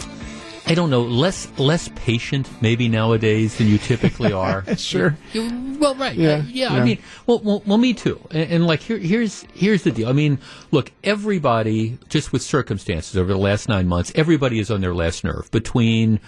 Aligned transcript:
I 0.67 0.73
don't 0.73 0.89
know, 0.89 1.01
less 1.01 1.47
less 1.57 1.89
patient 1.95 2.49
maybe 2.61 2.89
nowadays 2.89 3.57
than 3.57 3.67
you 3.67 3.77
typically 3.77 4.33
are. 4.45 4.65
sure. 4.75 5.17
You, 5.31 5.43
you, 5.43 5.79
well, 5.79 5.95
right. 5.95 6.15
Yeah, 6.15 6.43
yeah, 6.47 6.73
yeah. 6.73 6.81
I 6.81 6.83
mean, 6.83 6.99
well, 7.25 7.39
well, 7.39 7.63
well 7.65 7.77
me 7.77 7.93
too. 7.93 8.19
And, 8.31 8.51
and, 8.51 8.67
like 8.67 8.81
here, 8.81 8.97
here's 8.97 9.43
here's 9.53 9.83
the 9.83 9.91
deal. 9.91 10.09
I 10.09 10.11
mean, 10.11 10.39
look, 10.71 10.91
everybody 11.03 11.97
just 12.09 12.33
with 12.33 12.41
circumstances 12.41 13.15
over 13.15 13.31
the 13.31 13.39
last 13.39 13.69
nine 13.69 13.87
months, 13.87 14.11
everybody 14.15 14.59
is 14.59 14.69
on 14.69 14.81
their 14.81 14.93
last 14.93 15.23
nerve 15.23 15.49
between 15.51 16.19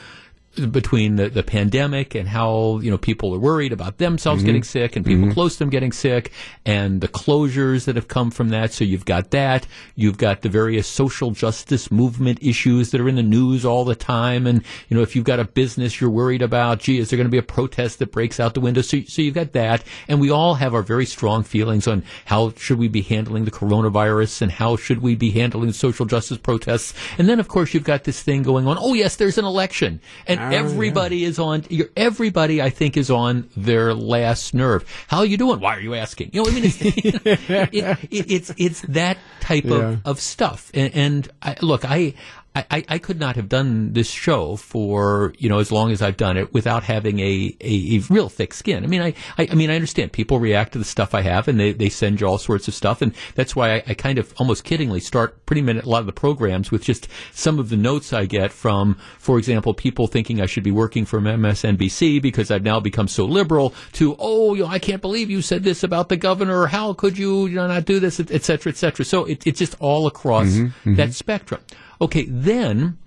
between 0.68 1.16
the, 1.16 1.30
the 1.30 1.44
pandemic 1.44 2.16
and 2.16 2.28
how 2.28 2.80
you 2.80 2.90
know 2.92 2.98
people 2.98 3.34
are 3.34 3.40
worried 3.40 3.72
about 3.72 3.98
themselves 3.98 4.42
mm-hmm. 4.42 4.48
getting 4.48 4.64
sick 4.64 4.96
and 4.96 5.06
people 5.06 5.26
mm-hmm. 5.26 5.34
close 5.34 5.54
to 5.54 5.60
them 5.60 5.70
getting 5.70 5.92
sick 5.92 6.32
and 6.66 7.02
the 7.02 7.08
closures 7.08 7.86
that 7.86 7.96
have 7.96 8.08
come 8.08 8.32
from 8.32 8.50
that. 8.50 8.72
So 8.72 8.84
you've 8.84 9.06
got 9.06 9.32
that. 9.32 9.68
You've 9.96 10.18
got 10.18 10.42
the 10.42 10.50
various 10.50 10.88
social 10.88 11.32
justice 11.32 11.92
movement 11.92 12.40
issues 12.42 12.92
that 12.92 13.02
are 13.02 13.10
in 13.10 13.16
the 13.16 13.24
news 13.24 13.66
all 13.66 13.86
the 13.86 13.96
time. 13.96 14.48
And 14.48 14.64
you 14.88 14.96
know 14.96 15.04
if 15.04 15.16
you've 15.16 15.26
got 15.26 15.40
a 15.40 15.46
business 15.46 16.00
you're 16.00 16.10
worried 16.10 16.42
about, 16.42 16.80
gee, 16.80 16.98
is 16.98 17.10
there 17.10 17.18
going 17.18 17.28
to 17.28 17.32
be 17.32 17.38
a 17.38 17.44
protest 17.44 18.00
that 18.00 18.12
breaks 18.12 18.40
out 18.40 18.54
the 18.54 18.62
window? 18.62 18.82
So 18.82 19.02
so 19.02 19.22
you've 19.22 19.36
got 19.36 19.54
that. 19.54 19.84
And 20.08 20.20
we 20.20 20.30
all 20.30 20.56
have 20.56 20.74
our 20.74 20.84
very 20.84 21.06
strong 21.06 21.44
feelings 21.44 21.88
on 21.88 22.04
how 22.26 22.54
should 22.58 22.80
we 22.80 22.88
be 22.88 23.02
handling 23.02 23.46
the 23.46 23.52
coronavirus 23.52 24.42
and 24.42 24.52
how 24.52 24.76
should 24.76 25.02
we 25.02 25.16
be 25.16 25.32
handling 25.32 25.72
social 25.72 26.06
justice 26.06 26.38
protests. 26.38 26.94
And 27.18 27.28
then 27.28 27.40
of 27.40 27.48
course 27.48 27.74
you've 27.74 27.84
got 27.84 28.04
this 28.04 28.22
thing 28.22 28.44
going 28.44 28.68
on. 28.68 28.78
Oh 28.80 28.94
yes, 28.94 29.16
there's 29.16 29.38
an 29.38 29.46
election 29.46 30.02
and 30.28 30.40
Oh, 30.52 30.58
everybody 30.58 31.18
yeah. 31.18 31.30
is 31.30 31.40
on. 31.40 31.64
Everybody, 31.96 32.62
I 32.62 32.70
think, 32.70 32.98
is 32.98 33.10
on 33.10 33.50
their 33.56 33.94
last 33.94 34.54
nerve. 34.54 34.86
How 35.08 35.20
are 35.20 35.26
you 35.26 35.38
doing? 35.38 35.60
Why 35.60 35.76
are 35.76 35.82
you 35.82 35.96
asking? 35.96 36.32
You 36.34 36.44
know, 36.44 36.50
I 36.50 36.54
mean, 36.54 36.66
it's 36.66 36.78
it, 36.82 37.70
it, 38.12 38.32
it's 38.32 38.54
it's 38.58 38.82
that 38.82 39.18
type 39.40 39.66
yeah. 39.66 39.76
of, 39.76 40.02
of 40.06 40.20
stuff. 40.20 40.72
And, 40.74 40.94
and 40.96 41.32
I, 41.42 41.56
look, 41.62 41.86
I 41.86 42.14
I, 42.56 42.84
I, 42.90 42.98
could 42.98 43.20
not 43.20 43.36
have 43.36 43.48
done 43.48 43.94
this 43.94 44.10
show 44.10 44.56
for 44.56 45.34
you 45.38 45.50
know 45.50 45.60
as 45.60 45.72
long 45.72 45.92
as 45.92 46.02
I've 46.02 46.18
done 46.18 46.36
it 46.36 46.54
without 46.54 46.84
having 46.84 47.20
a, 47.20 47.56
a, 47.62 47.98
a 47.98 48.00
real 48.10 48.28
thick 48.28 48.54
skin. 48.54 48.84
I 48.84 48.88
mean, 48.88 49.02
I, 49.02 49.14
I, 49.38 49.48
I 49.52 49.56
mean 49.56 49.70
I 49.70 49.76
understand 49.76 50.12
people 50.12 50.40
react 50.40 50.74
to 50.74 50.80
the 50.80 50.86
stuff 50.86 51.14
I 51.14 51.22
have 51.22 51.48
and 51.48 51.60
they, 51.60 51.72
they 51.74 51.90
send 51.90 52.20
you 52.20 52.28
all 52.28 52.38
sorts 52.38 52.68
of 52.68 52.74
stuff, 52.74 53.02
and 53.02 53.14
that's 53.36 53.56
why 53.56 53.76
I, 53.76 53.84
I 53.88 53.94
kind 53.94 54.18
of 54.18 54.34
almost 54.38 54.66
kiddingly 54.66 55.02
start 55.02 55.46
pretty 55.46 55.62
much 55.62 55.78
a 55.78 55.88
lot 55.88 56.00
of 56.00 56.06
the 56.06 56.12
programs 56.12 56.72
with 56.72 56.84
just 56.84 57.08
some 57.32 57.60
of 57.60 57.70
the 57.70 57.78
notes 57.78 58.14
I 58.14 58.26
get 58.26 58.52
from, 58.52 58.98
for 59.20 59.38
example, 59.38 59.74
people 59.74 60.08
thinking 60.08 60.42
I 60.42 60.46
should 60.48 60.64
be 60.64 60.72
working 60.72 61.06
for 61.06 61.20
MSNBC 61.20 62.22
because 62.22 62.52
I've 62.52 62.64
now 62.64 62.80
become 62.80 63.08
so 63.08 63.26
liberal. 63.26 63.74
To 63.94 64.16
oh, 64.20 64.56
you 64.56 64.64
know, 64.64 64.70
I 64.70 64.80
can't 64.80 65.02
believe 65.02 65.30
you 65.30 65.42
said 65.42 65.64
this 65.64 65.84
about 65.84 66.10
the 66.10 66.18
governor. 66.18 66.66
How 66.66 66.94
could 66.94 67.18
you, 67.18 67.46
you 67.46 67.56
know, 67.56 67.68
not 67.68 67.86
do 67.86 68.00
this, 68.00 68.20
et 68.20 68.44
cetera, 68.44 68.72
et 68.72 68.78
cetera. 68.78 69.06
So 69.06 69.26
it, 69.26 69.46
it's 69.46 69.60
just 69.60 69.76
all 69.80 70.08
across 70.08 70.48
mm-hmm, 70.48 70.66
mm-hmm. 70.66 70.96
that 70.96 71.14
spectrum. 71.14 71.62
Okay, 72.02 72.26
then 72.26 72.98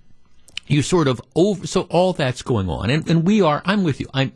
you 0.66 0.82
sort 0.82 1.08
of 1.08 1.20
over, 1.34 1.66
so 1.66 1.82
all 1.82 2.12
that's 2.12 2.42
going 2.42 2.68
on, 2.68 2.90
and, 2.90 3.08
and 3.08 3.24
we 3.24 3.42
are. 3.42 3.62
I'm 3.64 3.84
with 3.84 4.00
you. 4.00 4.08
I'm. 4.12 4.32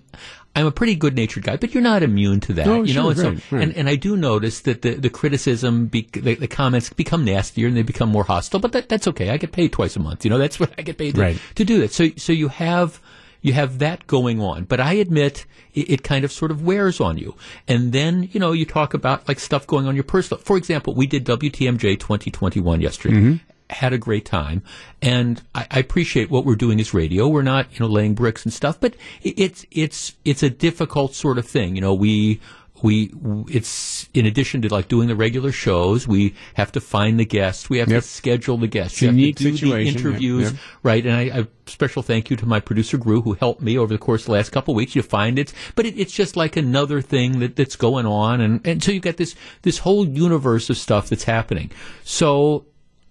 I'm 0.55 0.65
a 0.65 0.73
pretty 0.73 0.95
good 0.95 1.15
natured 1.15 1.45
guy, 1.45 1.59
but 1.59 1.75
you're 1.75 1.83
not 1.83 2.03
immune 2.03 2.41
to 2.41 2.55
that, 2.55 2.67
oh, 2.67 2.83
you 2.83 2.95
sure, 2.95 3.03
know. 3.03 3.09
And, 3.11 3.19
so, 3.19 3.29
right, 3.29 3.53
right. 3.53 3.63
and, 3.63 3.77
and 3.77 3.89
I 3.91 3.97
do 3.97 4.17
notice 4.17 4.61
that 4.61 4.81
the, 4.81 4.95
the 4.95 5.11
criticism, 5.11 5.85
be, 5.85 6.09
the, 6.13 6.35
the, 6.35 6.49
comments 6.49 6.91
become 6.95 7.27
nastier 7.27 7.69
and 7.69 7.77
they 7.77 7.83
become 7.83 8.09
more 8.09 8.25
hostile. 8.25 8.59
But 8.59 8.73
that, 8.73 8.89
that's 8.89 9.07
okay. 9.09 9.29
I 9.29 9.37
get 9.37 9.53
paid 9.53 9.73
twice 9.73 9.97
a 9.97 10.01
month. 10.01 10.25
You 10.25 10.31
know, 10.31 10.39
that's 10.39 10.59
what 10.59 10.73
I 10.79 10.81
get 10.81 10.97
paid 10.97 11.15
to, 11.17 11.39
to 11.57 11.65
do 11.67 11.81
that. 11.81 11.93
So, 11.93 12.09
so 12.17 12.33
you 12.33 12.49
have 12.49 13.03
you 13.43 13.53
have 13.53 13.81
that 13.81 14.07
going 14.07 14.41
on. 14.41 14.65
But 14.65 14.81
I 14.81 14.95
admit 14.95 15.45
it, 15.75 15.91
it, 15.91 16.03
kind 16.03 16.25
of 16.25 16.33
sort 16.33 16.51
of 16.51 16.63
wears 16.63 17.03
on 17.03 17.19
you. 17.19 17.35
And 17.69 17.93
then, 17.93 18.31
you 18.33 18.41
know, 18.41 18.53
you 18.53 18.65
talk 18.65 18.95
about 18.95 19.29
like 19.29 19.39
stuff 19.39 19.67
going 19.67 19.87
on 19.87 19.95
your 19.95 20.05
personal. 20.05 20.43
For 20.43 20.57
example, 20.57 20.95
we 20.95 21.07
did 21.07 21.27
WTMJ 21.27 22.01
2021 22.01 22.81
yesterday. 22.81 23.17
Mm-hmm 23.17 23.37
had 23.71 23.93
a 23.93 23.99
great 23.99 24.25
time, 24.25 24.63
and 25.03 25.43
I, 25.55 25.67
I, 25.71 25.79
appreciate 25.79 26.31
what 26.31 26.45
we're 26.45 26.57
doing 26.57 26.81
as 26.81 26.95
radio. 26.95 27.27
We're 27.27 27.43
not, 27.43 27.67
you 27.73 27.81
know, 27.81 27.87
laying 27.87 28.15
bricks 28.15 28.45
and 28.45 28.53
stuff, 28.53 28.79
but 28.79 28.95
it's 29.23 29.67
it's 29.71 30.15
it's 30.25 30.43
a 30.43 30.51
difficult 30.51 31.15
sort 31.15 31.39
of 31.39 31.47
thing. 31.47 31.75
You 31.75 31.81
know, 31.81 31.95
we 31.95 32.41
we 32.83 33.13
it's 33.49 34.09
in 34.15 34.27
addition 34.27 34.63
to 34.63 34.73
like 34.73 34.89
doing 34.89 35.09
the 35.09 35.17
regular 35.17 35.53
shows, 35.53 36.07
we 36.07 36.35
have 36.55 36.73
to 36.73 36.81
find 36.81 37.19
the 37.19 37.25
guests, 37.25 37.71
we 37.71 37.79
have 37.79 37.89
yep. 37.89 38.03
to 38.03 38.09
schedule 38.09 38.57
the 38.57 38.67
guests, 38.67 39.01
you 39.01 39.09
have 39.09 39.17
to 39.37 39.53
do 39.53 39.71
the 39.71 39.81
interviews, 39.81 40.45
yep. 40.45 40.53
Yep. 40.53 40.61
right? 40.83 41.07
And 41.07 41.15
I, 41.15 41.39
I 41.39 41.47
special 41.67 42.03
thank 42.03 42.31
you 42.31 42.37
to 42.37 42.47
my 42.47 42.61
producer 42.61 42.99
Gru 42.99 43.23
who 43.23 43.35
helped 43.35 43.63
me 43.63 43.79
over 43.79 43.93
the 43.93 43.99
course 43.99 44.23
of 44.23 44.27
the 44.27 44.33
last 44.33 44.51
couple 44.51 44.73
of 44.73 44.77
weeks. 44.77 44.95
You 44.95 45.03
find 45.03 45.39
it, 45.39 45.53
but 45.75 45.87
it, 45.87 45.99
it's 45.99 46.13
just 46.13 46.37
like 46.37 46.57
another 46.57 47.01
thing 47.01 47.41
that, 47.41 47.57
that's 47.57 47.77
going 47.77 48.07
on, 48.07 48.41
and 48.41 48.67
and 48.67 48.83
so 48.83 48.93
you 48.93 49.01
get 49.01 49.17
this 49.17 49.35
this 49.63 49.79
whole 49.79 50.07
universe 50.07 50.71
of 50.71 50.77
stuff 50.77 51.09
that's 51.09 51.25
happening. 51.25 51.71
So 52.05 52.67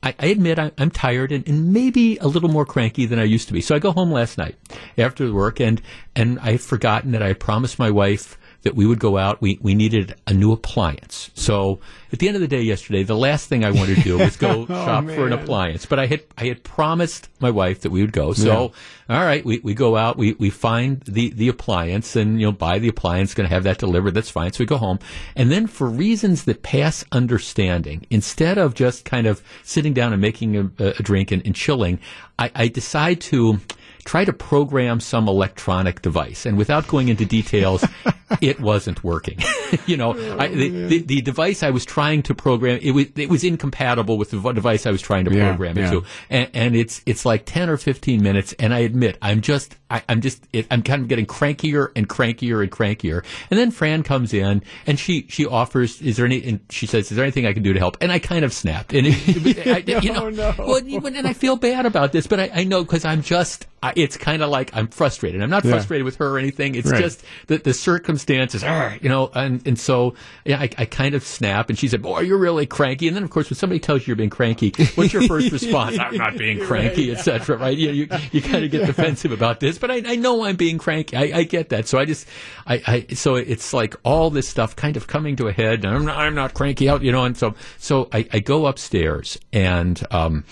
I, 0.06 0.14
I 0.20 0.28
admit 0.28 0.60
I, 0.60 0.72
am 0.78 0.92
tired 0.92 1.32
and, 1.32 1.46
and, 1.48 1.74
maybe 1.74 2.18
a 2.18 2.28
little 2.28 2.50
more 2.50 2.66
cranky 2.66 3.08
than 3.08 3.18
I 3.18 3.24
used 3.24 3.48
to 3.48 3.54
be. 3.54 3.62
So 3.62 3.76
I 3.76 3.80
go 3.80 3.92
home 3.92 4.12
last 4.12 4.38
night 4.38 4.56
after 4.98 5.34
work 5.34 5.60
and, 5.60 5.82
and 6.16 6.40
I 6.40 6.52
had 6.52 6.62
forgotten 6.62 7.12
that 7.12 7.24
I 7.24 7.34
promised 7.34 7.80
my 7.80 7.90
wife 7.90 8.38
that 8.66 8.76
we 8.76 8.88
would 8.88 9.00
go 9.00 9.16
out. 9.16 9.42
We, 9.44 9.60
we 9.62 9.76
needed 9.76 10.16
a 10.26 10.34
new 10.34 10.52
appliance. 10.52 11.30
So 11.36 11.80
at 12.12 12.18
the 12.18 12.28
end 12.28 12.36
of 12.36 12.42
the 12.42 12.48
day 12.48 12.64
yesterday, 12.64 13.04
the 13.04 13.16
last 13.16 13.48
thing 13.48 13.64
I 13.64 13.70
wanted 13.70 13.98
to 13.98 14.02
do 14.02 14.18
was 14.20 14.38
go 14.38 14.64
oh, 14.64 14.66
shop 14.66 15.04
man. 15.04 15.16
for 15.16 15.28
an 15.28 15.34
appliance. 15.34 15.86
But 15.86 16.00
I 16.00 16.08
had 16.08 16.24
I 16.36 16.46
had 16.46 16.64
promised 16.64 17.30
my 17.40 17.52
wife 17.52 17.82
that 17.82 17.92
we 17.92 18.02
would 18.02 18.12
go. 18.12 18.34
So 18.34 18.74
yeah. 19.08 19.18
all 19.20 19.24
right, 19.24 19.46
we, 19.46 19.60
we 19.60 19.76
go 19.76 19.96
out, 19.96 20.18
we, 20.18 20.34
we 20.34 20.50
find 20.50 21.02
the, 21.02 21.30
the 21.30 21.48
appliance 21.48 22.16
and 22.16 22.40
you 22.40 22.48
know 22.48 22.52
buy 22.52 22.80
the 22.80 22.88
appliance, 22.88 23.36
going 23.36 23.48
to 23.48 23.54
have 23.54 23.66
that 23.66 23.78
delivered. 23.78 24.16
That's 24.16 24.32
fine. 24.32 24.52
So 24.52 24.64
we 24.64 24.66
go 24.66 24.78
home, 24.78 24.98
and 25.36 25.52
then 25.52 25.68
for 25.68 25.88
reasons 25.88 26.46
that 26.46 26.64
pass 26.64 27.06
understanding, 27.12 28.08
instead 28.10 28.58
of 28.58 28.74
just 28.74 29.06
kind 29.06 29.28
of 29.28 29.44
sitting 29.64 29.94
down 29.94 30.12
and 30.12 30.22
making 30.22 30.56
a, 30.58 30.72
a 30.80 31.04
drink 31.04 31.32
and, 31.32 31.46
and 31.46 31.54
chilling, 31.54 32.00
I, 32.40 32.50
I 32.56 32.68
decide 32.68 33.22
to 33.22 33.60
try 34.06 34.24
to 34.24 34.32
program 34.32 35.00
some 35.00 35.28
electronic 35.28 36.02
device. 36.04 36.46
And 36.46 36.58
without 36.58 36.88
going 36.88 37.10
into 37.10 37.26
details, 37.26 37.84
it 38.42 38.60
wasn't 38.60 39.04
working. 39.04 39.40
you 39.88 39.98
know, 39.98 40.16
oh, 40.16 40.38
I, 40.40 40.48
the, 40.48 40.70
the, 40.70 41.00
the, 41.02 41.22
device 41.22 41.64
I 41.64 41.72
was 41.72 41.86
trying 41.86 42.22
to 42.24 42.36
program, 42.36 42.80
it 42.82 42.92
was, 42.92 43.08
it 43.16 43.30
was 43.30 43.44
incompatible 43.44 44.20
with 44.20 44.30
the 44.30 44.52
device 44.54 44.86
I 44.86 44.92
was 44.92 45.02
trying 45.02 45.26
to 45.26 45.32
program 45.32 45.76
yeah, 45.78 45.84
it 45.84 45.86
yeah. 45.86 46.00
to. 46.00 46.06
And, 46.30 46.50
and, 46.54 46.76
it's, 46.76 47.02
it's 47.08 47.26
like 47.26 47.46
10 47.46 47.70
or 47.70 47.78
15 47.78 48.22
minutes. 48.22 48.54
And 48.60 48.76
I 48.76 48.80
admit, 48.80 49.18
I'm 49.24 49.42
just, 49.42 49.76
I, 49.90 50.04
am 50.08 50.22
just, 50.22 50.48
it, 50.54 50.68
I'm 50.70 50.84
kind 50.84 51.02
of 51.02 51.08
getting 51.08 51.26
crankier 51.26 51.92
and 51.96 52.08
crankier 52.08 52.62
and 52.62 52.72
crankier. 52.72 53.24
And 53.50 53.60
then 53.60 53.72
Fran 53.72 54.04
comes 54.04 54.34
in 54.36 54.62
and 54.86 55.00
she, 55.00 55.26
she 55.30 55.48
offers, 55.48 56.00
is 56.00 56.18
there 56.18 56.28
any, 56.28 56.44
and 56.48 56.60
she 56.70 56.86
says, 56.86 57.10
is 57.10 57.18
there 57.18 57.26
anything 57.26 57.48
I 57.48 57.54
can 57.54 57.64
do 57.64 57.74
to 57.74 57.80
help? 57.80 57.98
And 58.02 58.12
I 58.12 58.20
kind 58.20 58.46
of 58.46 58.54
snapped. 58.54 58.94
And, 58.94 59.08
it, 59.10 59.68
I, 59.88 60.00
you 60.00 60.14
know, 60.14 60.26
oh, 60.26 60.30
no. 60.30 60.54
well, 60.60 61.08
and 61.08 61.28
I 61.28 61.34
feel 61.34 61.56
bad 61.56 61.88
about 61.88 62.12
this, 62.12 62.28
but 62.28 62.40
I, 62.40 62.52
I 62.54 62.64
know 62.66 62.84
because 62.84 63.04
I'm 63.04 63.24
just, 63.24 63.66
it's 63.96 64.18
kind 64.18 64.42
of 64.42 64.50
like 64.50 64.76
I'm 64.76 64.88
frustrated. 64.88 65.42
I'm 65.42 65.50
not 65.50 65.64
yeah. 65.64 65.72
frustrated 65.72 66.06
with 66.06 66.18
her 66.18 66.30
or 66.30 66.38
anything. 66.38 66.76
It's 66.76 66.92
right. 66.92 67.02
just 67.02 67.24
that 67.48 67.64
the 67.64 67.74
circumstances, 67.74 68.64
are, 68.64 68.98
you 69.02 69.10
know, 69.10 69.32
and, 69.34 69.66
and 69.68 69.80
so 69.80 70.16
yeah, 70.44 70.60
I, 70.60 70.70
I, 70.78 70.86
kind 70.86 71.16
of 71.16 71.24
snap. 71.24 71.70
And 71.70 71.78
she 71.78 71.88
said, 71.88 72.02
"Boy, 72.02 72.22
you're 72.22 72.38
really 72.38 72.66
cranky." 72.66 73.08
And 73.08 73.16
then, 73.16 73.24
of 73.24 73.30
course, 73.30 73.50
when 73.50 73.58
somebody 73.58 73.80
tells 73.80 74.02
you 74.02 74.08
you're 74.08 74.16
being 74.16 74.30
cranky, 74.30 74.74
what's 74.96 75.14
your 75.14 75.24
first 75.24 75.52
response? 75.52 75.98
I'm 76.00 76.18
not 76.18 76.38
being 76.38 76.60
cranky, 76.60 77.10
right, 77.10 77.18
etc. 77.18 77.58
Right? 77.58 77.78
You, 77.78 77.92
you 77.92 78.08
you 78.32 78.42
kind 78.42 78.64
of 78.64 78.72
get 78.72 78.82
yeah. 78.82 78.88
defensive 78.88 79.32
about 79.32 79.60
this, 79.60 79.78
but 79.78 79.92
I, 79.92 80.02
I 80.06 80.16
know 80.16 80.46
I'm 80.46 80.56
being 80.56 80.78
cranky. 80.78 81.16
I, 81.16 81.40
I, 81.40 81.44
get 81.44 81.70
that. 81.70 81.88
So 81.88 81.98
I 81.98 82.06
just 82.06 82.28
I, 82.66 82.82
I 82.86 83.14
so 83.14 83.36
it's 83.36 83.74
like 83.74 83.96
all 84.04 84.30
this 84.30 84.48
stuff 84.48 84.76
kind 84.76 84.98
of 84.98 85.08
coming 85.08 85.36
to 85.38 85.48
a 85.48 85.52
head. 85.52 85.86
I'm 85.86 86.06
not 86.06 86.18
I'm 86.18 86.36
not 86.36 86.54
cranky 86.54 86.90
out, 86.90 87.02
you 87.02 87.12
know. 87.12 87.24
And 87.24 87.38
so 87.38 87.56
so 87.78 88.10
I, 88.12 88.28
I 88.32 88.40
go 88.40 88.68
upstairs 88.68 89.38
and 89.54 90.02
um 90.12 90.44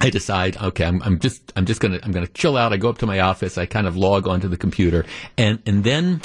I 0.00 0.10
decide, 0.10 0.56
okay, 0.56 0.84
I'm, 0.84 1.02
I'm 1.02 1.18
just, 1.18 1.52
I'm 1.56 1.66
just 1.66 1.80
gonna, 1.80 1.98
I'm 2.02 2.12
gonna 2.12 2.28
chill 2.28 2.56
out. 2.56 2.72
I 2.72 2.76
go 2.76 2.88
up 2.88 2.98
to 2.98 3.06
my 3.06 3.20
office. 3.20 3.58
I 3.58 3.66
kind 3.66 3.86
of 3.86 3.96
log 3.96 4.28
onto 4.28 4.48
the 4.48 4.56
computer, 4.56 5.04
and 5.36 5.60
and 5.66 5.84
then 5.84 6.22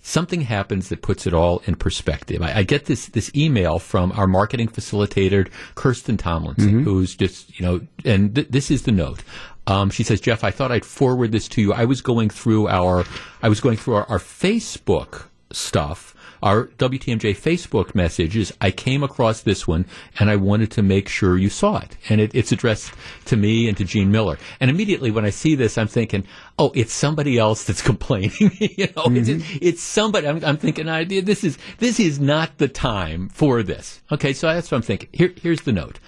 something 0.00 0.42
happens 0.42 0.90
that 0.90 1.00
puts 1.00 1.26
it 1.26 1.32
all 1.32 1.62
in 1.64 1.74
perspective. 1.74 2.42
I, 2.42 2.58
I 2.58 2.62
get 2.62 2.84
this 2.84 3.06
this 3.06 3.34
email 3.34 3.78
from 3.78 4.12
our 4.12 4.26
marketing 4.26 4.68
facilitator, 4.68 5.50
Kirsten 5.74 6.16
Tomlinson, 6.16 6.68
mm-hmm. 6.68 6.82
who's 6.82 7.16
just, 7.16 7.58
you 7.58 7.64
know, 7.64 7.80
and 8.04 8.34
th- 8.34 8.48
this 8.48 8.70
is 8.70 8.82
the 8.82 8.92
note. 8.92 9.22
Um, 9.66 9.88
she 9.88 10.02
says, 10.02 10.20
Jeff, 10.20 10.44
I 10.44 10.50
thought 10.50 10.70
I'd 10.70 10.84
forward 10.84 11.32
this 11.32 11.48
to 11.48 11.62
you. 11.62 11.72
I 11.72 11.86
was 11.86 12.02
going 12.02 12.28
through 12.28 12.68
our, 12.68 13.04
I 13.42 13.48
was 13.48 13.60
going 13.60 13.78
through 13.78 13.94
our, 13.94 14.06
our 14.10 14.18
Facebook 14.18 15.24
stuff 15.52 16.13
our 16.44 16.66
WTMJ 16.66 17.34
Facebook 17.34 17.94
message 17.94 18.36
is 18.36 18.52
I 18.60 18.70
came 18.70 19.02
across 19.02 19.40
this 19.40 19.66
one 19.66 19.86
and 20.20 20.30
I 20.30 20.36
wanted 20.36 20.70
to 20.72 20.82
make 20.82 21.08
sure 21.08 21.38
you 21.38 21.48
saw 21.48 21.78
it. 21.78 21.96
And 22.10 22.20
it, 22.20 22.34
it's 22.34 22.52
addressed 22.52 22.92
to 23.24 23.36
me 23.36 23.66
and 23.66 23.76
to 23.78 23.84
Gene 23.84 24.12
Miller. 24.12 24.36
And 24.60 24.70
immediately 24.70 25.10
when 25.10 25.24
I 25.24 25.30
see 25.30 25.54
this, 25.54 25.78
I'm 25.78 25.88
thinking, 25.88 26.24
oh, 26.58 26.70
it's 26.74 26.92
somebody 26.92 27.38
else 27.38 27.64
that's 27.64 27.80
complaining. 27.92 28.30
you 28.38 28.88
know, 28.94 29.04
mm-hmm. 29.04 29.16
it's, 29.16 29.44
it's, 29.62 29.82
somebody. 29.82 30.28
I'm, 30.28 30.44
I'm 30.44 30.58
thinking, 30.58 30.84
this 31.24 31.44
is 31.44 31.56
this 31.78 31.98
is 31.98 32.20
not 32.20 32.58
the 32.58 32.68
time 32.68 33.30
for 33.30 33.62
this. 33.62 34.02
Okay, 34.12 34.34
so 34.34 34.46
that's 34.48 34.70
what 34.70 34.76
I'm 34.76 34.82
thinking. 34.82 35.08
Here, 35.12 35.32
here's 35.40 35.62
the 35.62 35.72
note. 35.72 35.98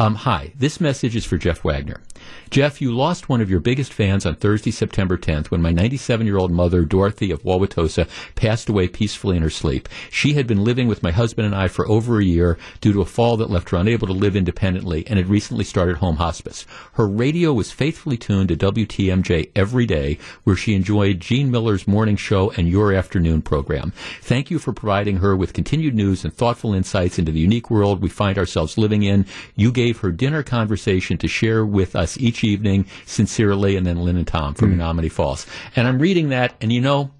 Um, 0.00 0.14
hi, 0.14 0.50
this 0.56 0.80
message 0.80 1.14
is 1.14 1.26
for 1.26 1.36
Jeff 1.36 1.62
Wagner. 1.62 2.00
Jeff, 2.50 2.80
you 2.80 2.90
lost 2.90 3.28
one 3.28 3.40
of 3.40 3.48
your 3.50 3.60
biggest 3.60 3.92
fans 3.92 4.26
on 4.26 4.34
Thursday, 4.34 4.70
September 4.70 5.16
10th, 5.16 5.46
when 5.46 5.62
my 5.62 5.70
97 5.70 6.26
year 6.26 6.38
old 6.38 6.50
mother, 6.50 6.84
Dorothy 6.84 7.30
of 7.30 7.42
Wauwatosa, 7.42 8.08
passed 8.34 8.68
away 8.68 8.88
peacefully 8.88 9.36
in 9.36 9.42
her 9.42 9.50
sleep. 9.50 9.88
She 10.10 10.32
had 10.32 10.46
been 10.46 10.64
living 10.64 10.88
with 10.88 11.02
my 11.02 11.10
husband 11.12 11.46
and 11.46 11.54
I 11.54 11.68
for 11.68 11.88
over 11.88 12.18
a 12.18 12.24
year 12.24 12.58
due 12.80 12.92
to 12.92 13.02
a 13.02 13.06
fall 13.06 13.36
that 13.36 13.50
left 13.50 13.70
her 13.70 13.76
unable 13.76 14.06
to 14.08 14.12
live 14.12 14.34
independently 14.34 15.06
and 15.06 15.18
had 15.18 15.28
recently 15.28 15.64
started 15.64 15.98
home 15.98 16.16
hospice. 16.16 16.66
Her 16.94 17.06
radio 17.06 17.52
was 17.52 17.70
faithfully 17.70 18.16
tuned 18.16 18.48
to 18.48 18.56
WTMJ 18.56 19.50
every 19.54 19.86
day, 19.86 20.18
where 20.42 20.56
she 20.56 20.74
enjoyed 20.74 21.20
Gene 21.20 21.50
Miller's 21.50 21.86
morning 21.86 22.16
show 22.16 22.50
and 22.56 22.68
your 22.68 22.92
afternoon 22.92 23.42
program. 23.42 23.92
Thank 24.22 24.50
you 24.50 24.58
for 24.58 24.72
providing 24.72 25.18
her 25.18 25.36
with 25.36 25.52
continued 25.52 25.94
news 25.94 26.24
and 26.24 26.34
thoughtful 26.34 26.74
insights 26.74 27.18
into 27.18 27.32
the 27.32 27.40
unique 27.40 27.70
world 27.70 28.02
we 28.02 28.08
find 28.08 28.38
ourselves 28.38 28.76
living 28.76 29.04
in. 29.04 29.24
You 29.54 29.70
gave 29.70 29.89
her 29.98 30.12
dinner 30.12 30.42
conversation 30.42 31.18
to 31.18 31.28
share 31.28 31.64
with 31.64 31.94
us 31.96 32.18
each 32.18 32.44
evening, 32.44 32.86
sincerely, 33.06 33.76
and 33.76 33.86
then 33.86 33.98
Lynn 33.98 34.16
and 34.16 34.26
Tom 34.26 34.54
from 34.54 34.72
mm. 34.72 34.78
Menomonee 34.78 35.10
Falls. 35.10 35.46
And 35.76 35.86
I'm 35.86 35.98
reading 35.98 36.30
that, 36.30 36.54
and 36.60 36.72
you 36.72 36.80
know, 36.80 37.10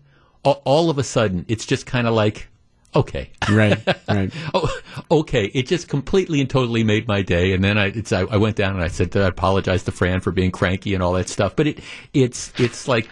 all, 0.44 0.62
all 0.64 0.90
of 0.90 0.98
a 0.98 1.04
sudden, 1.04 1.44
it's 1.48 1.66
just 1.66 1.86
kind 1.86 2.06
of 2.06 2.14
like, 2.14 2.48
okay, 2.94 3.30
right, 3.50 3.78
right. 4.08 4.32
oh, 4.54 4.80
okay. 5.10 5.46
It 5.46 5.66
just 5.66 5.88
completely 5.88 6.40
and 6.40 6.50
totally 6.50 6.84
made 6.84 7.06
my 7.06 7.22
day. 7.22 7.52
And 7.52 7.62
then 7.62 7.78
I, 7.78 7.92
I, 8.10 8.20
I, 8.22 8.36
went 8.36 8.56
down 8.56 8.74
and 8.74 8.82
I 8.82 8.88
said, 8.88 9.16
I 9.16 9.26
apologize 9.26 9.84
to 9.84 9.92
Fran 9.92 10.20
for 10.20 10.32
being 10.32 10.50
cranky 10.50 10.94
and 10.94 11.02
all 11.02 11.12
that 11.12 11.28
stuff. 11.28 11.54
But 11.54 11.68
it, 11.68 11.80
it's, 12.12 12.52
it's 12.58 12.88
like 12.88 13.08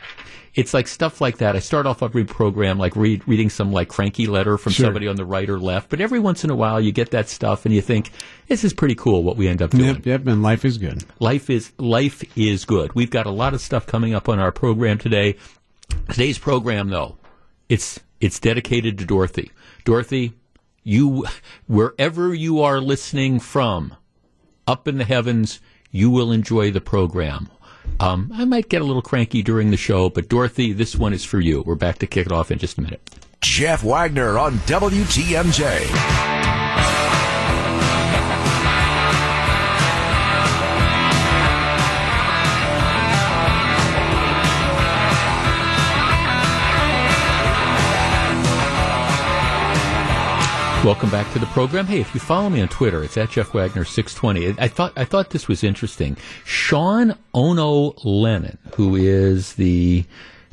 it's 0.54 0.74
like 0.74 0.88
stuff 0.88 1.20
like 1.20 1.38
that. 1.38 1.56
I 1.56 1.58
start 1.60 1.86
off 1.86 2.02
every 2.02 2.24
program 2.24 2.78
like 2.78 2.96
read, 2.96 3.26
reading 3.28 3.50
some 3.50 3.72
like 3.72 3.88
cranky 3.88 4.26
letter 4.26 4.58
from 4.58 4.72
sure. 4.72 4.86
somebody 4.86 5.06
on 5.08 5.16
the 5.16 5.24
right 5.24 5.48
or 5.48 5.58
left, 5.58 5.90
but 5.90 6.00
every 6.00 6.18
once 6.18 6.44
in 6.44 6.50
a 6.50 6.56
while 6.56 6.80
you 6.80 6.92
get 6.92 7.10
that 7.10 7.28
stuff 7.28 7.64
and 7.64 7.74
you 7.74 7.82
think 7.82 8.10
this 8.48 8.64
is 8.64 8.72
pretty 8.72 8.94
cool 8.94 9.22
what 9.22 9.36
we 9.36 9.48
end 9.48 9.62
up 9.62 9.70
doing. 9.70 9.96
Yep, 9.96 10.06
yep, 10.06 10.26
and 10.26 10.42
life 10.42 10.64
is 10.64 10.78
good. 10.78 11.04
Life 11.20 11.50
is 11.50 11.72
life 11.78 12.24
is 12.36 12.64
good. 12.64 12.94
We've 12.94 13.10
got 13.10 13.26
a 13.26 13.30
lot 13.30 13.54
of 13.54 13.60
stuff 13.60 13.86
coming 13.86 14.14
up 14.14 14.28
on 14.28 14.38
our 14.38 14.52
program 14.52 14.98
today. 14.98 15.36
Today's 16.10 16.38
program 16.38 16.88
though, 16.88 17.16
it's 17.68 18.00
it's 18.20 18.40
dedicated 18.40 18.98
to 18.98 19.04
Dorothy. 19.04 19.50
Dorothy, 19.84 20.32
you 20.82 21.26
wherever 21.66 22.34
you 22.34 22.62
are 22.62 22.80
listening 22.80 23.40
from, 23.40 23.94
up 24.66 24.88
in 24.88 24.98
the 24.98 25.04
heavens, 25.04 25.60
you 25.90 26.10
will 26.10 26.32
enjoy 26.32 26.70
the 26.70 26.80
program. 26.80 27.48
Um, 28.00 28.31
I 28.35 28.44
might 28.44 28.69
get 28.69 28.82
a 28.82 28.85
little 28.85 29.02
cranky 29.02 29.43
during 29.43 29.70
the 29.70 29.76
show, 29.76 30.08
but 30.08 30.29
Dorothy, 30.29 30.73
this 30.73 30.94
one 30.96 31.12
is 31.12 31.25
for 31.25 31.40
you. 31.40 31.62
We're 31.67 31.75
back 31.75 31.99
to 31.99 32.06
kick 32.06 32.26
it 32.26 32.32
off 32.32 32.50
in 32.50 32.58
just 32.58 32.79
a 32.79 32.81
minute. 32.81 33.00
Jeff 33.40 33.82
Wagner 33.82 34.38
on 34.38 34.55
WTMJ. 34.58 36.38
Welcome 50.88 51.11
back 51.11 51.31
to 51.35 51.38
the 51.38 51.44
program. 51.44 51.85
Hey, 51.85 52.00
if 52.00 52.14
you 52.14 52.19
follow 52.19 52.49
me 52.49 52.62
on 52.62 52.69
Twitter, 52.69 53.05
it's 53.05 53.19
at 53.19 53.29
Jeff 53.29 53.52
Wagner 53.52 53.85
six 53.85 54.14
twenty. 54.14 54.55
I 54.58 54.69
thought 54.69 54.94
I 54.96 55.05
thought 55.05 55.29
this 55.29 55.46
was 55.46 55.62
interesting. 55.62 56.17
Sean 56.46 57.14
Ono 57.35 57.93
Lennon, 58.05 58.56
who 58.75 58.96
is 58.96 59.52
the 59.56 60.06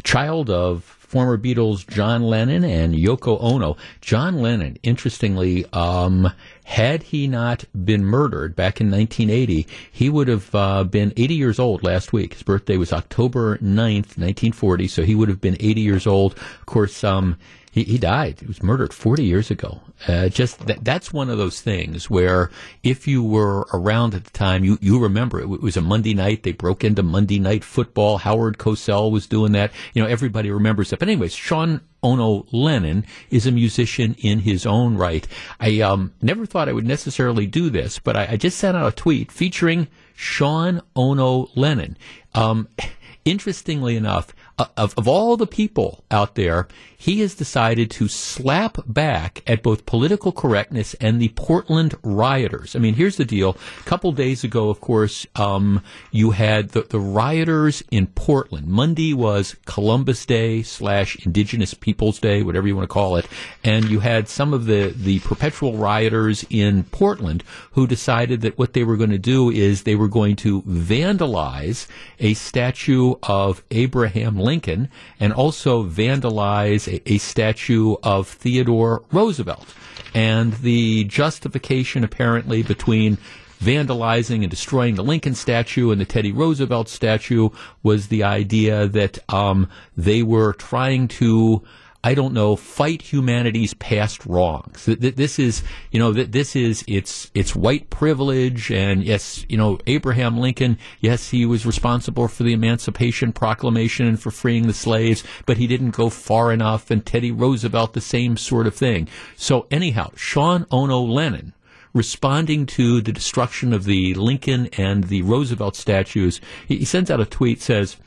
child 0.04 0.50
of 0.50 0.84
former 0.84 1.38
Beatles 1.38 1.88
John 1.88 2.24
Lennon 2.24 2.66
and 2.66 2.94
Yoko 2.94 3.42
Ono. 3.42 3.78
John 4.02 4.42
Lennon, 4.42 4.78
interestingly, 4.84 5.66
um, 5.72 6.30
had 6.66 7.04
he 7.04 7.28
not 7.28 7.64
been 7.86 8.04
murdered 8.04 8.58
back 8.58 8.82
in 8.82 8.92
1980, 8.92 9.66
he 9.90 10.10
would 10.10 10.28
have 10.28 10.54
uh, 10.54 10.84
been 10.84 11.14
80 11.16 11.34
years 11.34 11.60
old 11.60 11.82
last 11.82 12.12
week. 12.12 12.34
His 12.34 12.44
birthday 12.44 12.76
was 12.76 12.92
October 12.92 13.58
9th, 13.60 14.18
1940, 14.18 14.90
so 14.90 15.04
he 15.04 15.16
would 15.16 15.30
have 15.30 15.40
been 15.40 15.56
80 15.62 15.80
years 15.80 16.06
old. 16.06 16.34
Of 16.34 16.66
course, 16.66 17.06
um, 17.06 17.38
he, 17.76 17.84
he 17.84 17.98
died. 17.98 18.40
He 18.40 18.46
was 18.46 18.64
murdered 18.64 18.94
40 18.94 19.26
years 19.26 19.52
ago. 19.52 19.82
Uh, 20.08 20.30
just 20.30 20.66
that, 20.68 20.86
that's 20.86 21.12
one 21.12 21.30
of 21.30 21.38
those 21.38 21.60
things 21.60 22.10
where 22.10 22.50
if 22.84 23.06
you 23.06 23.22
were 23.22 23.68
around 23.74 24.16
at 24.16 24.24
the 24.24 24.32
time, 24.32 24.64
you, 24.64 24.78
you 24.80 24.98
remember 24.98 25.42
it. 25.42 25.52
it 25.52 25.62
was 25.62 25.76
a 25.76 25.82
Monday 25.82 26.14
night. 26.14 26.44
They 26.44 26.54
broke 26.54 26.86
into 26.86 27.04
Monday 27.04 27.38
night 27.38 27.66
football. 27.66 28.20
Howard 28.20 28.58
Cosell 28.60 29.12
was 29.12 29.28
doing 29.28 29.52
that. 29.52 29.74
You 29.94 30.02
know, 30.02 30.08
everybody 30.08 30.50
remembers 30.52 30.90
that. 30.90 31.00
But 31.00 31.10
anyways, 31.10 31.34
Sean 31.34 31.82
Ono 32.02 32.46
Lennon 32.54 33.06
is 33.30 33.46
a 33.46 33.52
musician 33.52 34.16
in 34.20 34.40
his 34.40 34.66
own 34.66 34.96
right. 34.96 35.28
I 35.60 35.82
um, 35.82 36.14
never 36.22 36.46
thought 36.46 36.70
I 36.70 36.74
would 36.74 36.88
necessarily 36.88 37.46
do 37.46 37.70
this, 37.70 38.00
but 38.00 38.16
I, 38.16 38.28
I 38.32 38.38
just 38.38 38.58
sent 38.58 38.78
out 38.78 38.88
a 38.88 38.96
tweet 38.96 39.34
featuring 39.34 39.90
Sean 40.16 40.82
Ono 40.96 41.50
Lennon. 41.56 41.98
Um, 42.34 42.70
interestingly 43.26 43.98
enough, 43.98 44.34
of, 44.58 44.94
of 44.96 45.08
all 45.08 45.36
the 45.36 45.48
people 45.48 46.04
out 46.12 46.36
there, 46.36 46.68
he 47.06 47.20
has 47.20 47.36
decided 47.36 47.92
to 47.92 48.08
slap 48.08 48.80
back 48.88 49.44
at 49.46 49.62
both 49.62 49.86
political 49.86 50.32
correctness 50.32 50.96
and 50.96 51.22
the 51.22 51.30
Portland 51.30 51.94
rioters. 52.02 52.76
I 52.76 52.80
mean, 52.80 52.96
here's 52.96 53.18
the 53.18 53.26
deal. 53.26 53.56
A 53.80 53.84
couple 53.84 54.12
days 54.12 54.44
ago, 54.44 54.70
of 54.70 54.82
course, 54.82 55.28
um, 55.36 55.84
you 56.10 56.32
had 56.32 56.70
the, 56.70 56.82
the 56.82 57.00
rioters 57.00 57.84
in 57.92 58.08
Portland. 58.08 58.70
Monday 58.70 59.14
was 59.14 59.56
Columbus 59.66 60.26
Day 60.26 60.64
slash 60.64 61.24
Indigenous 61.24 61.76
Peoples 61.76 62.18
Day, 62.18 62.42
whatever 62.42 62.68
you 62.68 62.76
want 62.76 62.90
to 62.90 62.94
call 62.94 63.18
it. 63.18 63.28
And 63.64 63.86
you 63.86 64.00
had 64.00 64.28
some 64.28 64.52
of 64.52 64.66
the, 64.66 64.92
the 64.96 65.20
perpetual 65.20 65.78
rioters 65.78 66.44
in 66.50 66.86
Portland 66.86 67.44
who 67.74 67.86
decided 67.86 68.42
that 68.42 68.58
what 68.58 68.74
they 68.74 68.84
were 68.84 68.98
going 68.98 69.12
to 69.12 69.20
do 69.20 69.52
is 69.52 69.84
they 69.84 69.96
were 69.96 70.08
going 70.08 70.38
to 70.38 70.64
vandalize 70.64 71.86
a 72.20 72.34
statue 72.34 73.14
of 73.22 73.64
Abraham 73.70 74.40
Lincoln 74.40 74.90
and 75.20 75.32
also 75.32 75.84
vandalize 75.84 76.95
a, 77.06 77.18
statue 77.18 77.96
of 78.04 78.28
Theodore 78.28 79.04
Roosevelt. 79.12 79.74
And 80.14 80.54
the 80.54 81.04
justification 81.06 82.04
apparently 82.04 82.64
between 82.64 83.18
vandalizing 83.62 84.42
and 84.42 84.50
destroying 84.50 84.96
the 84.96 85.04
Lincoln 85.04 85.36
statue 85.36 85.92
and 85.92 86.00
the 86.00 86.06
Teddy 86.06 86.32
Roosevelt 86.32 86.90
statue 86.90 87.50
was 87.84 88.08
the 88.08 88.24
idea 88.24 88.88
that 88.88 89.20
um, 89.34 89.70
they 89.98 90.24
were 90.24 90.54
trying 90.54 91.08
to 91.08 91.64
I 92.06 92.14
don't 92.14 92.36
know, 92.36 92.56
fight 92.56 93.02
humanity's 93.02 93.74
past 93.74 94.28
wrongs. 94.28 94.86
This 94.86 95.40
is, 95.40 95.64
you 95.90 95.98
know, 95.98 96.14
this 96.14 96.56
is 96.56 96.84
it's 96.88 97.32
it's 97.34 97.56
white 97.56 97.90
privilege, 97.90 98.72
and 98.72 99.04
yes, 99.04 99.44
you 99.50 99.58
know, 99.58 99.80
Abraham 99.88 100.38
Lincoln, 100.38 100.78
yes, 101.00 101.32
he 101.32 101.48
was 101.48 101.66
responsible 101.66 102.28
for 102.28 102.44
the 102.44 102.54
Emancipation 102.54 103.34
Proclamation 103.34 104.06
and 104.06 104.22
for 104.22 104.30
freeing 104.30 104.68
the 104.68 104.74
slaves, 104.74 105.24
but 105.48 105.58
he 105.58 105.66
didn't 105.66 105.96
go 105.96 106.12
far 106.12 106.52
enough. 106.52 106.92
And 106.92 107.04
Teddy 107.04 107.32
Roosevelt, 107.32 107.94
the 107.94 108.02
same 108.02 108.38
sort 108.38 108.68
of 108.68 108.76
thing. 108.76 109.08
So 109.36 109.66
anyhow, 109.72 110.12
Sean 110.16 110.68
Ono 110.70 111.02
Lennon 111.02 111.54
responding 111.96 112.68
to 112.68 113.02
the 113.02 113.14
destruction 113.14 113.74
of 113.74 113.86
the 113.86 114.14
Lincoln 114.14 114.68
and 114.78 115.06
the 115.06 115.24
Roosevelt 115.24 115.76
statues, 115.76 116.40
he 116.68 116.86
sends 116.86 117.10
out 117.10 117.20
a 117.20 117.26
tweet 117.26 117.64
says, 117.64 117.98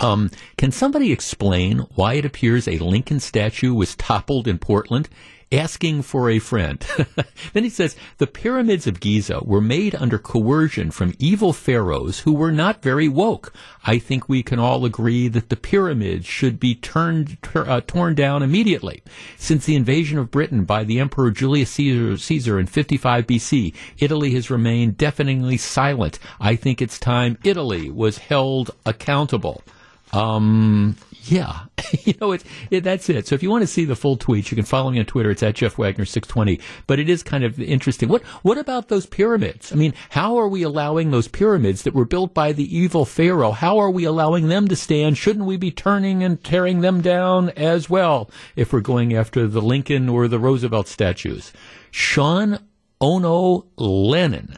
um, 0.00 0.30
can 0.56 0.72
somebody 0.72 1.12
explain 1.12 1.80
why 1.94 2.14
it 2.14 2.24
appears 2.24 2.66
a 2.66 2.78
Lincoln 2.78 3.20
statue 3.20 3.74
was 3.74 3.94
toppled 3.94 4.48
in 4.48 4.58
Portland? 4.58 5.08
Asking 5.52 6.02
for 6.02 6.30
a 6.30 6.38
friend. 6.38 6.78
then 7.52 7.64
he 7.64 7.70
says 7.70 7.96
the 8.18 8.28
pyramids 8.28 8.86
of 8.86 9.00
Giza 9.00 9.40
were 9.42 9.60
made 9.60 9.96
under 9.96 10.16
coercion 10.16 10.92
from 10.92 11.16
evil 11.18 11.52
pharaohs 11.52 12.20
who 12.20 12.32
were 12.32 12.52
not 12.52 12.84
very 12.84 13.08
woke. 13.08 13.52
I 13.84 13.98
think 13.98 14.28
we 14.28 14.44
can 14.44 14.60
all 14.60 14.84
agree 14.84 15.26
that 15.26 15.48
the 15.48 15.56
pyramids 15.56 16.24
should 16.24 16.60
be 16.60 16.76
turned 16.76 17.36
uh, 17.52 17.80
torn 17.84 18.14
down 18.14 18.44
immediately. 18.44 19.02
Since 19.36 19.66
the 19.66 19.74
invasion 19.74 20.18
of 20.18 20.30
Britain 20.30 20.64
by 20.64 20.84
the 20.84 21.00
Emperor 21.00 21.32
Julius 21.32 21.70
Caesar, 21.70 22.16
Caesar 22.16 22.60
in 22.60 22.66
55 22.66 23.26
BC, 23.26 23.74
Italy 23.98 24.32
has 24.34 24.50
remained 24.50 24.98
deafeningly 24.98 25.56
silent. 25.56 26.20
I 26.38 26.54
think 26.54 26.80
it's 26.80 26.98
time 26.98 27.38
Italy 27.42 27.90
was 27.90 28.18
held 28.18 28.70
accountable. 28.86 29.64
Um, 30.12 30.96
yeah, 31.24 31.66
you 32.04 32.14
know, 32.20 32.32
it's, 32.32 32.44
it, 32.70 32.82
that's 32.82 33.08
it. 33.08 33.26
So 33.26 33.34
if 33.34 33.42
you 33.42 33.50
want 33.50 33.62
to 33.62 33.66
see 33.66 33.84
the 33.84 33.96
full 33.96 34.16
tweets, 34.16 34.50
you 34.50 34.56
can 34.56 34.64
follow 34.64 34.90
me 34.90 34.98
on 34.98 35.06
Twitter. 35.06 35.30
It's 35.30 35.42
at 35.42 35.54
Jeff 35.54 35.78
Wagner 35.78 36.04
620. 36.04 36.60
But 36.86 36.98
it 36.98 37.08
is 37.08 37.22
kind 37.22 37.44
of 37.44 37.60
interesting. 37.60 38.08
What, 38.08 38.22
what 38.42 38.58
about 38.58 38.88
those 38.88 39.06
pyramids? 39.06 39.72
I 39.72 39.76
mean, 39.76 39.94
how 40.10 40.36
are 40.38 40.48
we 40.48 40.62
allowing 40.62 41.10
those 41.10 41.28
pyramids 41.28 41.82
that 41.82 41.94
were 41.94 42.04
built 42.04 42.34
by 42.34 42.52
the 42.52 42.76
evil 42.76 43.04
Pharaoh? 43.04 43.52
How 43.52 43.78
are 43.78 43.90
we 43.90 44.04
allowing 44.04 44.48
them 44.48 44.68
to 44.68 44.76
stand? 44.76 45.18
Shouldn't 45.18 45.46
we 45.46 45.56
be 45.56 45.70
turning 45.70 46.22
and 46.22 46.42
tearing 46.42 46.80
them 46.80 47.00
down 47.00 47.50
as 47.50 47.88
well 47.88 48.30
if 48.56 48.72
we're 48.72 48.80
going 48.80 49.14
after 49.14 49.46
the 49.46 49.62
Lincoln 49.62 50.08
or 50.08 50.26
the 50.26 50.38
Roosevelt 50.38 50.88
statues? 50.88 51.52
Sean 51.90 52.58
Ono 53.00 53.66
Lennon 53.76 54.56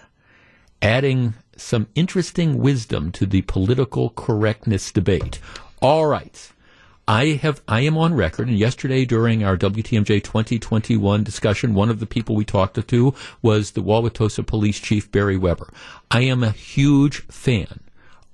adding 0.80 1.34
some 1.62 1.88
interesting 1.94 2.58
wisdom 2.58 3.12
to 3.12 3.26
the 3.26 3.42
political 3.42 4.10
correctness 4.10 4.90
debate. 4.92 5.38
All 5.80 6.06
right. 6.06 6.52
I 7.08 7.30
have 7.42 7.60
I 7.66 7.80
am 7.80 7.98
on 7.98 8.14
record, 8.14 8.48
and 8.48 8.56
yesterday 8.56 9.04
during 9.04 9.42
our 9.42 9.56
WTMJ 9.56 10.22
2021 10.22 11.24
discussion, 11.24 11.74
one 11.74 11.90
of 11.90 11.98
the 11.98 12.06
people 12.06 12.36
we 12.36 12.44
talked 12.44 12.86
to 12.86 13.14
was 13.42 13.72
the 13.72 13.82
Wauwatosa 13.82 14.46
Police 14.46 14.78
Chief 14.78 15.10
Barry 15.10 15.36
Weber. 15.36 15.72
I 16.10 16.22
am 16.22 16.44
a 16.44 16.52
huge 16.52 17.22
fan 17.26 17.80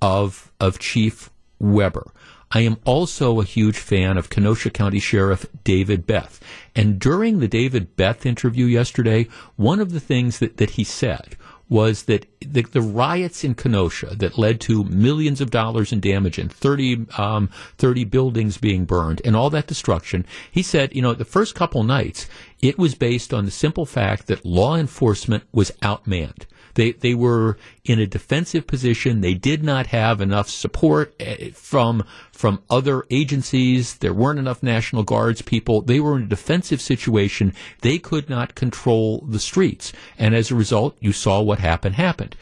of 0.01 0.51
of 0.59 0.77
Chief 0.77 1.31
Weber. 1.59 2.11
I 2.51 2.61
am 2.61 2.77
also 2.83 3.39
a 3.39 3.45
huge 3.45 3.77
fan 3.77 4.17
of 4.17 4.29
Kenosha 4.29 4.71
County 4.71 4.99
Sheriff 4.99 5.45
David 5.63 6.07
Beth. 6.07 6.39
And 6.75 6.99
during 6.99 7.39
the 7.39 7.47
David 7.47 7.95
Beth 7.95 8.25
interview 8.25 8.65
yesterday, 8.65 9.27
one 9.55 9.79
of 9.79 9.91
the 9.91 9.99
things 9.99 10.39
that, 10.39 10.57
that 10.57 10.71
he 10.71 10.83
said 10.83 11.35
was 11.69 12.03
that 12.03 12.25
the, 12.41 12.63
the, 12.63 12.81
riots 12.81 13.43
in 13.43 13.53
Kenosha 13.53 14.15
that 14.15 14.37
led 14.37 14.59
to 14.61 14.83
millions 14.85 15.39
of 15.39 15.51
dollars 15.51 15.93
in 15.93 15.99
damage 15.99 16.39
and 16.39 16.51
30, 16.51 17.05
um, 17.17 17.49
30 17.77 18.05
buildings 18.05 18.57
being 18.57 18.85
burned 18.85 19.21
and 19.23 19.35
all 19.35 19.51
that 19.51 19.67
destruction, 19.67 20.25
he 20.51 20.63
said, 20.63 20.95
you 20.95 21.01
know, 21.01 21.13
the 21.13 21.25
first 21.25 21.53
couple 21.53 21.83
nights, 21.83 22.27
it 22.61 22.79
was 22.79 22.95
based 22.95 23.33
on 23.33 23.45
the 23.45 23.51
simple 23.51 23.85
fact 23.85 24.27
that 24.27 24.43
law 24.43 24.75
enforcement 24.75 25.43
was 25.51 25.71
outmanned. 25.83 26.45
They 26.75 26.93
they 26.93 27.13
were 27.13 27.57
in 27.83 27.99
a 27.99 28.07
defensive 28.07 28.67
position. 28.67 29.21
They 29.21 29.33
did 29.33 29.63
not 29.63 29.87
have 29.87 30.21
enough 30.21 30.49
support 30.49 31.13
eh, 31.19 31.51
from 31.53 32.03
from 32.31 32.61
other 32.69 33.05
agencies. 33.09 33.95
There 33.97 34.13
weren't 34.13 34.39
enough 34.39 34.63
National 34.63 35.03
Guards 35.03 35.41
people. 35.41 35.81
They 35.81 35.99
were 35.99 36.17
in 36.17 36.23
a 36.23 36.27
defensive 36.27 36.81
situation. 36.81 37.53
They 37.81 37.99
could 37.99 38.29
not 38.29 38.55
control 38.55 39.25
the 39.27 39.39
streets, 39.39 39.93
and 40.17 40.35
as 40.35 40.51
a 40.51 40.55
result, 40.55 40.97
you 40.99 41.11
saw 41.11 41.41
what 41.41 41.59
happened 41.59 41.95
happened 41.95 42.35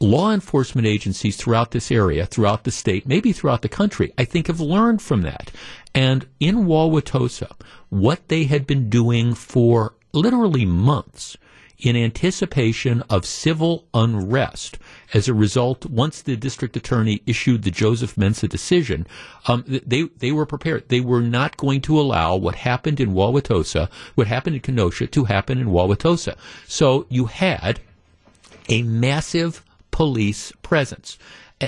law 0.00 0.32
enforcement 0.32 0.86
agencies 0.86 1.36
throughout 1.36 1.70
this 1.70 1.90
area, 1.90 2.26
throughout 2.26 2.64
the 2.64 2.70
state, 2.70 3.06
maybe 3.06 3.32
throughout 3.32 3.62
the 3.62 3.68
country, 3.68 4.12
I 4.18 4.24
think 4.24 4.46
have 4.46 4.60
learned 4.60 5.00
from 5.00 5.22
that. 5.22 5.50
And 5.94 6.26
in 6.38 6.66
Wauwatosa, 6.66 7.52
what 7.88 8.28
they 8.28 8.44
had 8.44 8.66
been 8.66 8.90
doing 8.90 9.34
for 9.34 9.94
literally 10.12 10.66
months 10.66 11.36
in 11.78 11.96
anticipation 11.96 13.02
of 13.10 13.26
civil 13.26 13.86
unrest 13.92 14.78
as 15.12 15.28
a 15.28 15.34
result, 15.34 15.86
once 15.86 16.22
the 16.22 16.36
district 16.36 16.76
attorney 16.76 17.22
issued 17.26 17.62
the 17.62 17.70
Joseph 17.70 18.16
Mensah 18.16 18.48
decision, 18.48 19.06
um, 19.46 19.64
they 19.66 20.02
they 20.18 20.32
were 20.32 20.46
prepared. 20.46 20.88
They 20.88 21.00
were 21.00 21.20
not 21.20 21.56
going 21.56 21.80
to 21.82 22.00
allow 22.00 22.36
what 22.36 22.54
happened 22.54 23.00
in 23.00 23.12
Wauwatosa, 23.12 23.90
what 24.14 24.26
happened 24.26 24.56
in 24.56 24.62
Kenosha, 24.62 25.06
to 25.08 25.24
happen 25.24 25.58
in 25.58 25.68
Wauwatosa. 25.68 26.36
So 26.66 27.06
you 27.08 27.26
had 27.26 27.80
a 28.68 28.82
massive 28.82 29.62
police 29.90 30.52
presence. 30.62 31.18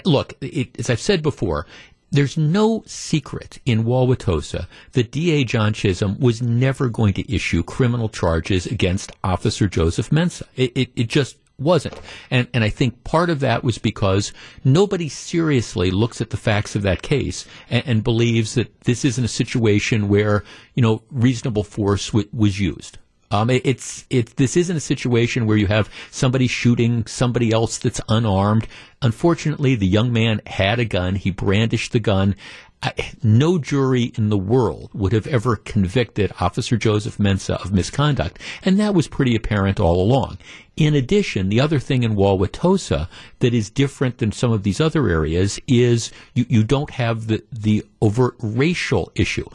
Look, 0.05 0.35
it, 0.41 0.79
as 0.79 0.91
I've 0.91 1.00
said 1.00 1.23
before, 1.23 1.67
there's 2.11 2.37
no 2.37 2.83
secret 2.87 3.59
in 3.67 3.85
Wauwatosa 3.85 4.67
that 4.93 5.11
DA 5.11 5.45
John 5.45 5.73
Chisholm 5.73 6.19
was 6.19 6.41
never 6.41 6.88
going 6.88 7.15
to 7.15 7.35
issue 7.35 7.62
criminal 7.62 8.09
charges 8.09 8.67
against 8.67 9.12
Officer 9.23 9.69
Joseph 9.69 10.11
Mensah. 10.11 10.45
It, 10.57 10.73
it, 10.77 10.91
it 10.97 11.09
just 11.09 11.37
wasn't. 11.59 11.99
And, 12.31 12.47
and 12.55 12.62
I 12.62 12.71
think 12.71 13.05
part 13.05 13.31
of 13.31 13.41
that 13.41 13.65
was 13.65 13.79
because 13.79 14.33
nobody 14.65 15.09
seriously 15.09 15.91
looks 15.91 16.21
at 16.21 16.31
the 16.31 16.37
facts 16.37 16.77
of 16.77 16.83
that 16.83 17.03
case 17.03 17.47
and, 17.69 17.83
and 17.87 18.05
believes 18.05 18.55
that 18.55 18.81
this 18.83 19.05
isn't 19.05 19.25
a 19.25 19.29
situation 19.29 20.09
where, 20.09 20.45
you 20.75 20.83
know, 20.83 21.03
reasonable 21.11 21.65
force 21.65 22.09
w- 22.09 22.29
was 22.33 22.61
used. 22.61 22.99
Um, 23.30 23.50
it, 23.50 23.62
it's 23.64 24.06
it. 24.08 24.37
This 24.37 24.56
isn't 24.56 24.76
a 24.76 24.80
situation 24.80 25.47
where 25.47 25.56
you 25.56 25.66
have 25.66 25.90
somebody 26.11 26.47
shooting 26.47 27.06
somebody 27.06 27.52
else 27.52 27.78
that's 27.78 28.00
unarmed. 28.08 28.66
Unfortunately, 29.02 29.75
the 29.75 29.87
young 29.87 30.12
man 30.12 30.40
had 30.47 30.78
a 30.78 30.85
gun. 30.85 31.14
He 31.14 31.30
brandished 31.30 31.92
the 31.92 32.00
gun. 32.00 32.35
I, 32.82 32.92
no 33.25 33.58
jury 33.58 34.12
in 34.16 34.28
the 34.28 34.38
world 34.38 34.90
would 34.94 35.12
have 35.12 35.26
ever 35.26 35.56
convicted 35.56 36.32
Officer 36.40 36.76
Joseph 36.76 37.18
Mensah 37.18 37.62
of 37.64 37.73
misconduct, 37.73 38.38
and 38.62 38.78
that 38.78 38.94
was 38.94 39.08
pretty 39.08 39.35
apparent 39.35 39.80
all 39.80 40.00
along. 40.00 40.38
In 40.76 40.94
addition, 40.94 41.49
the 41.49 41.61
other 41.61 41.80
thing 41.80 42.04
in 42.04 42.14
Wauwatosa 42.14 43.08
that 43.40 43.52
is 43.52 43.68
different 43.68 44.18
than 44.18 44.30
some 44.30 44.52
of 44.52 44.62
these 44.62 44.80
other 44.80 45.08
areas 45.08 45.58
is 45.66 46.12
you, 46.35 46.47
you 46.49 46.62
don't 46.62 46.90
have 46.90 47.26
the, 47.26 47.42
the 47.50 47.85
overt 48.00 48.37
racial 48.38 49.11
issue. 49.16 49.49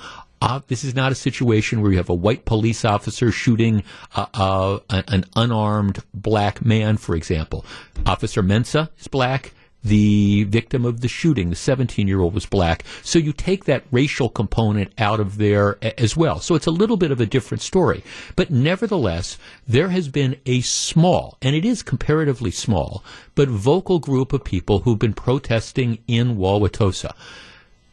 Uh, 0.44 0.60
this 0.68 0.84
is 0.84 0.94
not 0.94 1.10
a 1.10 1.16
situation 1.16 1.82
where 1.82 1.90
you 1.90 1.98
have 1.98 2.10
a 2.10 2.14
white 2.14 2.44
police 2.44 2.84
officer 2.84 3.32
shooting 3.32 3.82
uh, 4.14 4.26
uh, 4.34 4.80
an 4.90 5.24
unarmed 5.38 6.04
black 6.14 6.66
man, 6.66 6.98
for 6.98 7.16
example. 7.16 7.66
Officer 8.06 8.44
Mensah 8.44 8.90
is 9.00 9.08
black. 9.08 9.54
The 9.86 10.44
victim 10.44 10.84
of 10.84 11.00
the 11.00 11.08
shooting, 11.08 11.50
the 11.50 11.56
17 11.56 12.10
year 12.10 12.20
old, 12.20 12.34
was 12.34 12.46
black. 12.46 12.84
So 13.04 13.20
you 13.20 13.32
take 13.32 13.64
that 13.66 13.86
racial 13.90 14.28
component 14.28 14.92
out 14.98 15.22
of 15.22 15.38
there 15.38 15.78
as 15.98 16.18
well. 16.18 16.42
So 16.42 16.56
it's 16.56 16.68
a 16.68 16.72
little 16.72 16.98
bit 16.98 17.12
of 17.12 17.22
a 17.22 17.26
different 17.26 17.62
story. 17.62 18.04
But 18.36 18.52
nevertheless, 18.52 19.38
there 19.66 19.90
has 19.90 20.10
been 20.10 20.36
a 20.46 20.60
small, 20.60 21.38
and 21.42 21.56
it 21.56 21.64
is 21.64 21.84
comparatively 21.84 22.52
small, 22.52 23.02
but 23.34 23.48
vocal 23.48 24.00
group 24.00 24.34
of 24.34 24.44
people 24.44 24.80
who've 24.80 25.00
been 25.00 25.14
protesting 25.14 26.00
in 26.06 26.36
Wauwatosa 26.36 27.14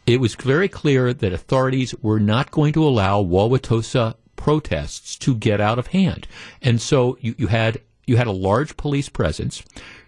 it 0.06 0.20
was 0.20 0.34
very 0.34 0.68
clear 0.68 1.12
that 1.12 1.32
authorities 1.32 1.94
were 2.02 2.20
not 2.20 2.50
going 2.50 2.72
to 2.72 2.86
allow 2.86 3.22
Wauwatosa 3.22 4.14
protests 4.36 5.16
to 5.16 5.34
get 5.34 5.60
out 5.60 5.78
of 5.78 5.88
hand. 5.88 6.26
And 6.62 6.80
so 6.80 7.18
you, 7.20 7.34
you 7.38 7.46
had 7.48 7.80
you 8.06 8.16
had 8.16 8.26
a 8.26 8.32
large 8.32 8.76
police 8.76 9.08
presence, 9.08 9.62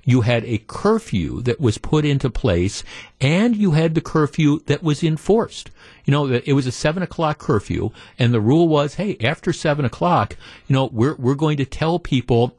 you 0.05 0.23
had 0.23 0.45
a 0.45 0.59
curfew 0.67 1.41
that 1.43 1.61
was 1.61 1.79
put 1.79 2.05
into 2.05 2.29
place, 2.29 2.83
and 3.21 3.57
you 3.57 3.73
had 3.73 3.95
the 3.95 4.01
curfew 4.01 4.61
that 4.67 4.83
was 4.83 5.05
enforced. 5.05 5.71
You 6.05 6.11
know, 6.11 6.27
it 6.27 6.55
was 6.55 6.67
a 6.67 6.73
seven 6.73 7.03
o'clock 7.05 7.39
curfew, 7.39 7.91
and 8.19 8.35
the 8.35 8.41
rule 8.41 8.67
was, 8.67 8.95
hey, 8.95 9.17
after 9.21 9.53
seven 9.53 9.85
o'clock, 9.85 10.37
you 10.67 10.75
know, 10.75 10.87
we're 10.87 11.15
we're 11.15 11.37
going 11.37 11.59
to 11.59 11.65
tell 11.65 12.01
people 12.01 12.57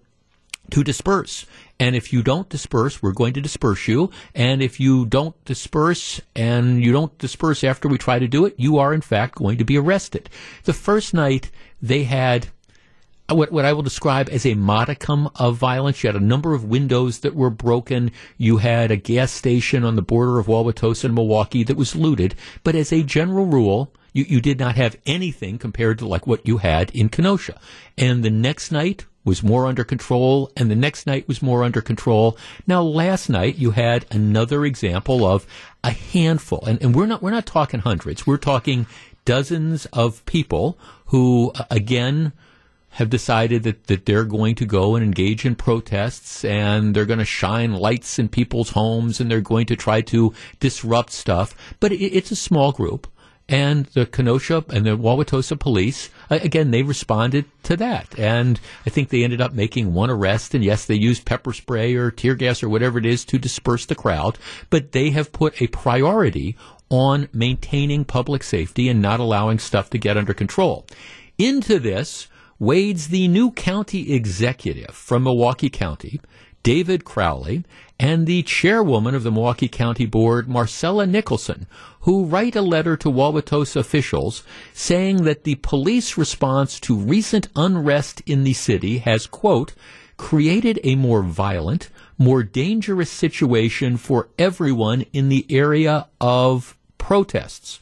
to 0.71 0.83
disperse. 0.83 1.45
And 1.79 1.95
if 1.95 2.13
you 2.13 2.21
don't 2.21 2.47
disperse, 2.49 3.01
we're 3.01 3.13
going 3.13 3.33
to 3.33 3.41
disperse 3.41 3.87
you. 3.87 4.11
And 4.35 4.61
if 4.61 4.79
you 4.79 5.05
don't 5.05 5.35
disperse 5.43 6.21
and 6.35 6.83
you 6.83 6.91
don't 6.91 7.17
disperse 7.17 7.63
after 7.63 7.87
we 7.87 7.97
try 7.97 8.19
to 8.19 8.27
do 8.27 8.45
it, 8.45 8.55
you 8.57 8.77
are 8.77 8.93
in 8.93 9.01
fact 9.01 9.35
going 9.35 9.57
to 9.57 9.65
be 9.65 9.77
arrested. 9.77 10.29
The 10.63 10.73
first 10.73 11.13
night 11.13 11.51
they 11.81 12.03
had 12.03 12.47
what, 13.29 13.51
what 13.51 13.65
I 13.65 13.73
will 13.73 13.81
describe 13.81 14.29
as 14.29 14.45
a 14.45 14.53
modicum 14.53 15.29
of 15.35 15.57
violence. 15.57 16.03
You 16.03 16.09
had 16.09 16.21
a 16.21 16.25
number 16.25 16.53
of 16.53 16.65
windows 16.65 17.19
that 17.19 17.35
were 17.35 17.49
broken. 17.49 18.11
You 18.37 18.57
had 18.57 18.91
a 18.91 18.97
gas 18.97 19.31
station 19.31 19.83
on 19.83 19.95
the 19.95 20.01
border 20.01 20.39
of 20.39 20.47
Wauwatosa 20.47 21.05
and 21.05 21.15
Milwaukee 21.15 21.63
that 21.63 21.77
was 21.77 21.95
looted. 21.95 22.35
But 22.63 22.75
as 22.75 22.91
a 22.91 23.03
general 23.03 23.45
rule, 23.45 23.93
you, 24.11 24.25
you 24.27 24.41
did 24.41 24.59
not 24.59 24.75
have 24.75 24.97
anything 25.05 25.57
compared 25.57 25.99
to 25.99 26.07
like 26.07 26.27
what 26.27 26.47
you 26.47 26.57
had 26.57 26.91
in 26.91 27.09
Kenosha. 27.09 27.59
And 27.97 28.23
the 28.23 28.29
next 28.29 28.71
night, 28.71 29.05
was 29.25 29.43
more 29.43 29.67
under 29.67 29.83
control, 29.83 30.51
and 30.57 30.69
the 30.69 30.75
next 30.75 31.07
night 31.07 31.27
was 31.27 31.41
more 31.41 31.63
under 31.63 31.81
control. 31.81 32.37
Now, 32.67 32.81
last 32.81 33.29
night 33.29 33.57
you 33.57 33.71
had 33.71 34.05
another 34.11 34.65
example 34.65 35.25
of 35.25 35.45
a 35.83 35.91
handful, 35.91 36.63
and, 36.65 36.81
and 36.81 36.95
we're 36.95 37.05
not 37.05 37.21
we're 37.21 37.31
not 37.31 37.45
talking 37.45 37.79
hundreds. 37.81 38.27
We're 38.27 38.37
talking 38.37 38.87
dozens 39.25 39.85
of 39.87 40.25
people 40.25 40.77
who, 41.07 41.51
uh, 41.55 41.65
again, 41.71 42.33
have 42.93 43.09
decided 43.09 43.63
that, 43.63 43.87
that 43.87 44.05
they're 44.05 44.23
going 44.23 44.53
to 44.55 44.65
go 44.65 44.95
and 44.95 45.03
engage 45.03 45.45
in 45.45 45.55
protests 45.55 46.45
and 46.45 46.95
they're 46.95 47.07
going 47.07 47.19
to 47.19 47.25
shine 47.25 47.73
lights 47.73 48.19
in 48.19 48.29
people's 48.29 48.69
homes 48.71 49.19
and 49.19 49.31
they're 49.31 49.41
going 49.41 49.65
to 49.65 49.75
try 49.75 49.99
to 49.99 50.31
disrupt 50.59 51.11
stuff. 51.11 51.55
But 51.79 51.91
it, 51.91 52.01
it's 52.01 52.31
a 52.31 52.35
small 52.35 52.71
group 52.71 53.07
and 53.49 53.85
the 53.87 54.05
Kenosha 54.05 54.63
and 54.69 54.85
the 54.85 54.97
Wauwatosa 54.97 55.59
police, 55.59 56.09
uh, 56.29 56.39
again, 56.41 56.71
they 56.71 56.81
responded 56.81 57.45
to 57.63 57.75
that. 57.77 58.17
And 58.17 58.59
I 58.85 58.89
think 58.89 59.09
they 59.09 59.23
ended 59.23 59.41
up 59.41 59.53
making 59.53 59.93
one 59.93 60.09
arrest. 60.09 60.53
And 60.53 60.63
yes, 60.63 60.85
they 60.85 60.95
used 60.95 61.25
pepper 61.25 61.51
spray 61.51 61.93
or 61.95 62.09
tear 62.09 62.35
gas 62.35 62.63
or 62.63 62.69
whatever 62.69 62.99
it 62.99 63.05
is 63.05 63.25
to 63.25 63.37
disperse 63.37 63.85
the 63.85 63.95
crowd. 63.95 64.37
But 64.69 64.93
they 64.93 65.09
have 65.11 65.33
put 65.33 65.61
a 65.61 65.67
priority 65.67 66.55
on 66.89 67.27
maintaining 67.33 68.05
public 68.05 68.43
safety 68.43 68.87
and 68.87 69.01
not 69.01 69.19
allowing 69.19 69.59
stuff 69.59 69.89
to 69.89 69.97
get 69.97 70.17
under 70.17 70.33
control. 70.33 70.85
Into 71.37 71.79
this 71.79 72.27
wades 72.59 73.09
the 73.09 73.27
new 73.27 73.51
county 73.51 74.13
executive 74.13 74.91
from 74.91 75.23
Milwaukee 75.23 75.69
County, 75.69 76.21
David 76.61 77.03
Crowley, 77.03 77.65
and 78.03 78.27
the 78.27 78.43
chairwoman 78.43 79.15
of 79.15 79.23
the 79.23 79.31
Milwaukee 79.31 79.69
County 79.69 80.05
Board, 80.05 80.49
Marcelia 80.49 81.09
Nicholson, 81.09 81.67
who 82.01 82.25
write 82.25 82.53
a 82.53 82.61
letter 82.61 82.97
to 82.97 83.07
Wauwatosa 83.07 83.77
officials 83.77 84.43
saying 84.73 85.23
that 85.23 85.45
the 85.45 85.55
police 85.55 86.17
response 86.17 86.81
to 86.81 86.97
recent 86.97 87.47
unrest 87.55 88.21
in 88.25 88.43
the 88.43 88.51
city 88.51 88.97
has, 88.97 89.25
quote, 89.25 89.73
created 90.17 90.81
a 90.83 90.95
more 90.95 91.23
violent, 91.23 91.89
more 92.17 92.43
dangerous 92.43 93.09
situation 93.09 93.95
for 93.95 94.27
everyone 94.37 95.05
in 95.13 95.29
the 95.29 95.45
area 95.49 96.07
of 96.19 96.75
protests. 96.97 97.79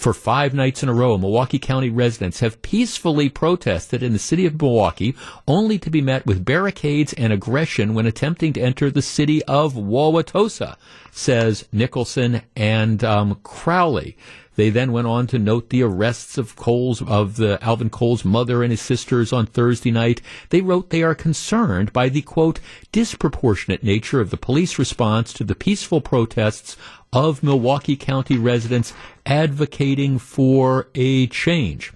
For 0.00 0.14
five 0.14 0.54
nights 0.54 0.82
in 0.82 0.88
a 0.88 0.94
row, 0.94 1.18
Milwaukee 1.18 1.58
County 1.58 1.90
residents 1.90 2.40
have 2.40 2.62
peacefully 2.62 3.28
protested 3.28 4.02
in 4.02 4.14
the 4.14 4.18
city 4.18 4.46
of 4.46 4.58
Milwaukee, 4.58 5.14
only 5.46 5.78
to 5.78 5.90
be 5.90 6.00
met 6.00 6.24
with 6.24 6.42
barricades 6.42 7.12
and 7.12 7.34
aggression 7.34 7.92
when 7.92 8.06
attempting 8.06 8.54
to 8.54 8.62
enter 8.62 8.90
the 8.90 9.02
city 9.02 9.44
of 9.44 9.74
Wauwatosa, 9.74 10.76
says 11.12 11.68
Nicholson 11.70 12.40
and 12.56 13.04
um, 13.04 13.40
Crowley. 13.42 14.16
They 14.56 14.70
then 14.70 14.92
went 14.92 15.06
on 15.06 15.26
to 15.28 15.38
note 15.38 15.70
the 15.70 15.82
arrests 15.82 16.36
of 16.36 16.56
Cole's 16.56 17.00
of 17.02 17.36
the 17.36 17.58
Alvin 17.62 17.88
Cole's 17.88 18.24
mother 18.24 18.62
and 18.62 18.70
his 18.70 18.80
sisters 18.80 19.32
on 19.32 19.46
Thursday 19.46 19.90
night. 19.90 20.20
They 20.48 20.60
wrote 20.60 20.90
they 20.90 21.02
are 21.02 21.14
concerned 21.14 21.92
by 21.92 22.08
the 22.08 22.22
quote 22.22 22.60
disproportionate 22.92 23.82
nature 23.82 24.20
of 24.20 24.30
the 24.30 24.36
police 24.36 24.78
response 24.78 25.32
to 25.34 25.44
the 25.44 25.54
peaceful 25.54 26.00
protests 26.00 26.76
of 27.12 27.42
Milwaukee 27.42 27.96
County 27.96 28.36
residents 28.36 28.92
advocating 29.26 30.18
for 30.18 30.88
a 30.94 31.26
change. 31.28 31.92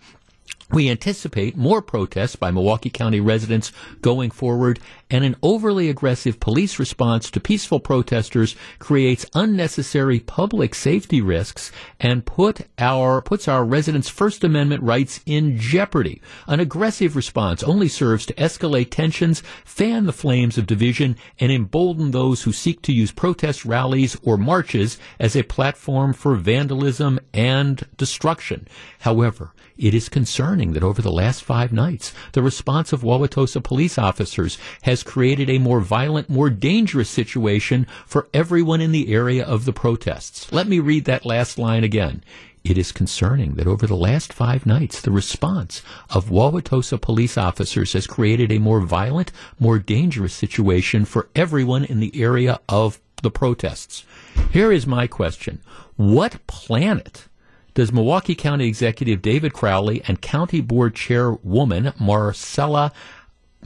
We 0.70 0.88
anticipate 0.88 1.56
more 1.56 1.82
protests 1.82 2.36
by 2.36 2.50
Milwaukee 2.50 2.88
County 2.88 3.20
residents 3.20 3.70
going 4.00 4.30
forward, 4.30 4.80
and 5.10 5.22
an 5.22 5.36
overly 5.42 5.90
aggressive 5.90 6.40
police 6.40 6.78
response 6.78 7.30
to 7.30 7.40
peaceful 7.40 7.80
protesters 7.80 8.56
creates 8.78 9.26
unnecessary 9.34 10.20
public 10.20 10.74
safety 10.74 11.20
risks 11.20 11.70
and 12.00 12.24
put 12.24 12.62
our 12.78 13.20
puts 13.20 13.46
our 13.46 13.62
residents' 13.62 14.08
First 14.08 14.42
Amendment 14.42 14.82
rights 14.82 15.20
in 15.26 15.58
jeopardy. 15.58 16.22
An 16.46 16.60
aggressive 16.60 17.14
response 17.14 17.62
only 17.62 17.88
serves 17.88 18.24
to 18.26 18.34
escalate 18.34 18.90
tensions, 18.90 19.42
fan 19.66 20.06
the 20.06 20.12
flames 20.14 20.56
of 20.56 20.66
division, 20.66 21.16
and 21.38 21.52
embolden 21.52 22.10
those 22.10 22.42
who 22.42 22.52
seek 22.52 22.80
to 22.82 22.92
use 22.92 23.12
protest 23.12 23.66
rallies 23.66 24.16
or 24.22 24.38
marches 24.38 24.98
as 25.20 25.36
a 25.36 25.42
platform 25.42 26.14
for 26.14 26.34
vandalism 26.36 27.20
and 27.34 27.86
destruction. 27.98 28.66
However, 29.00 29.52
it 29.76 29.94
is 29.94 30.08
concerning 30.08 30.72
that 30.72 30.82
over 30.82 31.02
the 31.02 31.10
last 31.10 31.42
five 31.42 31.72
nights, 31.72 32.12
the 32.32 32.42
response 32.42 32.92
of 32.92 33.02
Wauwatosa 33.02 33.62
police 33.62 33.98
officers 33.98 34.56
has 34.82 35.02
created 35.02 35.50
a 35.50 35.58
more 35.58 35.80
violent, 35.80 36.30
more 36.30 36.50
dangerous 36.50 37.10
situation 37.10 37.86
for 38.06 38.28
everyone 38.32 38.80
in 38.80 38.92
the 38.92 39.12
area 39.12 39.44
of 39.44 39.64
the 39.64 39.72
protests. 39.72 40.52
Let 40.52 40.68
me 40.68 40.78
read 40.78 41.06
that 41.06 41.26
last 41.26 41.58
line 41.58 41.82
again. 41.82 42.22
It 42.62 42.78
is 42.78 42.92
concerning 42.92 43.56
that 43.56 43.66
over 43.66 43.86
the 43.86 43.96
last 43.96 44.32
five 44.32 44.64
nights, 44.64 45.00
the 45.02 45.10
response 45.10 45.82
of 46.08 46.30
Wauwatosa 46.30 46.98
police 46.98 47.36
officers 47.36 47.92
has 47.92 48.06
created 48.06 48.50
a 48.50 48.58
more 48.58 48.80
violent, 48.80 49.32
more 49.58 49.78
dangerous 49.78 50.32
situation 50.32 51.04
for 51.04 51.28
everyone 51.34 51.84
in 51.84 52.00
the 52.00 52.22
area 52.22 52.60
of 52.68 53.00
the 53.22 53.30
protests. 53.30 54.04
Here 54.50 54.72
is 54.72 54.86
my 54.86 55.06
question. 55.06 55.60
What 55.96 56.46
planet 56.46 57.28
does 57.74 57.92
Milwaukee 57.92 58.34
County 58.34 58.66
Executive 58.66 59.20
David 59.20 59.52
Crowley 59.52 60.02
and 60.06 60.20
County 60.20 60.60
Board 60.60 60.94
Chairwoman 60.94 61.92
Marcelia 62.00 62.92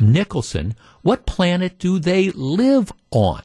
Nicholson, 0.00 0.74
what 1.02 1.26
planet 1.26 1.78
do 1.78 1.98
they 1.98 2.30
live 2.30 2.92
on? 3.10 3.42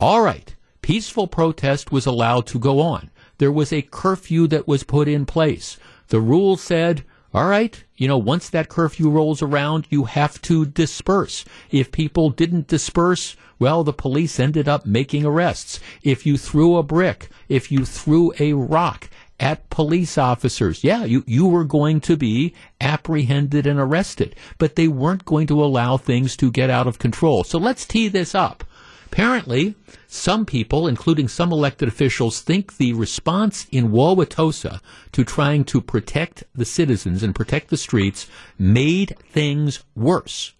All 0.00 0.22
right, 0.22 0.54
peaceful 0.82 1.26
protest 1.26 1.90
was 1.90 2.06
allowed 2.06 2.46
to 2.48 2.58
go 2.58 2.80
on. 2.80 3.10
There 3.38 3.52
was 3.52 3.72
a 3.72 3.82
curfew 3.82 4.46
that 4.48 4.68
was 4.68 4.84
put 4.84 5.08
in 5.08 5.26
place. 5.26 5.78
The 6.08 6.20
rule 6.20 6.56
said, 6.56 7.04
all 7.34 7.46
right, 7.46 7.82
you 7.96 8.06
know, 8.06 8.18
once 8.18 8.50
that 8.50 8.68
curfew 8.68 9.08
rolls 9.08 9.40
around, 9.40 9.86
you 9.88 10.04
have 10.04 10.40
to 10.42 10.66
disperse. 10.66 11.44
If 11.70 11.90
people 11.90 12.28
didn't 12.28 12.68
disperse, 12.68 13.36
well, 13.58 13.84
the 13.84 13.92
police 13.92 14.38
ended 14.38 14.68
up 14.68 14.84
making 14.84 15.24
arrests. 15.24 15.80
If 16.02 16.26
you 16.26 16.36
threw 16.36 16.76
a 16.76 16.82
brick, 16.82 17.30
if 17.48 17.72
you 17.72 17.86
threw 17.86 18.32
a 18.38 18.52
rock, 18.52 19.08
at 19.42 19.68
police 19.70 20.16
officers. 20.16 20.84
Yeah, 20.84 21.04
you, 21.04 21.24
you 21.26 21.46
were 21.46 21.64
going 21.64 22.00
to 22.02 22.16
be 22.16 22.54
apprehended 22.80 23.66
and 23.66 23.78
arrested, 23.78 24.36
but 24.56 24.76
they 24.76 24.86
weren't 24.86 25.24
going 25.24 25.48
to 25.48 25.62
allow 25.62 25.96
things 25.96 26.36
to 26.36 26.52
get 26.52 26.70
out 26.70 26.86
of 26.86 27.00
control. 27.00 27.42
So 27.42 27.58
let's 27.58 27.84
tee 27.84 28.06
this 28.06 28.36
up. 28.36 28.62
Apparently, 29.06 29.74
some 30.06 30.46
people, 30.46 30.86
including 30.86 31.26
some 31.26 31.52
elected 31.52 31.88
officials, 31.88 32.40
think 32.40 32.76
the 32.76 32.92
response 32.92 33.66
in 33.72 33.90
Wauwatosa 33.90 34.80
to 35.10 35.24
trying 35.24 35.64
to 35.64 35.82
protect 35.82 36.44
the 36.54 36.64
citizens 36.64 37.24
and 37.24 37.34
protect 37.34 37.68
the 37.68 37.76
streets 37.76 38.28
made 38.58 39.18
things 39.18 39.82
worse. 39.96 40.54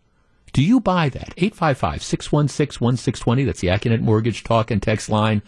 Do 0.52 0.60
you 0.60 0.80
buy 0.80 1.08
that? 1.08 1.32
855 1.38 2.02
616 2.02 2.84
1620. 2.84 3.44
That's 3.44 3.60
the 3.60 3.68
Accunet 3.68 4.02
Mortgage 4.02 4.42
Talk 4.42 4.72
and 4.72 4.82
Text 4.82 5.08
line. 5.08 5.40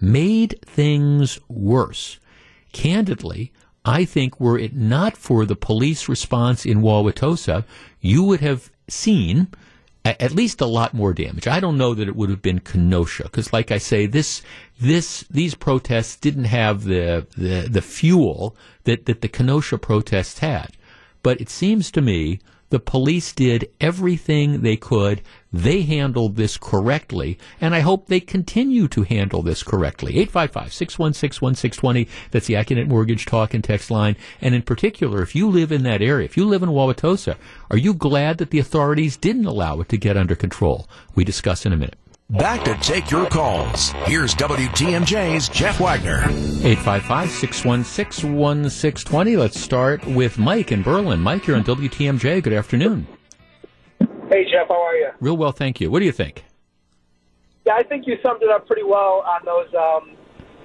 Made 0.00 0.58
things 0.66 1.38
worse 1.48 2.18
candidly, 2.72 3.52
I 3.84 4.04
think 4.04 4.38
were 4.40 4.58
it 4.58 4.74
not 4.74 5.16
for 5.16 5.44
the 5.44 5.56
police 5.56 6.08
response 6.08 6.64
in 6.64 6.82
Wauwatosa, 6.82 7.64
you 8.00 8.22
would 8.24 8.40
have 8.40 8.70
seen 8.88 9.48
at 10.04 10.32
least 10.32 10.60
a 10.60 10.66
lot 10.66 10.94
more 10.94 11.12
damage. 11.12 11.46
I 11.46 11.60
don't 11.60 11.78
know 11.78 11.94
that 11.94 12.08
it 12.08 12.16
would 12.16 12.30
have 12.30 12.42
been 12.42 12.58
Kenosha 12.58 13.24
because, 13.24 13.52
like 13.52 13.70
I 13.70 13.78
say, 13.78 14.06
this 14.06 14.42
this 14.80 15.24
these 15.30 15.54
protests 15.54 16.16
didn't 16.16 16.44
have 16.44 16.84
the 16.84 17.26
the, 17.36 17.68
the 17.70 17.82
fuel 17.82 18.56
that, 18.84 19.06
that 19.06 19.20
the 19.20 19.28
Kenosha 19.28 19.78
protests 19.78 20.40
had. 20.40 20.76
But 21.22 21.40
it 21.40 21.48
seems 21.48 21.90
to 21.92 22.00
me 22.00 22.40
the 22.72 22.80
police 22.80 23.34
did 23.34 23.68
everything 23.82 24.62
they 24.62 24.78
could. 24.78 25.20
They 25.52 25.82
handled 25.82 26.36
this 26.36 26.56
correctly, 26.56 27.38
and 27.60 27.74
I 27.74 27.80
hope 27.80 28.06
they 28.06 28.18
continue 28.18 28.88
to 28.88 29.02
handle 29.02 29.42
this 29.42 29.62
correctly. 29.62 30.16
855 30.16 30.72
616 30.72 31.44
1620. 31.44 32.08
That's 32.30 32.46
the 32.46 32.54
Accunet 32.54 32.88
Mortgage 32.88 33.26
Talk 33.26 33.52
and 33.52 33.62
Text 33.62 33.90
line. 33.90 34.16
And 34.40 34.54
in 34.54 34.62
particular, 34.62 35.20
if 35.20 35.36
you 35.36 35.50
live 35.50 35.70
in 35.70 35.82
that 35.82 36.00
area, 36.00 36.24
if 36.24 36.38
you 36.38 36.46
live 36.46 36.62
in 36.62 36.70
Wauwatosa, 36.70 37.36
are 37.70 37.76
you 37.76 37.92
glad 37.92 38.38
that 38.38 38.48
the 38.48 38.58
authorities 38.58 39.18
didn't 39.18 39.44
allow 39.44 39.80
it 39.80 39.90
to 39.90 39.98
get 39.98 40.16
under 40.16 40.34
control? 40.34 40.88
We 41.14 41.24
discuss 41.24 41.66
in 41.66 41.74
a 41.74 41.76
minute. 41.76 41.98
Back 42.30 42.64
to 42.64 42.74
take 42.76 43.10
your 43.10 43.26
calls. 43.26 43.90
Here's 44.06 44.34
WTMJ's 44.36 45.48
Jeff 45.48 45.80
Wagner. 45.80 46.22
855 46.64 47.30
616 47.30 48.34
1620. 48.34 49.36
Let's 49.36 49.60
start 49.60 50.06
with 50.06 50.38
Mike 50.38 50.72
in 50.72 50.82
Berlin. 50.82 51.20
Mike, 51.20 51.46
you're 51.46 51.56
on 51.56 51.64
WTMJ. 51.64 52.42
Good 52.42 52.54
afternoon. 52.54 53.06
Hey, 54.30 54.44
Jeff, 54.50 54.68
how 54.68 54.82
are 54.82 54.94
you? 54.94 55.10
Real 55.20 55.36
well, 55.36 55.52
thank 55.52 55.80
you. 55.80 55.90
What 55.90 55.98
do 55.98 56.06
you 56.06 56.12
think? 56.12 56.44
Yeah, 57.66 57.74
I 57.74 57.82
think 57.82 58.06
you 58.06 58.16
summed 58.22 58.42
it 58.42 58.48
up 58.48 58.66
pretty 58.66 58.82
well 58.82 59.24
on 59.26 59.44
those 59.44 59.68
um, 59.74 60.16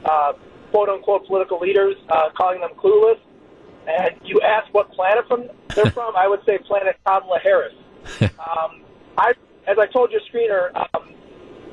uh, 0.05 0.33
quote 0.71 0.87
unquote 0.87 1.27
political 1.27 1.59
leaders, 1.59 1.95
uh, 2.09 2.29
calling 2.37 2.61
them 2.61 2.71
clueless. 2.77 3.19
And 3.87 4.15
you 4.23 4.39
asked 4.41 4.73
what 4.73 4.91
planet 4.91 5.27
from 5.27 5.49
they're 5.75 5.91
from. 5.91 6.15
I 6.15 6.27
would 6.27 6.41
say 6.45 6.59
planet 6.59 6.95
Kamala 7.05 7.39
Harris. 7.39 7.73
um, 8.21 8.83
I, 9.17 9.33
as 9.67 9.77
I 9.77 9.85
told 9.87 10.11
your 10.11 10.21
screener, 10.31 10.73
um, 10.93 11.09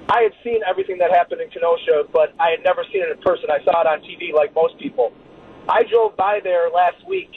I 0.08 0.22
had 0.22 0.32
seen 0.42 0.60
everything 0.68 0.98
that 0.98 1.10
happened 1.10 1.40
in 1.40 1.48
Kenosha, 1.50 2.04
but 2.12 2.34
I 2.38 2.50
had 2.50 2.62
never 2.64 2.84
seen 2.92 3.02
it 3.02 3.10
in 3.10 3.18
person. 3.22 3.50
I 3.50 3.62
saw 3.64 3.80
it 3.80 3.86
on 3.86 4.00
TV 4.00 4.32
like 4.34 4.54
most 4.54 4.78
people. 4.78 5.12
I 5.68 5.82
drove 5.84 6.16
by 6.16 6.40
there 6.42 6.68
last 6.68 7.06
week, 7.08 7.30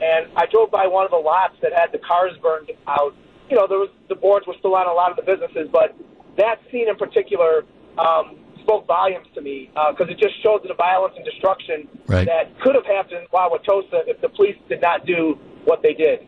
and 0.00 0.26
I 0.36 0.46
drove 0.46 0.70
by 0.70 0.86
one 0.86 1.04
of 1.04 1.10
the 1.10 1.18
lots 1.18 1.54
that 1.62 1.72
had 1.72 1.90
the 1.90 1.98
cars 1.98 2.32
burned 2.42 2.70
out. 2.86 3.14
You 3.50 3.56
know, 3.56 3.66
there 3.66 3.78
was 3.78 3.90
the 4.08 4.14
boards 4.14 4.46
were 4.46 4.54
still 4.58 4.74
on 4.74 4.86
a 4.86 4.92
lot 4.92 5.10
of 5.10 5.16
the 5.16 5.26
businesses, 5.26 5.68
but 5.72 5.96
that 6.36 6.60
scene 6.70 6.88
in 6.88 6.96
particular 6.96 7.64
um, 7.98 8.38
spoke 8.62 8.86
volumes 8.86 9.26
to 9.34 9.40
me 9.40 9.70
because 9.74 10.08
uh, 10.08 10.12
it 10.12 10.18
just 10.18 10.40
showed 10.42 10.62
the 10.62 10.74
violence 10.74 11.14
and 11.16 11.24
destruction 11.24 11.88
right. 12.06 12.26
that 12.26 12.58
could 12.60 12.74
have 12.74 12.86
happened 12.86 13.18
in 13.18 13.26
Wauwatosa 13.34 14.06
if 14.06 14.20
the 14.20 14.28
police 14.28 14.56
did 14.68 14.80
not 14.80 15.04
do 15.04 15.38
what 15.64 15.82
they 15.82 15.92
did. 15.92 16.26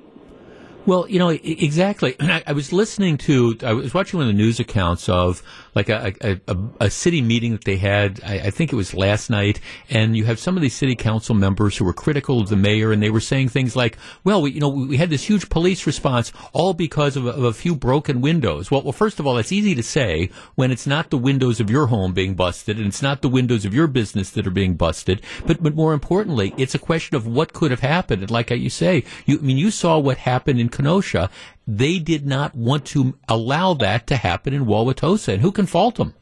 Well, 0.87 1.09
you 1.09 1.19
know, 1.19 1.31
exactly. 1.31 2.15
I, 2.21 2.43
I, 2.47 2.53
was 2.53 2.73
listening 2.73 3.17
to, 3.19 3.57
I 3.63 3.73
was 3.73 3.95
watching 3.95 4.19
one 4.19 4.29
of 4.29 4.35
the 4.35 4.43
news 4.43 4.61
accounts 4.61 5.09
of 5.09 5.43
like 5.75 5.89
a, 5.89 6.13
a, 6.21 6.41
a, 6.47 6.57
a 6.81 6.91
city 6.91 7.23
meeting 7.23 7.53
that 7.53 7.65
they 7.65 7.77
had, 7.77 8.21
I, 8.25 8.35
I, 8.35 8.51
think 8.51 8.73
it 8.73 8.77
was 8.77 8.93
last 8.93 9.31
night, 9.31 9.61
and 9.89 10.17
you 10.17 10.25
have 10.25 10.39
some 10.39 10.57
of 10.57 10.63
these 10.63 10.75
city 10.75 10.95
council 10.95 11.35
members 11.35 11.77
who 11.77 11.85
were 11.85 11.95
critical 11.95 12.41
of 12.41 12.49
the 12.49 12.57
mayor, 12.57 12.93
and 12.93 13.03
they 13.03 13.11
were 13.11 13.21
saying 13.21 13.49
things 13.49 13.75
like, 13.75 13.97
well, 14.25 14.43
we, 14.43 14.53
you 14.53 14.61
know, 14.61 14.69
we 14.69 14.99
had 14.99 15.11
this 15.11 15.25
huge 15.25 15.49
police 15.49 15.87
response 15.87 16.33
all 16.53 16.75
because 16.75 17.17
of 17.17 17.27
a, 17.27 17.31
of 17.31 17.45
a 17.45 17.53
few 17.53 17.75
broken 17.75 18.21
windows. 18.21 18.71
Well, 18.71 18.83
well, 18.83 18.93
first 18.93 19.19
of 19.19 19.27
all, 19.27 19.35
that's 19.35 19.53
easy 19.53 19.75
to 19.75 19.83
say 19.83 20.29
when 20.55 20.71
it's 20.71 20.87
not 20.87 21.11
the 21.11 21.19
windows 21.19 21.61
of 21.61 21.71
your 21.71 21.87
home 21.87 22.13
being 22.13 22.35
busted, 22.35 22.77
and 22.77 22.87
it's 22.87 23.03
not 23.03 23.23
the 23.23 23.29
windows 23.29 23.65
of 23.65 23.73
your 23.73 23.87
business 23.87 24.31
that 24.31 24.47
are 24.47 24.51
being 24.51 24.75
busted, 24.75 25.23
but, 25.47 25.63
but 25.63 25.75
more 25.75 25.95
importantly, 25.95 26.53
it's 26.59 26.75
a 26.75 26.79
question 26.79 27.17
of 27.17 27.27
what 27.27 27.55
could 27.55 27.71
have 27.71 27.81
happened. 27.81 28.21
And 28.21 28.31
like 28.31 28.51
you 28.51 28.71
say, 28.71 29.05
you, 29.25 29.39
I 29.39 29.41
mean, 29.41 29.57
you 29.57 29.71
saw 29.71 29.99
what 29.99 30.19
happened 30.19 30.61
in 30.61 30.69
Kenosha. 30.75 31.31
They 31.67 31.99
did 31.99 32.27
not 32.27 32.55
want 32.55 32.85
to 32.87 33.17
allow 33.29 33.75
that 33.75 34.07
to 34.09 34.17
happen 34.17 34.53
in 34.53 34.67
Wauwatosa, 34.67 35.35
and 35.35 35.43
who 35.43 35.53
can 35.53 35.67
fault 35.67 35.97
them? 35.97 36.15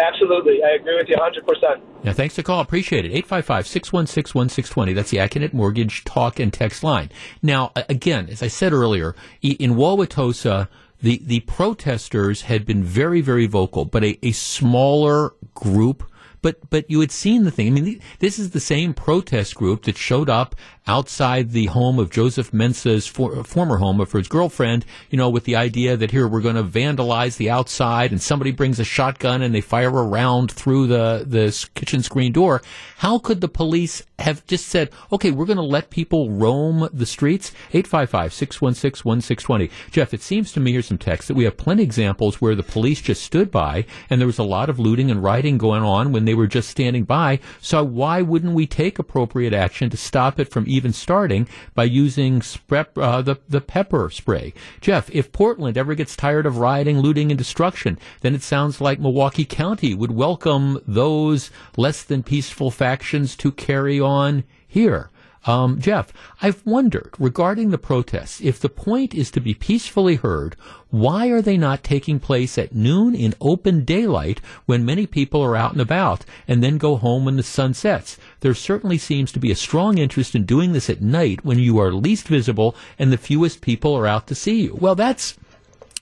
Absolutely. 0.00 0.62
I 0.62 0.70
agree 0.70 0.96
with 0.96 1.08
you 1.08 1.16
100%. 1.16 1.80
Yeah, 2.04 2.12
thanks 2.12 2.34
for 2.34 2.42
the 2.42 2.46
call. 2.46 2.60
Appreciate 2.60 3.04
it. 3.04 3.26
855-616-1620. 3.26 4.94
That's 4.94 5.10
the 5.10 5.18
Accunet 5.18 5.52
Mortgage 5.52 6.04
talk 6.04 6.38
and 6.40 6.52
text 6.52 6.82
line. 6.82 7.10
Now, 7.42 7.72
again, 7.88 8.28
as 8.30 8.42
I 8.42 8.48
said 8.48 8.72
earlier, 8.72 9.14
in 9.42 9.74
Wauwatosa, 9.74 10.68
the, 11.02 11.20
the 11.24 11.40
protesters 11.40 12.42
had 12.42 12.64
been 12.64 12.82
very, 12.82 13.20
very 13.20 13.46
vocal, 13.46 13.84
but 13.84 14.04
a, 14.04 14.18
a 14.22 14.32
smaller 14.32 15.34
group 15.54 16.04
but 16.42 16.70
but 16.70 16.90
you 16.90 17.00
had 17.00 17.10
seen 17.10 17.44
the 17.44 17.50
thing. 17.50 17.66
I 17.66 17.70
mean, 17.70 18.00
this 18.18 18.38
is 18.38 18.50
the 18.50 18.60
same 18.60 18.94
protest 18.94 19.54
group 19.54 19.82
that 19.84 19.98
showed 19.98 20.30
up 20.30 20.54
outside 20.90 21.52
the 21.52 21.66
home 21.66 22.00
of 22.00 22.10
Joseph 22.10 22.52
Mensah's 22.52 23.06
for, 23.06 23.38
uh, 23.38 23.44
former 23.44 23.76
home 23.76 24.00
of 24.00 24.10
his 24.10 24.26
girlfriend, 24.26 24.84
you 25.08 25.16
know, 25.16 25.30
with 25.30 25.44
the 25.44 25.54
idea 25.54 25.96
that 25.96 26.10
here 26.10 26.26
we're 26.26 26.40
going 26.40 26.56
to 26.56 26.64
vandalize 26.64 27.36
the 27.36 27.48
outside 27.48 28.10
and 28.10 28.20
somebody 28.20 28.50
brings 28.50 28.80
a 28.80 28.84
shotgun 28.84 29.40
and 29.40 29.54
they 29.54 29.60
fire 29.60 29.88
a 29.88 30.02
round 30.02 30.50
through 30.50 30.88
the, 30.88 31.24
the 31.24 31.68
kitchen 31.76 32.02
screen 32.02 32.32
door. 32.32 32.60
How 32.96 33.20
could 33.20 33.40
the 33.40 33.46
police 33.46 34.02
have 34.18 34.44
just 34.48 34.66
said, 34.66 34.90
okay, 35.12 35.30
we're 35.30 35.46
going 35.46 35.58
to 35.58 35.62
let 35.62 35.90
people 35.90 36.28
roam 36.28 36.88
the 36.92 37.06
streets? 37.06 37.52
855-616-1620. 37.72 39.70
Jeff, 39.92 40.12
it 40.12 40.22
seems 40.22 40.50
to 40.52 40.60
me, 40.60 40.72
here's 40.72 40.86
some 40.86 40.98
text, 40.98 41.28
that 41.28 41.34
we 41.34 41.44
have 41.44 41.56
plenty 41.56 41.84
of 41.84 41.88
examples 41.88 42.40
where 42.40 42.56
the 42.56 42.64
police 42.64 43.00
just 43.00 43.22
stood 43.22 43.52
by 43.52 43.86
and 44.10 44.20
there 44.20 44.26
was 44.26 44.38
a 44.38 44.42
lot 44.42 44.68
of 44.68 44.80
looting 44.80 45.08
and 45.08 45.22
rioting 45.22 45.56
going 45.56 45.84
on 45.84 46.10
when 46.10 46.24
they 46.24 46.34
were 46.34 46.48
just 46.48 46.68
standing 46.68 47.04
by. 47.04 47.38
So 47.60 47.84
why 47.84 48.22
wouldn't 48.22 48.54
we 48.54 48.66
take 48.66 48.98
appropriate 48.98 49.52
action 49.52 49.88
to 49.90 49.96
stop 49.96 50.40
it 50.40 50.50
from 50.50 50.64
even 50.66 50.79
starting 50.92 51.48
by 51.74 51.84
using 51.84 52.42
uh, 52.70 53.22
the, 53.22 53.38
the 53.48 53.60
pepper 53.60 54.10
spray. 54.10 54.52
Jeff, 54.80 55.10
if 55.10 55.32
Portland 55.32 55.76
ever 55.76 55.94
gets 55.94 56.16
tired 56.16 56.46
of 56.46 56.58
rioting, 56.58 57.00
looting, 57.00 57.30
and 57.30 57.38
destruction, 57.38 57.98
then 58.20 58.34
it 58.34 58.42
sounds 58.42 58.80
like 58.80 58.98
Milwaukee 58.98 59.44
County 59.44 59.94
would 59.94 60.12
welcome 60.12 60.80
those 60.86 61.50
less 61.76 62.02
than 62.02 62.22
peaceful 62.22 62.70
factions 62.70 63.36
to 63.36 63.52
carry 63.52 64.00
on 64.00 64.44
here. 64.66 65.09
Um, 65.46 65.80
Jeff, 65.80 66.12
I've 66.42 66.64
wondered 66.66 67.14
regarding 67.18 67.70
the 67.70 67.78
protests, 67.78 68.40
if 68.42 68.60
the 68.60 68.68
point 68.68 69.14
is 69.14 69.30
to 69.30 69.40
be 69.40 69.54
peacefully 69.54 70.16
heard, 70.16 70.54
why 70.90 71.28
are 71.28 71.40
they 71.40 71.56
not 71.56 71.82
taking 71.82 72.20
place 72.20 72.58
at 72.58 72.74
noon 72.74 73.14
in 73.14 73.34
open 73.40 73.84
daylight 73.84 74.40
when 74.66 74.84
many 74.84 75.06
people 75.06 75.40
are 75.40 75.56
out 75.56 75.72
and 75.72 75.80
about 75.80 76.26
and 76.46 76.62
then 76.62 76.76
go 76.76 76.96
home 76.96 77.24
when 77.24 77.36
the 77.36 77.42
sun 77.42 77.72
sets? 77.72 78.18
There 78.40 78.54
certainly 78.54 78.98
seems 78.98 79.32
to 79.32 79.38
be 79.38 79.50
a 79.50 79.56
strong 79.56 79.96
interest 79.96 80.34
in 80.34 80.44
doing 80.44 80.72
this 80.72 80.90
at 80.90 81.00
night 81.00 81.44
when 81.44 81.58
you 81.58 81.78
are 81.78 81.92
least 81.92 82.28
visible 82.28 82.76
and 82.98 83.10
the 83.10 83.16
fewest 83.16 83.62
people 83.62 83.94
are 83.94 84.06
out 84.06 84.26
to 84.26 84.34
see 84.34 84.62
you. 84.62 84.76
Well, 84.78 84.94
that's, 84.94 85.38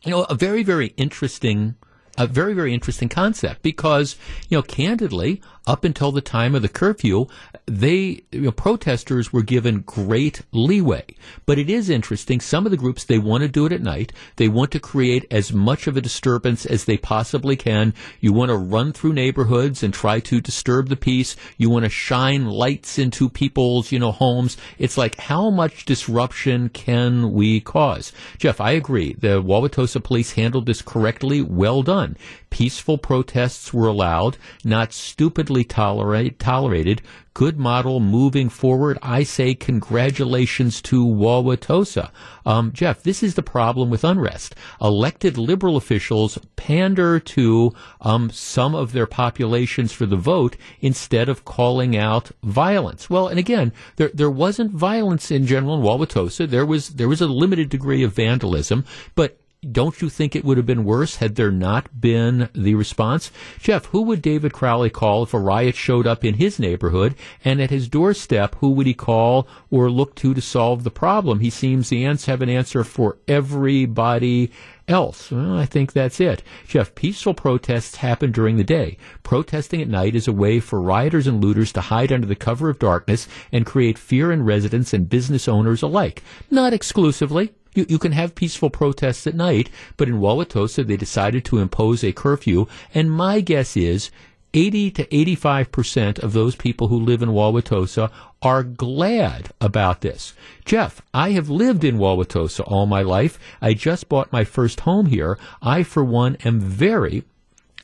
you 0.02 0.10
know, 0.10 0.24
a 0.24 0.34
very, 0.34 0.64
very 0.64 0.94
interesting 0.96 1.76
a 2.18 2.26
very, 2.26 2.52
very 2.52 2.74
interesting 2.74 3.08
concept 3.08 3.62
because, 3.62 4.16
you 4.48 4.58
know, 4.58 4.62
candidly, 4.62 5.40
up 5.68 5.84
until 5.84 6.10
the 6.10 6.22
time 6.22 6.54
of 6.54 6.62
the 6.62 6.68
curfew, 6.68 7.26
they 7.66 8.22
you 8.32 8.40
know, 8.40 8.50
protesters 8.50 9.34
were 9.34 9.42
given 9.42 9.82
great 9.82 10.40
leeway. 10.50 11.04
But 11.44 11.58
it 11.58 11.68
is 11.68 11.90
interesting. 11.90 12.40
Some 12.40 12.64
of 12.64 12.70
the 12.70 12.78
groups 12.78 13.04
they 13.04 13.18
want 13.18 13.42
to 13.42 13.48
do 13.48 13.66
it 13.66 13.72
at 13.72 13.82
night. 13.82 14.14
They 14.36 14.48
want 14.48 14.70
to 14.72 14.80
create 14.80 15.26
as 15.30 15.52
much 15.52 15.86
of 15.86 15.96
a 15.96 16.00
disturbance 16.00 16.64
as 16.64 16.86
they 16.86 16.96
possibly 16.96 17.54
can. 17.54 17.92
You 18.18 18.32
want 18.32 18.48
to 18.48 18.56
run 18.56 18.94
through 18.94 19.12
neighborhoods 19.12 19.82
and 19.82 19.92
try 19.92 20.20
to 20.20 20.40
disturb 20.40 20.88
the 20.88 20.96
peace. 20.96 21.36
You 21.58 21.68
want 21.68 21.84
to 21.84 21.90
shine 21.90 22.46
lights 22.46 22.98
into 22.98 23.28
people's 23.28 23.92
you 23.92 23.98
know 23.98 24.12
homes. 24.12 24.56
It's 24.78 24.96
like 24.96 25.16
how 25.16 25.50
much 25.50 25.84
disruption 25.84 26.70
can 26.70 27.32
we 27.32 27.60
cause? 27.60 28.10
Jeff, 28.38 28.58
I 28.58 28.70
agree. 28.70 29.12
The 29.18 29.42
Wauwatosa 29.42 30.02
police 30.02 30.32
handled 30.32 30.64
this 30.64 30.80
correctly. 30.80 31.42
Well 31.42 31.82
done. 31.82 32.16
Peaceful 32.48 32.96
protests 32.96 33.74
were 33.74 33.86
allowed, 33.86 34.38
not 34.64 34.94
stupidly 34.94 35.57
tolerate, 35.64 36.38
tolerated. 36.38 37.02
Good 37.34 37.58
model 37.58 38.00
moving 38.00 38.48
forward. 38.48 38.98
I 39.00 39.22
say 39.22 39.54
congratulations 39.54 40.82
to 40.82 41.06
Wauwatosa. 41.06 42.10
Um, 42.44 42.72
Jeff, 42.72 43.02
this 43.02 43.22
is 43.22 43.34
the 43.34 43.42
problem 43.42 43.90
with 43.90 44.02
unrest. 44.02 44.56
Elected 44.80 45.38
liberal 45.38 45.76
officials 45.76 46.38
pander 46.56 47.20
to 47.20 47.72
um, 48.00 48.30
some 48.30 48.74
of 48.74 48.92
their 48.92 49.06
populations 49.06 49.92
for 49.92 50.06
the 50.06 50.16
vote 50.16 50.56
instead 50.80 51.28
of 51.28 51.44
calling 51.44 51.96
out 51.96 52.32
violence. 52.42 53.08
Well, 53.08 53.28
and 53.28 53.38
again, 53.38 53.72
there 53.96 54.10
there 54.12 54.30
wasn't 54.30 54.72
violence 54.72 55.30
in 55.30 55.46
general 55.46 55.76
in 55.76 55.82
Wauwatosa. 55.82 56.48
There 56.48 56.66
was 56.66 56.90
there 56.90 57.08
was 57.08 57.20
a 57.20 57.26
limited 57.28 57.68
degree 57.68 58.02
of 58.02 58.14
vandalism, 58.14 58.84
but 59.14 59.38
don't 59.72 60.00
you 60.00 60.08
think 60.08 60.36
it 60.36 60.44
would 60.44 60.56
have 60.56 60.66
been 60.66 60.84
worse 60.84 61.16
had 61.16 61.34
there 61.34 61.50
not 61.50 62.00
been 62.00 62.48
the 62.54 62.76
response? 62.76 63.32
Jeff, 63.58 63.86
who 63.86 64.02
would 64.02 64.22
David 64.22 64.52
Crowley 64.52 64.88
call 64.88 65.24
if 65.24 65.34
a 65.34 65.38
riot 65.38 65.74
showed 65.74 66.06
up 66.06 66.24
in 66.24 66.34
his 66.34 66.60
neighborhood 66.60 67.16
and 67.44 67.60
at 67.60 67.70
his 67.70 67.88
doorstep, 67.88 68.54
who 68.56 68.70
would 68.70 68.86
he 68.86 68.94
call 68.94 69.48
or 69.68 69.90
look 69.90 70.14
to 70.16 70.32
to 70.32 70.40
solve 70.40 70.84
the 70.84 70.92
problem? 70.92 71.40
He 71.40 71.50
seems 71.50 71.88
the 71.88 72.04
ants 72.04 72.26
have 72.26 72.40
an 72.40 72.48
answer 72.48 72.84
for 72.84 73.18
everybody 73.26 74.52
else. 74.86 75.32
Well, 75.32 75.56
I 75.58 75.66
think 75.66 75.92
that's 75.92 76.20
it. 76.20 76.42
Jeff, 76.66 76.94
peaceful 76.94 77.34
protests 77.34 77.96
happen 77.96 78.30
during 78.30 78.58
the 78.58 78.64
day. 78.64 78.96
Protesting 79.24 79.82
at 79.82 79.88
night 79.88 80.14
is 80.14 80.28
a 80.28 80.32
way 80.32 80.60
for 80.60 80.80
rioters 80.80 81.26
and 81.26 81.42
looters 81.42 81.72
to 81.72 81.80
hide 81.80 82.12
under 82.12 82.26
the 82.26 82.36
cover 82.36 82.70
of 82.70 82.78
darkness 82.78 83.26
and 83.50 83.66
create 83.66 83.98
fear 83.98 84.30
in 84.30 84.44
residents 84.44 84.94
and 84.94 85.08
business 85.08 85.48
owners 85.48 85.82
alike. 85.82 86.22
Not 86.48 86.72
exclusively. 86.72 87.52
You, 87.78 87.86
you 87.88 88.00
can 88.00 88.10
have 88.10 88.34
peaceful 88.34 88.70
protests 88.70 89.24
at 89.28 89.36
night, 89.36 89.70
but 89.96 90.08
in 90.08 90.18
Wauwatosa 90.18 90.84
they 90.84 90.96
decided 90.96 91.44
to 91.44 91.60
impose 91.60 92.02
a 92.02 92.10
curfew, 92.10 92.66
and 92.92 93.08
my 93.08 93.40
guess 93.40 93.76
is 93.76 94.10
80 94.52 94.90
to 94.90 95.14
85 95.14 95.70
percent 95.70 96.18
of 96.18 96.32
those 96.32 96.56
people 96.56 96.88
who 96.88 96.98
live 96.98 97.22
in 97.22 97.28
Wauwatosa 97.28 98.10
are 98.42 98.64
glad 98.64 99.50
about 99.60 100.00
this. 100.00 100.34
Jeff, 100.64 101.02
I 101.14 101.30
have 101.30 101.48
lived 101.48 101.84
in 101.84 101.98
Wauwatosa 101.98 102.64
all 102.66 102.86
my 102.86 103.02
life. 103.02 103.38
I 103.62 103.74
just 103.74 104.08
bought 104.08 104.32
my 104.32 104.42
first 104.42 104.80
home 104.80 105.06
here. 105.06 105.38
I, 105.62 105.84
for 105.84 106.02
one, 106.02 106.34
am 106.44 106.58
very 106.58 107.22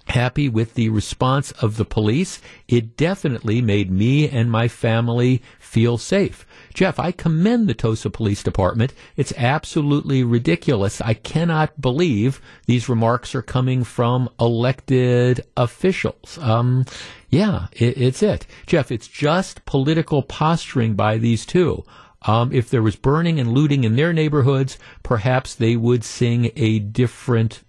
happy 0.07 0.49
with 0.49 0.75
the 0.75 0.89
response 0.89 1.51
of 1.53 1.77
the 1.77 1.85
police. 1.85 2.41
It 2.69 2.97
definitely 2.97 3.61
made 3.61 3.91
me 3.91 4.29
and 4.29 4.51
my 4.51 4.69
family 4.69 5.43
feel 5.59 5.99
safe. 5.99 6.47
Jeff, 6.73 6.99
I 6.99 7.13
commend 7.13 7.69
the 7.69 7.75
Tosa 7.75 8.11
Police 8.11 8.43
Department. 8.43 8.93
It's 9.17 9.33
absolutely 9.37 10.25
ridiculous. 10.25 11.01
I 11.01 11.15
cannot 11.15 11.81
believe 11.81 12.41
these 12.67 12.89
remarks 12.89 13.35
are 13.35 13.43
coming 13.43 13.85
from 13.85 14.29
elected 14.41 15.45
officials. 15.57 16.39
Um, 16.39 16.85
yeah, 17.31 17.69
it, 17.73 17.97
it's 17.97 18.23
it. 18.23 18.47
Jeff, 18.67 18.91
it's 18.91 19.09
just 19.09 19.65
political 19.65 20.23
posturing 20.23 20.95
by 20.95 21.19
these 21.19 21.47
two. 21.47 21.85
Um, 22.23 22.53
if 22.53 22.71
there 22.71 22.83
was 22.83 22.97
burning 22.97 23.39
and 23.39 23.53
looting 23.53 23.85
in 23.85 23.97
their 23.97 24.13
neighborhoods, 24.13 24.79
perhaps 25.03 25.55
they 25.55 25.77
would 25.77 26.05
sing 26.05 26.51
a 26.57 26.79
different 26.79 27.63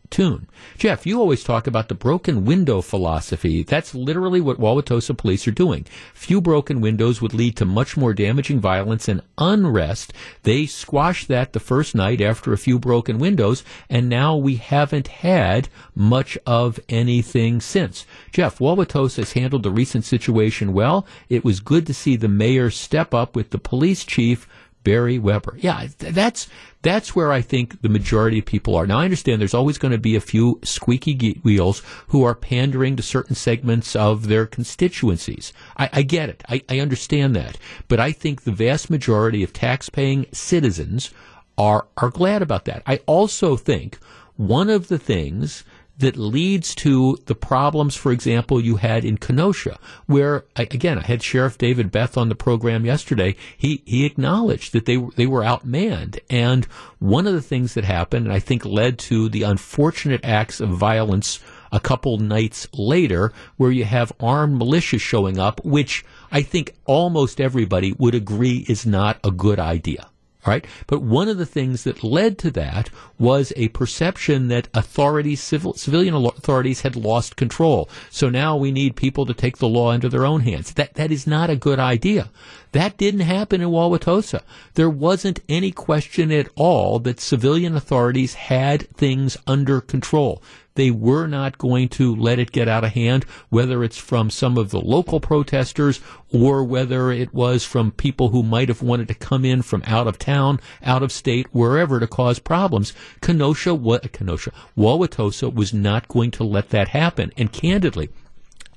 Jeff, 0.77 1.05
you 1.05 1.19
always 1.19 1.43
talk 1.43 1.67
about 1.67 1.89
the 1.89 1.95
broken 1.95 2.45
window 2.45 2.79
philosophy. 2.79 3.63
That's 3.63 3.93
literally 3.93 4.39
what 4.39 4.59
Wauwatosa 4.59 5.17
police 5.17 5.45
are 5.47 5.51
doing. 5.51 5.85
Few 6.13 6.39
broken 6.39 6.79
windows 6.79 7.21
would 7.21 7.33
lead 7.33 7.57
to 7.57 7.65
much 7.65 7.97
more 7.97 8.13
damaging 8.13 8.61
violence 8.61 9.09
and 9.09 9.21
unrest. 9.37 10.13
They 10.43 10.67
squashed 10.67 11.27
that 11.27 11.51
the 11.51 11.59
first 11.59 11.95
night 11.95 12.21
after 12.21 12.53
a 12.53 12.57
few 12.57 12.79
broken 12.79 13.19
windows, 13.19 13.63
and 13.89 14.07
now 14.07 14.37
we 14.37 14.55
haven't 14.55 15.07
had 15.09 15.67
much 15.93 16.37
of 16.45 16.79
anything 16.87 17.59
since. 17.59 18.05
Jeff, 18.31 18.59
Wauwatosa 18.59 19.17
has 19.17 19.33
handled 19.33 19.63
the 19.63 19.71
recent 19.71 20.05
situation 20.05 20.71
well. 20.71 21.05
It 21.27 21.43
was 21.43 21.59
good 21.59 21.85
to 21.87 21.93
see 21.93 22.15
the 22.15 22.29
mayor 22.29 22.69
step 22.69 23.13
up 23.13 23.35
with 23.35 23.49
the 23.49 23.59
police 23.59 24.05
chief 24.05 24.47
Barry 24.85 25.19
Weber. 25.19 25.57
Yeah, 25.59 25.87
that's 25.97 26.47
that's 26.85 27.15
where 27.15 27.31
I 27.31 27.41
think 27.41 27.81
the 27.81 27.89
majority 27.89 28.39
of 28.39 28.45
people 28.45 28.75
are. 28.75 28.85
Now, 28.85 28.99
I 28.99 29.05
understand 29.05 29.41
there's 29.41 29.53
always 29.55 29.79
going 29.79 29.91
to 29.91 29.97
be 29.97 30.15
a 30.15 30.21
few 30.21 30.59
squeaky 30.63 31.41
wheels 31.43 31.81
who 32.09 32.23
are 32.23 32.35
pandering 32.35 32.95
to 32.95 33.03
certain 33.03 33.35
segments 33.35 33.95
of 33.95 34.27
their 34.27 34.45
constituencies. 34.45 35.51
I, 35.75 35.89
I 35.91 36.01
get 36.03 36.29
it. 36.29 36.43
I, 36.47 36.61
I 36.69 36.79
understand 36.79 37.35
that. 37.35 37.57
But 37.87 37.99
I 37.99 38.11
think 38.11 38.43
the 38.43 38.51
vast 38.51 38.91
majority 38.91 39.41
of 39.43 39.51
tax-paying 39.51 40.27
citizens 40.31 41.11
are 41.57 41.87
are 41.97 42.09
glad 42.11 42.41
about 42.41 42.65
that. 42.65 42.83
I 42.85 42.97
also 43.07 43.57
think 43.57 43.97
one 44.37 44.69
of 44.69 44.87
the 44.87 44.99
things 44.99 45.63
that 45.97 46.17
leads 46.17 46.75
to 46.75 47.17
the 47.25 47.35
problems, 47.35 47.95
for 47.95 48.11
example, 48.11 48.59
you 48.59 48.75
had 48.77 49.05
in 49.05 49.17
Kenosha, 49.17 49.79
where 50.05 50.45
again 50.55 50.99
I 50.99 51.03
had 51.03 51.23
Sheriff 51.23 51.57
David 51.57 51.91
Beth 51.91 52.17
on 52.17 52.29
the 52.29 52.35
program 52.35 52.85
yesterday. 52.85 53.35
He 53.57 53.81
he 53.85 54.05
acknowledged 54.05 54.73
that 54.73 54.85
they 54.85 54.97
they 55.15 55.25
were 55.25 55.41
outmanned, 55.41 56.19
and 56.29 56.65
one 56.99 57.27
of 57.27 57.33
the 57.33 57.41
things 57.41 57.73
that 57.73 57.85
happened, 57.85 58.25
and 58.25 58.33
I 58.33 58.39
think 58.39 58.65
led 58.65 58.99
to 58.99 59.29
the 59.29 59.43
unfortunate 59.43 60.23
acts 60.23 60.59
of 60.59 60.69
violence 60.69 61.39
a 61.71 61.79
couple 61.79 62.17
nights 62.17 62.67
later, 62.73 63.33
where 63.57 63.71
you 63.71 63.85
have 63.85 64.13
armed 64.19 64.61
militias 64.61 65.01
showing 65.01 65.39
up, 65.39 65.63
which 65.65 66.05
I 66.31 66.41
think 66.41 66.75
almost 66.85 67.41
everybody 67.41 67.93
would 67.93 68.15
agree 68.15 68.65
is 68.67 68.85
not 68.85 69.19
a 69.23 69.31
good 69.31 69.59
idea. 69.59 70.09
All 70.45 70.51
right. 70.51 70.65
But 70.85 71.01
one 71.01 71.27
of 71.27 71.37
the 71.37 71.45
things 71.45 71.85
that 71.85 72.03
led 72.03 72.37
to 72.39 72.51
that 72.51 72.91
was 73.17 73.51
a 73.55 73.69
perception 73.69 74.47
that 74.49 74.67
authorities, 74.75 75.41
civil, 75.41 75.73
civilian 75.73 76.13
authorities 76.13 76.81
had 76.81 76.95
lost 76.95 77.35
control. 77.35 77.89
So 78.11 78.29
now 78.29 78.55
we 78.55 78.71
need 78.71 78.95
people 78.95 79.25
to 79.25 79.33
take 79.33 79.57
the 79.57 79.67
law 79.67 79.91
into 79.91 80.07
their 80.07 80.25
own 80.25 80.41
hands. 80.41 80.73
That, 80.73 80.93
that 80.93 81.11
is 81.11 81.25
not 81.25 81.49
a 81.49 81.55
good 81.55 81.79
idea. 81.79 82.29
That 82.73 82.97
didn't 82.97 83.21
happen 83.21 83.59
in 83.61 83.69
Wauwatosa. 83.69 84.41
There 84.75 84.89
wasn't 84.89 85.39
any 85.49 85.71
question 85.71 86.31
at 86.31 86.49
all 86.55 86.99
that 86.99 87.19
civilian 87.19 87.75
authorities 87.75 88.35
had 88.35 88.87
things 88.91 89.37
under 89.47 89.81
control. 89.81 90.43
They 90.75 90.91
were 90.91 91.25
not 91.25 91.57
going 91.57 91.89
to 91.89 92.15
let 92.15 92.37
it 92.37 92.51
get 92.51 92.67
out 92.67 92.83
of 92.83 92.91
hand, 92.91 93.25
whether 93.49 93.83
it's 93.83 93.97
from 93.97 94.29
some 94.29 94.57
of 94.57 94.71
the 94.71 94.79
local 94.79 95.19
protesters 95.19 96.01
or 96.31 96.63
whether 96.63 97.11
it 97.11 97.33
was 97.33 97.63
from 97.63 97.91
people 97.91 98.29
who 98.29 98.43
might 98.43 98.67
have 98.67 98.81
wanted 98.81 99.07
to 99.07 99.13
come 99.13 99.45
in 99.45 99.61
from 99.61 99.83
out 99.87 100.07
of 100.07 100.19
town, 100.19 100.59
out 100.83 101.01
of 101.01 101.11
state, 101.11 101.47
wherever 101.53 101.99
to 101.99 102.07
cause 102.07 102.39
problems. 102.39 102.93
Kenosha, 103.21 103.73
what, 103.73 104.11
Kenosha, 104.11 104.51
Wauwatosa 104.77 105.53
was 105.53 105.73
not 105.73 106.07
going 106.09 106.31
to 106.31 106.43
let 106.43 106.69
that 106.69 106.89
happen. 106.89 107.31
And 107.37 107.51
candidly, 107.51 108.09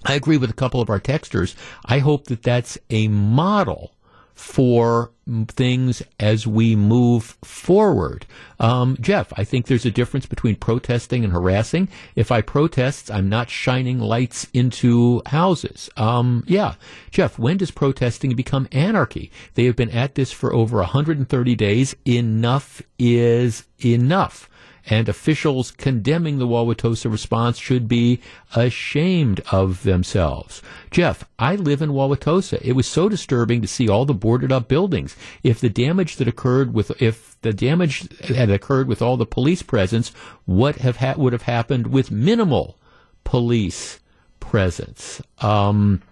I 0.04 0.14
agree 0.14 0.37
with 0.37 0.50
a 0.50 0.54
couple 0.54 0.80
of 0.80 0.90
our 0.90 1.00
texters. 1.00 1.56
I 1.84 1.98
hope 1.98 2.26
that 2.26 2.44
that's 2.44 2.78
a 2.90 3.08
model 3.08 3.92
for 4.38 5.11
things 5.48 6.01
as 6.20 6.46
we 6.46 6.77
move 6.77 7.37
forward. 7.42 8.24
Um, 8.61 8.96
Jeff, 9.01 9.33
I 9.37 9.42
think 9.42 9.66
there's 9.66 9.85
a 9.85 9.90
difference 9.90 10.27
between 10.27 10.55
protesting 10.55 11.24
and 11.24 11.33
harassing. 11.33 11.88
If 12.14 12.31
I 12.31 12.40
protest, 12.40 13.11
I'm 13.11 13.29
not 13.29 13.51
shining 13.51 13.98
lights 13.98 14.46
into 14.55 15.22
houses. 15.27 15.90
Um, 15.96 16.44
yeah. 16.46 16.74
Jeff, 17.11 17.37
when 17.37 17.57
does 17.57 17.72
protesting 17.72 18.35
become 18.37 18.68
anarchy? 18.70 19.33
They 19.55 19.64
have 19.64 19.74
been 19.77 19.90
at 19.90 20.14
this 20.14 20.31
for 20.31 20.55
over 20.55 20.77
130 20.77 21.57
days. 21.57 21.96
Enough 22.07 22.81
is 22.96 23.66
enough 23.85 24.48
and 24.88 25.09
officials 25.09 25.70
condemning 25.70 26.38
the 26.38 26.46
Wauwatosa 26.46 27.11
response 27.11 27.59
should 27.59 27.87
be 27.88 28.20
ashamed 28.57 29.40
of 29.53 29.83
themselves. 29.83 30.62
Jeff, 30.90 31.24
I 31.38 31.57
live 31.57 31.83
in 31.83 31.90
Wauwatosa. 31.90 32.61
It 32.62 32.72
was 32.72 32.87
so 32.87 33.09
disturbing 33.09 33.61
to 33.62 33.68
see 33.68 33.88
all 33.88 34.05
the 34.05 34.14
boarded 34.14 34.51
up 34.51 34.68
buildings. 34.68 35.14
If 35.42 35.61
the 35.61 35.68
damage 35.68 36.16
that 36.16 36.29
occurred 36.29 36.72
with, 36.74 37.01
if 37.03 37.37
the 37.42 37.53
damage 37.53 38.09
had 38.24 38.51
occurred 38.51 38.88
with 38.88 39.03
all 39.03 39.16
the 39.16 39.27
police 39.27 39.62
presence, 39.62 40.11
what 40.46 40.77
have 40.77 40.96
ha- 40.96 41.14
would 41.16 41.33
have 41.33 41.42
happened 41.42 41.88
with 41.88 42.11
minimal 42.11 42.79
police 43.24 44.01
presence? 44.40 45.20
Um, 45.40 46.03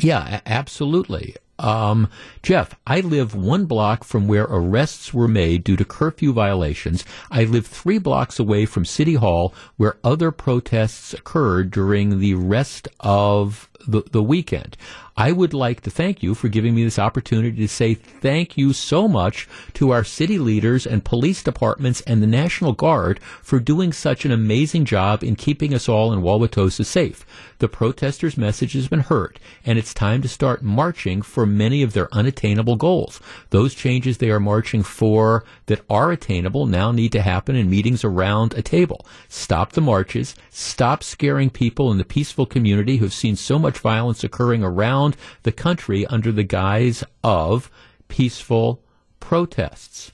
yeah, 0.00 0.40
absolutely. 0.46 1.36
Um, 1.64 2.10
Jeff, 2.42 2.74
I 2.86 3.00
live 3.00 3.34
one 3.34 3.64
block 3.64 4.04
from 4.04 4.28
where 4.28 4.44
arrests 4.44 5.14
were 5.14 5.26
made 5.26 5.64
due 5.64 5.76
to 5.76 5.84
curfew 5.84 6.34
violations. 6.34 7.06
I 7.30 7.44
live 7.44 7.66
three 7.66 7.96
blocks 7.96 8.38
away 8.38 8.66
from 8.66 8.84
City 8.84 9.14
Hall 9.14 9.54
where 9.78 9.96
other 10.04 10.30
protests 10.30 11.14
occurred 11.14 11.70
during 11.70 12.18
the 12.18 12.34
rest 12.34 12.86
of 13.00 13.70
the, 13.86 14.02
the 14.10 14.22
weekend. 14.22 14.76
I 15.16 15.30
would 15.30 15.54
like 15.54 15.82
to 15.82 15.90
thank 15.90 16.24
you 16.24 16.34
for 16.34 16.48
giving 16.48 16.74
me 16.74 16.82
this 16.82 16.98
opportunity 16.98 17.56
to 17.58 17.68
say 17.68 17.94
thank 17.94 18.58
you 18.58 18.72
so 18.72 19.06
much 19.06 19.48
to 19.74 19.90
our 19.90 20.02
city 20.02 20.38
leaders 20.38 20.86
and 20.86 21.04
police 21.04 21.40
departments 21.40 22.00
and 22.00 22.20
the 22.20 22.26
National 22.26 22.72
Guard 22.72 23.20
for 23.40 23.60
doing 23.60 23.92
such 23.92 24.24
an 24.24 24.32
amazing 24.32 24.84
job 24.84 25.22
in 25.22 25.36
keeping 25.36 25.72
us 25.72 25.88
all 25.88 26.12
in 26.12 26.20
Wauwatosa 26.20 26.84
safe. 26.84 27.24
The 27.58 27.68
protesters' 27.68 28.36
message 28.36 28.72
has 28.72 28.88
been 28.88 29.00
heard, 29.00 29.38
and 29.64 29.78
it's 29.78 29.94
time 29.94 30.20
to 30.22 30.28
start 30.28 30.64
marching 30.64 31.22
for 31.22 31.46
many 31.46 31.82
of 31.82 31.92
their 31.92 32.12
unattainable 32.12 32.74
goals. 32.74 33.20
Those 33.50 33.74
changes 33.74 34.18
they 34.18 34.30
are 34.30 34.40
marching 34.40 34.82
for 34.82 35.44
that 35.66 35.82
are 35.88 36.10
attainable 36.10 36.66
now 36.66 36.90
need 36.90 37.12
to 37.12 37.22
happen 37.22 37.54
in 37.54 37.70
meetings 37.70 38.04
around 38.04 38.54
a 38.54 38.62
table. 38.62 39.06
Stop 39.28 39.72
the 39.72 39.80
marches, 39.80 40.34
stop 40.50 41.04
scaring 41.04 41.50
people 41.50 41.92
in 41.92 41.98
the 41.98 42.04
peaceful 42.04 42.46
community 42.46 42.96
who've 42.96 43.12
seen 43.12 43.36
so 43.36 43.60
much 43.60 43.73
violence 43.78 44.24
occurring 44.24 44.62
around 44.62 45.16
the 45.42 45.52
country 45.52 46.06
under 46.06 46.32
the 46.32 46.42
guise 46.42 47.04
of 47.22 47.70
peaceful 48.08 48.82
protests. 49.20 50.12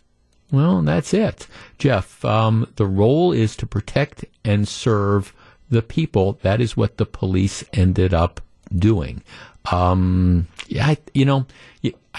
Well, 0.52 0.82
that's 0.82 1.14
it. 1.14 1.46
Jeff, 1.78 2.24
um, 2.24 2.66
the 2.76 2.86
role 2.86 3.32
is 3.32 3.54
to 3.56 3.66
protect 3.66 4.24
and 4.44 4.66
serve 4.66 5.32
the 5.70 5.82
people. 5.82 6.38
That 6.42 6.60
is 6.60 6.76
what 6.76 6.96
the 6.96 7.06
police 7.06 7.62
ended 7.72 8.12
up 8.12 8.40
doing. 8.74 9.22
Um, 9.70 10.48
yeah, 10.66 10.88
I, 10.88 10.96
you 11.14 11.24
know, 11.24 11.46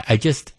I 0.08 0.18
just, 0.18 0.54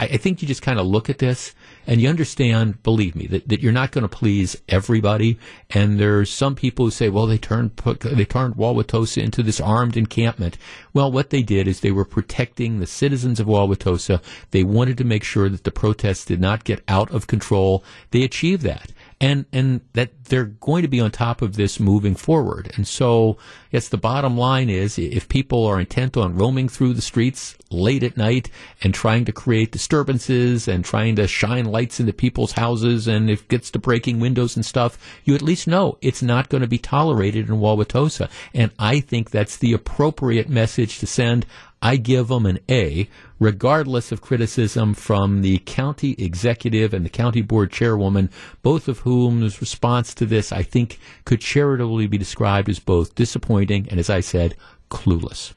I, 0.00 0.04
I 0.04 0.16
think 0.16 0.42
you 0.42 0.48
just 0.48 0.62
kind 0.62 0.80
of 0.80 0.86
look 0.86 1.08
at 1.10 1.18
this 1.18 1.54
and 1.86 2.00
you 2.00 2.08
understand, 2.08 2.82
believe 2.82 3.14
me, 3.14 3.26
that, 3.28 3.48
that 3.48 3.60
you're 3.60 3.72
not 3.72 3.92
going 3.92 4.02
to 4.02 4.08
please 4.08 4.56
everybody. 4.68 5.38
And 5.70 6.00
there's 6.00 6.30
some 6.30 6.54
people 6.54 6.86
who 6.86 6.90
say, 6.90 7.08
well, 7.08 7.26
they 7.26 7.38
turned 7.38 7.76
they 7.76 8.24
turned 8.24 8.56
Wauwatosa 8.56 9.22
into 9.22 9.42
this 9.42 9.60
armed 9.60 9.96
encampment. 9.96 10.56
Well, 10.92 11.12
what 11.12 11.30
they 11.30 11.42
did 11.42 11.68
is 11.68 11.80
they 11.80 11.92
were 11.92 12.04
protecting 12.04 12.80
the 12.80 12.86
citizens 12.86 13.38
of 13.38 13.46
Wauwatosa. 13.46 14.22
They 14.50 14.64
wanted 14.64 14.98
to 14.98 15.04
make 15.04 15.22
sure 15.22 15.48
that 15.48 15.64
the 15.64 15.70
protests 15.70 16.24
did 16.24 16.40
not 16.40 16.64
get 16.64 16.82
out 16.88 17.10
of 17.10 17.26
control. 17.26 17.84
They 18.10 18.22
achieved 18.22 18.62
that 18.62 18.92
and 19.20 19.44
and 19.52 19.82
that 19.92 20.24
they're 20.24 20.44
going 20.44 20.82
to 20.82 20.88
be 20.88 21.00
on 21.00 21.10
top 21.10 21.42
of 21.42 21.56
this 21.56 21.78
moving 21.78 22.14
forward. 22.14 22.72
And 22.76 22.86
so, 22.86 23.36
yes, 23.70 23.88
the 23.88 23.98
bottom 23.98 24.38
line 24.38 24.70
is 24.70 24.98
if 24.98 25.28
people 25.28 25.66
are 25.66 25.78
intent 25.78 26.16
on 26.16 26.36
roaming 26.36 26.68
through 26.68 26.94
the 26.94 27.02
streets 27.02 27.56
late 27.70 28.02
at 28.02 28.16
night 28.16 28.50
and 28.82 28.94
trying 28.94 29.24
to 29.24 29.32
create 29.32 29.72
disturbances 29.72 30.68
and 30.68 30.84
trying 30.84 31.16
to 31.16 31.26
shine 31.26 31.66
lights 31.66 32.00
into 32.00 32.12
people's 32.12 32.52
houses 32.52 33.06
and 33.06 33.28
if 33.28 33.42
it 33.42 33.48
gets 33.48 33.70
to 33.72 33.78
breaking 33.78 34.20
windows 34.20 34.56
and 34.56 34.64
stuff, 34.64 34.98
you 35.24 35.34
at 35.34 35.42
least 35.42 35.66
know 35.66 35.98
it's 36.00 36.22
not 36.22 36.48
going 36.48 36.62
to 36.62 36.68
be 36.68 36.78
tolerated 36.78 37.48
in 37.48 37.56
Wauwatosa. 37.56 38.30
And 38.54 38.70
I 38.78 39.00
think 39.00 39.30
that's 39.30 39.56
the 39.56 39.72
appropriate 39.72 40.48
message 40.48 40.98
to 41.00 41.06
send. 41.06 41.44
I 41.82 41.96
give 41.96 42.28
them 42.28 42.44
an 42.44 42.58
A, 42.68 43.08
regardless 43.38 44.12
of 44.12 44.20
criticism 44.20 44.92
from 44.92 45.40
the 45.40 45.62
county 45.64 46.14
executive 46.18 46.92
and 46.92 47.06
the 47.06 47.10
county 47.10 47.40
board 47.40 47.72
chairwoman, 47.72 48.28
both 48.62 48.86
of 48.86 48.98
whom's 49.00 49.60
response 49.60 50.14
to 50.14 50.26
this, 50.26 50.52
I 50.52 50.62
think, 50.62 51.00
could 51.24 51.40
charitably 51.40 52.06
be 52.06 52.18
described 52.18 52.68
as 52.68 52.78
both 52.78 53.14
disappointing 53.14 53.88
and, 53.90 53.98
as 53.98 54.10
I 54.10 54.20
said, 54.20 54.56
clueless. 54.90 55.54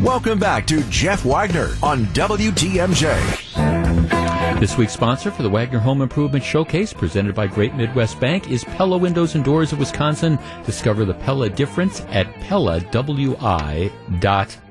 Welcome 0.00 0.40
back 0.40 0.66
to 0.66 0.82
Jeff 0.90 1.24
Wagner 1.24 1.76
on 1.82 2.06
WTMJ. 2.06 4.58
This 4.58 4.76
week's 4.76 4.94
sponsor 4.94 5.30
for 5.30 5.42
the 5.42 5.50
Wagner 5.50 5.78
Home 5.78 6.02
Improvement 6.02 6.44
Showcase, 6.44 6.92
presented 6.92 7.36
by 7.36 7.46
Great 7.46 7.74
Midwest 7.74 8.18
Bank, 8.18 8.50
is 8.50 8.64
Pella 8.64 8.98
Windows 8.98 9.36
and 9.36 9.44
Doors 9.44 9.72
of 9.72 9.78
Wisconsin. 9.78 10.40
Discover 10.64 11.04
the 11.04 11.14
Pella 11.14 11.50
difference 11.50 12.00
at 12.08 12.26
PellaWI.com 12.34 14.61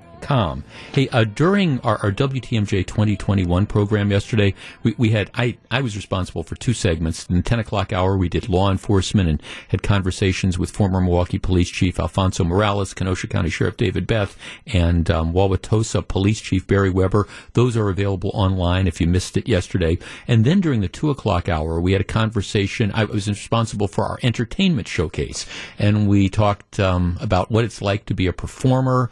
Hey, 0.94 1.10
uh, 1.10 1.24
during 1.24 1.80
our, 1.82 1.98
our, 1.98 2.12
WTMJ 2.12 2.86
2021 2.86 3.66
program 3.66 4.12
yesterday, 4.12 4.54
we, 4.84 4.94
we 4.98 5.10
had 5.10 5.32
I 5.34 5.58
I 5.70 5.82
was 5.82 5.96
responsible 5.96 6.44
for 6.44 6.56
two 6.56 6.74
segments. 6.74 7.26
In 7.26 7.38
the 7.38 7.42
10 7.42 7.60
o'clock 7.60 7.92
hour, 7.92 8.18
we 8.18 8.30
did 8.30 8.48
law 8.48 8.72
enforcement 8.72 9.30
and 9.30 9.42
had 9.70 9.84
conversations 9.84 10.60
with 10.60 10.72
former 10.72 11.02
Milwaukee 11.02 11.40
Police 11.40 11.70
Chief 11.70 12.00
Alfonso 12.00 12.44
Morales, 12.44 12.94
Kenosha 12.94 13.28
County 13.28 13.50
Sheriff 13.50 13.78
David 13.78 14.08
Beth, 14.08 14.38
and 14.68 15.10
um, 15.10 15.34
Wauwatosa 15.34 16.08
Police 16.08 16.40
Chief 16.40 16.66
Barry 16.68 16.90
Weber. 16.90 17.28
Those 17.54 17.76
are 17.76 17.90
available 17.90 18.32
online 18.34 18.88
if 18.88 19.02
you 19.02 19.08
missed 19.08 19.38
it 19.38 19.48
yesterday. 19.48 19.98
And 20.28 20.46
then 20.46 20.62
during 20.62 20.82
the 20.82 20.88
two 20.88 21.10
o'clock 21.10 21.50
hour, 21.50 21.82
we 21.82 21.94
had 21.94 22.02
a 22.02 22.06
conversation. 22.06 22.92
I 22.94 23.06
was 23.06 23.28
responsible 23.28 23.88
for 23.88 24.06
our 24.06 24.20
entertainment 24.24 24.88
showcase, 24.88 25.46
and 25.80 26.08
we 26.08 26.30
talked 26.30 26.80
um, 26.80 27.18
about 27.20 27.52
what 27.52 27.66
it's 27.66 27.82
like 27.82 28.06
to 28.06 28.14
be 28.14 28.28
a 28.28 28.34
performer 28.34 29.10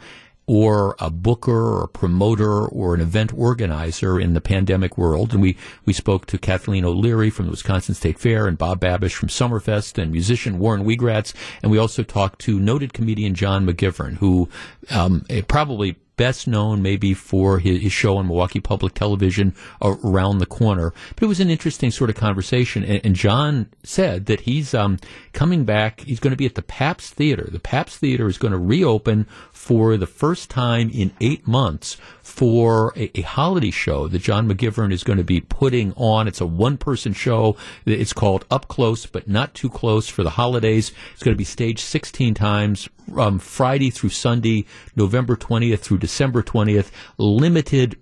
or 0.52 0.96
a 0.98 1.08
booker 1.08 1.52
or 1.52 1.84
a 1.84 1.88
promoter 1.88 2.66
or 2.66 2.92
an 2.92 3.00
event 3.00 3.32
organizer 3.32 4.18
in 4.18 4.34
the 4.34 4.40
pandemic 4.40 4.98
world. 4.98 5.32
And 5.32 5.40
we, 5.40 5.56
we 5.84 5.92
spoke 5.92 6.26
to 6.26 6.38
Kathleen 6.38 6.84
O'Leary 6.84 7.30
from 7.30 7.44
the 7.44 7.52
Wisconsin 7.52 7.94
State 7.94 8.18
Fair 8.18 8.48
and 8.48 8.58
Bob 8.58 8.80
Babisch 8.80 9.14
from 9.14 9.28
Summerfest 9.28 9.96
and 9.96 10.10
musician 10.10 10.58
Warren 10.58 10.82
Wiegratz. 10.82 11.34
And 11.62 11.70
we 11.70 11.78
also 11.78 12.02
talked 12.02 12.40
to 12.40 12.58
noted 12.58 12.92
comedian 12.92 13.36
John 13.36 13.64
McGivern, 13.64 14.16
who 14.16 14.48
um, 14.90 15.24
probably 15.46 15.94
best 16.20 16.46
known 16.46 16.82
maybe 16.82 17.14
for 17.14 17.60
his, 17.60 17.80
his, 17.80 17.92
show 17.94 18.18
on 18.18 18.26
Milwaukee 18.26 18.60
Public 18.60 18.92
Television 18.92 19.54
around 19.80 20.36
the 20.36 20.44
corner. 20.44 20.92
But 21.14 21.22
it 21.22 21.28
was 21.28 21.40
an 21.40 21.48
interesting 21.48 21.90
sort 21.90 22.10
of 22.10 22.16
conversation. 22.16 22.84
And, 22.84 23.00
and 23.02 23.14
John 23.14 23.70
said 23.84 24.26
that 24.26 24.40
he's 24.40 24.74
um, 24.74 24.98
coming 25.32 25.64
back. 25.64 26.00
He's 26.00 26.20
going 26.20 26.32
to 26.32 26.36
be 26.36 26.44
at 26.44 26.56
the 26.56 26.62
Pabst 26.62 27.14
Theater. 27.14 27.48
The 27.50 27.58
Pabst 27.58 27.96
Theater 28.00 28.26
is 28.26 28.36
going 28.36 28.52
to 28.52 28.58
reopen 28.58 29.24
for 29.50 29.96
the 29.96 30.06
first 30.06 30.50
time 30.50 30.90
in 30.90 31.10
eight 31.22 31.48
months 31.48 31.96
for 32.30 32.92
a, 32.96 33.10
a, 33.18 33.22
holiday 33.22 33.72
show 33.72 34.06
that 34.06 34.22
John 34.22 34.48
McGivern 34.48 34.92
is 34.92 35.02
going 35.02 35.18
to 35.18 35.24
be 35.24 35.40
putting 35.40 35.92
on. 35.94 36.28
It's 36.28 36.40
a 36.40 36.46
one 36.46 36.78
person 36.78 37.12
show. 37.12 37.56
It's 37.84 38.12
called 38.12 38.46
Up 38.50 38.68
Close, 38.68 39.04
but 39.04 39.28
not 39.28 39.52
too 39.52 39.68
close 39.68 40.08
for 40.08 40.22
the 40.22 40.30
holidays. 40.30 40.92
It's 41.12 41.24
going 41.24 41.34
to 41.34 41.38
be 41.38 41.44
staged 41.44 41.80
16 41.80 42.34
times, 42.34 42.88
um, 43.16 43.40
Friday 43.40 43.90
through 43.90 44.10
Sunday, 44.10 44.64
November 44.94 45.36
20th 45.36 45.80
through 45.80 45.98
December 45.98 46.42
20th. 46.42 46.90
Limited 47.18 47.98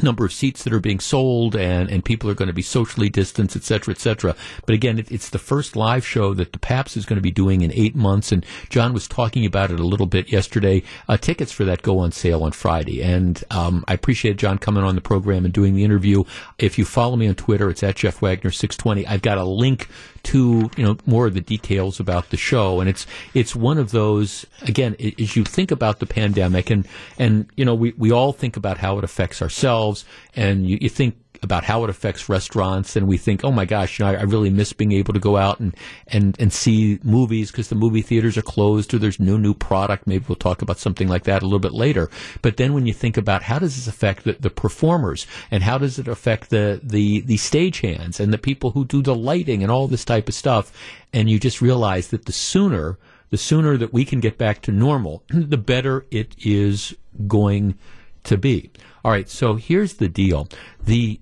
number 0.00 0.24
of 0.24 0.32
seats 0.32 0.64
that 0.64 0.72
are 0.72 0.80
being 0.80 1.00
sold 1.00 1.56
and, 1.56 1.90
and 1.90 2.04
people 2.04 2.30
are 2.30 2.34
going 2.34 2.48
to 2.48 2.54
be 2.54 2.62
socially 2.62 3.08
distanced, 3.08 3.56
et 3.56 3.64
cetera, 3.64 3.92
et 3.92 4.00
cetera. 4.00 4.34
But 4.66 4.74
again, 4.74 4.98
it, 4.98 5.10
it's 5.10 5.28
the 5.28 5.38
first 5.38 5.76
live 5.76 6.06
show 6.06 6.34
that 6.34 6.52
the 6.52 6.58
Pabst 6.58 6.96
is 6.96 7.06
going 7.06 7.16
to 7.16 7.22
be 7.22 7.30
doing 7.30 7.62
in 7.62 7.72
eight 7.72 7.94
months. 7.94 8.32
And 8.32 8.44
John 8.70 8.92
was 8.92 9.08
talking 9.08 9.44
about 9.44 9.70
it 9.70 9.80
a 9.80 9.86
little 9.86 10.06
bit 10.06 10.30
yesterday. 10.30 10.82
Uh, 11.08 11.16
tickets 11.16 11.52
for 11.52 11.64
that 11.64 11.82
go 11.82 11.98
on 11.98 12.12
sale 12.12 12.42
on 12.42 12.52
Friday. 12.52 13.02
And 13.02 13.42
um, 13.50 13.84
I 13.88 13.94
appreciate 13.94 14.36
John 14.36 14.58
coming 14.58 14.84
on 14.84 14.94
the 14.94 15.00
program 15.00 15.44
and 15.44 15.52
doing 15.52 15.74
the 15.74 15.84
interview. 15.84 16.24
If 16.58 16.78
you 16.78 16.84
follow 16.84 17.16
me 17.16 17.28
on 17.28 17.34
Twitter, 17.34 17.68
it's 17.70 17.82
at 17.82 17.96
Jeff 17.96 18.22
Wagner 18.22 18.50
620. 18.50 19.06
I've 19.06 19.22
got 19.22 19.38
a 19.38 19.44
link 19.44 19.88
to 20.24 20.70
you 20.76 20.84
know 20.84 20.96
more 21.06 21.26
of 21.26 21.34
the 21.34 21.40
details 21.40 22.00
about 22.00 22.30
the 22.30 22.36
show. 22.36 22.80
And 22.80 22.88
it's 22.88 23.06
it's 23.34 23.54
one 23.54 23.78
of 23.78 23.90
those 23.90 24.46
again 24.62 24.96
as 25.00 25.36
you 25.36 25.44
think 25.44 25.70
about 25.70 26.00
the 26.00 26.06
pandemic 26.06 26.70
and 26.70 26.86
and 27.18 27.46
you 27.56 27.64
know 27.64 27.74
we, 27.74 27.92
we 27.96 28.10
all 28.10 28.32
think 28.32 28.56
about 28.56 28.78
how 28.78 28.98
it 28.98 29.04
affects 29.04 29.42
ourselves 29.42 30.04
and 30.34 30.66
you, 30.66 30.78
you 30.80 30.88
think 30.88 31.16
about 31.42 31.64
how 31.64 31.82
it 31.84 31.90
affects 31.90 32.28
restaurants, 32.28 32.94
and 32.94 33.08
we 33.08 33.18
think, 33.18 33.44
oh 33.44 33.50
my 33.50 33.64
gosh, 33.64 33.98
you 33.98 34.04
know, 34.04 34.12
I, 34.12 34.14
I 34.14 34.22
really 34.22 34.50
miss 34.50 34.72
being 34.72 34.92
able 34.92 35.12
to 35.12 35.20
go 35.20 35.36
out 35.36 35.60
and 35.60 35.76
and 36.06 36.36
and 36.38 36.52
see 36.52 36.98
movies 37.02 37.50
because 37.50 37.68
the 37.68 37.74
movie 37.74 38.02
theaters 38.02 38.36
are 38.36 38.42
closed 38.42 38.94
or 38.94 38.98
there's 38.98 39.20
no 39.20 39.36
new 39.36 39.54
product. 39.54 40.06
Maybe 40.06 40.24
we'll 40.28 40.36
talk 40.36 40.62
about 40.62 40.78
something 40.78 41.08
like 41.08 41.24
that 41.24 41.42
a 41.42 41.46
little 41.46 41.58
bit 41.58 41.72
later. 41.72 42.10
But 42.42 42.56
then 42.56 42.74
when 42.74 42.86
you 42.86 42.92
think 42.92 43.16
about 43.16 43.42
how 43.42 43.58
does 43.58 43.74
this 43.76 43.88
affect 43.88 44.24
the, 44.24 44.34
the 44.34 44.50
performers 44.50 45.26
and 45.50 45.62
how 45.62 45.78
does 45.78 45.98
it 45.98 46.08
affect 46.08 46.50
the 46.50 46.80
the 46.82 47.20
the 47.22 47.36
stagehands 47.36 48.20
and 48.20 48.32
the 48.32 48.38
people 48.38 48.70
who 48.70 48.84
do 48.84 49.02
the 49.02 49.14
lighting 49.14 49.62
and 49.62 49.72
all 49.72 49.88
this 49.88 50.04
type 50.04 50.28
of 50.28 50.34
stuff, 50.34 50.72
and 51.12 51.28
you 51.28 51.38
just 51.38 51.60
realize 51.60 52.08
that 52.08 52.26
the 52.26 52.32
sooner 52.32 52.98
the 53.30 53.38
sooner 53.38 53.78
that 53.78 53.94
we 53.94 54.04
can 54.04 54.20
get 54.20 54.36
back 54.36 54.60
to 54.60 54.70
normal, 54.70 55.24
the 55.28 55.56
better 55.56 56.06
it 56.10 56.36
is 56.44 56.94
going 57.26 57.78
to 58.24 58.36
be. 58.36 58.70
All 59.04 59.10
right, 59.10 59.28
so 59.28 59.56
here's 59.56 59.94
the 59.94 60.08
deal. 60.08 60.48
The 60.84 61.20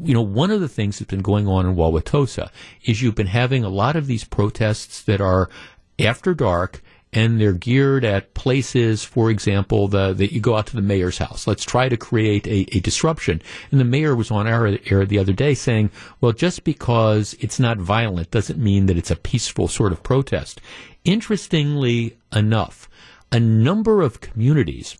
you 0.00 0.14
know, 0.14 0.22
one 0.22 0.50
of 0.50 0.60
the 0.60 0.68
things 0.68 0.98
that's 0.98 1.10
been 1.10 1.22
going 1.22 1.48
on 1.48 1.66
in 1.66 1.74
Wauwatosa 1.74 2.50
is 2.84 3.02
you've 3.02 3.16
been 3.16 3.26
having 3.26 3.64
a 3.64 3.68
lot 3.68 3.96
of 3.96 4.06
these 4.06 4.24
protests 4.24 5.02
that 5.02 5.20
are 5.20 5.50
after 5.98 6.34
dark 6.34 6.82
and 7.12 7.40
they're 7.40 7.52
geared 7.52 8.04
at 8.04 8.34
places, 8.34 9.02
for 9.02 9.30
example, 9.30 9.88
the, 9.88 10.12
that 10.12 10.32
you 10.32 10.40
go 10.40 10.56
out 10.56 10.66
to 10.66 10.76
the 10.76 10.82
mayor's 10.82 11.18
house. 11.18 11.46
Let's 11.46 11.64
try 11.64 11.88
to 11.88 11.96
create 11.96 12.46
a, 12.46 12.76
a 12.76 12.80
disruption. 12.80 13.40
And 13.70 13.80
the 13.80 13.84
mayor 13.84 14.14
was 14.14 14.30
on 14.30 14.46
air, 14.46 14.78
air 14.86 15.06
the 15.06 15.18
other 15.18 15.32
day 15.32 15.54
saying, 15.54 15.90
well, 16.20 16.32
just 16.32 16.64
because 16.64 17.34
it's 17.40 17.58
not 17.58 17.78
violent 17.78 18.30
doesn't 18.30 18.58
mean 18.58 18.86
that 18.86 18.98
it's 18.98 19.10
a 19.10 19.16
peaceful 19.16 19.68
sort 19.68 19.92
of 19.92 20.02
protest. 20.02 20.60
Interestingly 21.04 22.18
enough, 22.32 22.90
a 23.32 23.40
number 23.40 24.02
of 24.02 24.20
communities 24.20 24.98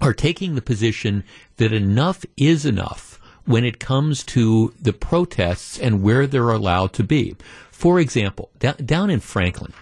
are 0.00 0.12
taking 0.12 0.54
the 0.54 0.62
position 0.62 1.24
that 1.56 1.72
enough 1.72 2.24
is 2.36 2.66
enough 2.66 3.20
when 3.44 3.64
it 3.64 3.78
comes 3.78 4.24
to 4.24 4.74
the 4.80 4.92
protests 4.92 5.78
and 5.78 6.02
where 6.02 6.26
they're 6.26 6.50
allowed 6.50 6.92
to 6.94 7.04
be. 7.04 7.36
For 7.70 8.00
example, 8.00 8.50
down 8.58 9.10
in 9.10 9.20
Franklin, 9.20 9.72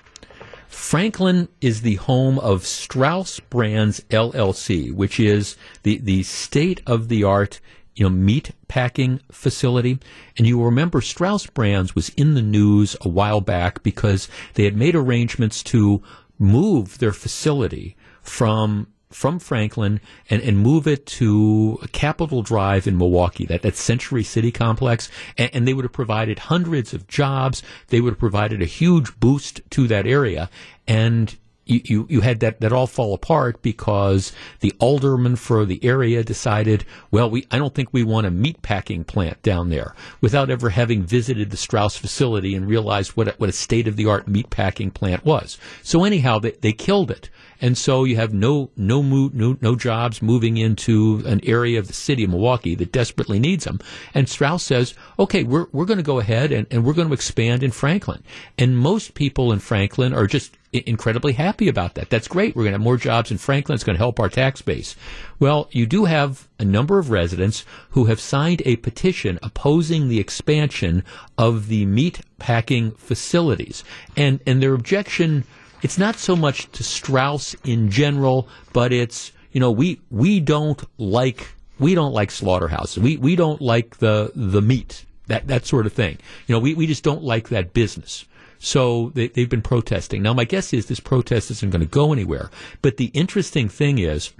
Franklin 0.69 1.49
is 1.61 1.81
the 1.81 1.95
home 1.95 2.39
of 2.41 2.67
Strauss 2.67 3.41
Brands 3.41 4.01
LLC, 4.11 4.93
which 4.93 5.19
is 5.19 5.57
the, 5.83 5.99
the 5.99 6.23
state 6.25 6.83
of 6.87 7.09
the 7.09 7.25
art 7.25 7.61
you 7.95 8.05
know, 8.05 8.11
meat 8.11 8.51
packing 8.69 9.21
facility. 9.31 9.99
And 10.37 10.47
you 10.47 10.63
remember 10.63 11.01
Strauss 11.01 11.47
Brands 11.47 11.95
was 11.95 12.09
in 12.11 12.35
the 12.35 12.43
news 12.43 12.97
a 13.01 13.09
while 13.09 13.41
back 13.41 13.83
because 13.83 14.29
they 14.55 14.65
had 14.65 14.77
made 14.77 14.97
arrangements 14.97 15.63
to 15.65 16.03
move 16.39 16.99
their 16.99 17.13
facility 17.13 17.97
from 18.21 18.89
from 19.15 19.39
Franklin 19.39 20.01
and, 20.29 20.43
and 20.43 20.59
move 20.59 20.89
it 20.89 21.07
to 21.07 21.79
Capitol 21.93 22.43
Drive 22.43 22.87
in 22.87 22.99
Milwaukee, 22.99 23.47
that, 23.47 23.63
that 23.63 23.77
Century 23.77 24.25
City 24.25 24.51
complex. 24.51 25.09
And, 25.39 25.51
and, 25.55 25.69
they 25.69 25.73
would 25.73 25.85
have 25.85 25.93
provided 25.93 26.39
hundreds 26.41 26.93
of 26.93 27.07
jobs. 27.07 27.63
They 27.89 28.01
would 28.01 28.15
have 28.15 28.19
provided 28.19 28.61
a 28.61 28.67
huge 28.67 29.19
boost 29.21 29.61
to 29.71 29.87
that 29.87 30.07
area. 30.07 30.51
And 30.89 31.35
you, 31.65 31.81
you, 31.85 32.07
you 32.11 32.21
had 32.21 32.41
that, 32.41 32.61
that 32.61 32.73
all 32.73 32.87
fall 32.87 33.15
apart 33.15 33.63
because 33.63 34.33
the 34.61 34.73
alderman 34.79 35.37
for 35.37 35.65
the 35.65 35.83
area 35.85 36.23
decided, 36.23 36.85
well, 37.11 37.31
we, 37.31 37.47
I 37.51 37.59
don't 37.59 37.75
think 37.75 37.91
we 37.93 38.03
want 38.03 38.27
a 38.27 38.31
meat 38.31 38.63
packing 38.63 39.05
plant 39.05 39.43
down 39.43 39.71
there 39.71 39.95
without 40.21 40.51
ever 40.51 40.71
having 40.71 41.05
visited 41.05 41.51
the 41.51 41.57
Strauss 41.57 41.97
facility 41.97 42.55
and 42.55 42.69
realized 42.69 43.13
what 43.13 43.29
a, 43.29 43.35
what 43.39 43.49
a 43.49 43.53
state 43.53 43.89
of 43.89 43.97
the 43.97 44.07
art 44.07 44.29
meat 44.29 44.51
packing 44.51 44.91
plant 44.91 45.25
was. 45.25 45.57
So 45.83 46.05
anyhow, 46.05 46.39
they, 46.39 46.53
they 46.53 46.73
killed 46.73 47.11
it 47.11 47.31
and 47.65 47.79
so 47.79 48.05
you 48.05 48.17
have 48.17 48.35
no 48.35 48.71
no 48.77 49.03
mo- 49.03 49.31
no 49.33 49.57
no 49.63 49.75
jobs 49.75 50.21
moving 50.21 50.59
into 50.59 51.23
an 51.25 51.41
area 51.45 51.79
of 51.79 51.87
the 51.87 51.95
city 51.95 52.25
of 52.25 52.29
Milwaukee 52.29 52.75
that 52.75 52.93
desperately 52.93 53.39
needs 53.39 53.65
them. 53.65 53.81
And 54.13 54.29
Strauss 54.29 54.63
says, 54.63 54.93
okay, 55.19 55.45
we're 55.45 55.69
we're 55.73 55.87
going 55.87 55.97
to 55.97 56.03
go 56.03 56.19
ahead 56.19 56.53
and, 56.53 56.67
and 56.71 56.85
we're 56.85 56.93
going 56.93 57.09
to 57.09 57.15
expand 57.15 57.63
in 57.63 57.71
Franklin. 57.71 58.23
And 58.59 58.77
most 58.77 59.15
people 59.15 59.51
in 59.51 59.61
Franklin 59.61 60.13
are 60.13 60.27
just 60.27 60.59
incredibly 60.75 61.33
happy 61.33 61.69
about 61.69 61.95
that. 61.95 62.11
That's 62.11 62.29
great. 62.29 62.55
We're 62.55 62.65
going 62.65 62.73
to 62.73 62.79
have 62.79 62.85
more 62.85 62.99
jobs 62.99 63.31
in 63.31 63.39
Franklin. 63.39 63.77
It's 63.77 63.85
going 63.85 63.97
to 63.97 64.03
help 64.03 64.21
our 64.21 64.29
tax 64.29 64.61
base. 64.61 64.95
Well, 65.39 65.69
you 65.73 65.87
do 65.87 66.05
have 66.05 66.47
a 66.59 66.67
number 66.67 66.99
of 66.99 67.09
residents 67.09 67.65
who 67.91 68.07
have 68.07 68.21
signed 68.21 68.61
a 68.67 68.77
petition 68.77 69.39
opposing 69.43 70.09
the 70.09 70.21
expansion 70.21 71.03
of 71.39 71.69
the 71.69 71.87
meat 71.87 72.21
packing 72.39 72.91
facilities. 72.91 73.85
And, 74.19 74.41
and 74.47 74.63
their 74.63 74.75
objection 74.75 75.45
it's 75.85 75.99
not 75.99 76.17
so 76.17 76.35
much 76.35 76.73
to 76.73 76.83
Strauss 76.83 77.55
in 77.63 77.91
general, 77.91 78.49
but 78.73 78.91
it's 78.91 79.33
you 79.53 79.61
know 79.61 79.71
we 79.71 80.01
we 80.11 80.41
don't 80.41 80.83
like 80.99 81.53
we 81.79 81.95
don't 81.95 82.15
like 82.15 82.31
slaughterhouses. 82.31 82.99
We 82.99 83.19
we 83.19 83.37
don't 83.37 83.61
like 83.61 83.99
the 83.99 84.33
the 84.35 84.63
meat 84.63 85.05
that 85.27 85.47
that 85.49 85.67
sort 85.67 85.85
of 85.85 85.93
thing. 85.93 86.17
You 86.47 86.55
know 86.55 86.59
we 86.59 86.73
we 86.75 86.87
just 86.87 87.05
don't 87.05 87.23
like 87.23 87.51
that 87.51 87.75
business. 87.75 88.25
So 88.59 89.11
they, 89.11 89.29
they've 89.29 89.49
been 89.49 89.61
protesting. 89.61 90.23
Now 90.23 90.33
my 90.33 90.45
guess 90.45 90.73
is 90.73 90.87
this 90.87 91.01
protest 91.01 91.51
isn't 91.51 91.71
going 91.71 91.81
to 91.81 91.87
go 91.87 92.15
anywhere. 92.15 92.51
But 92.81 92.97
the 92.97 93.11
interesting 93.13 93.69
thing 93.69 93.99
is, 93.99 94.33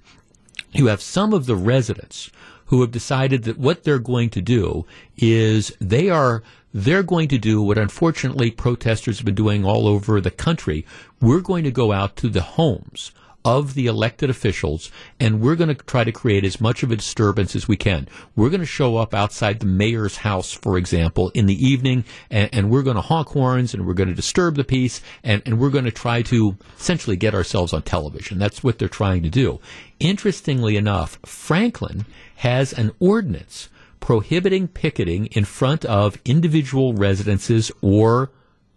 you 0.73 0.87
have 0.87 1.03
some 1.03 1.35
of 1.35 1.45
the 1.45 1.57
residents 1.57 2.31
who 2.67 2.81
have 2.81 2.91
decided 2.91 3.45
that 3.45 3.59
what 3.59 3.85
they're 3.85 3.99
going 3.99 4.31
to 4.31 4.41
do 4.41 4.87
is 5.17 5.77
they 5.81 6.11
are 6.11 6.43
they're 6.73 7.05
going 7.05 7.29
to 7.29 7.39
do 7.39 7.63
what 7.63 7.79
unfortunately 7.79 8.51
protesters 8.51 9.19
have 9.19 9.25
been 9.25 9.35
doing 9.35 9.65
all 9.65 9.87
over 9.87 10.21
the 10.21 10.31
country. 10.31 10.85
We're 11.21 11.41
going 11.41 11.63
to 11.65 11.71
go 11.71 11.93
out 11.93 12.17
to 12.17 12.29
the 12.29 12.43
homes 12.43 13.13
of 13.45 13.75
the 13.75 13.87
elected 13.87 14.31
officials 14.31 14.91
and 15.21 15.41
we're 15.41 15.57
going 15.57 15.69
to 15.69 15.75
try 15.75 16.03
to 16.03 16.13
create 16.13 16.45
as 16.45 16.61
much 16.61 16.83
of 16.83 16.91
a 16.91 16.97
disturbance 16.97 17.55
as 17.55 17.69
we 17.69 17.77
can. 17.77 18.09
We're 18.35 18.49
going 18.49 18.61
to 18.61 18.67
show 18.67 18.97
up 18.97 19.15
outside 19.15 19.61
the 19.61 19.67
mayor's 19.67 20.19
house, 20.19 20.53
for 20.53 20.79
example, 20.79 21.31
in 21.35 21.47
the 21.47 21.67
evening 21.67 22.05
and, 22.31 22.49
and 22.53 22.71
we're 22.71 22.83
going 22.83 22.97
to 22.97 23.03
honk 23.03 23.29
horns 23.29 23.75
and 23.75 23.87
we're 23.87 23.95
going 23.95 24.09
to 24.09 24.15
disturb 24.15 24.55
the 24.57 24.65
peace 24.65 25.01
and, 25.23 25.43
and 25.45 25.59
we're 25.59 25.71
going 25.71 25.85
to 25.85 25.91
try 25.91 26.23
to 26.23 26.57
essentially 26.79 27.17
get 27.17 27.35
ourselves 27.35 27.73
on 27.73 27.83
television. 27.83 28.39
That's 28.39 28.65
what 28.65 28.79
they're 28.79 28.89
trying 28.89 29.23
to 29.25 29.31
do. 29.31 29.61
Interestingly 30.01 30.77
enough, 30.77 31.19
Franklin 31.25 32.07
has 32.37 32.73
an 32.73 32.93
ordinance 32.99 33.69
prohibiting 34.01 34.69
picketing 34.69 35.27
in 35.27 35.45
front 35.45 35.85
of 35.87 36.19
individual 36.25 36.93
residences 36.93 37.73
or 37.81 38.31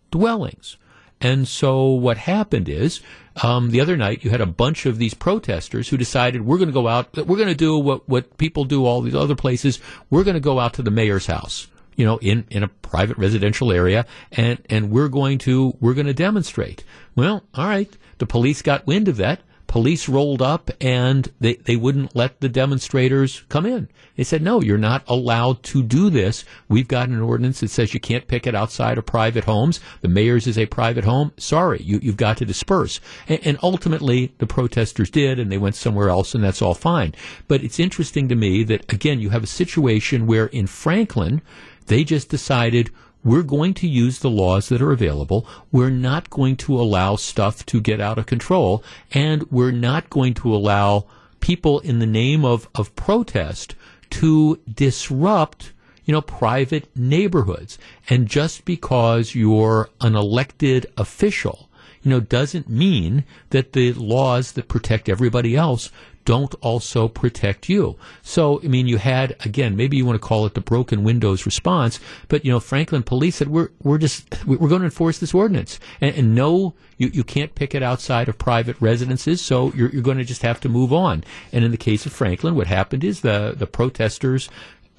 dwellings. 0.09 0.77
And 1.19 1.47
so 1.47 1.87
what 1.87 2.17
happened 2.17 2.69
is, 2.69 3.01
um, 3.43 3.71
the 3.71 3.81
other 3.81 3.97
night 3.97 4.23
you 4.23 4.29
had 4.29 4.41
a 4.41 4.45
bunch 4.45 4.85
of 4.85 4.97
these 4.97 5.13
protesters 5.13 5.89
who 5.89 5.97
decided 5.97 6.45
we're 6.45 6.57
going 6.57 6.69
to 6.69 6.73
go 6.73 6.87
out, 6.87 7.15
we're 7.15 7.37
going 7.37 7.47
to 7.47 7.55
do 7.55 7.77
what, 7.77 8.07
what 8.07 8.37
people 8.37 8.65
do 8.65 8.85
all 8.85 9.01
these 9.01 9.15
other 9.15 9.35
places. 9.35 9.79
We're 10.09 10.23
going 10.23 10.35
to 10.35 10.39
go 10.39 10.59
out 10.59 10.73
to 10.75 10.81
the 10.81 10.91
mayor's 10.91 11.27
house, 11.27 11.67
you 11.95 12.05
know, 12.05 12.17
in, 12.17 12.45
in 12.49 12.63
a 12.63 12.67
private 12.67 13.17
residential 13.17 13.71
area 13.71 14.05
and, 14.31 14.59
and 14.69 14.91
we're 14.91 15.09
going 15.09 15.37
to, 15.39 15.75
we're 15.79 15.93
going 15.93 16.07
to 16.07 16.13
demonstrate. 16.13 16.83
Well, 17.15 17.43
all 17.53 17.67
right. 17.67 17.95
The 18.19 18.25
police 18.25 18.61
got 18.61 18.87
wind 18.87 19.07
of 19.07 19.17
that 19.17 19.41
police 19.67 20.09
rolled 20.09 20.41
up 20.41 20.71
and 20.81 21.31
they, 21.39 21.55
they 21.55 21.75
wouldn't 21.75 22.15
let 22.15 22.39
the 22.39 22.49
demonstrators 22.49 23.43
come 23.49 23.65
in. 23.65 23.89
They 24.15 24.23
said, 24.23 24.41
no, 24.41 24.61
you're 24.61 24.77
not 24.77 25.03
allowed 25.07 25.61
to 25.63 25.83
do 25.83 26.09
this. 26.09 26.43
We've 26.67 26.87
got 26.87 27.09
an 27.09 27.21
ordinance 27.21 27.59
that 27.59 27.69
says 27.69 27.93
you 27.93 27.99
can't 27.99 28.27
picket 28.27 28.55
outside 28.55 28.97
of 28.97 29.05
private 29.05 29.43
homes. 29.43 29.79
The 30.01 30.07
mayor's 30.07 30.47
is 30.47 30.57
a 30.57 30.65
private 30.65 31.03
home. 31.03 31.33
Sorry, 31.37 31.81
you, 31.83 31.99
you've 32.01 32.17
got 32.17 32.37
to 32.37 32.45
disperse. 32.45 32.99
And, 33.27 33.39
and 33.45 33.57
ultimately, 33.61 34.33
the 34.39 34.47
protesters 34.47 35.09
did, 35.09 35.37
and 35.37 35.51
they 35.51 35.57
went 35.57 35.75
somewhere 35.75 36.09
else, 36.09 36.33
and 36.33 36.43
that's 36.43 36.61
all 36.61 36.73
fine. 36.73 37.13
But 37.47 37.63
it's 37.63 37.79
interesting 37.79 38.27
to 38.29 38.35
me 38.35 38.63
that, 38.63 38.91
again, 38.91 39.19
you 39.19 39.29
have 39.29 39.43
a 39.43 39.47
situation 39.47 40.25
where 40.25 40.47
in 40.47 40.65
Franklin, 40.65 41.41
they 41.87 42.03
just 42.03 42.29
decided 42.29 42.89
we're 43.27 43.43
going 43.43 43.73
to 43.73 43.87
use 43.89 44.19
the 44.19 44.29
laws 44.29 44.69
that 44.69 44.81
are 44.81 44.93
available. 44.93 45.45
We're 45.69 45.89
not 45.89 46.29
going 46.29 46.55
to 46.57 46.79
allow 46.79 47.17
stuff 47.17 47.65
to 47.65 47.81
get 47.81 47.99
out 47.99 48.17
of 48.17 48.25
control. 48.25 48.85
And 49.11 49.43
we're 49.51 49.71
not 49.71 50.09
going 50.09 50.33
to 50.35 50.55
allow 50.55 51.07
people 51.41 51.81
in 51.81 51.99
the 51.99 52.05
name 52.05 52.45
of, 52.45 52.69
of 52.73 52.95
protest 52.95 53.75
to 54.11 54.61
disrupt 54.73 55.73
you 56.05 56.13
know, 56.13 56.21
private 56.21 56.87
neighborhoods. 56.95 57.77
And 58.09 58.29
just 58.29 58.63
because 58.63 59.35
you're 59.35 59.89
an 59.99 60.15
elected 60.15 60.85
official, 60.97 61.69
you 62.01 62.11
know, 62.11 62.21
doesn't 62.21 62.69
mean 62.69 63.25
that 63.49 63.73
the 63.73 63.91
laws 63.91 64.53
that 64.53 64.69
protect 64.69 65.09
everybody 65.09 65.53
else 65.57 65.91
don't 66.27 66.53
also 66.55 67.07
protect 67.07 67.69
you. 67.69 67.95
So, 68.21 68.59
I 68.61 68.67
mean, 68.67 68.85
you 68.85 68.97
had, 68.97 69.37
again, 69.45 69.77
maybe 69.77 69.95
you 69.95 70.05
want 70.05 70.21
to 70.21 70.27
call 70.27 70.45
it 70.45 70.55
the 70.55 70.61
broken 70.61 71.05
windows 71.05 71.45
response, 71.45 72.01
but, 72.27 72.43
you 72.43 72.51
know, 72.51 72.59
Franklin 72.59 73.01
police 73.01 73.37
said, 73.37 73.47
we're, 73.47 73.69
we're 73.81 73.97
just, 73.97 74.45
we're 74.45 74.67
going 74.67 74.81
to 74.81 74.87
enforce 74.87 75.19
this 75.19 75.33
ordinance. 75.33 75.79
And, 76.01 76.13
and 76.17 76.35
no, 76.35 76.73
you, 76.97 77.07
you 77.13 77.23
can't 77.23 77.55
pick 77.55 77.73
it 77.73 77.81
outside 77.81 78.27
of 78.27 78.37
private 78.37 78.75
residences, 78.81 79.39
so 79.39 79.71
you're, 79.73 79.89
you're 79.89 80.01
going 80.01 80.17
to 80.17 80.25
just 80.25 80.41
have 80.41 80.59
to 80.61 80.69
move 80.69 80.91
on. 80.91 81.23
And 81.53 81.63
in 81.63 81.71
the 81.71 81.77
case 81.77 82.05
of 82.05 82.11
Franklin, 82.11 82.55
what 82.55 82.67
happened 82.67 83.05
is 83.05 83.21
the, 83.21 83.55
the 83.57 83.65
protesters 83.65 84.49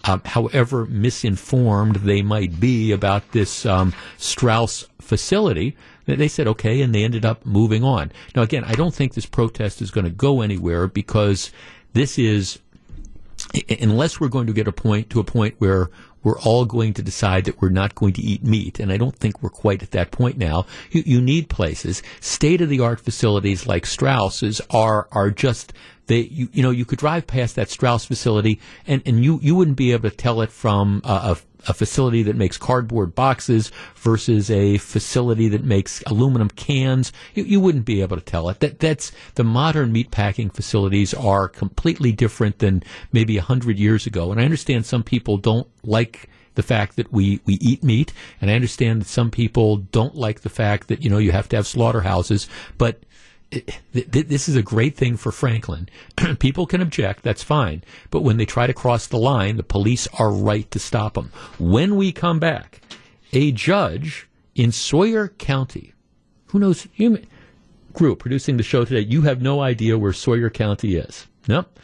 um, 0.04 0.22
however 0.24 0.86
misinformed 0.86 1.96
they 1.96 2.22
might 2.22 2.58
be 2.58 2.92
about 2.92 3.32
this 3.32 3.66
um, 3.66 3.92
Strauss 4.16 4.86
facility, 4.98 5.76
they 6.16 6.28
said 6.28 6.46
okay, 6.48 6.80
and 6.80 6.94
they 6.94 7.04
ended 7.04 7.24
up 7.24 7.44
moving 7.44 7.84
on. 7.84 8.12
Now, 8.34 8.42
again, 8.42 8.64
I 8.64 8.72
don't 8.72 8.94
think 8.94 9.14
this 9.14 9.26
protest 9.26 9.82
is 9.82 9.90
going 9.90 10.04
to 10.04 10.10
go 10.10 10.40
anywhere 10.40 10.86
because 10.86 11.52
this 11.92 12.18
is, 12.18 12.58
unless 13.80 14.20
we're 14.20 14.28
going 14.28 14.46
to 14.46 14.52
get 14.52 14.68
a 14.68 14.72
point 14.72 15.10
to 15.10 15.20
a 15.20 15.24
point 15.24 15.56
where 15.58 15.90
we're 16.22 16.38
all 16.40 16.64
going 16.64 16.94
to 16.94 17.02
decide 17.02 17.44
that 17.44 17.60
we're 17.60 17.68
not 17.68 17.94
going 17.94 18.12
to 18.14 18.22
eat 18.22 18.42
meat, 18.42 18.80
and 18.80 18.92
I 18.92 18.96
don't 18.96 19.16
think 19.16 19.42
we're 19.42 19.50
quite 19.50 19.82
at 19.82 19.92
that 19.92 20.10
point 20.10 20.36
now. 20.36 20.66
You, 20.90 21.02
you 21.06 21.20
need 21.20 21.48
places. 21.48 22.02
State 22.20 22.60
of 22.60 22.68
the 22.68 22.80
art 22.80 23.00
facilities 23.00 23.66
like 23.66 23.86
Strauss's 23.86 24.60
are 24.70 25.08
are 25.12 25.30
just 25.30 25.72
they 26.06 26.20
you, 26.20 26.48
you 26.52 26.62
know 26.62 26.70
you 26.70 26.84
could 26.84 26.98
drive 26.98 27.26
past 27.26 27.54
that 27.56 27.70
Strauss 27.70 28.04
facility 28.04 28.60
and, 28.86 29.02
and 29.06 29.24
you 29.24 29.38
you 29.42 29.54
wouldn't 29.54 29.76
be 29.76 29.92
able 29.92 30.10
to 30.10 30.16
tell 30.16 30.40
it 30.40 30.50
from 30.50 31.00
a, 31.04 31.08
a 31.08 31.36
facility 31.74 32.22
that 32.22 32.36
makes 32.36 32.56
cardboard 32.56 33.14
boxes 33.14 33.70
versus 33.96 34.50
a 34.50 34.78
facility 34.78 35.48
that 35.48 35.64
makes 35.64 36.02
aluminum 36.06 36.48
cans, 36.50 37.12
you, 37.34 37.44
you 37.44 37.60
wouldn't 37.60 37.84
be 37.84 38.02
able 38.02 38.16
to 38.16 38.22
tell 38.22 38.48
it. 38.48 38.60
That 38.60 38.78
that's 38.78 39.12
the 39.34 39.44
modern 39.44 39.92
meatpacking 39.92 40.52
facilities 40.52 41.14
are 41.14 41.48
completely 41.48 42.12
different 42.12 42.58
than 42.58 42.82
maybe 43.12 43.36
a 43.36 43.42
hundred 43.42 43.78
years 43.78 44.06
ago. 44.06 44.30
And 44.30 44.40
I 44.40 44.44
understand 44.44 44.86
some 44.86 45.02
people 45.02 45.36
don't 45.36 45.68
like 45.84 46.28
the 46.54 46.62
fact 46.64 46.96
that 46.96 47.12
we, 47.12 47.40
we 47.44 47.54
eat 47.54 47.84
meat, 47.84 48.12
and 48.40 48.50
I 48.50 48.54
understand 48.54 49.00
that 49.00 49.08
some 49.08 49.30
people 49.30 49.76
don't 49.76 50.16
like 50.16 50.40
the 50.40 50.48
fact 50.48 50.88
that 50.88 51.04
you 51.04 51.08
know 51.08 51.18
you 51.18 51.30
have 51.30 51.48
to 51.50 51.56
have 51.56 51.68
slaughterhouses, 51.68 52.48
but 52.78 53.00
this 53.92 54.48
is 54.48 54.56
a 54.56 54.62
great 54.62 54.96
thing 54.96 55.16
for 55.16 55.32
Franklin. 55.32 55.88
People 56.38 56.66
can 56.66 56.82
object, 56.82 57.22
that's 57.22 57.42
fine. 57.42 57.82
But 58.10 58.20
when 58.20 58.36
they 58.36 58.44
try 58.44 58.66
to 58.66 58.74
cross 58.74 59.06
the 59.06 59.18
line, 59.18 59.56
the 59.56 59.62
police 59.62 60.06
are 60.18 60.30
right 60.30 60.70
to 60.70 60.78
stop 60.78 61.14
them. 61.14 61.32
When 61.58 61.96
we 61.96 62.12
come 62.12 62.38
back, 62.38 62.82
a 63.32 63.52
judge 63.52 64.28
in 64.54 64.72
Sawyer 64.72 65.28
County, 65.28 65.94
who 66.48 66.58
knows, 66.58 66.86
you, 66.96 67.22
group 67.92 68.18
producing 68.18 68.56
the 68.58 68.62
show 68.62 68.84
today, 68.84 69.00
you 69.00 69.22
have 69.22 69.40
no 69.40 69.60
idea 69.60 69.98
where 69.98 70.12
Sawyer 70.12 70.50
County 70.50 70.96
is. 70.96 71.26
Nope. 71.46 71.78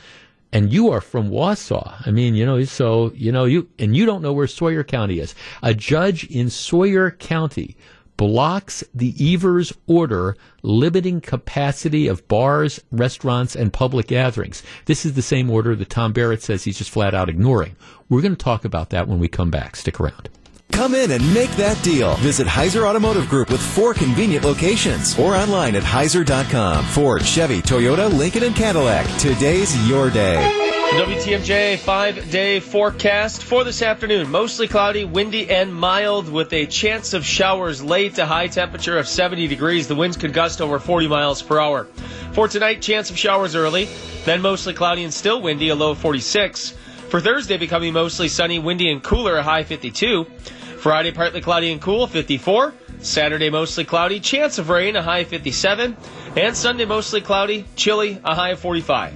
And 0.53 0.73
you 0.73 0.91
are 0.91 1.01
from 1.01 1.31
Wausau. 1.31 2.07
I 2.07 2.11
mean, 2.11 2.35
you 2.35 2.47
know, 2.47 2.63
so, 2.65 3.11
you 3.15 3.33
know, 3.33 3.45
you, 3.45 3.69
and 3.79 3.97
you 3.97 4.07
don't 4.07 4.23
know 4.23 4.33
where 4.33 4.47
Sawyer 4.47 4.85
County 4.85 5.19
is. 5.19 5.35
A 5.63 5.75
judge 5.75 6.25
in 6.25 6.51
Sawyer 6.51 7.11
County 7.11 7.77
blocks 8.17 8.85
the 8.95 9.15
Evers 9.19 9.73
order 9.87 10.37
limiting 10.63 11.21
capacity 11.21 12.07
of 12.07 12.27
bars, 12.29 12.81
restaurants, 12.91 13.57
and 13.57 13.73
public 13.73 14.07
gatherings. 14.07 14.63
This 14.87 15.05
is 15.05 15.15
the 15.15 15.23
same 15.23 15.51
order 15.51 15.75
that 15.77 15.91
Tom 15.91 16.13
Barrett 16.13 16.43
says 16.43 16.65
he's 16.65 16.79
just 16.79 16.91
flat 16.91 17.15
out 17.15 17.29
ignoring. 17.29 17.77
We're 18.09 18.23
going 18.23 18.37
to 18.37 18.45
talk 18.45 18.65
about 18.65 18.91
that 18.91 19.09
when 19.09 19.19
we 19.19 19.29
come 19.29 19.51
back. 19.51 19.77
Stick 19.77 20.01
around. 20.01 20.29
Come 20.73 20.95
in 20.95 21.13
and 21.13 21.35
make 21.35 21.51
that 21.53 21.83
deal. 21.85 22.17
Visit 22.17 22.47
Heiser 22.47 22.87
Automotive 22.87 23.29
Group 23.29 23.51
with 23.51 23.61
four 23.61 23.95
convenient 23.95 24.45
locations 24.45 25.19
or 25.19 25.37
online 25.37 25.77
at 25.77 25.83
Heiser.com. 25.83 26.85
Ford, 26.87 27.25
Chevy, 27.25 27.63
Toyota, 27.63 28.13
Lincoln, 28.13 28.43
and 28.43 28.57
Cadillac. 28.57 29.07
Today's 29.19 29.89
your 29.89 30.11
day. 30.11 30.61
WTMJ 30.93 31.79
five 31.79 32.31
day 32.31 32.61
forecast 32.61 33.43
for 33.43 33.65
this 33.65 33.83
afternoon. 33.83 34.31
Mostly 34.31 34.69
cloudy, 34.69 35.05
windy, 35.05 35.51
and 35.51 35.75
mild 35.75 36.29
with 36.29 36.53
a 36.53 36.67
chance 36.67 37.15
of 37.15 37.25
showers 37.25 37.83
late. 37.83 38.19
A 38.19 38.27
high 38.27 38.47
temperature 38.49 38.99
of 38.99 39.09
70 39.09 39.49
degrees. 39.49 39.89
The 39.89 39.97
winds 39.97 40.17
could 40.17 40.33
gust 40.33 40.61
over 40.61 40.79
40 40.79 41.09
miles 41.09 41.43
per 41.43 41.59
hour. 41.59 41.85
For 42.33 42.49
tonight, 42.49 42.83
chance 42.83 43.11
of 43.11 43.19
showers 43.19 43.55
early, 43.57 43.89
then 44.25 44.43
mostly 44.43 44.75
cloudy 44.75 45.05
and 45.05 45.13
still 45.13 45.41
windy, 45.41 45.69
a 45.69 45.75
low 45.75 45.93
of 45.93 45.99
46. 45.99 46.75
For 47.15 47.21
Thursday, 47.21 47.59
becoming 47.59 47.93
mostly 47.93 48.27
sunny, 48.27 48.59
windy, 48.59 48.91
and 48.91 49.01
cooler, 49.01 49.37
a 49.37 49.43
high 49.45 49.63
52. 49.63 50.25
Friday, 50.25 51.13
partly 51.13 51.41
cloudy 51.41 51.71
and 51.71 51.81
cool, 51.81 52.09
54. 52.09 52.75
Saturday, 52.99 53.51
mostly 53.51 53.85
cloudy, 53.85 54.19
chance 54.19 54.59
of 54.59 54.69
rain, 54.69 54.97
a 54.97 55.03
high 55.05 55.23
57. 55.23 55.97
And 56.37 56.57
Sunday, 56.57 56.85
mostly 56.85 57.21
cloudy, 57.21 57.67
chilly, 57.77 58.19
a 58.25 58.35
high 58.35 58.51
of 58.51 58.59
45. 58.59 59.15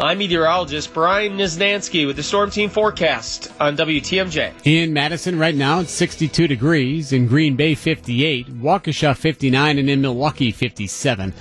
I'm 0.00 0.18
meteorologist 0.18 0.92
Brian 0.92 1.38
Niznansky 1.38 2.04
with 2.04 2.16
the 2.16 2.24
Storm 2.24 2.50
Team 2.50 2.68
forecast 2.68 3.52
on 3.60 3.76
WTMJ. 3.76 4.52
In 4.64 4.92
Madison 4.92 5.38
right 5.38 5.54
now, 5.54 5.78
it's 5.78 5.92
62 5.92 6.48
degrees. 6.48 7.12
In 7.12 7.28
Green 7.28 7.54
Bay, 7.54 7.76
58. 7.76 8.60
Waukesha, 8.60 9.16
59. 9.16 9.78
And 9.78 9.88
in 9.88 10.00
Milwaukee, 10.00 10.50
57. 10.50 11.32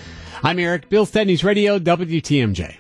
I'm 0.44 0.60
Eric, 0.60 0.88
Bilstead 0.88 1.28
Newsradio, 1.28 1.80
WTMJ. 1.80 2.76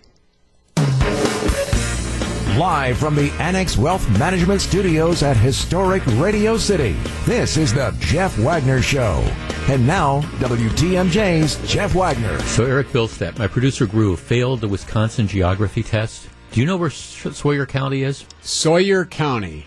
Live 2.60 2.97
from 2.97 3.16
the 3.16 3.32
Annex 3.39 3.78
Wealth 3.78 4.05
Management 4.20 4.60
Studios 4.60 5.24
at 5.24 5.38
historic 5.38 6.05
Radio 6.18 6.57
City, 6.57 6.91
this 7.26 7.55
is 7.55 7.74
the 7.74 7.95
Jeff 8.01 8.38
Wagner 8.38 8.82
Show. 8.82 9.26
And 9.70 9.88
now, 9.88 10.20
WTMJ's 10.39 11.55
Jeff 11.72 11.95
Wagner. 11.95 12.38
So, 12.41 12.66
Eric 12.66 12.89
Bilstead, 12.89 13.39
my 13.39 13.47
producer 13.47 13.86
Groove, 13.86 14.20
failed 14.20 14.60
the 14.60 14.68
Wisconsin 14.68 15.26
geography 15.26 15.84
test. 15.84 16.28
Do 16.51 16.60
you 16.60 16.66
know 16.66 16.76
where 16.76 16.89
Sawyer 16.89 17.66
County 17.66 18.03
is? 18.03 18.26
Sawyer 18.41 19.05
County. 19.05 19.66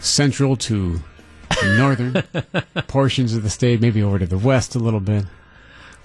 Central 0.00 0.56
to 0.56 0.98
northern 1.64 2.14
portions 2.88 3.32
of 3.32 3.44
the 3.44 3.50
state, 3.50 3.80
maybe 3.80 4.02
over 4.02 4.18
to 4.18 4.26
the 4.26 4.38
west 4.38 4.74
a 4.74 4.80
little 4.80 4.98
bit. 4.98 5.24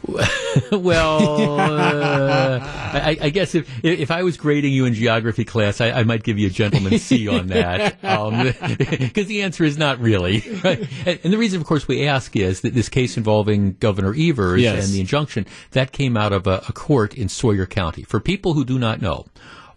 well, 0.72 1.60
uh, 1.60 2.60
I, 2.62 3.18
I, 3.22 3.30
guess 3.30 3.56
if 3.56 3.70
if 3.84 4.12
I 4.12 4.24
was 4.24 4.38
grading 4.38 4.74
you 4.74 4.86
in 4.86 4.94
geography 4.94 5.46
class, 5.46 5.82
I, 5.82 5.92
I 5.92 6.04
might 6.04 6.24
give 6.24 6.38
you 6.38 6.48
a 6.48 6.50
gentleman's 6.50 7.04
C 7.04 7.28
on 7.28 7.48
that, 7.48 8.02
because 8.02 9.24
um, 9.26 9.28
the 9.28 9.42
answer 9.42 9.64
is 9.64 9.78
not 9.78 10.00
really. 10.00 10.44
Right? 10.64 10.88
And 11.06 11.34
the 11.34 11.38
reason, 11.38 11.60
of 11.60 11.68
course, 11.68 11.88
we 11.88 12.08
ask 12.08 12.36
is 12.36 12.62
that 12.62 12.74
this 12.74 12.90
case 12.90 13.18
involving 13.18 13.74
Governor 13.74 14.16
Evers 14.18 14.62
yes. 14.62 14.86
and 14.86 14.94
the 14.94 15.00
injunction 15.00 15.46
that 15.72 15.92
came 15.92 16.18
out 16.18 16.34
of 16.34 16.48
a, 16.48 16.64
a 16.68 16.74
court 16.74 17.14
in 17.16 17.30
Sawyer 17.30 17.66
County. 17.66 18.04
For 18.04 18.20
people 18.20 18.54
who 18.54 18.66
do 18.66 18.80
not 18.80 19.02
know, 19.02 19.26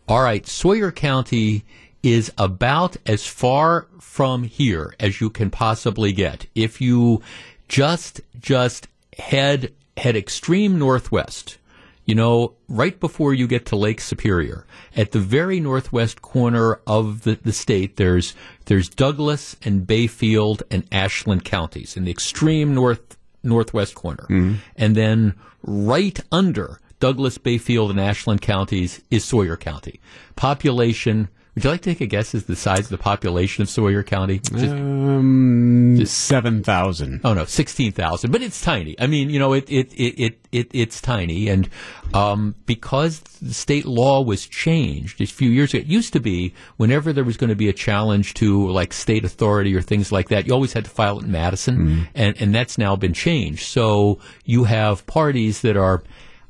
all 0.08 0.22
right, 0.22 0.46
Sawyer 0.46 0.90
County 0.92 1.64
is 2.02 2.32
about 2.38 2.96
as 3.06 3.26
far 3.26 3.86
from 4.00 4.42
here 4.42 4.94
as 4.98 5.20
you 5.20 5.30
can 5.30 5.50
possibly 5.50 6.12
get. 6.12 6.46
If 6.54 6.80
you 6.80 7.22
just 7.68 8.20
just 8.40 8.88
head 9.18 9.72
head 9.96 10.16
extreme 10.16 10.78
northwest, 10.78 11.58
you 12.04 12.14
know, 12.14 12.54
right 12.68 12.98
before 12.98 13.32
you 13.32 13.46
get 13.46 13.66
to 13.66 13.76
Lake 13.76 14.00
Superior, 14.00 14.66
at 14.96 15.12
the 15.12 15.20
very 15.20 15.60
northwest 15.60 16.22
corner 16.22 16.80
of 16.86 17.22
the, 17.22 17.38
the 17.42 17.52
state, 17.52 17.96
there's 17.96 18.34
there's 18.66 18.88
Douglas 18.88 19.56
and 19.64 19.86
Bayfield 19.86 20.62
and 20.70 20.84
Ashland 20.90 21.44
counties 21.44 21.96
in 21.96 22.04
the 22.04 22.10
extreme 22.10 22.74
north 22.74 23.16
northwest 23.42 23.94
corner, 23.94 24.26
mm-hmm. 24.28 24.54
and 24.76 24.96
then 24.96 25.34
right 25.62 26.18
under 26.32 26.80
Douglas, 26.98 27.38
Bayfield, 27.38 27.90
and 27.90 28.00
Ashland 28.00 28.42
counties 28.42 29.02
is 29.10 29.24
Sawyer 29.24 29.56
County. 29.56 30.00
Population 30.36 31.28
would 31.54 31.64
you 31.64 31.70
like 31.70 31.82
to 31.82 31.90
take 31.90 32.00
a 32.00 32.06
guess 32.06 32.34
as 32.34 32.44
the 32.44 32.56
size 32.56 32.80
of 32.80 32.88
the 32.88 32.98
population 32.98 33.60
of 33.60 33.68
Sawyer 33.68 34.02
County? 34.02 34.38
Just, 34.38 34.72
um, 34.72 35.96
just 35.98 36.16
seven 36.24 36.62
thousand. 36.62 37.20
Oh 37.24 37.34
no, 37.34 37.44
sixteen 37.44 37.92
thousand. 37.92 38.30
But 38.30 38.40
it's 38.40 38.62
tiny. 38.62 38.98
I 38.98 39.06
mean, 39.06 39.28
you 39.28 39.38
know, 39.38 39.52
it 39.52 39.70
it 39.70 39.92
it 39.92 40.18
it, 40.18 40.48
it 40.50 40.70
it's 40.72 41.02
tiny, 41.02 41.48
and 41.48 41.68
um, 42.14 42.54
because 42.64 43.20
the 43.20 43.52
state 43.52 43.84
law 43.84 44.22
was 44.22 44.46
changed 44.46 45.20
a 45.20 45.26
few 45.26 45.50
years 45.50 45.74
ago, 45.74 45.82
it 45.82 45.88
used 45.88 46.14
to 46.14 46.20
be 46.20 46.54
whenever 46.78 47.12
there 47.12 47.24
was 47.24 47.36
going 47.36 47.50
to 47.50 47.56
be 47.56 47.68
a 47.68 47.74
challenge 47.74 48.32
to 48.34 48.70
like 48.70 48.94
state 48.94 49.22
authority 49.22 49.74
or 49.74 49.82
things 49.82 50.10
like 50.10 50.30
that, 50.30 50.46
you 50.46 50.54
always 50.54 50.72
had 50.72 50.84
to 50.84 50.90
file 50.90 51.18
it 51.18 51.24
in 51.24 51.32
Madison, 51.32 51.76
mm. 51.76 52.08
and 52.14 52.34
and 52.40 52.54
that's 52.54 52.78
now 52.78 52.96
been 52.96 53.12
changed. 53.12 53.64
So 53.64 54.18
you 54.46 54.64
have 54.64 55.06
parties 55.06 55.60
that 55.60 55.76
are 55.76 56.02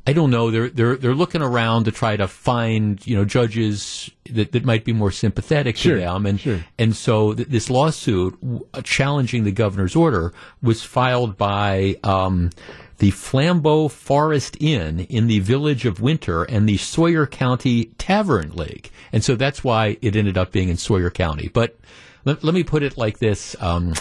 I 0.07 0.13
don't 0.13 0.31
know. 0.31 0.51
They're 0.51 0.69
they're 0.69 0.97
they're 0.97 1.15
looking 1.15 1.43
around 1.43 1.85
to 1.85 1.93
try 1.93 2.17
to 2.17 2.27
find 2.27 3.05
you 3.07 3.17
know 3.17 3.25
judges 3.25 4.11
that, 4.31 4.51
that 4.53 4.65
might 4.65 4.85
be 4.85 4.93
more 4.93 5.13
sympathetic 5.13 5.77
sure, 5.77 5.95
to 5.95 6.01
them, 6.01 6.27
and 6.27 6.41
sure. 6.41 6.65
and 6.79 6.97
so 6.97 7.35
th- 7.35 7.49
this 7.49 7.71
lawsuit 7.71 8.37
uh, 8.75 8.83
challenging 8.83 9.45
the 9.45 9.53
governor's 9.53 9.97
order 9.97 10.33
was 10.63 10.83
filed 10.83 11.37
by. 11.37 11.97
Um, 12.03 12.51
the 12.99 13.11
Flambeau 13.11 13.91
Forest 13.91 14.57
Inn 14.61 15.01
in 15.01 15.27
the 15.27 15.41
village 15.41 15.85
of 15.87 16.01
Winter 16.01 16.45
and 16.45 16.69
the 16.69 16.77
Sawyer 16.77 17.27
County 17.27 17.87
Tavern 17.99 18.53
League. 18.53 18.93
And 19.13 19.25
so 19.25 19.35
that's 19.35 19.65
why 19.65 19.97
it 20.01 20.15
ended 20.15 20.39
up 20.39 20.53
being 20.53 20.69
in 20.69 20.77
Sawyer 20.77 21.11
County. 21.11 21.51
But 21.53 21.77
let, 22.25 22.45
let 22.45 22.55
me 22.55 22.63
put 22.63 22.85
it 22.85 22.97
like 22.97 23.19
this. 23.19 23.57
Um, 23.61 23.95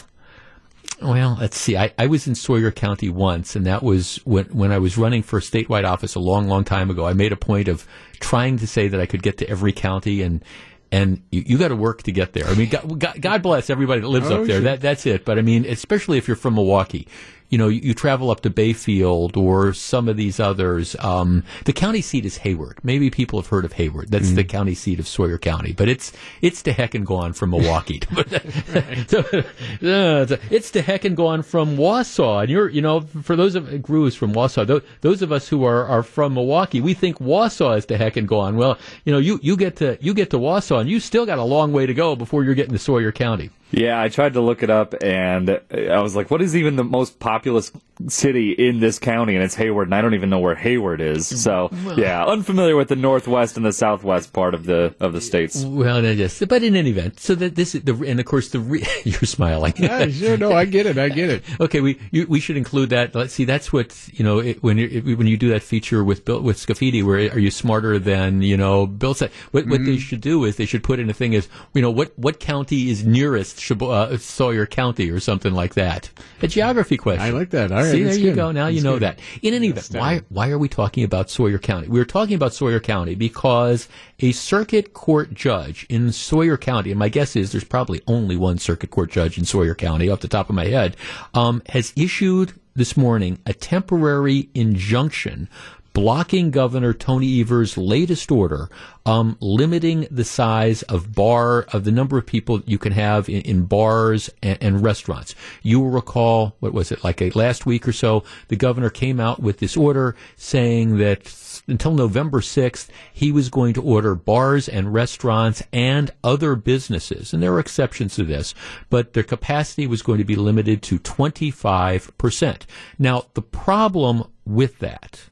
Well, 1.01 1.37
let's 1.39 1.57
see. 1.57 1.75
I, 1.77 1.91
I 1.97 2.05
was 2.05 2.27
in 2.27 2.35
Sawyer 2.35 2.71
County 2.71 3.09
once, 3.09 3.55
and 3.55 3.65
that 3.65 3.81
was 3.81 4.17
when 4.17 4.45
when 4.45 4.71
I 4.71 4.77
was 4.77 4.97
running 4.97 5.23
for 5.23 5.39
statewide 5.39 5.83
office 5.83 6.13
a 6.15 6.19
long, 6.19 6.47
long 6.47 6.63
time 6.63 6.89
ago. 6.91 7.05
I 7.05 7.13
made 7.13 7.31
a 7.31 7.37
point 7.37 7.67
of 7.67 7.87
trying 8.19 8.57
to 8.59 8.67
say 8.67 8.87
that 8.87 8.99
I 8.99 9.07
could 9.07 9.23
get 9.23 9.37
to 9.39 9.49
every 9.49 9.73
county, 9.73 10.21
and 10.21 10.43
and 10.91 11.23
you, 11.31 11.43
you 11.45 11.57
got 11.57 11.69
to 11.69 11.75
work 11.75 12.03
to 12.03 12.11
get 12.11 12.33
there. 12.33 12.45
I 12.45 12.53
mean, 12.53 12.69
God, 12.69 13.19
God, 13.19 13.41
bless 13.41 13.69
everybody 13.69 14.01
that 14.01 14.07
lives 14.07 14.29
oh, 14.29 14.41
up 14.41 14.47
there. 14.47 14.57
Sure. 14.57 14.61
That 14.61 14.81
that's 14.81 15.05
it. 15.05 15.25
But 15.25 15.39
I 15.39 15.41
mean, 15.41 15.65
especially 15.65 16.19
if 16.19 16.27
you're 16.27 16.37
from 16.37 16.55
Milwaukee, 16.55 17.07
you 17.51 17.57
know, 17.57 17.67
you, 17.67 17.81
you, 17.81 17.93
travel 17.93 18.31
up 18.31 18.39
to 18.41 18.49
Bayfield 18.49 19.37
or 19.37 19.73
some 19.73 20.07
of 20.07 20.17
these 20.17 20.39
others. 20.39 20.95
Um, 20.99 21.43
the 21.65 21.73
county 21.73 22.01
seat 22.01 22.25
is 22.25 22.37
Hayward. 22.37 22.79
Maybe 22.81 23.09
people 23.09 23.39
have 23.39 23.47
heard 23.47 23.65
of 23.65 23.73
Hayward. 23.73 24.09
That's 24.09 24.27
mm-hmm. 24.27 24.35
the 24.35 24.43
county 24.45 24.73
seat 24.73 24.99
of 24.99 25.07
Sawyer 25.07 25.37
County, 25.37 25.73
but 25.73 25.89
it's 25.89 26.13
it's 26.41 26.63
to 26.63 26.71
heck 26.73 26.95
and 26.95 27.05
gone 27.05 27.33
from 27.33 27.51
Milwaukee. 27.51 28.01
uh, 28.15 29.43
it's 30.49 30.71
to 30.71 30.81
heck 30.81 31.03
and 31.03 31.17
gone 31.17 31.43
from 31.43 31.75
Wausau. 31.75 32.41
And 32.41 32.49
you're, 32.49 32.69
you 32.69 32.81
know, 32.81 33.01
for 33.01 33.35
those 33.35 33.55
of 33.55 33.71
is 33.73 34.15
from 34.15 34.33
Wausau. 34.33 34.65
Those, 34.65 34.81
those 35.01 35.21
of 35.21 35.33
us 35.33 35.49
who 35.49 35.65
are, 35.65 35.85
are 35.85 36.03
from 36.03 36.33
Milwaukee, 36.33 36.79
we 36.79 36.93
think 36.93 37.19
Wausau 37.19 37.77
is 37.77 37.85
to 37.87 37.97
heck 37.97 38.15
and 38.15 38.27
gone. 38.27 38.55
Well, 38.55 38.77
you 39.03 39.11
know, 39.11 39.19
you, 39.19 39.39
you 39.43 39.57
get 39.57 39.75
to 39.77 39.97
you 39.99 40.13
get 40.13 40.29
to 40.29 40.37
Wausau, 40.37 40.79
and 40.79 40.89
you 40.89 41.01
still 41.01 41.25
got 41.25 41.37
a 41.37 41.43
long 41.43 41.73
way 41.73 41.85
to 41.85 41.93
go 41.93 42.15
before 42.15 42.45
you're 42.45 42.55
getting 42.55 42.73
to 42.73 42.79
Sawyer 42.79 43.11
County. 43.11 43.49
Yeah, 43.71 44.01
I 44.01 44.09
tried 44.09 44.33
to 44.33 44.41
look 44.41 44.63
it 44.63 44.69
up, 44.69 44.93
and 45.01 45.61
I 45.71 46.01
was 46.01 46.15
like, 46.15 46.29
"What 46.29 46.41
is 46.41 46.55
even 46.55 46.75
the 46.75 46.83
most 46.83 47.19
populous 47.19 47.71
city 48.07 48.51
in 48.51 48.79
this 48.79 48.99
county?" 48.99 49.35
And 49.35 49.43
it's 49.43 49.55
Hayward, 49.55 49.87
and 49.87 49.95
I 49.95 50.01
don't 50.01 50.13
even 50.13 50.29
know 50.29 50.39
where 50.39 50.55
Hayward 50.55 50.99
is. 50.99 51.27
So, 51.41 51.69
well, 51.85 51.97
yeah, 51.97 52.25
unfamiliar 52.25 52.75
with 52.75 52.89
the 52.89 52.95
northwest 52.95 53.55
and 53.57 53.65
the 53.65 53.71
southwest 53.71 54.33
part 54.33 54.53
of 54.53 54.65
the 54.65 54.93
of 54.99 55.13
the 55.13 55.21
states. 55.21 55.63
Well, 55.63 56.03
yes, 56.03 56.43
but 56.47 56.63
in 56.63 56.75
any 56.75 56.89
event, 56.89 57.19
so 57.19 57.33
that 57.35 57.55
this 57.55 57.73
is 57.75 57.83
the 57.83 57.93
and 58.05 58.19
of 58.19 58.25
course 58.25 58.49
the 58.49 58.59
re- 58.59 58.85
you're 59.03 59.19
smiling. 59.21 59.73
yeah, 59.77 60.07
sure, 60.09 60.37
no, 60.37 60.51
I 60.51 60.65
get 60.65 60.85
it, 60.85 60.97
I 60.97 61.09
get 61.09 61.29
it. 61.29 61.43
okay, 61.59 61.79
we 61.79 61.99
you, 62.11 62.27
we 62.27 62.39
should 62.39 62.57
include 62.57 62.89
that. 62.89 63.15
Let's 63.15 63.33
see, 63.33 63.45
that's 63.45 63.71
what 63.71 63.95
you 64.11 64.25
know 64.25 64.39
it, 64.39 64.61
when 64.61 64.77
you 64.77 65.15
when 65.15 65.27
you 65.27 65.37
do 65.37 65.49
that 65.49 65.63
feature 65.63 66.03
with 66.03 66.25
Bill 66.25 66.41
with 66.41 66.57
Scaffidi, 66.57 67.03
where 67.03 67.31
are 67.31 67.39
you 67.39 67.51
smarter 67.51 67.99
than 67.99 68.41
you 68.41 68.57
know 68.57 68.85
Bill 68.85 69.13
said? 69.13 69.31
What 69.51 69.65
what 69.67 69.79
mm-hmm. 69.79 69.85
they 69.85 69.97
should 69.97 70.21
do 70.21 70.43
is 70.43 70.57
they 70.57 70.65
should 70.65 70.83
put 70.83 70.99
in 70.99 71.09
a 71.09 71.13
thing 71.13 71.33
is 71.33 71.47
you 71.73 71.81
know 71.81 71.91
what 71.91 72.11
what 72.17 72.39
county 72.39 72.89
is 72.89 73.05
nearest 73.05 73.60
uh, 73.69 74.17
Sawyer 74.17 74.65
County 74.65 75.09
or 75.09 75.19
something 75.19 75.53
like 75.53 75.75
that. 75.75 76.09
A 76.41 76.47
geography 76.47 76.97
question. 76.97 77.21
I 77.21 77.29
like 77.29 77.51
that. 77.51 77.71
All 77.71 77.79
right. 77.79 77.91
See, 77.91 78.03
there 78.03 78.17
you 78.17 78.33
go. 78.33 78.51
Now 78.51 78.65
that's 78.65 78.75
you 78.75 78.81
know 78.81 78.93
good. 78.93 79.03
that. 79.03 79.19
In 79.41 79.53
any 79.53 79.67
event, 79.67 79.89
why, 79.91 80.21
why 80.29 80.49
are 80.49 80.57
we 80.57 80.69
talking 80.69 81.03
about 81.03 81.29
Sawyer 81.29 81.59
County? 81.59 81.87
We're 81.87 82.05
talking 82.05 82.35
about 82.35 82.53
Sawyer 82.53 82.79
County 82.79 83.15
because 83.15 83.87
a 84.19 84.31
circuit 84.31 84.93
court 84.93 85.33
judge 85.33 85.85
in 85.89 86.11
Sawyer 86.11 86.57
County, 86.57 86.91
and 86.91 86.99
my 86.99 87.09
guess 87.09 87.35
is 87.35 87.51
there's 87.51 87.63
probably 87.63 88.01
only 88.07 88.37
one 88.37 88.57
circuit 88.57 88.91
court 88.91 89.11
judge 89.11 89.37
in 89.37 89.45
Sawyer 89.45 89.75
County 89.75 90.09
off 90.09 90.21
the 90.21 90.27
top 90.27 90.49
of 90.49 90.55
my 90.55 90.65
head, 90.65 90.95
um, 91.33 91.61
has 91.69 91.93
issued 91.95 92.53
this 92.75 92.95
morning 92.95 93.37
a 93.45 93.53
temporary 93.53 94.49
injunction 94.53 95.49
blocking 95.93 96.51
Governor 96.51 96.93
Tony 96.93 97.41
Evers' 97.41 97.77
latest 97.77 98.31
order, 98.31 98.69
um, 99.05 99.37
limiting 99.39 100.07
the 100.09 100.23
size 100.23 100.83
of 100.83 101.13
bar 101.13 101.63
of 101.73 101.83
the 101.83 101.91
number 101.91 102.17
of 102.17 102.25
people 102.25 102.61
you 102.65 102.77
can 102.77 102.93
have 102.93 103.27
in, 103.27 103.41
in 103.41 103.65
bars 103.65 104.29
and, 104.41 104.57
and, 104.61 104.83
restaurants. 104.83 105.35
You 105.63 105.79
will 105.79 105.89
recall 105.89 106.55
what 106.59 106.73
was 106.73 106.91
it 106.91 107.03
like 107.03 107.21
a, 107.21 107.31
last 107.31 107.65
week 107.65 107.87
or 107.87 107.93
so? 107.93 108.23
The 108.47 108.55
governor 108.55 108.89
came 108.89 109.19
out 109.19 109.41
with 109.41 109.59
this 109.59 109.75
order 109.75 110.15
saying 110.35 110.97
that 110.97 111.33
until 111.67 111.93
November 111.93 112.41
6th, 112.41 112.87
he 113.13 113.31
was 113.31 113.49
going 113.49 113.73
to 113.73 113.81
order 113.81 114.15
bars 114.15 114.69
and 114.69 114.93
restaurants 114.93 115.63
and 115.73 116.11
other 116.23 116.55
businesses, 116.55 117.33
and 117.33 117.41
there 117.41 117.53
are 117.53 117.59
exceptions 117.59 118.15
to 118.15 118.23
this, 118.23 118.53
but 118.89 119.13
their 119.13 119.23
capacity 119.23 119.87
was 119.87 120.01
going 120.01 120.17
to 120.17 120.23
be 120.23 120.35
limited 120.35 120.81
to 120.83 120.99
25%. 120.99 122.61
Now, 122.97 123.25
the 123.33 123.41
problem 123.41 124.25
with 124.45 124.79
that 124.79 125.29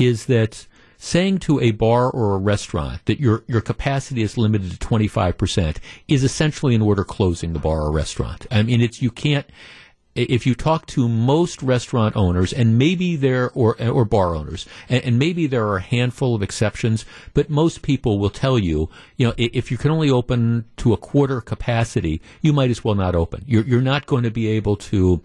is 0.00 0.26
that 0.26 0.66
saying 0.98 1.38
to 1.38 1.60
a 1.60 1.72
bar 1.72 2.10
or 2.10 2.34
a 2.34 2.38
restaurant 2.38 3.04
that 3.04 3.20
your 3.20 3.44
your 3.46 3.60
capacity 3.60 4.22
is 4.22 4.38
limited 4.38 4.70
to 4.72 4.78
25% 4.78 5.76
is 6.08 6.24
essentially 6.24 6.74
an 6.74 6.82
order 6.82 7.04
closing 7.04 7.52
the 7.52 7.58
bar 7.58 7.82
or 7.82 7.92
restaurant. 7.92 8.46
I 8.50 8.62
mean 8.62 8.80
it's 8.80 9.02
you 9.02 9.10
can't 9.10 9.46
if 10.16 10.46
you 10.46 10.54
talk 10.54 10.86
to 10.86 11.08
most 11.08 11.62
restaurant 11.62 12.16
owners 12.16 12.52
and 12.52 12.78
maybe 12.78 13.16
there 13.16 13.50
or 13.50 13.80
or 13.82 14.04
bar 14.04 14.34
owners 14.34 14.66
and, 14.88 15.04
and, 15.04 15.18
maybe 15.18 15.46
there 15.46 15.66
are 15.66 15.76
a 15.76 15.82
handful 15.82 16.34
of 16.34 16.42
exceptions 16.42 17.04
but 17.34 17.50
most 17.50 17.82
people 17.82 18.18
will 18.18 18.30
tell 18.30 18.58
you 18.58 18.88
you 19.16 19.26
know 19.26 19.34
if 19.36 19.70
you 19.70 19.76
can 19.76 19.90
only 19.90 20.10
open 20.10 20.64
to 20.78 20.94
a 20.94 20.96
quarter 20.96 21.40
capacity 21.40 22.20
you 22.40 22.52
might 22.52 22.70
as 22.70 22.82
well 22.82 22.94
not 22.94 23.14
open 23.14 23.44
you're 23.46 23.64
you're 23.64 23.82
not 23.82 24.06
going 24.06 24.22
to 24.22 24.30
be 24.30 24.48
able 24.48 24.76
to 24.76 25.22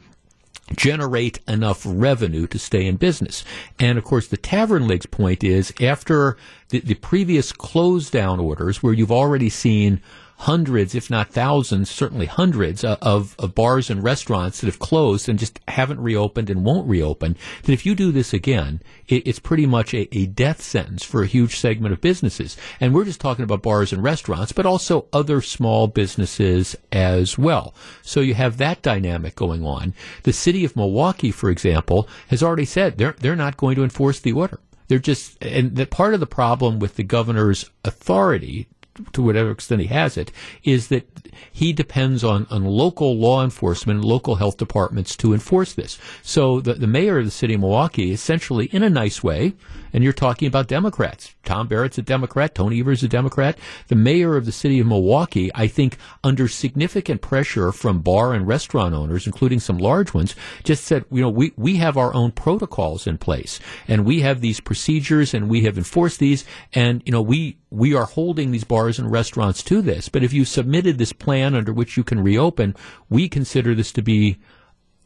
generate 0.75 1.39
enough 1.47 1.83
revenue 1.85 2.47
to 2.47 2.59
stay 2.59 2.85
in 2.85 2.97
business. 2.97 3.43
And 3.79 3.97
of 3.97 4.03
course, 4.03 4.27
the 4.27 4.37
Tavern 4.37 4.87
League's 4.87 5.05
point 5.05 5.43
is 5.43 5.73
after 5.81 6.37
the, 6.69 6.79
the 6.79 6.95
previous 6.95 7.51
close 7.51 8.09
down 8.09 8.39
orders, 8.39 8.81
where 8.81 8.93
you've 8.93 9.11
already 9.11 9.49
seen 9.49 10.01
hundreds, 10.41 10.95
if 10.95 11.07
not 11.07 11.29
thousands, 11.29 11.87
certainly 11.87 12.25
hundreds 12.25 12.83
uh, 12.83 12.97
of, 12.99 13.35
of, 13.37 13.53
bars 13.53 13.91
and 13.91 14.03
restaurants 14.03 14.59
that 14.59 14.65
have 14.65 14.79
closed 14.79 15.29
and 15.29 15.37
just 15.37 15.59
haven't 15.67 16.01
reopened 16.01 16.49
and 16.49 16.65
won't 16.65 16.89
reopen, 16.89 17.37
that 17.61 17.71
if 17.71 17.85
you 17.85 17.93
do 17.93 18.11
this 18.11 18.33
again, 18.33 18.81
it, 19.07 19.27
it's 19.27 19.37
pretty 19.37 19.67
much 19.67 19.93
a, 19.93 20.09
a, 20.17 20.25
death 20.25 20.59
sentence 20.59 21.03
for 21.03 21.21
a 21.21 21.27
huge 21.27 21.59
segment 21.59 21.93
of 21.93 22.01
businesses. 22.01 22.57
And 22.79 22.91
we're 22.91 23.05
just 23.05 23.21
talking 23.21 23.43
about 23.43 23.61
bars 23.61 23.93
and 23.93 24.01
restaurants, 24.01 24.51
but 24.51 24.65
also 24.65 25.05
other 25.13 25.41
small 25.41 25.85
businesses 25.85 26.75
as 26.91 27.37
well. 27.37 27.75
So 28.01 28.21
you 28.21 28.33
have 28.33 28.57
that 28.57 28.81
dynamic 28.81 29.35
going 29.35 29.63
on. 29.63 29.93
The 30.23 30.33
city 30.33 30.65
of 30.65 30.75
Milwaukee, 30.75 31.31
for 31.31 31.51
example, 31.51 32.09
has 32.29 32.41
already 32.41 32.65
said 32.65 32.97
they're, 32.97 33.15
they're 33.19 33.35
not 33.35 33.57
going 33.57 33.75
to 33.75 33.83
enforce 33.83 34.19
the 34.19 34.31
order. 34.31 34.59
They're 34.87 34.97
just, 34.97 35.37
and 35.43 35.75
that 35.75 35.91
part 35.91 36.15
of 36.15 36.19
the 36.19 36.25
problem 36.25 36.79
with 36.79 36.95
the 36.95 37.03
governor's 37.03 37.69
authority 37.85 38.67
to 39.13 39.21
whatever 39.21 39.51
extent 39.51 39.81
he 39.81 39.87
has 39.87 40.17
it, 40.17 40.31
is 40.63 40.87
that 40.89 41.07
he 41.51 41.73
depends 41.73 42.23
on, 42.23 42.45
on 42.49 42.65
local 42.65 43.17
law 43.17 43.43
enforcement, 43.43 44.03
local 44.03 44.35
health 44.35 44.57
departments 44.57 45.15
to 45.17 45.33
enforce 45.33 45.73
this. 45.73 45.97
So 46.21 46.59
the, 46.61 46.73
the 46.73 46.87
mayor 46.87 47.19
of 47.19 47.25
the 47.25 47.31
city 47.31 47.53
of 47.53 47.61
Milwaukee, 47.61 48.11
essentially, 48.11 48.65
in 48.67 48.83
a 48.83 48.89
nice 48.89 49.23
way, 49.23 49.53
and 49.93 50.03
you're 50.03 50.13
talking 50.13 50.47
about 50.47 50.67
Democrats. 50.67 51.35
Tom 51.43 51.67
Barrett's 51.67 51.97
a 51.97 52.01
Democrat. 52.01 52.55
Tony 52.55 52.79
Evers 52.79 53.03
a 53.03 53.07
Democrat. 53.07 53.57
The 53.87 53.95
mayor 53.95 54.37
of 54.37 54.45
the 54.45 54.51
city 54.51 54.79
of 54.79 54.87
Milwaukee, 54.87 55.51
I 55.53 55.67
think, 55.67 55.97
under 56.23 56.47
significant 56.47 57.21
pressure 57.21 57.71
from 57.71 58.01
bar 58.01 58.33
and 58.33 58.47
restaurant 58.47 58.93
owners, 58.93 59.25
including 59.25 59.59
some 59.59 59.77
large 59.77 60.13
ones, 60.13 60.35
just 60.63 60.85
said, 60.85 61.05
you 61.11 61.21
know, 61.21 61.29
we, 61.29 61.53
we 61.57 61.77
have 61.77 61.97
our 61.97 62.13
own 62.13 62.31
protocols 62.31 63.07
in 63.07 63.17
place 63.17 63.59
and 63.87 64.05
we 64.05 64.21
have 64.21 64.41
these 64.41 64.59
procedures 64.59 65.33
and 65.33 65.49
we 65.49 65.61
have 65.63 65.77
enforced 65.77 66.19
these 66.19 66.45
and, 66.73 67.01
you 67.05 67.11
know, 67.11 67.21
we, 67.21 67.57
we 67.69 67.93
are 67.93 68.05
holding 68.05 68.51
these 68.51 68.63
bars 68.81 68.97
and 68.97 69.11
restaurants 69.11 69.61
to 69.61 69.79
this. 69.79 70.09
But 70.09 70.23
if 70.23 70.33
you 70.33 70.43
submitted 70.43 70.97
this 70.97 71.13
plan 71.13 71.53
under 71.53 71.71
which 71.71 71.97
you 71.97 72.03
can 72.03 72.19
reopen, 72.19 72.75
we 73.09 73.29
consider 73.29 73.75
this 73.75 73.91
to 73.91 74.01
be 74.01 74.37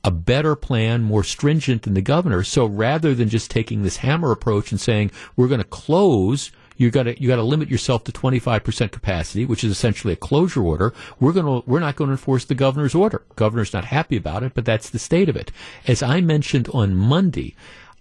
a 0.01 0.11
better 0.11 0.55
plan, 0.55 1.03
more 1.03 1.25
stringent 1.25 1.81
than 1.81 1.93
the 1.93 2.01
governor. 2.01 2.41
So 2.43 2.67
rather 2.67 3.13
than 3.13 3.27
just 3.27 3.51
taking 3.51 3.83
this 3.83 3.97
hammer 3.97 4.31
approach 4.31 4.71
and 4.71 4.79
saying 4.79 5.11
we're 5.35 5.49
going 5.49 5.59
to 5.59 5.67
close, 5.67 6.53
you 6.77 6.89
got 6.89 7.03
to 7.03 7.21
you 7.21 7.27
got 7.27 7.35
to 7.35 7.43
limit 7.43 7.69
yourself 7.69 8.05
to 8.05 8.13
25% 8.13 8.91
capacity, 8.91 9.43
which 9.43 9.65
is 9.65 9.71
essentially 9.71 10.13
a 10.13 10.17
closure 10.17 10.63
order. 10.63 10.93
We're 11.19 11.33
going 11.33 11.45
to 11.45 11.69
we're 11.69 11.81
not 11.81 11.97
going 11.97 12.07
to 12.07 12.13
enforce 12.13 12.45
the 12.45 12.55
governor's 12.55 12.95
order. 12.95 13.23
Governor's 13.35 13.73
not 13.73 13.83
happy 13.83 14.15
about 14.15 14.43
it, 14.43 14.53
but 14.53 14.63
that's 14.63 14.89
the 14.89 14.99
state 14.99 15.27
of 15.27 15.35
it. 15.35 15.51
As 15.85 16.01
I 16.01 16.21
mentioned 16.21 16.69
on 16.69 16.95
Monday, 16.95 17.55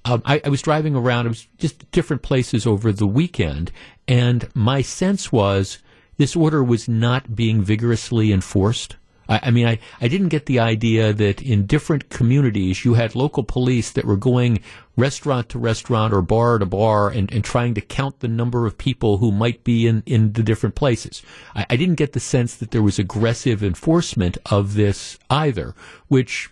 um, 0.05 0.23
I, 0.25 0.41
I 0.45 0.49
was 0.49 0.63
driving 0.63 0.95
around. 0.95 1.29
Was 1.29 1.49
just 1.59 1.91
different 1.91 2.23
places 2.23 2.67
over 2.67 2.93
the 2.93 3.07
weekend, 3.07 3.73
and 4.07 4.49
my 4.55 4.83
sense 4.83 5.33
was 5.33 5.79
this 6.17 6.37
order 6.37 6.63
was 6.63 6.89
not 6.89 7.35
being 7.35 7.63
vigorously 7.63 8.33
enforced. 8.33 8.97
I, 9.29 9.41
I, 9.45 9.51
mean, 9.51 9.67
I, 9.67 9.79
I 10.01 10.09
didn't 10.09 10.29
get 10.29 10.47
the 10.47 10.59
idea 10.59 11.13
that 11.13 11.43
in 11.43 11.67
different 11.67 12.11
communities 12.11 12.85
you 12.85 12.95
had 12.95 13.15
local 13.15 13.43
police 13.43 13.91
that 13.93 14.05
were 14.05 14.17
going 14.17 14.61
restaurant 14.97 15.49
to 15.49 15.59
restaurant 15.59 16.13
or 16.13 16.23
bar 16.23 16.59
to 16.59 16.67
bar 16.67 17.09
and, 17.09 17.33
and 17.33 17.43
trying 17.43 17.75
to 17.75 17.81
count 17.81 18.21
the 18.21 18.29
number 18.29 18.67
of 18.67 18.79
people 18.79 19.19
who 19.19 19.33
might 19.33 19.65
be 19.65 19.87
in, 19.87 20.03
in 20.07 20.35
the 20.35 20.43
different 20.43 20.75
places. 20.75 21.23
I, 21.55 21.67
I 21.71 21.77
didn't 21.77 21.97
get 21.97 22.13
the 22.13 22.21
sense 22.21 22.55
that 22.57 22.71
there 22.71 22.83
was 22.83 22.99
aggressive 22.99 23.63
enforcement 23.63 24.39
of 24.47 24.75
this 24.75 25.19
either, 25.31 25.75
which 26.09 26.51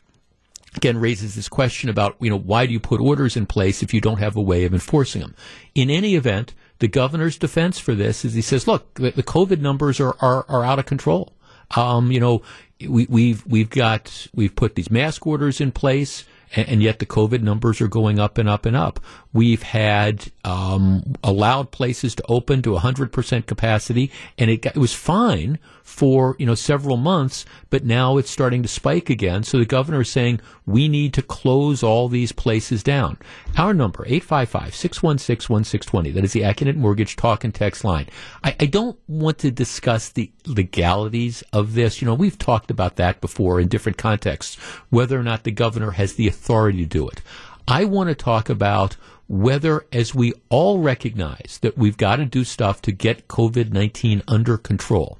again 0.74 0.98
raises 0.98 1.34
this 1.34 1.48
question 1.48 1.90
about, 1.90 2.16
you 2.20 2.30
know, 2.30 2.38
why 2.38 2.66
do 2.66 2.72
you 2.72 2.80
put 2.80 3.00
orders 3.00 3.36
in 3.36 3.46
place 3.46 3.82
if 3.82 3.92
you 3.92 4.00
don't 4.00 4.18
have 4.18 4.36
a 4.36 4.40
way 4.40 4.64
of 4.64 4.72
enforcing 4.72 5.20
them? 5.20 5.34
In 5.74 5.90
any 5.90 6.14
event, 6.14 6.54
the 6.78 6.88
governor's 6.88 7.38
defense 7.38 7.78
for 7.78 7.94
this 7.94 8.24
is 8.24 8.34
he 8.34 8.42
says, 8.42 8.66
look, 8.66 8.94
the, 8.94 9.10
the 9.10 9.22
COVID 9.22 9.60
numbers 9.60 10.00
are, 10.00 10.16
are, 10.20 10.44
are 10.48 10.64
out 10.64 10.78
of 10.78 10.86
control. 10.86 11.32
Um, 11.76 12.10
you 12.10 12.20
know, 12.20 12.42
we, 12.80 13.06
we've 13.08 13.46
we've 13.46 13.70
got 13.70 14.26
we've 14.34 14.54
put 14.54 14.74
these 14.74 14.90
mask 14.90 15.26
orders 15.26 15.60
in 15.60 15.72
place, 15.72 16.24
and, 16.54 16.68
and, 16.68 16.82
yet 16.82 16.98
the 16.98 17.06
COVID 17.06 17.40
numbers 17.40 17.80
are 17.80 17.88
going 17.88 18.18
up 18.18 18.36
and 18.36 18.48
up 18.48 18.66
and 18.66 18.76
up. 18.76 19.00
We've 19.32 19.62
had 19.62 20.30
um, 20.44 21.14
allowed 21.24 21.70
places 21.70 22.14
to 22.16 22.24
open 22.28 22.62
to 22.62 22.70
100% 22.70 23.46
capacity, 23.46 24.10
and 24.36 24.50
it, 24.50 24.62
got, 24.62 24.76
it 24.76 24.80
was 24.80 24.94
fine 24.94 25.58
for 25.82 26.36
you 26.38 26.46
know 26.46 26.54
several 26.54 26.96
months, 26.96 27.44
but 27.70 27.84
now 27.84 28.16
it's 28.16 28.30
starting 28.30 28.62
to 28.62 28.68
spike 28.68 29.10
again. 29.10 29.42
So 29.42 29.58
the 29.58 29.64
governor 29.64 30.02
is 30.02 30.10
saying 30.10 30.40
we 30.66 30.88
need 30.88 31.14
to 31.14 31.22
close 31.22 31.82
all 31.82 32.08
these 32.08 32.30
places 32.32 32.82
down. 32.82 33.18
Our 33.56 33.72
number 33.74 34.04
855-616-1620. 34.04 36.14
That 36.14 36.24
is 36.24 36.32
the 36.32 36.40
Accunet 36.42 36.76
Mortgage 36.76 37.16
talk 37.16 37.44
and 37.44 37.54
text 37.54 37.84
line. 37.84 38.08
I, 38.44 38.54
I 38.60 38.66
don't 38.66 38.98
want 39.08 39.38
to 39.38 39.50
discuss 39.50 40.10
the 40.10 40.30
legalities 40.46 41.42
of 41.52 41.74
this. 41.74 42.00
You 42.00 42.06
know, 42.06 42.14
we've 42.14 42.38
talked 42.38 42.70
about 42.70 42.96
that 42.96 43.20
before 43.20 43.60
in 43.60 43.68
different 43.68 43.98
contexts, 43.98 44.56
whether 44.90 45.18
or 45.18 45.22
not 45.22 45.44
the 45.44 45.50
governor 45.50 45.92
has 45.92 46.14
the 46.14 46.28
authority 46.28 46.78
to 46.78 46.86
do 46.86 47.08
it. 47.08 47.20
I 47.68 47.84
want 47.84 48.08
to 48.08 48.14
talk 48.14 48.48
about 48.48 48.96
whether, 49.32 49.86
as 49.90 50.14
we 50.14 50.34
all 50.50 50.80
recognize 50.80 51.58
that 51.62 51.78
we've 51.78 51.96
got 51.96 52.16
to 52.16 52.26
do 52.26 52.44
stuff 52.44 52.82
to 52.82 52.92
get 52.92 53.28
COVID 53.28 53.72
19 53.72 54.22
under 54.28 54.58
control, 54.58 55.18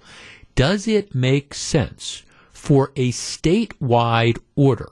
does 0.55 0.87
it 0.87 1.15
make 1.15 1.55
sense 1.55 2.23
for 2.53 2.93
a 2.95 3.11
statewide 3.11 4.39
order 4.55 4.91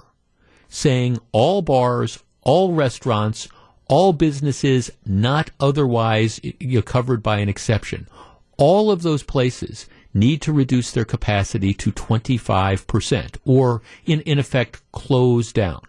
saying 0.70 1.18
all 1.32 1.60
bars, 1.60 2.22
all 2.40 2.72
restaurants, 2.72 3.46
all 3.88 4.14
businesses 4.14 4.90
not 5.04 5.50
otherwise 5.60 6.40
covered 6.86 7.22
by 7.22 7.40
an 7.40 7.48
exception, 7.50 8.08
all 8.56 8.90
of 8.90 9.02
those 9.02 9.22
places 9.22 9.86
need 10.14 10.40
to 10.40 10.50
reduce 10.50 10.92
their 10.92 11.04
capacity 11.04 11.74
to 11.74 11.92
25% 11.92 13.36
or 13.44 13.82
in, 14.06 14.22
in 14.22 14.38
effect 14.38 14.80
close 14.92 15.52
down. 15.52 15.82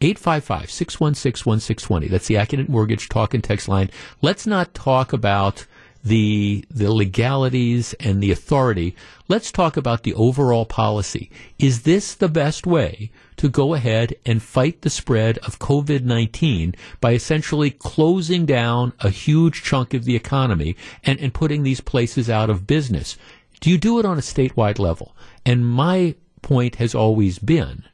855 0.00 0.70
616 0.70 1.50
1620. 1.50 2.08
That's 2.08 2.26
the 2.26 2.34
Accunet 2.34 2.68
Mortgage 2.68 3.08
talk 3.08 3.34
and 3.34 3.42
text 3.42 3.68
line. 3.68 3.90
Let's 4.20 4.46
not 4.46 4.74
talk 4.74 5.12
about 5.12 5.66
the 6.06 6.64
the 6.70 6.92
legalities 6.92 7.92
and 7.94 8.22
the 8.22 8.30
authority. 8.30 8.94
Let's 9.26 9.50
talk 9.50 9.76
about 9.76 10.04
the 10.04 10.14
overall 10.14 10.64
policy. 10.64 11.30
Is 11.58 11.82
this 11.82 12.14
the 12.14 12.28
best 12.28 12.64
way 12.64 13.10
to 13.38 13.48
go 13.48 13.74
ahead 13.74 14.14
and 14.24 14.40
fight 14.40 14.82
the 14.82 14.90
spread 14.90 15.38
of 15.38 15.58
COVID-19 15.58 16.76
by 17.00 17.12
essentially 17.12 17.70
closing 17.70 18.46
down 18.46 18.92
a 19.00 19.10
huge 19.10 19.62
chunk 19.64 19.94
of 19.94 20.04
the 20.04 20.14
economy 20.14 20.76
and, 21.02 21.18
and 21.18 21.34
putting 21.34 21.64
these 21.64 21.80
places 21.80 22.30
out 22.30 22.50
of 22.50 22.68
business? 22.68 23.16
Do 23.60 23.68
you 23.70 23.78
do 23.78 23.98
it 23.98 24.04
on 24.04 24.16
a 24.16 24.22
statewide 24.22 24.78
level? 24.78 25.16
And 25.44 25.66
my 25.66 26.14
point 26.40 26.76
has 26.76 26.94
always 26.94 27.40
been 27.40 27.84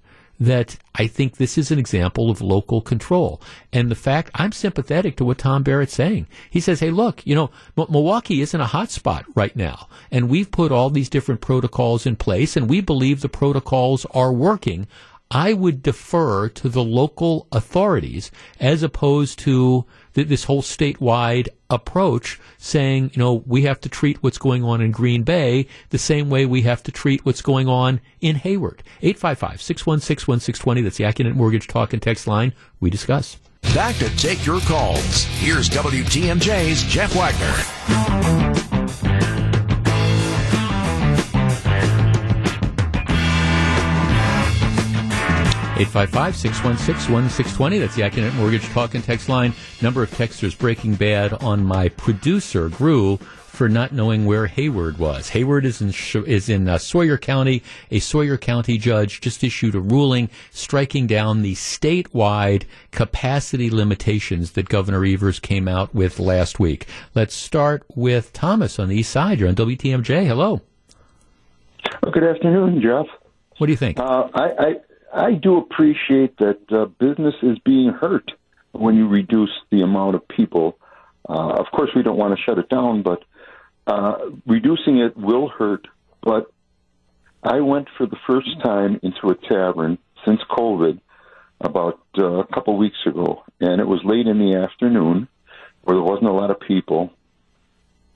that 0.43 0.77
I 0.97 1.07
think 1.07 1.37
this 1.37 1.57
is 1.57 1.71
an 1.71 1.79
example 1.79 2.29
of 2.29 2.41
local 2.41 2.81
control. 2.81 3.41
And 3.73 3.91
the 3.91 3.95
fact 3.95 4.31
I'm 4.35 4.51
sympathetic 4.51 5.17
to 5.17 5.25
what 5.25 5.39
Tom 5.39 5.63
Barrett's 5.63 5.95
saying. 5.95 6.27
He 6.51 6.59
says, 6.59 6.81
hey, 6.81 6.91
look, 6.91 7.25
you 7.25 7.37
know, 7.37 7.51
M- 7.79 7.87
Milwaukee 7.89 8.41
isn't 8.41 8.61
a 8.61 8.67
hot 8.67 8.91
spot 8.91 9.25
right 9.37 9.55
now. 9.55 9.89
And 10.11 10.29
we've 10.29 10.51
put 10.51 10.73
all 10.73 10.91
these 10.91 11.09
different 11.09 11.41
protocols 11.41 12.07
in 12.07 12.17
place 12.17 12.57
and 12.57 12.69
we 12.69 12.81
believe 12.81 13.21
the 13.21 13.29
protocols 13.29 14.05
are 14.11 14.33
working. 14.33 14.89
I 15.35 15.55
would 15.55 15.83
defer 15.83 16.51
to 16.51 16.69
the 16.69 16.85
local 16.85 17.47
authorities 17.51 18.31
as 18.61 18.83
opposed 18.83 19.39
to 19.41 19.87
th- 20.13 20.29
this 20.29 20.45
whole 20.45 20.61
statewide 20.61 21.49
approach 21.71 22.39
saying, 22.59 23.13
you 23.15 23.19
know, 23.19 23.43
we 23.47 23.63
have 23.63 23.81
to 23.81 23.89
treat 23.89 24.23
what's 24.23 24.37
going 24.37 24.63
on 24.63 24.83
in 24.83 24.91
Green 24.91 25.23
Bay 25.23 25.67
the 25.89 25.97
same 25.97 26.29
way 26.29 26.45
we 26.45 26.63
have 26.63 26.83
to 26.83 26.93
treat 26.93 27.25
what's 27.25 27.41
going 27.41 27.67
on 27.67 28.03
in 28.21 28.37
Hayward. 28.37 28.83
855-616-1620. 29.03 30.83
That's 30.83 30.99
the 30.99 31.05
Accunet 31.05 31.35
Mortgage 31.35 31.67
Talk 31.67 31.95
and 31.95 32.03
Text 32.03 32.27
line. 32.27 32.53
We 32.79 32.91
discuss. 32.91 33.39
Back 33.75 33.97
to 33.97 34.15
take 34.17 34.45
your 34.45 34.61
calls. 34.61 35.25
Here's 35.39 35.71
WTMJ's 35.71 36.83
Jeff 36.83 37.15
Wagner. 37.15 38.52
855 45.83 46.37
616 46.37 47.13
1620. 47.13 47.79
That's 47.79 47.97
the 47.97 48.03
Accunet 48.03 48.33
Mortgage 48.37 48.65
Talk 48.69 48.95
and 48.95 49.03
Text 49.03 49.29
line. 49.29 49.53
Number 49.81 50.05
of 50.05 50.13
texters 50.13 50.57
breaking 50.57 50.95
bad 50.95 51.33
on 51.33 51.65
my 51.65 51.89
producer, 51.89 52.69
Grew, 52.69 53.17
for 53.17 53.69
not 53.69 53.91
knowing 53.91 54.25
where 54.25 54.47
Hayward 54.47 54.99
was. 54.99 55.31
Hayward 55.31 55.65
is 55.65 55.83
in, 55.83 55.93
is 56.25 56.49
in 56.49 56.69
uh, 56.69 56.79
Sawyer 56.79 57.19
County. 57.19 57.65
A 57.91 57.99
Sawyer 57.99 58.39
County 58.39 58.79
judge 58.79 59.21
just 59.21 59.43
issued 59.43 59.75
a 59.75 59.81
ruling 59.81 60.31
striking 60.53 61.09
down 61.09 61.43
the 61.43 61.57
statewide 61.57 62.63
capacity 62.93 63.69
limitations 63.69 64.53
that 64.53 64.69
Governor 64.69 65.05
Evers 65.05 65.41
came 65.41 65.67
out 65.67 65.93
with 65.93 66.21
last 66.21 66.61
week. 66.61 66.87
Let's 67.17 67.35
start 67.35 67.83
with 67.97 68.33
Thomas 68.33 68.79
on 68.79 68.89
the 68.89 68.99
east 68.99 69.11
side. 69.11 69.41
You're 69.41 69.49
on 69.49 69.57
WTMJ. 69.57 70.29
Hello. 70.29 70.61
Good 72.13 72.23
afternoon, 72.23 72.81
Jeff. 72.81 73.07
What 73.59 73.67
do 73.67 73.73
you 73.73 73.77
think? 73.77 73.99
Uh, 73.99 74.29
I, 74.33 74.77
I 75.13 75.35
do 75.35 75.59
appreciate 75.59 76.39
that 76.39 76.61
uh, 76.73 76.87
business 76.87 77.35
is 77.43 77.59
being 77.65 77.91
hurt 77.91 78.33
when 78.73 78.97
you 78.97 79.09
reduce 79.09 79.51
the 79.71 79.83
amount 79.83 80.15
of 80.15 80.27
people. 80.27 80.79
Uh, 81.29 81.53
of 81.53 81.67
course, 81.73 81.91
we 81.95 82.03
don't 82.03 82.17
want 82.17 82.37
to 82.37 82.43
shut 82.43 82.59
it 82.59 82.69
down, 82.69 83.03
but 83.03 83.23
uh, 83.87 84.17
reducing 84.47 84.99
it 84.99 85.17
will 85.17 85.49
hurt. 85.49 85.87
But 86.23 86.51
I 87.43 87.61
went 87.61 87.89
for 87.99 88.07
the 88.07 88.17
first 88.27 88.49
time 88.65 89.01
into 89.03 89.29
a 89.29 89.35
tavern 89.35 89.99
since 90.25 90.41
COVID 90.51 91.01
about 91.61 92.01
uh, 92.19 92.39
a 92.39 92.47
couple 92.47 92.77
weeks 92.79 92.99
ago, 93.07 93.45
and 93.61 93.81
it 93.81 93.87
was 93.87 94.01
late 94.05 94.27
in 94.27 94.39
the 94.39 94.57
afternoon 94.57 95.29
where 95.83 95.97
there 95.97 96.03
wasn't 96.03 96.29
a 96.29 96.33
lot 96.33 96.51
of 96.51 96.61
people, 96.61 97.13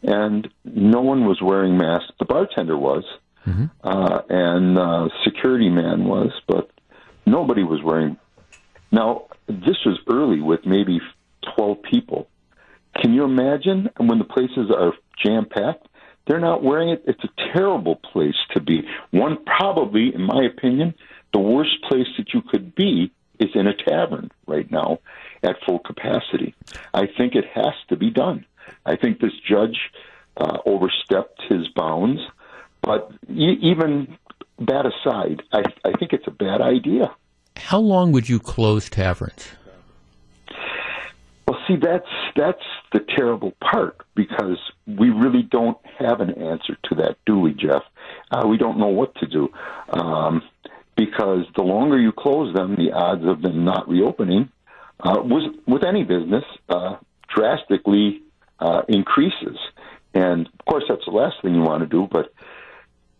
and 0.03 0.49
no 0.65 1.01
one 1.03 1.27
was 1.27 1.41
wearing 1.43 1.77
masks. 1.77 2.13
The 2.19 2.25
bartender 2.25 2.77
was, 2.77 3.05
mm-hmm. 3.47 3.67
uh, 3.83 4.21
and 4.29 4.79
uh, 4.79 5.09
security 5.25 5.69
man 5.69 6.05
was, 6.05 6.31
but 6.47 6.71
Nobody 7.27 7.65
was 7.65 7.83
wearing. 7.83 8.17
Now, 8.93 9.27
this 9.49 9.77
was 9.85 9.99
early 10.09 10.41
with 10.41 10.61
maybe 10.65 11.01
12 11.57 11.83
people. 11.83 12.29
Can 13.01 13.13
you 13.13 13.25
imagine 13.25 13.91
when 13.99 14.19
the 14.19 14.25
places 14.25 14.71
are 14.71 14.93
jam 15.23 15.47
packed? 15.47 15.89
They're 16.27 16.41
not 16.41 16.63
wearing 16.63 16.91
it. 16.91 17.03
It's 17.07 17.23
a 17.25 17.53
terrible 17.53 17.97
place 17.97 18.37
to 18.55 18.61
be. 18.61 18.83
One, 19.11 19.39
probably, 19.45 20.15
in 20.15 20.23
my 20.23 20.45
opinion, 20.45 20.95
the 21.33 21.39
worst 21.39 21.83
place 21.89 22.07
that 22.19 22.33
you 22.33 22.43
could 22.43 22.75
be 22.75 23.13
is 23.39 23.51
in 23.55 23.67
a 23.67 23.75
tavern 23.75 24.31
right 24.47 24.71
now 24.71 24.99
at 25.43 25.57
full 25.67 25.79
capacity. 25.79 26.55
I 26.95 27.07
think 27.07 27.35
it 27.35 27.45
has 27.55 27.75
to 27.89 27.97
be 27.97 28.11
done. 28.11 28.47
I 28.85 28.97
think 28.97 29.21
this 29.21 29.35
judge 29.49 29.79
uh, 30.37 30.59
overstepped 30.65 31.43
his 31.49 31.69
bounds. 31.69 32.21
But 32.83 33.11
even 33.29 34.17
that 34.59 34.87
aside, 34.87 35.43
I, 35.53 35.63
I 35.85 35.93
think 35.99 36.13
it's 36.13 36.27
a 36.27 36.31
bad 36.31 36.61
idea. 36.61 37.15
How 37.57 37.79
long 37.79 38.13
would 38.13 38.29
you 38.29 38.39
close 38.39 38.89
taverns? 38.89 39.49
Well, 41.47 41.59
see, 41.69 41.77
that's 41.77 42.09
that's 42.35 42.63
the 42.93 43.01
terrible 43.17 43.53
part 43.61 43.97
because 44.15 44.59
we 44.87 45.11
really 45.11 45.43
don't 45.43 45.79
have 45.99 46.21
an 46.21 46.31
answer 46.31 46.77
to 46.85 46.95
that, 46.97 47.17
do 47.25 47.39
we, 47.39 47.53
Jeff? 47.53 47.83
Uh, 48.31 48.47
we 48.49 48.57
don't 48.57 48.79
know 48.79 48.89
what 48.89 49.15
to 49.17 49.27
do 49.27 49.49
um, 49.91 50.43
because 50.97 51.45
the 51.55 51.63
longer 51.63 51.99
you 51.99 52.13
close 52.13 52.55
them, 52.55 52.75
the 52.75 52.93
odds 52.93 53.25
of 53.25 53.43
them 53.43 53.65
not 53.65 53.89
reopening, 53.89 54.51
uh, 55.01 55.21
with 55.23 55.55
with 55.67 55.85
any 55.85 56.03
business, 56.03 56.45
uh, 56.69 56.97
drastically 57.35 58.23
uh, 58.59 58.83
increases. 58.89 59.57
And 60.15 60.47
of 60.47 60.65
course, 60.67 60.85
that's 60.89 61.05
the 61.05 61.13
last 61.13 61.37
thing 61.43 61.55
you 61.55 61.61
want 61.61 61.83
to 61.83 61.87
do, 61.87 62.09
but 62.11 62.33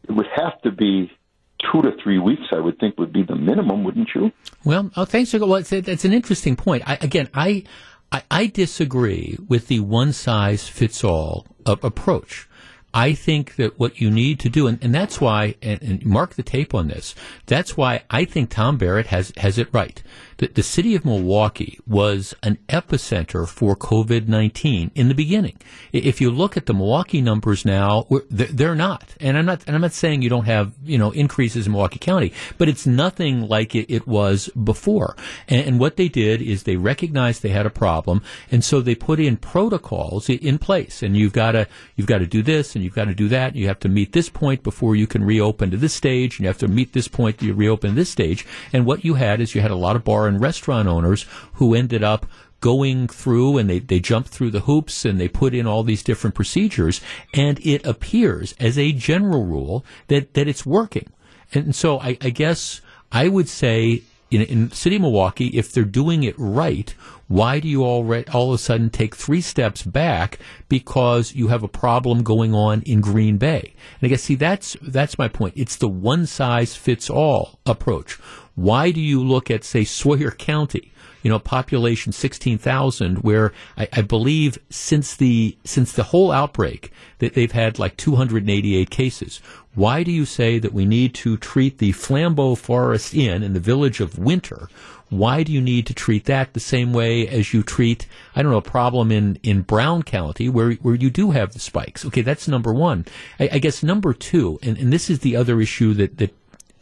it 0.09 0.13
would 0.13 0.29
have 0.35 0.61
to 0.63 0.73
be 0.73 1.13
two 1.61 1.83
to 1.83 1.93
three 2.03 2.19
weeks, 2.19 2.43
I 2.53 2.61
would 2.61 2.79
think, 2.79 2.99
would 2.99 3.13
be 3.13 3.23
the 3.23 3.37
minimum, 3.37 3.85
wouldn't 3.85 4.11
you? 4.15 4.33
Well, 4.65 4.91
oh, 4.97 5.05
thanks 5.05 5.33
well, 5.33 5.55
it's, 5.57 5.73
an 5.73 6.13
interesting 6.13 6.57
point. 6.57 6.83
I, 6.87 6.99
again, 7.01 7.29
I, 7.35 7.65
I, 8.13 8.23
I 8.31 8.47
disagree 8.47 9.39
with 9.49 9.69
the 9.69 9.81
one 9.81 10.13
size 10.13 10.69
fits 10.69 11.03
all 11.05 11.47
approach. 11.65 12.49
I 12.97 13.13
think 13.13 13.57
that 13.57 13.79
what 13.79 14.01
you 14.01 14.11
need 14.11 14.41
to 14.41 14.49
do, 14.49 14.67
and, 14.67 14.83
and 14.83 14.95
that's 14.95 15.21
why, 15.21 15.57
and, 15.61 15.83
and, 15.83 16.07
mark 16.07 16.35
the 16.35 16.43
tape 16.43 16.75
on 16.75 16.89
this, 16.89 17.15
that's 17.45 17.77
why 17.77 18.05
I 18.09 18.25
think 18.25 18.49
Tom 18.49 18.79
Barrett 18.79 19.09
has, 19.09 19.35
has 19.37 19.59
it 19.59 19.69
right. 19.71 20.03
The, 20.39 20.49
the 20.49 20.63
city 20.63 20.95
of 20.95 21.05
Milwaukee 21.05 21.79
was 21.87 22.35
an 22.43 22.59
epicenter 22.71 23.47
for 23.47 23.77
COVID 23.77 24.29
19 24.29 24.93
in 24.95 25.09
the 25.09 25.15
beginning. 25.15 25.59
If 25.93 26.23
you 26.23 26.31
look 26.31 26.57
at 26.57 26.65
the 26.65 26.73
Milwaukee 26.73 27.21
numbers 27.21 27.67
now, 27.67 28.07
they're 28.31 28.75
not. 28.75 29.15
And 29.21 29.37
I'm 29.37 29.45
not, 29.45 29.65
and 29.67 29.77
I'm 29.77 29.83
not 29.83 29.93
saying 29.93 30.23
you 30.23 30.31
don't 30.31 30.47
have, 30.47 30.73
you 30.83 30.97
know, 30.97 31.11
increases 31.11 31.67
in 31.67 31.73
Milwaukee 31.73 31.99
County, 31.99 32.33
but 32.57 32.69
it's 32.69 32.87
nothing 32.87 33.47
like 33.47 33.75
it, 33.75 33.93
it 33.93 34.07
was 34.07 34.49
before. 34.49 35.17
And, 35.49 35.67
and 35.67 35.81
what 35.81 35.97
they 35.97 36.09
did 36.09 36.41
is 36.41 36.63
they 36.63 36.77
recognized 36.77 37.43
they 37.43 37.51
had 37.51 37.67
a 37.67 37.71
problem, 37.71 38.23
and 38.51 38.65
so 38.65 38.81
they 38.81 38.95
put 38.95 39.21
in 39.21 39.37
protocols 39.37 40.31
in 40.31 40.59
place. 40.59 41.03
And 41.03 41.15
you've 41.15 41.35
got 41.35 41.53
to, 41.53 41.67
you've 41.95 42.07
got 42.07 42.19
to 42.19 42.27
do 42.27 42.43
this, 42.43 42.75
and 42.75 42.86
you've 42.87 42.95
got 42.95 43.07
to 43.07 43.15
do 43.15 43.29
that. 43.29 43.57
You 43.57 43.67
have 43.67 43.81
to 43.81 43.89
meet 43.89 44.13
this 44.13 44.29
point 44.29 44.63
before 44.63 44.97
you 44.97 45.07
can 45.07 45.25
reopen 45.25 45.71
to 45.73 45.77
this 45.77 45.93
stage, 45.93 46.39
and 46.39 46.45
you 46.45 46.47
have 46.47 46.59
to 46.59 46.69
meet 46.69 46.93
this 46.93 47.09
point 47.09 47.39
to 47.39 47.53
reopen 47.53 47.95
this 47.97 48.09
stage. 48.09 48.47
And 48.73 48.87
what 48.87 49.05
you 49.05 49.15
had 49.15 49.41
is 49.41 49.55
you 49.55 49.61
had 49.61 49.71
a 49.71 49.77
lot 49.77 49.97
of 49.97 50.05
bar 50.05 50.29
and 50.29 50.41
restaurant 50.41 50.89
owners 50.89 51.27
who 51.55 51.75
ended 51.75 52.05
up 52.05 52.27
going 52.61 53.09
through 53.09 53.59
and 53.59 53.69
they, 53.69 53.81
they 53.81 54.01
jump 54.01 54.27
through 54.27 54.51
the 54.51 54.61
hoops 54.61 55.05
and 55.05 55.21
they 55.21 55.29
put 55.29 55.55
in 55.55 55.67
all 55.67 55.83
these 55.83 56.03
different 56.03 56.35
procedures 56.35 57.01
and 57.35 57.61
it 57.61 57.85
appears 57.85 58.55
as 58.59 58.79
a 58.79 58.93
general 58.93 59.45
rule 59.45 59.85
that, 60.09 60.33
that 60.35 60.49
it's 60.49 60.65
working. 60.65 61.09
And 61.53 61.75
so 61.75 62.01
I, 62.01 62.17
I 62.23 62.31
guess 62.31 62.81
I 63.13 63.29
would 63.29 63.49
say 63.49 64.03
in, 64.31 64.43
in 64.43 64.71
city 64.71 64.97
of 64.97 65.03
Milwaukee, 65.03 65.49
if 65.49 65.73
they're 65.73 65.85
doing 65.85 66.23
it 66.25 66.35
right, 66.39 66.95
why 67.29 67.61
do 67.61 67.69
you 67.69 67.85
all, 67.85 68.05
all 68.33 68.49
of 68.49 68.55
a 68.55 68.59
sudden 68.59 68.91
take 68.91 69.15
three 69.15 69.41
steps 69.41 69.83
back 69.83 70.39
because 70.69 71.35
you 71.35 71.49
have 71.49 71.63
a 71.63 71.69
problem 71.69 72.23
going 72.23 72.55
on 72.55 72.83
in 72.83 73.01
Green 73.01 73.37
Bay? 73.37 73.75
And 74.01 74.07
I 74.07 74.09
guess, 74.09 74.23
see, 74.23 74.35
that's, 74.35 74.77
that's 74.83 75.19
my 75.19 75.29
point. 75.29 75.55
It's 75.57 75.77
the 75.77 75.89
one 75.89 76.27
size 76.27 76.75
fits 76.75 77.11
all 77.11 77.59
approach. 77.67 78.15
Why 78.55 78.91
do 78.91 79.01
you 79.01 79.23
look 79.23 79.51
at, 79.51 79.65
say, 79.65 79.85
Sawyer 79.85 80.31
County? 80.31 80.93
You 81.27 81.31
know, 81.33 81.41
population 81.41 82.13
16,000, 82.13 83.17
where 83.17 83.53
I, 83.77 83.89
I, 83.95 84.03
believe 84.03 84.59
since 84.71 85.17
the, 85.17 85.59
since 85.65 85.91
the 85.91 86.05
whole 86.05 86.31
outbreak 86.31 86.93
that 87.19 87.35
they've 87.35 87.51
had 87.51 87.81
like 87.81 87.97
288 87.97 88.91
cases. 88.91 89.39
Why 89.75 90.05
do 90.05 90.13
you 90.13 90.25
say 90.25 90.61
that 90.61 90.73
we 90.73 90.85
need 90.85 91.15
to 91.15 91.37
treat 91.37 91.79
the 91.79 91.91
Flambeau 91.91 92.57
Forest 92.57 93.13
Inn 93.13 93.43
in 93.43 93.55
the 93.55 93.59
village 93.59 93.99
of 93.99 94.21
Winter? 94.21 94.69
Why 95.09 95.43
do 95.43 95.51
you 95.51 95.61
need 95.61 95.85
to 95.89 95.95
treat 95.95 96.27
that 96.27 96.53
the 96.53 96.61
same 96.61 96.93
way 96.93 97.27
as 97.27 97.53
you 97.53 97.65
treat, 97.65 98.07
I 98.37 98.43
don't 98.43 98.53
know, 98.53 98.59
a 98.59 98.63
problem 98.63 99.11
in, 99.11 99.41
in 99.43 99.63
Brown 99.63 100.05
County 100.05 100.49
where, 100.49 100.75
where 100.75 100.95
you 100.95 101.11
do 101.11 101.33
have 101.33 101.55
the 101.55 101.59
spikes? 101.59 102.05
Okay, 102.05 102.23
that's 102.23 102.47
number 102.47 102.73
one. 102.73 103.05
I, 103.41 103.49
I 103.55 103.59
guess 103.59 103.83
number 103.83 104.13
two, 104.13 104.61
and, 104.63 104.79
and 104.79 104.93
this 104.93 105.11
is 105.11 105.19
the 105.19 105.35
other 105.35 105.61
issue 105.61 105.93
that, 105.95 106.19
that, 106.19 106.33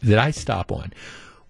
that 0.03 0.19
I 0.19 0.29
stop 0.29 0.71
on 0.71 0.93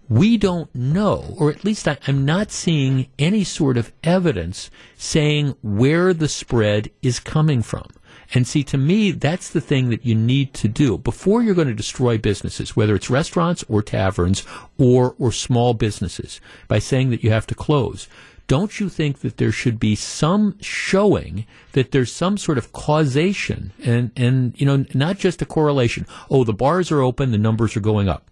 we 0.08 0.36
don't 0.36 0.72
know, 0.74 1.34
or 1.36 1.50
at 1.50 1.64
least 1.64 1.88
I, 1.88 1.98
am 2.06 2.24
not 2.24 2.50
seeing 2.50 3.08
any 3.18 3.44
sort 3.44 3.76
of 3.76 3.92
evidence 4.04 4.70
saying 4.96 5.56
where 5.62 6.14
the 6.14 6.28
spread 6.28 6.90
is 7.02 7.18
coming 7.18 7.62
from. 7.62 7.88
And 8.34 8.46
see, 8.46 8.64
to 8.64 8.78
me, 8.78 9.12
that's 9.12 9.50
the 9.50 9.60
thing 9.60 9.90
that 9.90 10.04
you 10.04 10.14
need 10.14 10.52
to 10.54 10.68
do 10.68 10.98
before 10.98 11.42
you're 11.42 11.54
going 11.54 11.68
to 11.68 11.74
destroy 11.74 12.18
businesses, 12.18 12.74
whether 12.74 12.94
it's 12.94 13.10
restaurants 13.10 13.64
or 13.68 13.82
taverns 13.82 14.44
or, 14.78 15.14
or 15.18 15.30
small 15.32 15.74
businesses, 15.74 16.40
by 16.66 16.78
saying 16.78 17.10
that 17.10 17.22
you 17.22 17.30
have 17.30 17.46
to 17.48 17.54
close. 17.54 18.08
Don't 18.48 18.78
you 18.78 18.88
think 18.88 19.20
that 19.20 19.38
there 19.38 19.50
should 19.50 19.80
be 19.80 19.96
some 19.96 20.56
showing 20.60 21.46
that 21.72 21.90
there's 21.90 22.12
some 22.12 22.38
sort 22.38 22.58
of 22.58 22.72
causation 22.72 23.72
and, 23.82 24.12
and, 24.16 24.60
you 24.60 24.66
know, 24.66 24.84
not 24.94 25.18
just 25.18 25.42
a 25.42 25.46
correlation. 25.46 26.06
Oh, 26.30 26.44
the 26.44 26.52
bars 26.52 26.92
are 26.92 27.02
open, 27.02 27.32
the 27.32 27.38
numbers 27.38 27.76
are 27.76 27.80
going 27.80 28.08
up 28.08 28.28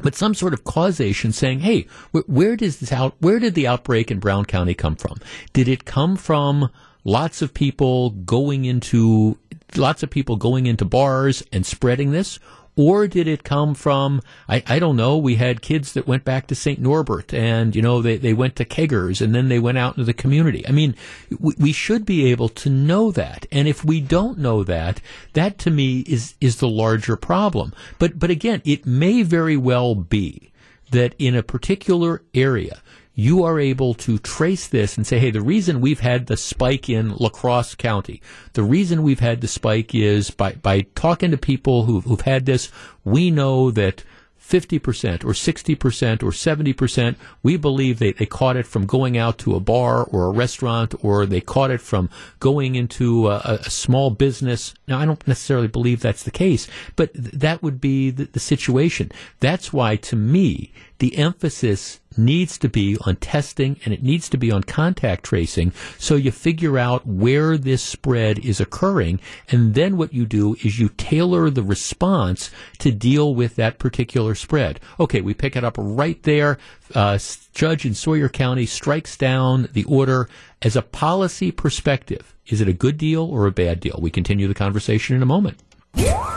but 0.00 0.14
some 0.14 0.34
sort 0.34 0.52
of 0.52 0.64
causation 0.64 1.32
saying, 1.32 1.60
hey, 1.60 1.86
where 2.12 2.56
does 2.56 2.78
this 2.78 2.92
out, 2.92 3.14
where 3.20 3.38
did 3.38 3.54
the 3.54 3.66
outbreak 3.66 4.10
in 4.10 4.18
Brown 4.18 4.44
County 4.44 4.74
come 4.74 4.96
from? 4.96 5.18
Did 5.52 5.68
it 5.68 5.84
come 5.84 6.16
from 6.16 6.70
lots 7.04 7.42
of 7.42 7.54
people 7.54 8.10
going 8.10 8.64
into, 8.64 9.38
lots 9.76 10.02
of 10.02 10.10
people 10.10 10.36
going 10.36 10.66
into 10.66 10.84
bars 10.84 11.42
and 11.52 11.64
spreading 11.64 12.10
this? 12.10 12.38
Or 12.76 13.08
did 13.08 13.26
it 13.26 13.42
come 13.42 13.74
from, 13.74 14.20
I, 14.48 14.62
I 14.66 14.78
don't 14.78 14.96
know, 14.96 15.16
we 15.16 15.36
had 15.36 15.62
kids 15.62 15.94
that 15.94 16.06
went 16.06 16.24
back 16.24 16.46
to 16.48 16.54
St. 16.54 16.78
Norbert 16.78 17.32
and, 17.32 17.74
you 17.74 17.80
know, 17.80 18.02
they, 18.02 18.18
they 18.18 18.34
went 18.34 18.54
to 18.56 18.66
keggers 18.66 19.22
and 19.22 19.34
then 19.34 19.48
they 19.48 19.58
went 19.58 19.78
out 19.78 19.94
into 19.94 20.04
the 20.04 20.12
community. 20.12 20.66
I 20.68 20.72
mean, 20.72 20.94
we, 21.40 21.54
we 21.58 21.72
should 21.72 22.04
be 22.04 22.30
able 22.30 22.50
to 22.50 22.68
know 22.68 23.10
that. 23.12 23.46
And 23.50 23.66
if 23.66 23.82
we 23.82 24.02
don't 24.02 24.38
know 24.38 24.62
that, 24.64 25.00
that 25.32 25.56
to 25.60 25.70
me 25.70 26.00
is, 26.00 26.34
is 26.40 26.56
the 26.56 26.68
larger 26.68 27.16
problem. 27.16 27.72
But, 27.98 28.18
but 28.18 28.30
again, 28.30 28.60
it 28.66 28.84
may 28.84 29.22
very 29.22 29.56
well 29.56 29.94
be 29.94 30.52
that 30.90 31.14
in 31.18 31.34
a 31.34 31.42
particular 31.42 32.22
area, 32.34 32.82
you 33.18 33.42
are 33.42 33.58
able 33.58 33.94
to 33.94 34.18
trace 34.18 34.68
this 34.68 34.96
and 34.96 35.06
say, 35.06 35.18
hey, 35.18 35.30
the 35.30 35.40
reason 35.40 35.80
we've 35.80 36.00
had 36.00 36.26
the 36.26 36.36
spike 36.36 36.88
in 36.88 37.16
La 37.16 37.30
Crosse 37.30 37.74
County, 37.74 38.20
the 38.52 38.62
reason 38.62 39.02
we've 39.02 39.20
had 39.20 39.40
the 39.40 39.48
spike 39.48 39.94
is 39.94 40.30
by, 40.30 40.52
by 40.52 40.82
talking 40.94 41.30
to 41.30 41.38
people 41.38 41.86
who've, 41.86 42.04
who've 42.04 42.20
had 42.20 42.44
this, 42.44 42.70
we 43.04 43.30
know 43.30 43.70
that 43.70 44.04
50% 44.46 45.24
or 45.24 45.32
60% 45.32 46.22
or 46.22 46.30
70%, 46.30 47.16
we 47.42 47.56
believe 47.56 47.98
they, 47.98 48.12
they 48.12 48.26
caught 48.26 48.56
it 48.56 48.66
from 48.66 48.86
going 48.86 49.16
out 49.16 49.38
to 49.38 49.56
a 49.56 49.60
bar 49.60 50.04
or 50.04 50.26
a 50.26 50.30
restaurant 50.30 50.94
or 51.02 51.26
they 51.26 51.40
caught 51.40 51.70
it 51.70 51.80
from 51.80 52.08
going 52.38 52.76
into 52.76 53.28
a, 53.28 53.58
a 53.64 53.70
small 53.70 54.10
business. 54.10 54.74
Now, 54.86 54.98
I 55.00 55.06
don't 55.06 55.26
necessarily 55.26 55.68
believe 55.68 56.00
that's 56.00 56.22
the 56.22 56.30
case, 56.30 56.68
but 56.94 57.12
th- 57.14 57.32
that 57.32 57.62
would 57.62 57.80
be 57.80 58.10
the, 58.10 58.24
the 58.24 58.40
situation. 58.40 59.10
That's 59.40 59.72
why, 59.72 59.96
to 59.96 60.16
me, 60.16 60.70
the 60.98 61.16
emphasis 61.18 62.00
needs 62.16 62.56
to 62.58 62.68
be 62.68 62.96
on 63.04 63.16
testing 63.16 63.78
and 63.84 63.92
it 63.92 64.02
needs 64.02 64.28
to 64.30 64.38
be 64.38 64.50
on 64.50 64.62
contact 64.62 65.24
tracing 65.24 65.70
so 65.98 66.14
you 66.14 66.30
figure 66.30 66.78
out 66.78 67.06
where 67.06 67.58
this 67.58 67.82
spread 67.82 68.38
is 68.38 68.60
occurring 68.60 69.20
and 69.50 69.74
then 69.74 69.96
what 69.96 70.14
you 70.14 70.24
do 70.24 70.54
is 70.64 70.78
you 70.78 70.88
tailor 70.96 71.50
the 71.50 71.62
response 71.62 72.50
to 72.78 72.90
deal 72.90 73.34
with 73.34 73.56
that 73.56 73.78
particular 73.78 74.34
spread. 74.34 74.80
Okay, 74.98 75.20
we 75.20 75.34
pick 75.34 75.56
it 75.56 75.64
up 75.64 75.76
right 75.78 76.22
there. 76.22 76.58
Uh, 76.94 77.18
judge 77.52 77.84
in 77.84 77.94
Sawyer 77.94 78.28
County 78.28 78.66
strikes 78.66 79.16
down 79.16 79.68
the 79.72 79.84
order 79.84 80.28
as 80.62 80.76
a 80.76 80.82
policy 80.82 81.50
perspective. 81.52 82.34
Is 82.46 82.60
it 82.60 82.68
a 82.68 82.72
good 82.72 82.96
deal 82.96 83.24
or 83.24 83.46
a 83.46 83.52
bad 83.52 83.80
deal? 83.80 83.98
We 84.00 84.10
continue 84.10 84.48
the 84.48 84.54
conversation 84.54 85.16
in 85.16 85.22
a 85.22 85.26
moment. 85.26 85.58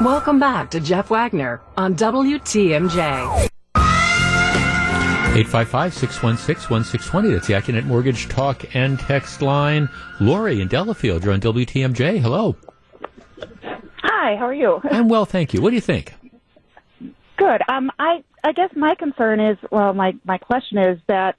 Welcome 0.02 0.40
back 0.40 0.72
to 0.72 0.80
Jeff 0.80 1.10
Wagner 1.10 1.62
on 1.78 1.96
WTMJ. 1.96 3.50
855 5.32 5.94
616 5.94 6.70
1620. 6.72 7.32
That's 7.32 7.48
the 7.48 7.54
Accunet 7.54 7.86
Mortgage 7.86 8.28
Talk 8.28 8.76
and 8.76 9.00
Text 9.00 9.44
line. 9.44 9.88
Lori 10.20 10.60
in 10.60 10.68
Delafield, 10.68 11.24
you're 11.24 11.34
on 11.34 11.40
WTMJ. 11.40 12.20
Hello. 12.20 12.56
Hi, 14.02 14.36
how 14.36 14.48
are 14.48 14.54
you? 14.54 14.82
I'm 14.92 15.08
well, 15.08 15.26
thank 15.26 15.54
you. 15.54 15.62
What 15.62 15.70
do 15.70 15.76
you 15.76 15.82
think? 15.82 16.14
Good. 17.38 17.62
Um, 17.70 17.92
I, 18.00 18.24
I 18.44 18.52
guess 18.54 18.72
my 18.76 18.96
concern 18.96 19.40
is, 19.40 19.58
well, 19.72 19.94
my, 19.94 20.16
my 20.26 20.40
question 20.40 20.80
is 20.80 21.00
that 21.08 21.36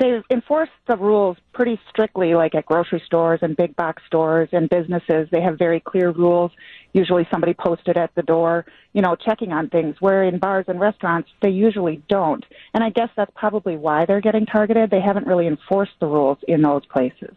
they 0.00 0.20
enforce 0.30 0.70
the 0.88 0.96
rules 0.96 1.36
pretty 1.52 1.78
strictly, 1.90 2.34
like 2.34 2.54
at 2.54 2.64
grocery 2.64 3.02
stores 3.04 3.40
and 3.42 3.56
big 3.56 3.76
box 3.76 4.02
stores 4.06 4.48
and 4.50 4.68
businesses. 4.68 5.28
They 5.30 5.42
have 5.42 5.58
very 5.58 5.78
clear 5.78 6.10
rules. 6.10 6.50
Usually 6.94 7.28
somebody 7.30 7.54
posted 7.54 7.96
at 7.96 8.12
the 8.14 8.22
door, 8.22 8.64
you 8.94 9.02
know, 9.02 9.14
checking 9.14 9.52
on 9.52 9.68
things, 9.68 9.96
where 10.00 10.24
in 10.24 10.38
bars 10.38 10.64
and 10.68 10.80
restaurants, 10.80 11.28
they 11.42 11.50
usually 11.50 12.02
don't. 12.08 12.44
And 12.74 12.82
I 12.82 12.90
guess 12.90 13.10
that's 13.14 13.30
probably 13.36 13.76
why 13.76 14.06
they're 14.06 14.22
getting 14.22 14.46
targeted. 14.46 14.90
They 14.90 15.00
haven't 15.00 15.26
really 15.26 15.46
enforced 15.46 15.92
the 16.00 16.06
rules 16.06 16.38
in 16.48 16.62
those 16.62 16.84
places. 16.86 17.34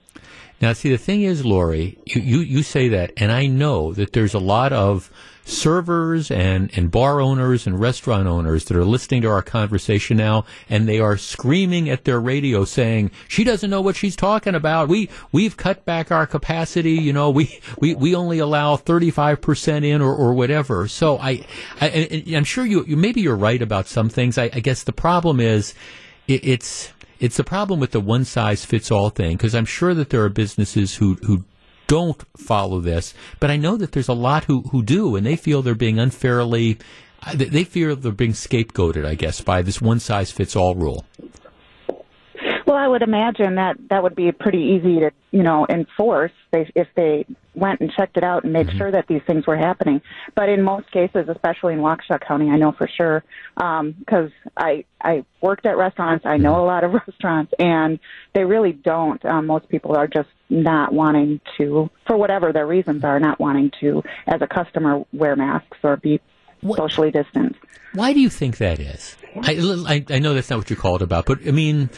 Now, 0.61 0.71
see, 0.71 0.89
the 0.89 0.97
thing 0.97 1.23
is, 1.23 1.45
Lori, 1.45 1.99
you, 2.05 2.21
you, 2.21 2.39
you 2.39 2.63
say 2.63 2.87
that, 2.87 3.11
and 3.17 3.31
I 3.31 3.47
know 3.47 3.93
that 3.93 4.13
there's 4.13 4.33
a 4.33 4.39
lot 4.39 4.71
of 4.71 5.11
servers 5.45 6.31
and, 6.31 6.69
and 6.75 6.89
bar 6.89 7.19
owners 7.19 7.67
and 7.67 7.79
restaurant 7.79 8.27
owners 8.27 8.65
that 8.65 8.77
are 8.77 8.85
listening 8.85 9.21
to 9.21 9.27
our 9.27 9.41
conversation 9.41 10.17
now 10.17 10.45
and 10.69 10.87
they 10.87 10.99
are 10.99 11.17
screaming 11.17 11.89
at 11.89 12.05
their 12.05 12.19
radio 12.19 12.63
saying, 12.65 13.11
she 13.27 13.43
doesn't 13.43 13.69
know 13.69 13.81
what 13.81 13.95
she's 13.95 14.15
talking 14.15 14.55
about. 14.55 14.87
We, 14.87 15.09
we've 15.31 15.57
cut 15.57 15.85
back 15.85 16.11
our 16.11 16.25
capacity. 16.25 16.93
You 16.93 17.13
know, 17.13 17.29
we, 17.29 17.59
we, 17.79 17.93
we 17.95 18.15
only 18.15 18.39
allow 18.39 18.77
35% 18.77 19.83
in 19.83 20.01
or, 20.01 20.15
or 20.15 20.33
whatever. 20.33 20.87
So 20.87 21.17
I, 21.17 21.45
I, 21.81 21.87
am 21.87 22.43
sure 22.43 22.65
you, 22.65 22.85
you, 22.85 22.95
maybe 22.95 23.21
you're 23.21 23.35
right 23.35 23.61
about 23.61 23.87
some 23.87 24.09
things. 24.09 24.37
I, 24.37 24.49
I 24.53 24.59
guess 24.59 24.83
the 24.83 24.93
problem 24.93 25.39
is 25.39 25.73
it, 26.27 26.45
it's, 26.45 26.93
it's 27.19 27.37
the 27.37 27.43
problem 27.43 27.79
with 27.79 27.91
the 27.91 28.01
one 28.01 28.25
size 28.25 28.65
fits 28.65 28.91
all 28.91 29.09
thing 29.09 29.37
because 29.37 29.55
I'm 29.55 29.65
sure 29.65 29.93
that 29.93 30.09
there 30.09 30.23
are 30.23 30.29
businesses 30.29 30.95
who 30.95 31.13
who 31.25 31.45
don't 31.93 32.23
follow 32.35 32.79
this, 32.79 33.13
but 33.39 33.51
I 33.51 33.55
know 33.55 33.77
that 33.77 33.91
there's 33.91 34.07
a 34.07 34.13
lot 34.13 34.45
who, 34.45 34.61
who 34.71 34.81
do, 34.81 35.15
and 35.15 35.23
they 35.23 35.35
feel 35.35 35.61
they're 35.61 35.75
being 35.75 35.99
unfairly, 35.99 36.79
uh, 37.21 37.35
they 37.35 37.63
fear 37.63 37.93
they're 37.93 38.11
being 38.11 38.33
scapegoated, 38.33 39.05
I 39.05 39.13
guess, 39.13 39.41
by 39.41 39.61
this 39.61 39.79
one 39.79 39.99
size 39.99 40.31
fits 40.31 40.55
all 40.55 40.73
rule. 40.73 41.05
Well, 42.73 42.83
I 42.83 42.87
would 42.87 43.03
imagine 43.03 43.53
that 43.57 43.77
that 43.91 44.01
would 44.01 44.15
be 44.15 44.31
pretty 44.31 44.57
easy 44.57 45.01
to, 45.01 45.11
you 45.29 45.43
know, 45.43 45.67
enforce 45.69 46.31
if 46.51 46.87
they 46.95 47.23
went 47.53 47.81
and 47.81 47.91
checked 47.95 48.17
it 48.17 48.23
out 48.23 48.45
and 48.45 48.51
made 48.51 48.65
mm-hmm. 48.65 48.79
sure 48.79 48.91
that 48.91 49.05
these 49.07 49.21
things 49.27 49.45
were 49.45 49.55
happening. 49.55 50.01
But 50.35 50.49
in 50.49 50.63
most 50.63 50.89
cases, 50.89 51.29
especially 51.29 51.73
in 51.73 51.81
Waukesha 51.81 52.19
County, 52.27 52.49
I 52.49 52.57
know 52.57 52.71
for 52.71 52.89
sure 52.97 53.23
because 53.55 54.31
um, 54.31 54.51
I 54.57 54.85
I 54.99 55.23
worked 55.39 55.67
at 55.67 55.77
restaurants. 55.77 56.25
I 56.25 56.37
know 56.37 56.63
a 56.63 56.65
lot 56.65 56.83
of 56.83 56.93
restaurants, 57.07 57.53
and 57.59 57.99
they 58.33 58.43
really 58.43 58.71
don't. 58.71 59.23
Um, 59.23 59.45
most 59.45 59.69
people 59.69 59.95
are 59.95 60.07
just 60.07 60.29
not 60.49 60.91
wanting 60.91 61.41
to, 61.59 61.91
for 62.07 62.17
whatever 62.17 62.51
their 62.51 62.65
reasons 62.65 63.03
are, 63.03 63.19
not 63.19 63.39
wanting 63.39 63.69
to, 63.81 64.01
as 64.25 64.41
a 64.41 64.47
customer, 64.47 65.03
wear 65.13 65.35
masks 65.35 65.77
or 65.83 65.97
be 65.97 66.19
what? 66.61 66.77
socially 66.77 67.11
distanced. 67.11 67.59
Why 67.93 68.13
do 68.13 68.19
you 68.19 68.29
think 68.29 68.57
that 68.57 68.79
is? 68.79 69.15
I, 69.43 69.57
I, 69.87 70.15
I 70.15 70.19
know 70.19 70.33
that's 70.33 70.49
not 70.49 70.57
what 70.57 70.69
you 70.69 70.75
called 70.75 71.01
about, 71.01 71.25
but 71.25 71.47
I 71.47 71.51
mean, 71.51 71.89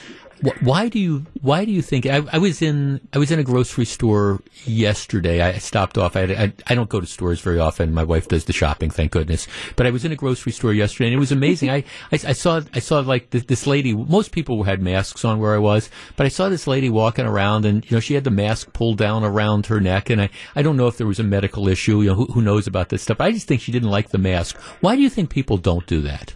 why 0.62 0.90
do 0.90 1.00
you 1.00 1.26
why 1.42 1.66
do 1.66 1.72
you 1.72 1.82
think 1.82 2.06
I, 2.06 2.22
I, 2.32 2.38
was 2.38 2.62
in 2.62 3.00
I 3.14 3.18
was 3.18 3.32
in 3.32 3.40
a 3.40 3.44
grocery 3.44 3.86
store 3.86 4.42
yesterday. 4.66 5.42
I 5.42 5.58
stopped 5.60 5.98
off. 5.98 6.16
I, 6.16 6.24
I, 6.24 6.54
I 6.68 6.76
don't 6.76 6.90
go 6.90 7.00
to 7.00 7.08
stores 7.08 7.40
very 7.40 7.60
often. 7.60 7.94
My 7.94 8.04
wife 8.04 8.28
does 8.28 8.46
the 8.46 8.54
shopping, 8.54 8.90
thank 8.90 9.12
goodness. 9.12 9.48
But 9.76 9.88
I 9.88 9.92
was 9.92 10.04
in 10.04 10.12
a 10.12 10.16
grocery 10.16 10.52
store 10.52 10.74
yesterday, 10.74 11.08
and 11.08 11.16
it 11.16 11.20
was 11.20 11.32
amazing. 11.32 11.70
I, 11.70 11.78
I, 12.12 12.20
I 12.28 12.34
saw 12.34 12.62
I 12.74 12.80
saw 12.80 13.00
like 13.00 13.30
this, 13.30 13.46
this, 13.46 13.68
lady. 13.68 13.94
Most 13.94 14.32
people 14.32 14.64
had 14.64 14.82
masks 14.82 15.24
on 15.24 15.40
where 15.40 15.56
I 15.56 15.60
was, 15.60 15.90
but 16.16 16.26
I 16.26 16.30
saw 16.30 16.50
this 16.50 16.68
lady 16.68 16.90
walking 16.90 17.26
around, 17.26 17.66
and 17.66 17.90
you 17.90 17.96
know 17.96 18.02
she 18.02 18.16
had 18.16 18.24
the 18.24 18.32
mask 18.32 18.74
pulled 18.74 18.98
down 18.98 19.24
around 19.24 19.68
her 19.68 19.80
neck, 19.80 20.10
and 20.10 20.22
I 20.22 20.30
I 20.56 20.62
don't 20.62 20.78
know 20.78 20.88
if 20.88 20.98
there 20.98 21.08
was 21.08 21.20
a 21.20 21.24
medical 21.24 21.68
issue. 21.68 22.02
You 22.02 22.10
know 22.10 22.16
who, 22.16 22.26
who 22.26 22.42
knows 22.42 22.68
about 22.68 22.90
this 22.90 23.02
stuff. 23.02 23.22
I 23.22 23.32
just 23.32 23.48
think 23.48 23.62
she 23.62 23.72
didn't 23.72 23.90
like 23.90 24.10
the 24.10 24.18
mask. 24.18 24.58
Why 24.82 24.96
do 24.96 25.02
you 25.02 25.10
think 25.10 25.30
people 25.30 25.58
don't 25.58 25.88
do 25.88 26.02
that? 26.02 26.34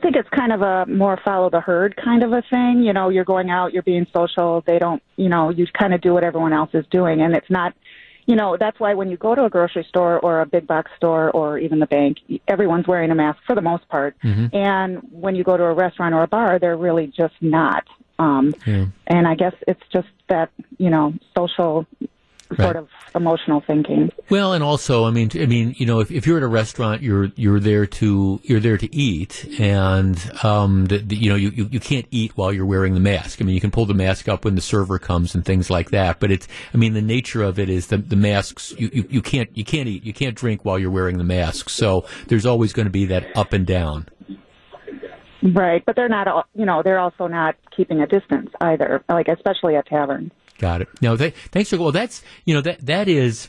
I 0.00 0.02
think 0.02 0.16
it's 0.16 0.30
kind 0.30 0.50
of 0.50 0.62
a 0.62 0.86
more 0.86 1.18
follow 1.22 1.50
the 1.50 1.60
herd 1.60 1.94
kind 2.02 2.22
of 2.22 2.32
a 2.32 2.42
thing. 2.48 2.82
You 2.82 2.94
know, 2.94 3.10
you're 3.10 3.26
going 3.26 3.50
out, 3.50 3.74
you're 3.74 3.82
being 3.82 4.06
social. 4.14 4.62
They 4.66 4.78
don't, 4.78 5.02
you 5.16 5.28
know, 5.28 5.50
you 5.50 5.66
kind 5.78 5.92
of 5.92 6.00
do 6.00 6.14
what 6.14 6.24
everyone 6.24 6.54
else 6.54 6.70
is 6.72 6.86
doing, 6.90 7.20
and 7.20 7.36
it's 7.36 7.50
not. 7.50 7.74
You 8.24 8.36
know, 8.36 8.56
that's 8.58 8.80
why 8.80 8.94
when 8.94 9.10
you 9.10 9.18
go 9.18 9.34
to 9.34 9.44
a 9.44 9.50
grocery 9.50 9.84
store 9.88 10.18
or 10.20 10.40
a 10.40 10.46
big 10.46 10.66
box 10.66 10.90
store 10.96 11.30
or 11.30 11.58
even 11.58 11.80
the 11.80 11.86
bank, 11.86 12.18
everyone's 12.48 12.86
wearing 12.86 13.10
a 13.10 13.14
mask 13.14 13.40
for 13.46 13.54
the 13.54 13.60
most 13.60 13.88
part. 13.88 14.14
Mm-hmm. 14.22 14.56
And 14.56 14.98
when 15.10 15.34
you 15.34 15.42
go 15.44 15.56
to 15.56 15.64
a 15.64 15.74
restaurant 15.74 16.14
or 16.14 16.22
a 16.22 16.28
bar, 16.28 16.58
they're 16.58 16.76
really 16.76 17.08
just 17.08 17.34
not. 17.42 17.84
Um, 18.18 18.54
yeah. 18.66 18.86
And 19.06 19.26
I 19.26 19.34
guess 19.34 19.54
it's 19.66 19.82
just 19.92 20.08
that, 20.28 20.50
you 20.78 20.90
know, 20.90 21.12
social 21.36 21.86
sort 22.56 22.76
of 22.76 22.88
emotional 23.14 23.62
thinking. 23.66 24.10
Well, 24.28 24.52
and 24.52 24.62
also, 24.62 25.04
I 25.04 25.10
mean, 25.10 25.30
I 25.34 25.46
mean, 25.46 25.74
you 25.78 25.86
know, 25.86 26.00
if, 26.00 26.10
if 26.10 26.26
you're 26.26 26.36
at 26.36 26.42
a 26.42 26.48
restaurant, 26.48 27.02
you're 27.02 27.30
you're 27.36 27.60
there 27.60 27.86
to 27.86 28.40
you're 28.44 28.60
there 28.60 28.76
to 28.76 28.94
eat, 28.94 29.46
and 29.58 30.18
um, 30.42 30.86
the, 30.86 30.98
the, 30.98 31.16
you 31.16 31.30
know, 31.30 31.36
you, 31.36 31.50
you, 31.50 31.68
you 31.70 31.80
can't 31.80 32.06
eat 32.10 32.36
while 32.36 32.52
you're 32.52 32.66
wearing 32.66 32.94
the 32.94 33.00
mask. 33.00 33.40
I 33.40 33.44
mean, 33.44 33.54
you 33.54 33.60
can 33.60 33.70
pull 33.70 33.86
the 33.86 33.94
mask 33.94 34.28
up 34.28 34.44
when 34.44 34.54
the 34.54 34.60
server 34.60 34.98
comes 34.98 35.34
and 35.34 35.44
things 35.44 35.70
like 35.70 35.90
that. 35.90 36.20
But 36.20 36.30
it's, 36.30 36.48
I 36.74 36.76
mean, 36.76 36.94
the 36.94 37.02
nature 37.02 37.42
of 37.42 37.58
it 37.58 37.68
is 37.68 37.88
the 37.88 37.98
the 37.98 38.16
masks. 38.16 38.74
You, 38.78 38.90
you, 38.92 39.06
you 39.10 39.22
can't 39.22 39.54
you 39.56 39.64
can't 39.64 39.88
eat, 39.88 40.04
you 40.04 40.12
can't 40.12 40.36
drink 40.36 40.64
while 40.64 40.78
you're 40.78 40.90
wearing 40.90 41.18
the 41.18 41.24
mask. 41.24 41.68
So 41.68 42.06
there's 42.28 42.46
always 42.46 42.72
going 42.72 42.86
to 42.86 42.90
be 42.90 43.06
that 43.06 43.36
up 43.36 43.52
and 43.52 43.66
down. 43.66 44.08
Right, 45.42 45.82
but 45.86 45.96
they're 45.96 46.08
not. 46.08 46.28
all. 46.28 46.44
You 46.54 46.66
know, 46.66 46.82
they're 46.82 46.98
also 46.98 47.26
not 47.26 47.56
keeping 47.74 48.00
a 48.00 48.06
distance 48.06 48.50
either. 48.60 49.02
Like 49.08 49.28
especially 49.28 49.76
at 49.76 49.86
taverns. 49.86 50.32
Got 50.60 50.82
it. 50.82 50.88
No, 51.00 51.16
th- 51.16 51.34
thanks 51.52 51.70
for 51.70 51.78
well. 51.78 51.90
That's 51.90 52.22
you 52.44 52.52
know 52.52 52.60
that 52.60 52.84
that 52.84 53.08
is 53.08 53.48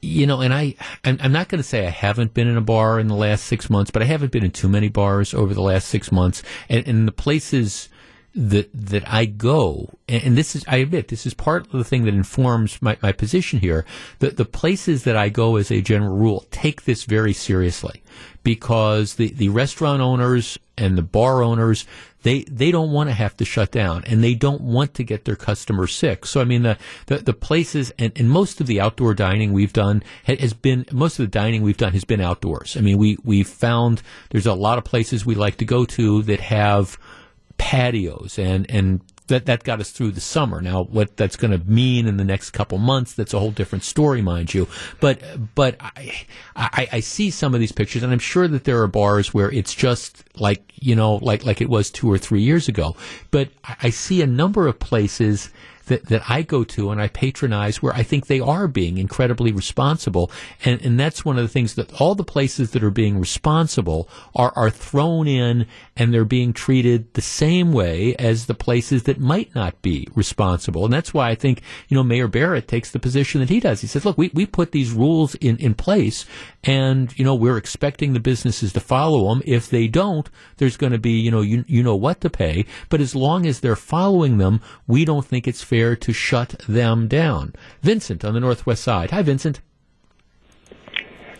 you 0.00 0.26
know, 0.26 0.40
and 0.40 0.52
I, 0.52 0.74
I'm, 1.04 1.30
not 1.30 1.48
going 1.48 1.60
to 1.60 1.68
say 1.68 1.86
I 1.86 1.90
haven't 1.90 2.34
been 2.34 2.48
in 2.48 2.56
a 2.56 2.60
bar 2.60 2.98
in 2.98 3.06
the 3.06 3.14
last 3.14 3.44
six 3.44 3.70
months, 3.70 3.92
but 3.92 4.02
I 4.02 4.04
haven't 4.04 4.32
been 4.32 4.44
in 4.44 4.50
too 4.50 4.68
many 4.68 4.88
bars 4.88 5.32
over 5.32 5.54
the 5.54 5.62
last 5.62 5.86
six 5.86 6.10
months. 6.10 6.42
And, 6.68 6.86
and 6.88 7.06
the 7.06 7.12
places 7.12 7.88
that 8.34 8.68
that 8.72 9.04
I 9.12 9.26
go, 9.26 9.90
and, 10.08 10.22
and, 10.24 10.38
this 10.38 10.56
is, 10.56 10.64
I 10.66 10.76
admit, 10.76 11.08
this 11.08 11.24
is 11.26 11.34
part 11.34 11.66
of 11.66 11.72
the 11.72 11.84
thing 11.84 12.04
that 12.04 12.14
informs 12.14 12.82
my, 12.82 12.96
my 13.00 13.12
position 13.12 13.60
here. 13.60 13.84
That 14.18 14.36
the 14.36 14.44
places 14.44 15.04
that 15.04 15.16
I 15.16 15.28
go, 15.28 15.56
as 15.56 15.70
a 15.70 15.80
general 15.80 16.16
rule, 16.16 16.46
take 16.50 16.82
this 16.82 17.04
very 17.04 17.32
seriously 17.32 18.02
because 18.42 19.14
the 19.14 19.32
the 19.32 19.50
restaurant 19.50 20.02
owners 20.02 20.58
and 20.76 20.96
the 20.96 21.02
bar 21.02 21.42
owners 21.42 21.86
they 22.22 22.42
they 22.44 22.70
don't 22.70 22.92
want 22.92 23.10
to 23.10 23.14
have 23.14 23.36
to 23.36 23.44
shut 23.44 23.70
down 23.70 24.04
and 24.06 24.22
they 24.22 24.34
don't 24.34 24.60
want 24.60 24.94
to 24.94 25.04
get 25.04 25.24
their 25.24 25.36
customers 25.36 25.94
sick. 25.94 26.26
So 26.26 26.40
I 26.40 26.44
mean 26.44 26.62
the 26.62 26.78
the, 27.06 27.18
the 27.18 27.32
places 27.32 27.92
and, 27.98 28.12
and 28.16 28.30
most 28.30 28.60
of 28.60 28.66
the 28.66 28.80
outdoor 28.80 29.14
dining 29.14 29.52
we've 29.52 29.72
done 29.72 30.02
has 30.24 30.52
been 30.52 30.86
most 30.92 31.18
of 31.18 31.24
the 31.24 31.30
dining 31.30 31.62
we've 31.62 31.76
done 31.76 31.92
has 31.92 32.04
been 32.04 32.20
outdoors. 32.20 32.76
I 32.76 32.80
mean 32.80 32.98
we 32.98 33.18
we 33.24 33.42
found 33.42 34.02
there's 34.30 34.46
a 34.46 34.54
lot 34.54 34.78
of 34.78 34.84
places 34.84 35.26
we 35.26 35.34
like 35.34 35.56
to 35.58 35.64
go 35.64 35.84
to 35.84 36.22
that 36.22 36.40
have 36.40 36.98
patios 37.58 38.38
and 38.38 38.68
and 38.70 39.00
that 39.32 39.46
that 39.46 39.64
got 39.64 39.80
us 39.80 39.90
through 39.90 40.12
the 40.12 40.20
summer. 40.20 40.60
Now, 40.60 40.84
what 40.84 41.16
that's 41.16 41.36
going 41.36 41.58
to 41.58 41.66
mean 41.66 42.06
in 42.06 42.18
the 42.18 42.24
next 42.24 42.50
couple 42.50 42.78
months, 42.78 43.14
that's 43.14 43.32
a 43.32 43.38
whole 43.38 43.50
different 43.50 43.82
story, 43.82 44.20
mind 44.20 44.52
you. 44.52 44.68
But 45.00 45.20
but 45.54 45.76
I, 45.80 46.26
I, 46.54 46.88
I 46.92 47.00
see 47.00 47.30
some 47.30 47.54
of 47.54 47.60
these 47.60 47.72
pictures, 47.72 48.02
and 48.02 48.12
I'm 48.12 48.18
sure 48.18 48.46
that 48.46 48.64
there 48.64 48.80
are 48.82 48.86
bars 48.86 49.32
where 49.32 49.50
it's 49.50 49.74
just 49.74 50.24
like 50.38 50.72
you 50.76 50.94
know, 50.94 51.16
like 51.16 51.44
like 51.46 51.60
it 51.60 51.70
was 51.70 51.90
two 51.90 52.10
or 52.10 52.18
three 52.18 52.42
years 52.42 52.68
ago. 52.68 52.94
But 53.30 53.48
I 53.64 53.90
see 53.90 54.20
a 54.20 54.26
number 54.26 54.66
of 54.66 54.78
places 54.78 55.50
that, 55.86 56.06
that 56.06 56.28
I 56.28 56.42
go 56.42 56.64
to 56.64 56.90
and 56.90 57.00
I 57.00 57.08
patronize 57.08 57.82
where 57.82 57.94
I 57.94 58.02
think 58.02 58.26
they 58.26 58.40
are 58.40 58.68
being 58.68 58.98
incredibly 58.98 59.52
responsible. 59.52 60.30
And, 60.64 60.80
and 60.82 60.98
that's 60.98 61.24
one 61.24 61.38
of 61.38 61.42
the 61.42 61.48
things 61.48 61.74
that 61.74 62.00
all 62.00 62.14
the 62.14 62.24
places 62.24 62.70
that 62.72 62.84
are 62.84 62.90
being 62.90 63.18
responsible 63.18 64.08
are, 64.34 64.52
are 64.56 64.70
thrown 64.70 65.26
in 65.26 65.66
and 65.96 66.12
they're 66.12 66.24
being 66.24 66.52
treated 66.52 67.12
the 67.14 67.22
same 67.22 67.72
way 67.72 68.14
as 68.16 68.46
the 68.46 68.54
places 68.54 69.04
that 69.04 69.20
might 69.20 69.54
not 69.54 69.80
be 69.82 70.08
responsible. 70.14 70.84
And 70.84 70.92
that's 70.92 71.12
why 71.12 71.30
I 71.30 71.34
think, 71.34 71.62
you 71.88 71.96
know, 71.96 72.02
Mayor 72.02 72.28
Barrett 72.28 72.68
takes 72.68 72.90
the 72.90 72.98
position 72.98 73.40
that 73.40 73.50
he 73.50 73.60
does. 73.60 73.80
He 73.80 73.86
says, 73.86 74.04
look, 74.04 74.18
we, 74.18 74.30
we 74.34 74.46
put 74.46 74.72
these 74.72 74.92
rules 74.92 75.34
in, 75.36 75.56
in 75.58 75.74
place 75.74 76.26
and, 76.64 77.16
you 77.18 77.24
know, 77.24 77.34
we're 77.34 77.56
expecting 77.56 78.12
the 78.12 78.20
businesses 78.20 78.72
to 78.72 78.80
follow 78.80 79.28
them. 79.28 79.42
If 79.44 79.68
they 79.68 79.88
don't, 79.88 80.28
there's 80.58 80.76
going 80.76 80.92
to 80.92 80.98
be, 80.98 81.12
you 81.12 81.30
know, 81.30 81.40
you, 81.40 81.64
you 81.66 81.82
know 81.82 81.96
what 81.96 82.20
to 82.20 82.30
pay. 82.30 82.64
But 82.88 83.00
as 83.00 83.14
long 83.14 83.46
as 83.46 83.60
they're 83.60 83.76
following 83.76 84.38
them, 84.38 84.60
we 84.86 85.04
don't 85.04 85.26
think 85.26 85.48
it's 85.48 85.62
fair 85.72 85.96
to 85.96 86.12
shut 86.12 86.50
them 86.68 87.08
down. 87.08 87.54
Vincent 87.80 88.26
on 88.26 88.34
the 88.34 88.40
Northwest 88.40 88.84
side. 88.84 89.10
Hi, 89.10 89.22
Vincent. 89.22 89.62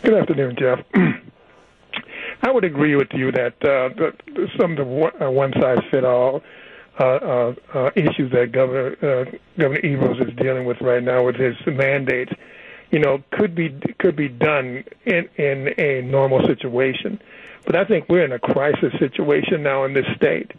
Good 0.03 0.15
afternoon, 0.15 0.57
Jeff. 0.59 0.79
I 2.43 2.51
would 2.51 2.65
agree 2.65 2.97
with 2.97 3.09
you 3.13 3.31
that 3.33 3.63
uh, 3.63 3.91
some 4.59 4.71
of 4.71 4.79
the 4.79 5.27
uh, 5.27 5.31
one 5.31 5.53
size 5.61 5.81
fit 5.91 6.07
all 6.07 6.43
uh, 6.99 7.05
uh, 7.05 7.55
uh, 7.75 7.91
issues 7.95 8.33
that 8.33 8.53
Governor 8.53 8.97
uh, 9.03 9.37
Governor 9.61 9.81
Evers 9.85 10.27
is 10.27 10.35
dealing 10.37 10.65
with 10.65 10.81
right 10.81 11.03
now 11.03 11.27
with 11.27 11.37
his 11.37 11.55
mandates, 11.67 12.33
you 12.91 13.01
know, 13.01 13.23
could 13.33 13.55
be 13.55 13.69
could 13.99 14.17
be 14.17 14.29
done 14.31 14.83
in 15.05 15.29
in 15.37 15.75
a 15.77 16.01
normal 16.01 16.41
situation. 16.47 17.21
But 17.67 17.77
I 17.77 17.85
think 17.85 18.09
we're 18.09 18.25
in 18.25 18.33
a 18.33 18.39
crisis 18.39 18.95
situation 18.99 19.63
now 19.63 19.85
in 19.85 19.93
this 19.93 20.07
state 20.17 20.53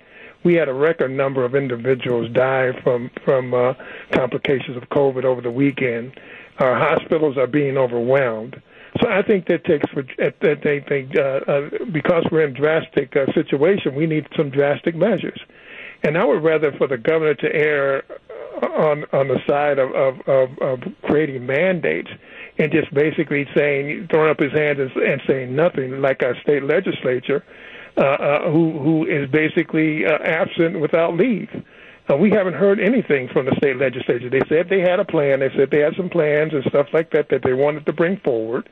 we 0.44 0.56
had 0.56 0.68
a 0.68 0.74
record 0.74 1.12
number 1.12 1.46
of 1.46 1.56
individuals 1.56 2.30
die 2.34 2.72
from 2.84 3.10
from 3.24 3.54
uh, 3.54 3.74
complications 4.12 4.78
of 4.78 4.84
COVID 4.90 5.24
over 5.24 5.42
the 5.42 5.52
weekend. 5.52 6.20
Our 6.60 6.76
hospitals 6.78 7.38
are 7.38 7.48
being 7.48 7.78
overwhelmed. 7.78 8.62
So 9.02 9.10
I 9.10 9.24
think 9.24 9.48
that 9.48 9.66
takes 9.66 9.90
that 10.18 10.62
they 10.64 10.80
think 10.88 11.18
uh, 11.18 11.40
uh, 11.52 11.70
because 11.92 12.26
we're 12.32 12.46
in 12.46 12.54
drastic 12.54 13.16
uh, 13.16 13.32
situation, 13.34 13.96
we 13.96 14.06
need 14.06 14.28
some 14.38 14.50
drastic 14.50 14.96
measures. 14.96 15.40
And 16.04 16.18
I 16.18 16.26
would 16.26 16.44
rather 16.44 16.72
for 16.78 16.88
the 16.88 16.98
governor 16.98 17.34
to 17.34 17.56
err 17.56 18.04
on 18.62 19.06
on 19.12 19.30
the 19.30 19.40
side 19.48 19.80
of 19.80 19.92
of, 19.94 20.20
of, 20.28 20.58
of 20.60 20.80
creating 21.04 21.46
mandates 21.46 22.10
and 22.60 22.72
just 22.72 22.94
basically 22.94 23.48
saying 23.56 24.08
throwing 24.12 24.30
up 24.30 24.40
his 24.40 24.52
hands 24.52 24.80
and, 24.80 24.92
and 24.92 25.22
saying 25.26 25.56
nothing 25.56 26.02
like 26.02 26.22
our 26.22 26.40
state 26.42 26.64
legislature 26.64 27.44
who 27.96 28.78
who 28.80 29.06
is 29.06 29.30
basically 29.30 30.06
uh, 30.06 30.18
absent 30.24 30.80
without 30.80 31.16
leave. 31.16 31.50
Uh, 32.10 32.18
we 32.18 32.30
haven't 32.30 32.56
heard 32.56 32.80
anything 32.80 33.30
from 33.30 33.46
the 33.46 33.56
state 33.58 33.78
legislature. 33.78 34.30
They 34.30 34.42
said 34.50 34.68
they 34.70 34.82
had 34.82 35.00
a 35.00 35.06
plan. 35.06 35.40
They 35.40 35.50
said 35.56 35.72
they 35.72 35.80
had 35.80 35.96
some 35.96 36.10
plans 36.10 36.54
and 36.54 36.64
stuff 36.66 36.88
like 36.92 37.12
that 37.12 37.30
that 37.30 37.44
they 37.44 37.54
wanted 37.54 37.86
to 37.86 37.94
bring 37.94 38.18
forward, 38.18 38.68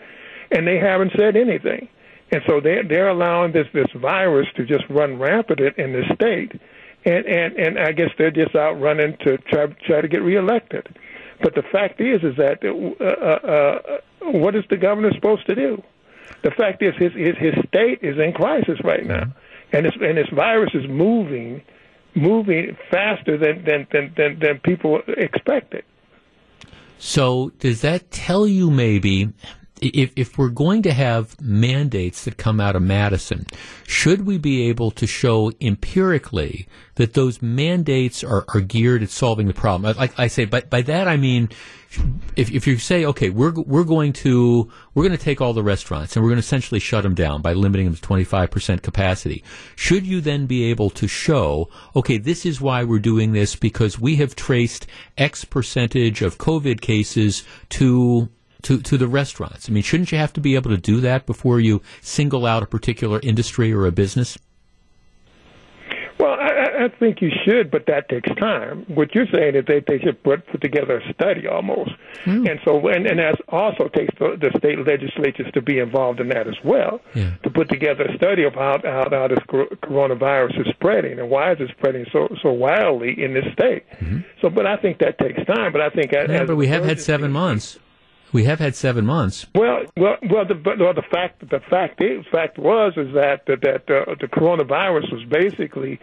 and 0.52 0.68
they 0.68 0.78
haven't 0.78 1.14
said 1.18 1.38
anything. 1.38 1.88
And 2.32 2.42
so 2.48 2.60
they 2.60 2.82
they're 2.88 3.10
allowing 3.10 3.52
this 3.52 3.68
this 3.74 3.92
virus 3.96 4.48
to 4.56 4.66
just 4.66 4.84
run 4.90 5.20
rampant 5.20 5.60
in 5.78 5.94
the 5.94 6.04
state, 6.16 6.60
and 7.06 7.26
and 7.26 7.56
and 7.56 7.80
I 7.80 7.92
guess 7.92 8.10
they're 8.18 8.32
just 8.32 8.56
out 8.56 8.80
running 8.80 9.18
to 9.26 9.38
try 9.38 9.68
try 9.86 10.02
to 10.02 10.08
get 10.08 10.22
reelected. 10.22 10.88
But 11.42 11.56
the 11.56 11.64
fact 11.64 12.00
is, 12.00 12.24
is 12.24 12.36
that 12.38 12.64
uh, 12.64 13.04
uh, 13.04 13.98
uh, 14.26 14.32
what 14.32 14.56
is 14.56 14.64
the 14.70 14.78
governor 14.78 15.12
supposed 15.14 15.48
to 15.48 15.56
do? 15.56 15.84
The 16.44 16.52
fact 16.52 16.82
is, 16.82 16.94
his 16.98 17.14
his, 17.14 17.38
his 17.38 17.54
state 17.68 18.00
is 18.02 18.18
in 18.18 18.34
crisis 18.34 18.80
right 18.84 19.06
now, 19.06 19.34
and 19.72 19.86
this 19.86 19.94
and 20.02 20.18
this 20.18 20.30
virus 20.34 20.72
is 20.74 20.88
moving, 20.90 21.62
moving 22.16 22.76
faster 22.90 23.38
than 23.38 23.64
than 23.64 23.88
than 23.92 24.14
than, 24.18 24.40
than 24.40 24.60
people 24.60 25.02
expected. 25.08 25.84
So 26.98 27.52
does 27.60 27.82
that 27.82 28.12
tell 28.12 28.48
you 28.48 28.70
maybe 28.70 29.30
if, 29.82 30.14
if 30.16 30.38
we're 30.38 30.50
going 30.50 30.84
to 30.84 30.94
have 30.94 31.40
mandates 31.42 32.26
that 32.26 32.38
come 32.38 32.60
out 32.60 32.76
of 32.76 32.84
Madison, 32.84 33.48
should 33.88 34.28
we 34.28 34.38
be 34.38 34.70
able 34.70 34.92
to 34.92 35.08
show 35.08 35.52
empirically 35.60 36.68
that 36.96 37.16
those 37.16 37.42
mandates 37.42 38.24
are, 38.24 38.46
are 38.54 38.62
geared 38.62 39.02
at 39.02 39.10
solving 39.10 39.48
the 39.48 39.54
problem? 39.54 39.96
Like 39.98 40.18
I 40.20 40.28
say, 40.28 40.46
but 40.46 40.70
by 40.70 40.84
that 40.84 41.08
I 41.08 41.18
mean, 41.18 41.50
if, 42.36 42.52
if 42.52 42.68
you 42.68 42.78
say, 42.78 43.04
okay, 43.06 43.32
we're, 43.32 43.54
we're 43.54 43.84
going 43.84 44.14
to, 44.14 44.72
we're 44.94 45.04
going 45.04 45.18
to 45.18 45.24
take 45.24 45.42
all 45.42 45.54
the 45.54 45.64
restaurants 45.64 46.16
and 46.16 46.24
we're 46.24 46.30
going 46.30 46.42
to 46.42 46.46
essentially 46.46 46.80
shut 46.80 47.04
them 47.04 47.16
down 47.16 47.42
by 47.42 47.54
limiting 47.54 47.88
them 47.88 47.96
to 47.96 48.02
25% 48.02 48.84
capacity, 48.84 49.44
should 49.76 50.06
you 50.06 50.22
then 50.22 50.46
be 50.46 50.64
able 50.66 50.92
to 50.92 51.08
show, 51.08 51.70
okay, 51.96 52.20
this 52.20 52.46
is 52.46 52.62
why 52.62 52.84
we're 52.84 53.00
doing 53.00 53.34
this 53.34 53.56
because 53.56 54.00
we 54.00 54.18
have 54.18 54.36
traced 54.36 54.86
X 55.18 55.44
percentage 55.44 56.22
of 56.22 56.38
COVID 56.38 56.82
cases 56.82 57.44
to 57.70 58.30
to, 58.64 58.82
to 58.82 58.98
the 58.98 59.08
restaurants? 59.08 59.70
I 59.70 59.72
mean, 59.72 59.84
shouldn't 59.84 60.12
you 60.12 60.18
have 60.18 60.34
to 60.34 60.42
be 60.42 60.56
able 60.56 60.72
to 60.72 60.78
do 60.78 61.02
that 61.02 61.26
before 61.26 61.60
you 61.60 61.82
single 62.02 62.46
out 62.46 62.64
a 62.64 62.66
particular 62.66 63.20
industry 63.24 63.74
or 63.74 63.86
a 63.86 63.92
business? 63.92 64.38
Well, 66.22 66.38
I, 66.40 66.86
I 66.86 66.88
think 67.00 67.20
you 67.20 67.32
should, 67.44 67.72
but 67.72 67.88
that 67.88 68.08
takes 68.08 68.30
time. 68.36 68.86
What 68.88 69.16
you're 69.16 69.26
saying 69.34 69.56
is 69.56 69.66
they 69.66 69.80
they 69.80 69.98
should 69.98 70.22
put 70.22 70.46
put 70.48 70.62
together 70.62 71.00
a 71.00 71.14
study 71.14 71.48
almost, 71.48 71.92
mm. 72.26 72.48
and 72.48 72.60
so 72.64 72.78
and 72.88 73.08
and 73.08 73.18
that 73.18 73.42
also 73.50 73.88
takes 73.88 74.14
the, 74.20 74.38
the 74.40 74.56
state 74.60 74.78
legislatures 74.86 75.52
to 75.54 75.62
be 75.64 75.80
involved 75.80 76.20
in 76.20 76.30
that 76.30 76.48
as 76.48 76.58
well, 76.64 77.02
yeah. 77.16 77.34
to 77.42 77.50
put 77.50 77.70
together 77.70 78.04
a 78.04 78.16
study 78.18 78.44
of 78.44 78.54
how 78.54 78.80
how, 78.84 79.08
how 79.10 79.28
this 79.30 79.40
coronavirus 79.82 80.62
is 80.62 80.68
spreading 80.76 81.18
and 81.18 81.28
why 81.28 81.54
is 81.54 81.58
it 81.60 81.72
spreading 81.76 82.06
so 82.12 82.28
so 82.44 82.52
wildly 82.52 83.16
in 83.20 83.34
this 83.34 83.46
state. 83.54 83.84
Mm-hmm. 83.94 84.20
So, 84.42 84.52
but 84.52 84.68
I 84.68 84.78
think 84.78 85.00
that 85.00 85.18
takes 85.18 85.44
time. 85.46 85.72
But 85.72 85.82
I 85.82 85.90
think 85.90 86.12
yeah, 86.12 86.26
as 86.30 86.48
but 86.48 86.56
we 86.56 86.68
have 86.68 86.86
had 86.86 87.02
seven 87.02 87.32
months. 87.32 87.80
We 88.34 88.46
have 88.46 88.60
had 88.60 88.76
seven 88.76 89.06
months. 89.06 89.46
Well, 89.54 89.84
well, 89.98 90.18
well. 90.30 90.46
The, 90.46 90.76
well, 90.80 90.94
the 90.94 91.04
fact 91.12 91.42
the 91.50 91.60
fact 91.70 92.02
is 92.02 92.26
fact 92.32 92.58
was 92.58 92.94
is 92.96 93.14
that 93.14 93.46
that, 93.48 93.62
that 93.62 93.90
uh, 93.90 94.16
the 94.20 94.28
coronavirus 94.28 95.12
was 95.12 95.24
basically 95.30 96.00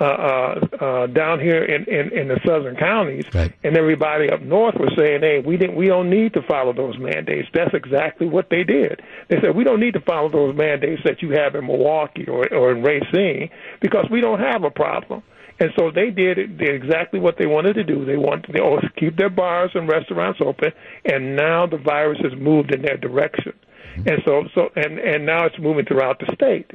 uh, 0.00 0.04
uh, 0.04 0.84
uh, 0.84 1.06
down 1.06 1.38
here 1.38 1.62
in, 1.62 1.84
in, 1.84 2.12
in 2.12 2.28
the 2.28 2.40
southern 2.46 2.74
counties, 2.74 3.24
right. 3.34 3.52
and 3.62 3.76
everybody 3.76 4.30
up 4.30 4.40
north 4.40 4.74
was 4.74 4.90
saying, 4.96 5.20
"Hey, 5.20 5.40
we 5.44 5.56
didn't, 5.56 5.76
we 5.76 5.86
don't 5.86 6.10
need 6.10 6.32
to 6.32 6.42
follow 6.42 6.72
those 6.72 6.98
mandates." 6.98 7.48
That's 7.54 7.74
exactly 7.74 8.26
what 8.26 8.48
they 8.50 8.64
did. 8.64 9.00
They 9.28 9.36
said, 9.40 9.54
"We 9.54 9.64
don't 9.64 9.80
need 9.80 9.94
to 9.94 10.00
follow 10.00 10.28
those 10.28 10.56
mandates 10.56 11.02
that 11.04 11.22
you 11.22 11.30
have 11.32 11.54
in 11.54 11.66
Milwaukee 11.66 12.26
or, 12.26 12.52
or 12.52 12.72
in 12.72 12.82
Racine 12.82 13.50
because 13.80 14.06
we 14.10 14.20
don't 14.20 14.40
have 14.40 14.64
a 14.64 14.70
problem." 14.70 15.22
And 15.60 15.70
so 15.78 15.90
they 15.90 16.10
did, 16.10 16.58
did 16.58 16.74
exactly 16.74 17.20
what 17.20 17.36
they 17.38 17.46
wanted 17.46 17.74
to 17.74 17.84
do. 17.84 18.04
They 18.04 18.16
wanted 18.16 18.52
to 18.52 18.88
keep 18.98 19.16
their 19.16 19.30
bars 19.30 19.70
and 19.74 19.88
restaurants 19.88 20.40
open, 20.44 20.72
and 21.04 21.36
now 21.36 21.66
the 21.66 21.78
virus 21.78 22.18
has 22.22 22.32
moved 22.38 22.74
in 22.74 22.82
their 22.82 22.96
direction. 22.96 23.52
Mm-hmm. 23.96 24.08
And 24.08 24.18
so, 24.24 24.42
so 24.54 24.68
and 24.74 24.98
and 24.98 25.26
now 25.26 25.46
it's 25.46 25.58
moving 25.58 25.84
throughout 25.84 26.18
the 26.18 26.32
state. 26.34 26.70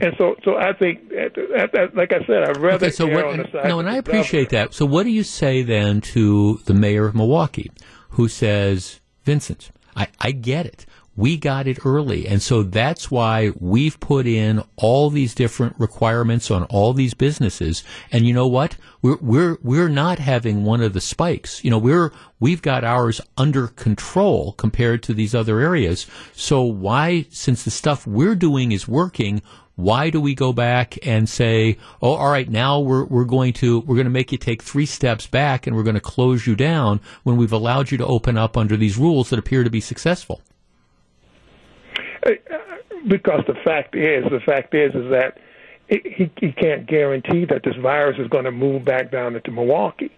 And 0.00 0.14
so, 0.16 0.36
so 0.42 0.56
I 0.56 0.72
think, 0.72 1.00
like 1.94 2.12
I 2.14 2.24
said, 2.26 2.44
I'd 2.48 2.56
rather 2.56 2.86
okay, 2.86 2.90
so 2.90 3.06
what, 3.06 3.26
on 3.26 3.38
the 3.38 3.44
side. 3.52 3.68
No, 3.68 3.78
and 3.78 3.88
I 3.88 3.96
appreciate 3.96 4.50
governor. 4.50 4.68
that. 4.68 4.74
So, 4.74 4.86
what 4.86 5.02
do 5.02 5.10
you 5.10 5.22
say 5.22 5.62
then 5.62 6.00
to 6.00 6.60
the 6.64 6.72
mayor 6.72 7.06
of 7.06 7.14
Milwaukee, 7.14 7.70
who 8.10 8.28
says, 8.28 9.00
Vincent, 9.24 9.70
I, 9.94 10.08
I 10.18 10.32
get 10.32 10.64
it 10.64 10.86
we 11.16 11.36
got 11.36 11.66
it 11.66 11.84
early. 11.84 12.26
And 12.26 12.40
so 12.40 12.62
that's 12.62 13.10
why 13.10 13.52
we've 13.58 14.00
put 14.00 14.26
in 14.26 14.62
all 14.76 15.10
these 15.10 15.34
different 15.34 15.78
requirements 15.78 16.50
on 16.50 16.64
all 16.64 16.94
these 16.94 17.14
businesses. 17.14 17.84
And 18.10 18.26
you 18.26 18.32
know 18.32 18.46
what? 18.46 18.76
We're, 19.02 19.18
we're, 19.20 19.58
we're 19.62 19.88
not 19.88 20.18
having 20.18 20.64
one 20.64 20.80
of 20.80 20.94
the 20.94 21.00
spikes. 21.00 21.62
You 21.62 21.70
know, 21.70 21.78
we're, 21.78 22.12
we've 22.40 22.62
got 22.62 22.84
ours 22.84 23.20
under 23.36 23.68
control 23.68 24.52
compared 24.52 25.02
to 25.04 25.14
these 25.14 25.34
other 25.34 25.60
areas. 25.60 26.06
So 26.32 26.62
why, 26.62 27.26
since 27.30 27.64
the 27.64 27.70
stuff 27.70 28.06
we're 28.06 28.36
doing 28.36 28.72
is 28.72 28.88
working, 28.88 29.42
why 29.74 30.10
do 30.10 30.20
we 30.20 30.34
go 30.34 30.52
back 30.52 30.98
and 31.06 31.28
say, 31.28 31.76
oh, 32.00 32.14
all 32.14 32.30
right, 32.30 32.48
now 32.48 32.78
we're, 32.80 33.04
we're 33.04 33.24
going 33.24 33.52
to, 33.54 33.80
we're 33.80 33.96
going 33.96 34.04
to 34.06 34.10
make 34.10 34.32
you 34.32 34.38
take 34.38 34.62
three 34.62 34.86
steps 34.86 35.26
back 35.26 35.66
and 35.66 35.76
we're 35.76 35.82
going 35.82 35.94
to 35.94 36.00
close 36.00 36.46
you 36.46 36.54
down 36.54 37.00
when 37.22 37.36
we've 37.36 37.52
allowed 37.52 37.90
you 37.90 37.98
to 37.98 38.06
open 38.06 38.38
up 38.38 38.56
under 38.56 38.76
these 38.76 38.96
rules 38.96 39.30
that 39.30 39.38
appear 39.38 39.64
to 39.64 39.70
be 39.70 39.80
successful? 39.80 40.40
Because 43.08 43.44
the 43.46 43.54
fact 43.64 43.94
is, 43.94 44.24
the 44.30 44.40
fact 44.40 44.74
is, 44.74 44.94
is 44.94 45.10
that 45.10 45.38
it, 45.88 46.06
he 46.06 46.30
he 46.36 46.52
can't 46.52 46.86
guarantee 46.86 47.44
that 47.46 47.62
this 47.64 47.76
virus 47.76 48.18
is 48.18 48.28
going 48.28 48.44
to 48.44 48.52
move 48.52 48.84
back 48.84 49.10
down 49.10 49.34
into 49.36 49.50
Milwaukee, 49.50 50.10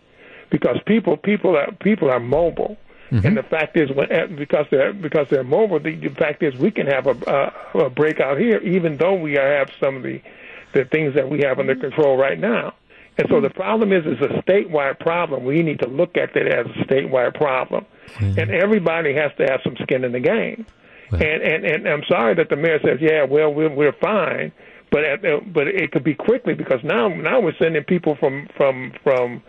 because 0.50 0.78
people 0.86 1.16
people 1.16 1.56
are 1.56 1.72
people 1.80 2.10
are 2.10 2.20
mobile. 2.20 2.76
Mm-hmm. 3.10 3.26
And 3.26 3.36
the 3.36 3.42
fact 3.42 3.76
is, 3.76 3.90
when, 3.90 4.10
eh, 4.10 4.26
because 4.26 4.66
they're 4.70 4.92
because 4.92 5.26
they're 5.30 5.44
mobile, 5.44 5.78
the, 5.78 5.94
the 5.94 6.08
fact 6.08 6.42
is 6.42 6.54
we 6.56 6.70
can 6.70 6.86
have 6.86 7.06
a, 7.06 7.52
a, 7.74 7.78
a 7.86 7.90
breakout 7.90 8.38
here, 8.38 8.58
even 8.58 8.96
though 8.96 9.14
we 9.14 9.34
have 9.34 9.70
some 9.78 9.96
of 9.96 10.02
the 10.02 10.20
the 10.72 10.84
things 10.86 11.14
that 11.14 11.28
we 11.28 11.40
have 11.40 11.58
under 11.58 11.76
control 11.76 12.16
right 12.16 12.38
now. 12.38 12.74
And 13.16 13.28
so 13.30 13.40
the 13.40 13.50
problem 13.50 13.92
is, 13.92 14.02
it's 14.06 14.20
a 14.20 14.42
statewide 14.42 14.98
problem. 14.98 15.44
We 15.44 15.62
need 15.62 15.78
to 15.80 15.86
look 15.86 16.16
at 16.16 16.34
it 16.34 16.48
as 16.48 16.66
a 16.66 16.84
statewide 16.84 17.34
problem, 17.34 17.86
mm-hmm. 18.06 18.38
and 18.40 18.50
everybody 18.50 19.14
has 19.14 19.30
to 19.38 19.44
have 19.44 19.60
some 19.62 19.76
skin 19.82 20.02
in 20.02 20.12
the 20.12 20.20
game. 20.20 20.66
And, 21.20 21.42
and 21.42 21.64
and 21.64 21.88
I'm 21.88 22.02
sorry 22.08 22.34
that 22.36 22.48
the 22.48 22.56
mayor 22.56 22.78
says, 22.84 22.98
yeah, 23.00 23.24
well, 23.24 23.52
we're 23.52 23.74
we're 23.74 23.94
fine, 24.00 24.52
but 24.90 25.04
at, 25.04 25.24
uh, 25.24 25.40
but 25.52 25.66
it 25.66 25.92
could 25.92 26.04
be 26.04 26.14
quickly 26.14 26.54
because 26.54 26.80
now 26.84 27.08
now 27.08 27.40
we're 27.40 27.56
sending 27.60 27.84
people 27.84 28.16
from 28.18 28.48
from 28.56 28.92
from 29.02 29.42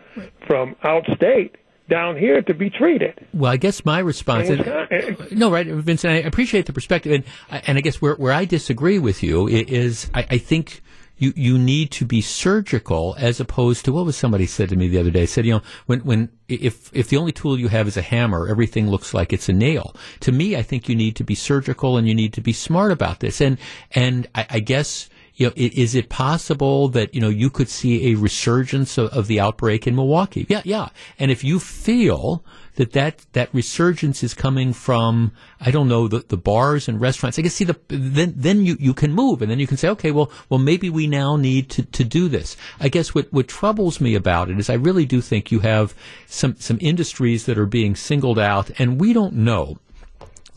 from 0.48 0.76
outstate 0.84 1.52
down 1.90 2.18
here 2.18 2.42
to 2.42 2.54
be 2.54 2.70
treated. 2.70 3.14
Well, 3.34 3.52
I 3.52 3.58
guess 3.58 3.86
my 3.86 4.00
response 4.00 4.50
is 4.50 5.32
no, 5.32 5.52
right, 5.52 5.68
Vincent. 5.68 6.14
I 6.14 6.28
appreciate 6.28 6.66
the 6.66 6.74
perspective, 6.74 7.12
and 7.12 7.24
and 7.68 7.78
I 7.78 7.82
guess 7.82 8.02
where 8.02 8.16
where 8.16 8.34
I 8.34 8.46
disagree 8.46 9.00
with 9.00 9.24
you 9.24 9.48
is 9.48 10.10
I, 10.14 10.26
I 10.32 10.38
think 10.38 10.82
you, 11.18 11.34
you 11.36 11.58
need 11.58 11.92
to 11.92 12.06
be 12.06 12.22
surgical 12.22 13.16
as 13.18 13.40
opposed 13.40 13.86
to 13.86 13.94
what 13.94 14.06
was 14.06 14.16
somebody 14.16 14.46
said 14.46 14.70
to 14.70 14.76
me 14.76 14.88
the 14.88 15.00
other 15.00 15.12
day? 15.12 15.26
Said 15.26 15.46
you 15.46 15.54
know 15.54 15.62
when 15.86 16.00
when 16.02 16.30
if 16.48 16.90
if 16.94 17.10
the 17.10 17.18
only 17.18 17.32
tool 17.32 17.58
you 17.58 17.70
have 17.70 17.88
is 17.88 17.98
a 17.98 18.02
hammer 18.02 18.48
everything 18.48 18.90
looks 18.90 19.14
like 19.14 19.32
it's 19.32 19.50
a 19.50 19.54
nail. 19.54 19.96
To 20.22 20.32
me 20.32 20.56
I 20.56 20.62
think 20.62 20.90
you 20.90 20.96
need 20.96 21.16
to 21.16 21.24
be 21.24 21.36
surgical 21.36 21.98
and 21.98 22.08
you 22.08 22.16
need 22.16 22.34
to 22.34 22.42
be 22.42 22.54
smart 22.54 22.92
about 22.92 23.20
this. 23.20 23.42
And 23.42 23.58
and 23.92 24.28
I, 24.36 24.46
I 24.50 24.60
guess 24.60 25.10
you 25.36 25.48
know, 25.48 25.54
is 25.56 25.96
it 25.96 26.10
possible 26.10 26.88
that 26.90 27.14
you 27.14 27.22
know 27.22 27.30
you 27.30 27.50
could 27.50 27.70
see 27.70 28.12
a 28.12 28.16
resurgence 28.16 28.98
of, 28.98 29.10
of, 29.10 29.28
the 29.28 29.40
outbreak 29.40 29.86
in 29.86 29.96
Milwaukee? 29.96 30.46
Yeah, 30.48 30.62
yeah. 30.64 30.90
And 31.20 31.30
if 31.30 31.44
you 31.44 31.60
feel 31.60 32.44
that 32.76 32.92
that, 32.94 33.26
that 33.34 33.54
resurgence 33.54 34.24
is 34.24 34.34
coming 34.34 34.74
from, 34.74 35.32
I 35.60 35.72
don't 35.72 35.88
know, 35.88 36.08
the, 36.08 36.20
the 36.20 36.38
bars 36.38 36.88
and 36.88 37.00
restaurants. 37.00 37.40
I 37.40 37.42
guess 37.42 37.54
see 37.54 37.64
the, 37.64 37.80
then, 37.88 38.34
then 38.36 38.66
you, 38.66 38.78
you 38.80 38.94
can 38.94 39.14
move 39.14 39.42
and 39.42 39.50
then 39.50 39.60
you 39.60 39.68
can 39.68 39.78
say, 39.78 39.90
okay, 39.90 40.12
well, 40.12 40.32
well, 40.50 40.60
maybe 40.60 40.90
we 40.90 41.08
now 41.08 41.38
need 41.38 41.70
to, 41.72 41.84
to 41.84 42.04
do 42.04 42.28
this. 42.28 42.58
I 42.80 42.90
guess 42.90 43.16
what, 43.16 43.32
what 43.32 43.48
troubles 43.48 44.02
me 44.02 44.16
about 44.16 44.50
it 44.50 44.60
is 44.60 44.70
I 44.70 44.76
really 44.76 45.06
do 45.06 45.22
think 45.22 45.52
you 45.52 45.62
have 45.62 45.96
some, 46.28 46.56
some 46.60 46.78
industries 46.82 47.46
that 47.46 47.58
are 47.58 47.66
being 47.66 47.96
singled 47.96 48.40
out 48.40 48.72
and 48.78 49.00
we 49.00 49.14
don't 49.14 49.34
know 49.34 49.78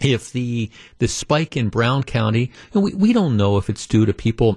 if 0.01 0.31
the 0.31 0.70
the 0.99 1.09
spike 1.09 1.57
in 1.57 1.70
Brown 1.70 2.05
County, 2.05 2.53
we, 2.72 2.95
we 2.95 3.12
don't 3.12 3.37
know 3.37 3.57
if 3.57 3.68
it's 3.68 3.85
due 3.85 4.07
to 4.07 4.14
people 4.14 4.57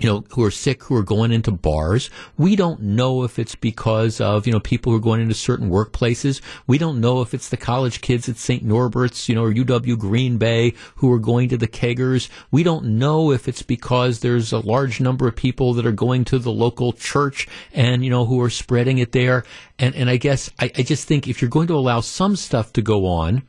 you 0.00 0.08
know, 0.08 0.24
who 0.30 0.42
are 0.42 0.50
sick, 0.50 0.82
who 0.84 0.96
are 0.96 1.02
going 1.02 1.32
into 1.32 1.50
bars. 1.50 2.08
We 2.38 2.56
don't 2.56 2.80
know 2.80 3.24
if 3.24 3.38
it's 3.38 3.54
because 3.54 4.20
of, 4.20 4.46
you 4.46 4.52
know, 4.52 4.60
people 4.60 4.90
who 4.90 4.98
are 4.98 5.02
going 5.02 5.20
into 5.20 5.34
certain 5.34 5.70
workplaces. 5.70 6.40
We 6.66 6.78
don't 6.78 7.00
know 7.00 7.20
if 7.20 7.34
it's 7.34 7.50
the 7.50 7.56
college 7.56 8.00
kids 8.00 8.28
at 8.28 8.36
St. 8.36 8.64
Norbert's, 8.64 9.28
you 9.28 9.34
know, 9.34 9.44
or 9.44 9.52
UW 9.52 9.98
Green 9.98 10.38
Bay 10.38 10.72
who 10.96 11.12
are 11.12 11.18
going 11.18 11.50
to 11.50 11.58
the 11.58 11.68
keggers. 11.68 12.28
We 12.50 12.62
don't 12.62 12.98
know 12.98 13.32
if 13.32 13.48
it's 13.48 13.62
because 13.62 14.20
there's 14.20 14.52
a 14.52 14.58
large 14.58 15.00
number 15.00 15.28
of 15.28 15.36
people 15.36 15.74
that 15.74 15.86
are 15.86 15.92
going 15.92 16.24
to 16.26 16.38
the 16.38 16.52
local 16.52 16.92
church 16.92 17.46
and, 17.72 18.02
you 18.02 18.10
know, 18.10 18.24
who 18.24 18.40
are 18.40 18.50
spreading 18.50 18.98
it 18.98 19.12
there. 19.12 19.44
And, 19.78 19.94
and 19.94 20.08
I 20.08 20.16
guess 20.16 20.50
I, 20.58 20.70
I 20.76 20.82
just 20.82 21.06
think 21.06 21.28
if 21.28 21.42
you're 21.42 21.50
going 21.50 21.68
to 21.68 21.76
allow 21.76 22.00
some 22.00 22.36
stuff 22.36 22.72
to 22.74 22.82
go 22.82 23.06
on, 23.06 23.42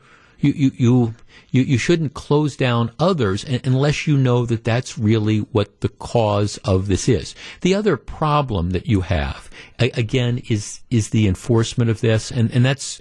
you, 0.43 0.51
you, 0.53 0.71
you 0.75 1.15
you, 1.53 1.61
you 1.61 1.77
shouldn't 1.77 2.15
close 2.15 2.57
down 2.57 2.91
others 2.99 3.45
unless 3.63 4.07
you 4.07 4.17
know 4.17 4.45
that 4.47 4.63
that's 4.63 4.97
really 4.97 5.39
what 5.39 5.81
the 5.81 5.89
cause 5.89 6.57
of 6.65 6.87
this 6.87 7.07
is. 7.07 7.35
The 7.61 7.75
other 7.75 7.95
problem 7.95 8.71
that 8.71 8.87
you 8.87 9.01
have, 9.01 9.49
again, 9.77 10.41
is 10.49 10.81
is 10.89 11.09
the 11.09 11.27
enforcement 11.27 11.91
of 11.91 12.01
this, 12.01 12.31
and, 12.31 12.51
and 12.51 12.65
that's 12.65 12.99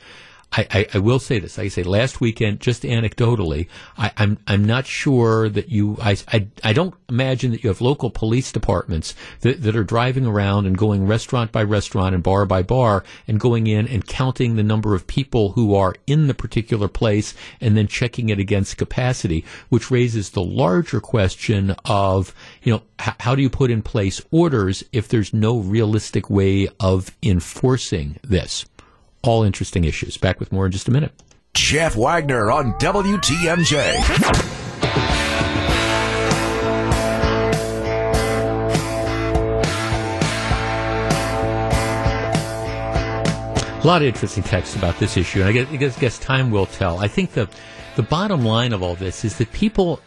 I, 0.53 0.67
I, 0.71 0.87
I, 0.95 0.99
will 0.99 1.19
say 1.19 1.39
this. 1.39 1.57
Like 1.57 1.67
I 1.67 1.69
say, 1.69 1.83
last 1.83 2.21
weekend, 2.21 2.61
just 2.61 2.83
anecdotally, 2.83 3.69
I, 3.97 4.09
am 4.09 4.13
I'm, 4.17 4.39
I'm 4.47 4.65
not 4.65 4.87
sure 4.87 5.49
that 5.49 5.71
you. 5.71 5.97
I, 6.01 6.17
I, 6.29 6.47
I 6.63 6.73
don't 6.73 6.95
imagine 7.09 7.53
that 7.53 7.65
you 7.65 7.69
have 7.69 7.81
local 7.81 8.11
police 8.11 8.53
departments 8.53 9.15
that, 9.41 9.63
that 9.63 9.75
are 9.77 9.85
driving 9.85 10.27
around 10.27 10.67
and 10.67 10.77
going 10.77 11.07
restaurant 11.07 11.53
by 11.53 11.63
restaurant 11.63 12.15
and 12.15 12.23
bar 12.23 12.45
by 12.45 12.63
bar 12.63 13.03
and 13.27 13.41
going 13.41 13.67
in 13.67 13.89
and 13.89 14.07
counting 14.07 14.57
the 14.57 14.63
number 14.63 14.95
of 14.95 15.07
people 15.07 15.53
who 15.53 15.75
are 15.75 15.95
in 16.07 16.27
the 16.27 16.35
particular 16.35 16.89
place 16.89 17.35
and 17.61 17.77
then 17.77 17.87
checking 17.87 18.29
it 18.29 18.39
against 18.39 18.77
capacity, 18.77 19.45
which 19.71 19.91
raises 19.91 20.31
the 20.31 20.43
larger 20.43 21.01
question 21.01 21.75
of 21.87 22.35
you 22.63 22.73
know 22.73 22.83
h- 23.01 23.15
how 23.21 23.35
do 23.35 23.41
you 23.41 23.51
put 23.51 23.71
in 23.71 23.81
place 23.81 24.21
orders 24.31 24.85
if 24.93 25.09
there's 25.09 25.33
no 25.33 25.59
realistic 25.59 26.29
way 26.29 26.69
of 26.79 27.17
enforcing 27.23 28.19
this. 28.23 28.67
All 29.23 29.45
interesting 29.45 29.85
issues. 29.85 30.17
Back 30.17 30.41
with 30.41 30.51
more 30.51 30.67
in 30.67 30.73
just 30.73 30.89
a 30.89 30.91
minute. 30.91 31.13
Jeff 31.55 31.95
Wagner 31.97 32.51
on 32.51 32.73
WTMJ. 32.75 34.53
A 43.83 43.87
lot 43.87 44.01
of 44.01 44.07
interesting 44.07 44.45
texts 44.45 44.77
about 44.77 44.99
this 44.99 45.17
issue, 45.17 45.41
and 45.41 45.49
I 45.49 45.53
guess, 45.53 45.97
I 45.97 46.01
guess 46.01 46.19
time 46.19 46.53
will 46.53 46.67
tell. 46.67 46.99
I 47.01 47.09
think 47.09 47.33
the 47.33 47.49
the 47.97 48.03
bottom 48.03 48.45
line 48.45 48.73
of 48.73 48.83
all 48.83 48.95
this 48.95 49.25
is 49.25 49.39
that 49.39 49.53
people 49.53 50.01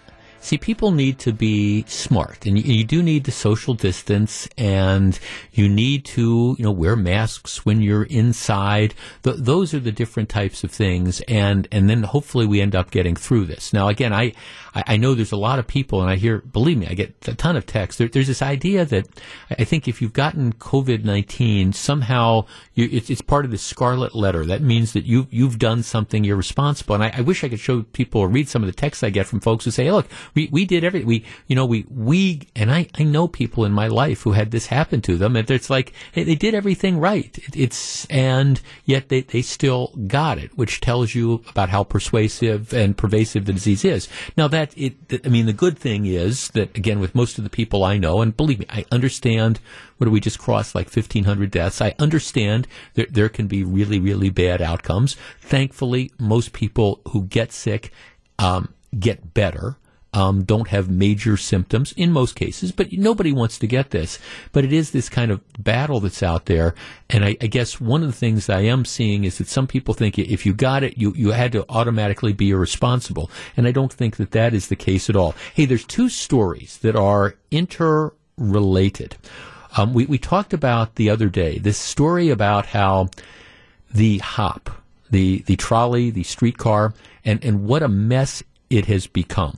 See, 0.46 0.60
people 0.60 0.92
need 0.92 1.18
to 1.26 1.34
be 1.34 1.86
smart, 1.88 2.46
and 2.46 2.56
you, 2.56 2.72
you, 2.72 2.84
do 2.84 3.02
need 3.02 3.26
to 3.26 3.32
social 3.32 3.74
distance, 3.74 4.48
and 4.60 5.20
you 5.52 5.68
need 5.68 6.06
to, 6.06 6.56
you 6.60 6.64
know, 6.64 6.72
wear 6.72 6.96
masks 6.96 7.66
when 7.66 7.82
you're 7.82 8.04
inside. 8.04 8.94
Th- 9.24 9.38
those 9.40 9.74
are 9.74 9.80
the 9.80 9.92
different 9.92 10.30
types 10.30 10.64
of 10.64 10.70
things, 10.70 11.20
and 11.22 11.68
and 11.72 11.90
then 11.90 12.04
hopefully 12.04 12.46
we 12.46 12.62
end 12.62 12.76
up 12.76 12.92
getting 12.92 13.16
through 13.16 13.46
this. 13.46 13.74
Now, 13.74 13.88
again, 13.88 14.14
I 14.14 14.34
I, 14.76 14.98
know 14.98 15.14
there's 15.14 15.32
a 15.32 15.38
lot 15.38 15.60
of 15.60 15.68
people, 15.68 16.02
and 16.02 16.10
I 16.10 16.16
hear, 16.16 16.40
believe 16.40 16.78
me, 16.78 16.88
I 16.88 16.94
get 16.94 17.16
a 17.28 17.36
ton 17.36 17.56
of 17.56 17.66
texts. 17.66 17.98
There, 17.98 18.08
there's 18.08 18.28
this 18.28 18.42
idea 18.42 18.86
that 18.86 19.08
I 19.50 19.64
think 19.64 19.88
if 19.88 20.02
you've 20.02 20.14
gotten 20.14 20.54
COVID 20.54 21.04
nineteen, 21.04 21.74
somehow 21.74 22.46
you, 22.74 22.90
it's, 22.92 23.10
it's 23.10 23.22
part 23.22 23.46
of 23.46 23.52
the 23.52 23.58
scarlet 23.58 24.16
letter. 24.16 24.46
That 24.46 24.62
means 24.62 24.94
that 24.94 25.06
you 25.06 25.28
you've 25.30 25.60
done 25.60 25.84
something 25.84 26.26
irresponsible. 26.26 26.96
And 26.96 27.04
I, 27.04 27.14
I 27.18 27.22
wish 27.22 27.44
I 27.44 27.50
could 27.50 27.60
show 27.60 27.84
people 27.84 28.22
or 28.22 28.28
read 28.28 28.50
some 28.50 28.64
of 28.64 28.68
the 28.68 28.74
texts 28.74 29.04
I 29.04 29.10
get 29.10 29.28
from 29.28 29.40
folks 29.40 29.66
who 29.66 29.72
say, 29.72 29.86
hey, 29.86 29.92
"Look, 29.92 30.08
we, 30.34 30.50
we 30.52 30.66
did 30.66 30.84
everything. 30.84 31.08
We, 31.08 31.26
you 31.48 31.56
know, 31.56 31.66
we, 31.66 31.86
we, 31.90 32.42
and 32.56 32.72
I, 32.72 32.88
I 32.96 33.04
know 33.04 33.28
people 33.28 33.66
in 33.66 33.72
my 33.72 33.88
life 33.88 34.22
who 34.22 34.34
had 34.34 34.52
this 34.52 34.68
happen 34.68 35.02
to 35.02 35.18
them. 35.18 35.36
And 35.36 35.50
it's 35.50 35.70
like, 35.70 35.94
hey, 36.12 36.24
they 36.24 36.36
did 36.36 36.54
everything 36.54 37.00
right. 37.00 37.38
It, 37.38 37.56
it's, 37.56 38.06
and 38.06 38.62
yet 38.86 39.10
they, 39.10 39.22
they 39.22 39.42
still 39.42 39.94
got 40.08 40.38
it, 40.38 40.58
which 40.58 40.82
tells 40.82 41.16
you 41.16 41.44
about 41.50 41.70
how 41.70 41.84
persuasive 41.84 42.74
and 42.74 42.98
pervasive 42.98 43.46
the 43.46 43.54
disease 43.54 43.86
is. 43.86 44.08
Now 44.38 44.48
that 44.50 44.65
it, 44.76 45.26
I 45.26 45.30
mean, 45.30 45.46
the 45.46 45.54
good 45.54 45.78
thing 45.78 46.06
is 46.06 46.50
that 46.50 46.76
again, 46.78 47.00
with 47.00 47.16
most 47.16 47.38
of 47.38 47.44
the 47.44 47.50
people 47.50 47.84
I 47.84 47.98
know, 47.98 48.22
and 48.22 48.36
believe 48.36 48.60
me, 48.60 48.66
I 48.70 48.86
understand 48.92 49.60
what 49.98 50.06
do 50.06 50.12
we 50.12 50.20
just 50.20 50.40
cross 50.40 50.76
like 50.76 50.88
1500 50.88 51.52
deaths? 51.52 51.82
I 51.82 51.96
understand 52.00 52.68
there, 52.94 53.08
there 53.10 53.30
can 53.30 53.48
be 53.48 53.64
really, 53.64 54.00
really 54.00 54.30
bad 54.30 54.62
outcomes. 54.62 55.16
Thankfully, 55.40 56.12
most 56.20 56.54
people 56.54 57.02
who 57.10 57.24
get 57.24 57.52
sick, 57.52 57.92
um, 58.40 58.74
get 58.98 59.34
better 59.34 59.78
um, 60.16 60.44
don't 60.46 60.70
have 60.70 60.90
major 60.90 61.36
symptoms 61.36 61.92
in 61.98 62.12
most 62.14 62.36
cases, 62.36 62.72
but 62.72 62.92
nobody 62.94 63.34
wants 63.34 63.60
to 63.60 63.68
get 63.68 63.92
this. 63.92 64.18
But 64.54 64.64
it 64.64 64.72
is 64.72 64.92
this 64.92 65.10
kind 65.10 65.30
of 65.30 65.42
battle 65.62 66.00
that's 66.00 66.24
out 66.24 66.46
there. 66.46 66.74
And 67.10 67.26
I, 67.26 67.36
I, 67.42 67.48
guess 67.48 67.82
one 67.82 68.02
of 68.02 68.08
the 68.08 68.18
things 68.18 68.50
I 68.50 68.62
am 68.62 68.86
seeing 68.86 69.26
is 69.26 69.38
that 69.40 69.50
some 69.50 69.68
people 69.68 69.94
think 69.94 70.18
if 70.18 70.46
you 70.46 70.54
got 70.54 70.84
it, 70.84 70.98
you, 70.98 71.14
you 71.16 71.32
had 71.32 71.52
to 71.52 71.66
automatically 71.68 72.32
be 72.32 72.52
irresponsible. 72.52 73.30
And 73.58 73.68
I 73.68 73.72
don't 73.72 73.92
think 73.92 74.16
that 74.16 74.32
that 74.32 74.54
is 74.54 74.70
the 74.70 74.78
case 74.78 75.10
at 75.10 75.18
all. 75.18 75.36
Hey, 75.54 75.66
there's 75.66 75.86
two 75.86 76.08
stories 76.08 76.78
that 76.78 76.96
are 76.96 77.36
interrelated. 77.52 79.18
Um, 79.78 79.94
we, 79.94 80.06
we 80.06 80.18
talked 80.18 80.54
about 80.54 80.96
the 80.96 81.10
other 81.10 81.28
day 81.28 81.60
this 81.60 81.78
story 81.78 82.30
about 82.30 82.68
how 82.68 83.10
the 83.94 84.20
hop, 84.20 84.70
the, 85.10 85.40
the 85.40 85.58
trolley, 85.58 86.10
the 86.10 86.24
streetcar, 86.24 86.94
and, 87.26 87.44
and 87.44 87.66
what 87.66 87.84
a 87.84 87.90
mess 87.90 88.42
it 88.70 88.86
has 88.86 89.08
become 89.08 89.58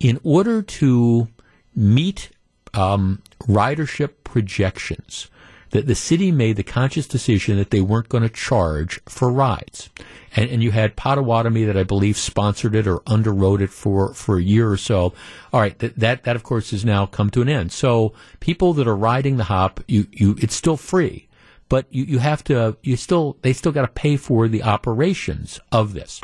in 0.00 0.20
order 0.22 0.62
to 0.62 1.28
meet 1.74 2.30
um, 2.74 3.22
ridership 3.42 4.10
projections, 4.24 5.28
that 5.70 5.86
the 5.86 5.94
city 5.94 6.30
made 6.30 6.56
the 6.56 6.62
conscious 6.62 7.06
decision 7.06 7.56
that 7.56 7.70
they 7.70 7.80
weren't 7.80 8.08
going 8.08 8.22
to 8.22 8.28
charge 8.28 9.00
for 9.06 9.30
rides. 9.30 9.90
And, 10.34 10.48
and, 10.50 10.62
you 10.62 10.70
had 10.70 10.96
Potawatomi 10.96 11.64
that 11.64 11.76
I 11.76 11.82
believe 11.82 12.16
sponsored 12.16 12.74
it 12.74 12.86
or 12.86 13.00
underwrote 13.00 13.60
it 13.60 13.70
for, 13.70 14.14
for 14.14 14.38
a 14.38 14.42
year 14.42 14.70
or 14.70 14.76
so. 14.76 15.12
All 15.52 15.60
right, 15.60 15.78
that, 15.80 15.98
that, 15.98 16.24
that 16.24 16.36
of 16.36 16.42
course 16.42 16.70
has 16.70 16.84
now 16.84 17.06
come 17.06 17.30
to 17.30 17.42
an 17.42 17.48
end. 17.48 17.72
So 17.72 18.12
people 18.40 18.74
that 18.74 18.86
are 18.86 18.96
riding 18.96 19.36
the 19.36 19.44
hop, 19.44 19.80
you, 19.88 20.06
you, 20.12 20.36
it's 20.40 20.54
still 20.54 20.76
free, 20.76 21.28
but 21.68 21.86
you, 21.90 22.04
you 22.04 22.18
have 22.20 22.44
to, 22.44 22.76
you 22.82 22.96
still, 22.96 23.36
they 23.42 23.52
still 23.52 23.72
got 23.72 23.82
to 23.82 23.88
pay 23.88 24.16
for 24.16 24.48
the 24.48 24.62
operations 24.62 25.58
of 25.72 25.94
this. 25.94 26.20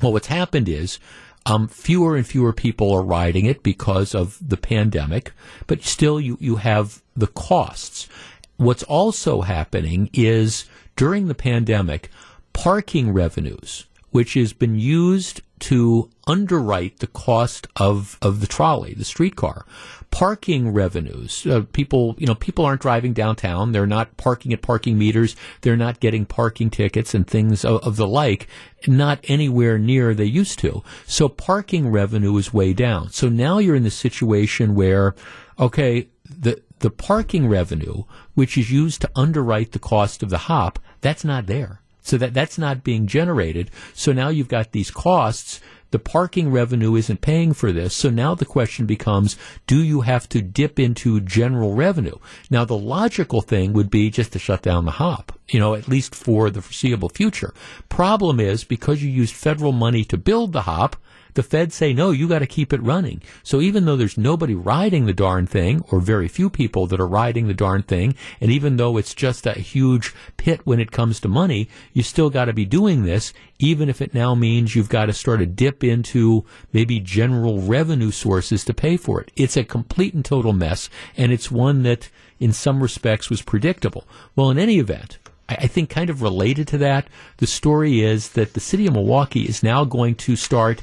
Well, 0.00 0.12
what's 0.12 0.28
happened 0.28 0.68
is 0.68 0.98
um, 1.46 1.68
fewer 1.68 2.16
and 2.16 2.26
fewer 2.26 2.52
people 2.52 2.92
are 2.92 3.02
riding 3.02 3.46
it 3.46 3.62
because 3.62 4.14
of 4.14 4.38
the 4.46 4.56
pandemic, 4.56 5.32
but 5.66 5.82
still 5.82 6.20
you, 6.20 6.38
you 6.40 6.56
have 6.56 7.02
the 7.14 7.26
costs. 7.26 8.08
What's 8.56 8.82
also 8.84 9.42
happening 9.42 10.08
is 10.12 10.64
during 10.96 11.28
the 11.28 11.34
pandemic, 11.34 12.10
parking 12.52 13.12
revenues, 13.12 13.84
which 14.14 14.34
has 14.34 14.52
been 14.52 14.78
used 14.78 15.42
to 15.58 16.08
underwrite 16.28 17.00
the 17.00 17.06
cost 17.08 17.66
of, 17.74 18.16
of 18.22 18.40
the 18.40 18.46
trolley, 18.46 18.94
the 18.94 19.04
streetcar, 19.04 19.66
parking 20.12 20.72
revenues. 20.72 21.44
Uh, 21.44 21.62
people, 21.72 22.14
you 22.16 22.24
know, 22.24 22.36
people 22.36 22.64
aren't 22.64 22.80
driving 22.80 23.12
downtown. 23.12 23.72
They're 23.72 23.88
not 23.88 24.16
parking 24.16 24.52
at 24.52 24.62
parking 24.62 24.96
meters. 24.96 25.34
They're 25.62 25.76
not 25.76 25.98
getting 25.98 26.26
parking 26.26 26.70
tickets 26.70 27.12
and 27.12 27.26
things 27.26 27.64
of, 27.64 27.82
of 27.82 27.96
the 27.96 28.06
like. 28.06 28.46
Not 28.86 29.18
anywhere 29.24 29.78
near 29.78 30.14
they 30.14 30.26
used 30.26 30.60
to. 30.60 30.84
So 31.08 31.28
parking 31.28 31.88
revenue 31.88 32.36
is 32.36 32.54
way 32.54 32.72
down. 32.72 33.10
So 33.10 33.28
now 33.28 33.58
you're 33.58 33.74
in 33.74 33.82
the 33.82 33.90
situation 33.90 34.76
where, 34.76 35.16
okay, 35.58 36.08
the 36.24 36.62
the 36.78 36.90
parking 36.90 37.48
revenue, 37.48 38.04
which 38.34 38.56
is 38.56 38.70
used 38.70 39.00
to 39.00 39.10
underwrite 39.16 39.72
the 39.72 39.80
cost 39.80 40.22
of 40.22 40.30
the 40.30 40.38
hop, 40.38 40.78
that's 41.00 41.24
not 41.24 41.46
there. 41.46 41.80
So 42.04 42.16
that 42.18 42.34
that's 42.34 42.58
not 42.58 42.84
being 42.84 43.08
generated. 43.08 43.72
So 43.94 44.12
now 44.12 44.28
you've 44.28 44.46
got 44.46 44.70
these 44.70 44.92
costs 44.92 45.60
the 45.94 45.98
parking 46.00 46.50
revenue 46.50 46.96
isn't 46.96 47.20
paying 47.20 47.52
for 47.52 47.70
this. 47.70 47.94
So 47.94 48.10
now 48.10 48.34
the 48.34 48.44
question 48.44 48.84
becomes, 48.84 49.36
do 49.68 49.80
you 49.80 50.00
have 50.00 50.28
to 50.30 50.42
dip 50.42 50.80
into 50.80 51.20
general 51.20 51.74
revenue? 51.74 52.16
Now 52.50 52.64
the 52.64 52.76
logical 52.76 53.42
thing 53.42 53.72
would 53.74 53.90
be 53.90 54.10
just 54.10 54.32
to 54.32 54.40
shut 54.40 54.60
down 54.60 54.86
the 54.86 54.98
hop, 54.98 55.38
you 55.48 55.60
know, 55.60 55.74
at 55.74 55.86
least 55.86 56.12
for 56.12 56.50
the 56.50 56.62
foreseeable 56.62 57.10
future. 57.10 57.54
Problem 57.88 58.40
is 58.40 58.64
because 58.64 59.04
you 59.04 59.08
used 59.08 59.36
federal 59.36 59.70
money 59.70 60.04
to 60.06 60.16
build 60.16 60.52
the 60.52 60.62
hop, 60.62 60.96
the 61.34 61.42
feds 61.42 61.74
say, 61.74 61.92
no, 61.92 62.10
you 62.10 62.26
got 62.28 62.38
to 62.40 62.46
keep 62.46 62.72
it 62.72 62.82
running. 62.82 63.20
So 63.42 63.60
even 63.60 63.84
though 63.84 63.96
there's 63.96 64.16
nobody 64.16 64.54
riding 64.54 65.06
the 65.06 65.12
darn 65.12 65.46
thing, 65.46 65.84
or 65.90 66.00
very 66.00 66.28
few 66.28 66.48
people 66.48 66.86
that 66.86 67.00
are 67.00 67.06
riding 67.06 67.46
the 67.46 67.54
darn 67.54 67.82
thing, 67.82 68.14
and 68.40 68.50
even 68.50 68.76
though 68.76 68.96
it's 68.96 69.14
just 69.14 69.46
a 69.46 69.52
huge 69.52 70.14
pit 70.36 70.60
when 70.64 70.80
it 70.80 70.92
comes 70.92 71.20
to 71.20 71.28
money, 71.28 71.68
you 71.92 72.02
still 72.02 72.30
got 72.30 72.46
to 72.46 72.52
be 72.52 72.64
doing 72.64 73.04
this, 73.04 73.32
even 73.58 73.88
if 73.88 74.00
it 74.00 74.14
now 74.14 74.34
means 74.34 74.74
you've 74.74 74.88
got 74.88 75.06
to 75.06 75.12
start 75.12 75.40
to 75.40 75.46
dip 75.46 75.84
into 75.84 76.44
maybe 76.72 77.00
general 77.00 77.60
revenue 77.60 78.10
sources 78.10 78.64
to 78.64 78.74
pay 78.74 78.96
for 78.96 79.20
it. 79.20 79.30
It's 79.36 79.56
a 79.56 79.64
complete 79.64 80.14
and 80.14 80.24
total 80.24 80.52
mess, 80.52 80.88
and 81.16 81.32
it's 81.32 81.50
one 81.50 81.82
that 81.82 82.08
in 82.40 82.52
some 82.52 82.82
respects 82.82 83.30
was 83.30 83.42
predictable. 83.42 84.06
Well, 84.36 84.50
in 84.50 84.58
any 84.58 84.78
event, 84.78 85.18
I 85.48 85.66
think 85.66 85.90
kind 85.90 86.08
of 86.08 86.22
related 86.22 86.66
to 86.68 86.78
that, 86.78 87.06
the 87.36 87.46
story 87.46 88.00
is 88.00 88.30
that 88.30 88.54
the 88.54 88.60
city 88.60 88.86
of 88.86 88.94
Milwaukee 88.94 89.42
is 89.42 89.62
now 89.62 89.84
going 89.84 90.14
to 90.16 90.36
start 90.36 90.80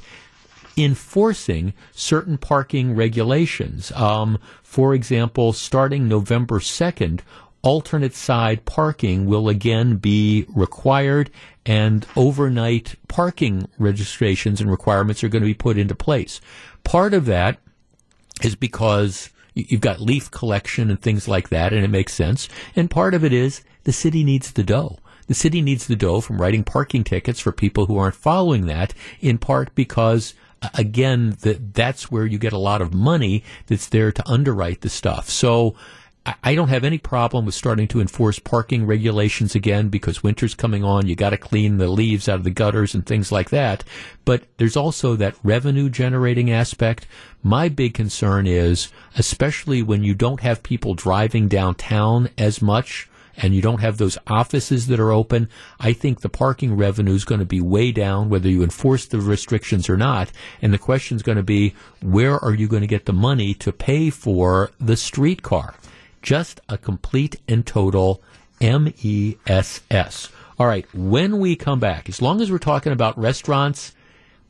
enforcing 0.78 1.74
certain 1.91 2.38
parking 2.38 2.95
regulations. 2.95 3.91
Um, 3.93 4.39
for 4.63 4.93
example, 4.93 5.53
starting 5.53 6.07
November 6.07 6.59
2nd, 6.59 7.22
alternate 7.61 8.15
side 8.15 8.65
parking 8.65 9.26
will 9.26 9.49
again 9.49 9.97
be 9.97 10.45
required 10.49 11.30
and 11.65 12.05
overnight 12.15 12.95
parking 13.07 13.67
registrations 13.78 14.59
and 14.59 14.72
requirements 14.72 15.24
are 15.24 15.30
going 15.30 15.43
to 15.43 15.47
be 15.47 15.53
put 15.53 15.78
into 15.78 15.93
place. 15.93 16.41
Part 16.84 17.13
of 17.13 17.26
that 17.26 17.59
is 18.43 18.55
because 18.55 19.30
you've 19.53 19.82
got 19.82 20.01
leaf 20.01 20.32
collection 20.32 20.89
and 20.89 20.99
things 20.99 21.28
like 21.28 21.49
that, 21.49 21.74
and 21.74 21.84
it 21.84 21.89
makes 21.89 22.13
sense. 22.13 22.49
And 22.76 22.89
part 22.89 23.13
of 23.13 23.24
it 23.24 23.34
is 23.34 23.61
the 23.84 23.91
city 23.91 24.24
needs 24.24 24.51
the 24.51 24.63
dough. 24.63 24.97
The 25.28 25.34
city 25.36 25.61
needs 25.61 25.88
the 25.88 25.95
dough 25.95 26.22
from 26.22 26.41
writing 26.41 26.63
parking 26.63 27.03
tickets 27.03 27.39
for 27.39 27.51
people 27.51 27.86
who 27.86 27.97
aren't 27.97 28.15
following 28.15 28.65
that, 28.65 28.93
in 29.19 29.38
part 29.38 29.74
because 29.76 30.34
again, 30.74 31.38
that 31.41 31.74
that's 31.74 32.12
where 32.12 32.26
you 32.26 32.38
get 32.38 32.53
a 32.53 32.57
lot 32.57 32.82
of 32.82 32.93
money 32.93 33.43
that's 33.68 33.88
there 33.88 34.12
to 34.12 34.30
underwrite 34.30 34.82
the 34.82 34.89
stuff. 34.89 35.30
So 35.30 35.76
I 36.43 36.53
don't 36.53 36.68
have 36.68 36.84
any 36.84 36.99
problem 36.99 37.47
with 37.47 37.55
starting 37.55 37.88
to 37.89 37.99
enforce 37.99 38.38
parking 38.38 38.86
regulations 38.86 39.55
again 39.55 39.89
because 39.89 40.22
winter's 40.22 40.53
coming 40.53 40.84
on. 40.84 41.07
You 41.07 41.16
got 41.16 41.32
to 41.32 41.38
clean 41.38 41.78
the 41.78 41.88
leaves 41.88 42.30
out 42.30 42.36
of 42.36 42.43
the 42.43 42.51
gutters 42.51 42.93
and 42.93 43.03
things 43.03 43.32
like 43.32 43.49
that. 43.49 43.84
But 44.24 44.43
there's 44.57 44.78
also 44.78 45.16
that 45.16 45.36
revenue 45.43 45.89
generating 45.89 46.51
aspect. 46.51 47.07
My 47.41 47.70
big 47.70 47.95
concern 47.95 48.45
is, 48.45 48.89
especially 49.18 49.82
when 49.82 50.03
you 50.03 50.14
don't 50.14 50.41
have 50.41 50.62
people 50.62 50.93
driving 50.93 51.47
downtown 51.47 52.30
as 52.38 52.62
much, 52.62 53.09
and 53.38 53.56
you 53.56 53.62
don't 53.62 53.82
have 53.82 53.98
those 53.98 54.18
offices 54.28 54.88
that 54.88 55.00
are 55.00 55.12
open, 55.12 55.50
I 55.80 55.94
think 55.94 56.22
the 56.22 56.30
parking 56.30 56.76
revenue 56.76 57.14
is 57.14 57.26
going 57.26 57.40
to 57.40 57.46
be 57.46 57.62
way 57.62 57.92
down, 57.92 58.30
whether 58.30 58.50
you 58.50 58.64
enforce 58.64 59.06
the 59.06 59.20
restrictions 59.20 59.90
or 59.90 59.98
not. 59.98 60.32
And 60.62 60.74
the 60.74 60.78
question 60.78 61.16
is 61.16 61.24
going 61.24 61.38
to 61.38 61.44
be, 61.44 61.74
where 62.02 62.38
are 62.44 62.54
you 62.54 62.68
going 62.68 62.82
to 62.82 62.88
get 62.88 63.06
the 63.06 63.14
money 63.14 63.54
to 63.56 63.72
pay 63.72 64.10
for 64.10 64.72
the 64.80 64.98
streetcar? 64.98 65.76
Just 66.22 66.62
a 66.70 66.78
complete 66.78 67.40
and 67.48 67.66
total 67.66 68.22
MESS. 68.62 70.30
All 70.60 70.68
right, 70.68 70.86
when 70.94 71.40
we 71.40 71.56
come 71.56 71.80
back, 71.80 72.08
as 72.08 72.22
long 72.22 72.42
as 72.42 72.52
we're 72.52 72.60
talking 72.60 72.92
about 72.92 73.18
restaurants, 73.18 73.96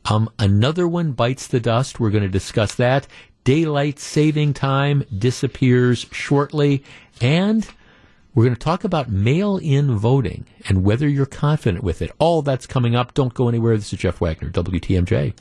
um, 0.04 0.28
another 0.38 0.86
one 0.86 1.12
bites 1.12 1.46
the 1.46 1.60
dust. 1.60 1.98
We're 1.98 2.10
going 2.10 2.24
to 2.24 2.28
discuss 2.28 2.74
that. 2.74 3.06
Daylight 3.44 3.98
saving 3.98 4.54
time 4.54 5.04
disappears 5.16 6.06
shortly. 6.12 6.84
And 7.20 7.66
we're 8.34 8.44
going 8.44 8.54
to 8.54 8.60
talk 8.60 8.84
about 8.84 9.10
mail 9.10 9.58
in 9.58 9.96
voting 9.96 10.46
and 10.66 10.84
whether 10.84 11.06
you're 11.06 11.26
confident 11.26 11.84
with 11.84 12.00
it. 12.00 12.10
All 12.18 12.40
that's 12.40 12.66
coming 12.66 12.96
up. 12.96 13.12
Don't 13.14 13.34
go 13.34 13.48
anywhere. 13.48 13.76
This 13.76 13.92
is 13.92 13.98
Jeff 13.98 14.20
Wagner, 14.20 14.50
WTMJ. 14.50 15.34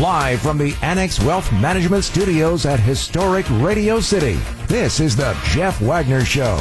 Live 0.00 0.40
from 0.42 0.58
the 0.58 0.76
Annex 0.82 1.20
Wealth 1.20 1.50
Management 1.52 2.04
Studios 2.04 2.66
at 2.66 2.78
historic 2.78 3.46
Radio 3.50 4.00
City, 4.00 4.38
this 4.66 5.00
is 5.00 5.16
the 5.16 5.36
Jeff 5.46 5.80
Wagner 5.80 6.24
Show. 6.24 6.56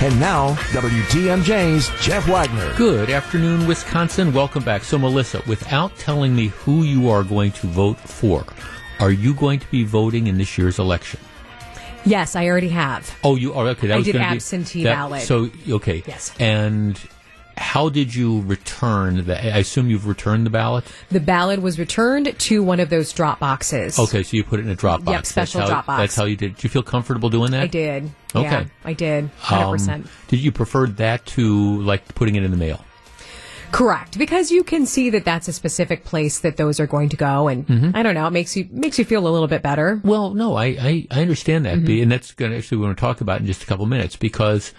And 0.00 0.18
now, 0.20 0.54
WTMJ's 0.70 1.90
Jeff 2.00 2.28
Wagner. 2.28 2.72
Good 2.76 3.10
afternoon, 3.10 3.66
Wisconsin. 3.66 4.32
Welcome 4.32 4.62
back. 4.62 4.84
So, 4.84 4.96
Melissa, 4.96 5.42
without 5.46 5.96
telling 5.96 6.36
me 6.36 6.48
who 6.48 6.84
you 6.84 7.10
are 7.10 7.24
going 7.24 7.52
to 7.52 7.66
vote 7.66 7.98
for, 7.98 8.44
are 9.00 9.10
you 9.10 9.34
going 9.34 9.58
to 9.58 9.70
be 9.70 9.82
voting 9.82 10.28
in 10.28 10.38
this 10.38 10.56
year's 10.56 10.78
election? 10.78 11.20
Yes, 12.04 12.36
I 12.36 12.46
already 12.46 12.68
have. 12.68 13.14
Oh, 13.22 13.36
you 13.36 13.54
are 13.54 13.66
okay. 13.68 13.88
That 13.88 13.94
I 13.94 13.96
was 13.98 14.06
did 14.06 14.12
gonna 14.14 14.24
absentee 14.24 14.80
be, 14.80 14.84
that, 14.84 14.94
ballot. 14.94 15.22
So 15.22 15.50
okay, 15.68 16.02
Yes. 16.06 16.32
And 16.38 16.98
how 17.58 17.88
did 17.88 18.14
you 18.14 18.42
return 18.42 19.26
the? 19.26 19.54
I 19.54 19.58
assume 19.58 19.90
you've 19.90 20.06
returned 20.06 20.46
the 20.46 20.50
ballot. 20.50 20.84
The 21.10 21.20
ballot 21.20 21.60
was 21.60 21.78
returned 21.78 22.38
to 22.38 22.62
one 22.62 22.80
of 22.80 22.88
those 22.88 23.12
drop 23.12 23.40
boxes. 23.40 23.98
Okay, 23.98 24.22
so 24.22 24.36
you 24.36 24.44
put 24.44 24.60
it 24.60 24.62
in 24.62 24.70
a 24.70 24.74
drop 24.74 25.04
box. 25.04 25.16
Yep, 25.16 25.26
special 25.26 25.60
that's 25.60 25.70
how, 25.70 25.74
drop 25.74 25.86
box. 25.86 26.00
That's 26.00 26.16
how 26.16 26.24
you 26.24 26.36
did. 26.36 26.54
Did 26.54 26.64
you 26.64 26.70
feel 26.70 26.82
comfortable 26.82 27.28
doing 27.28 27.50
that? 27.50 27.62
I 27.62 27.66
did. 27.66 28.10
Okay. 28.34 28.42
Yeah, 28.42 28.64
I 28.84 28.92
did. 28.92 29.30
100%. 29.40 29.88
Um, 29.88 30.04
did 30.28 30.40
you 30.40 30.52
prefer 30.52 30.86
that 30.86 31.26
to 31.26 31.82
like 31.82 32.14
putting 32.14 32.36
it 32.36 32.44
in 32.44 32.50
the 32.50 32.56
mail? 32.56 32.84
Correct, 33.70 34.18
because 34.18 34.50
you 34.50 34.64
can 34.64 34.86
see 34.86 35.10
that 35.10 35.24
that's 35.24 35.48
a 35.48 35.52
specific 35.52 36.04
place 36.04 36.40
that 36.40 36.56
those 36.56 36.80
are 36.80 36.86
going 36.86 37.10
to 37.10 37.16
go, 37.16 37.48
and 37.48 37.66
mm-hmm. 37.66 37.90
I 37.94 38.02
don't 38.02 38.14
know, 38.14 38.26
it 38.26 38.32
makes 38.32 38.56
you 38.56 38.68
makes 38.70 38.98
you 38.98 39.04
feel 39.04 39.26
a 39.26 39.28
little 39.28 39.48
bit 39.48 39.62
better. 39.62 40.00
Well, 40.04 40.34
no, 40.34 40.56
I 40.56 40.66
I, 40.66 41.06
I 41.10 41.20
understand 41.22 41.66
that, 41.66 41.78
mm-hmm. 41.78 42.02
and 42.02 42.12
that's 42.12 42.32
going 42.32 42.50
to 42.50 42.56
actually 42.56 42.78
we're 42.78 42.86
going 42.86 42.96
to 42.96 43.00
talk 43.00 43.20
about 43.20 43.40
in 43.40 43.46
just 43.46 43.62
a 43.62 43.66
couple 43.66 43.86
minutes 43.86 44.16
because 44.16 44.72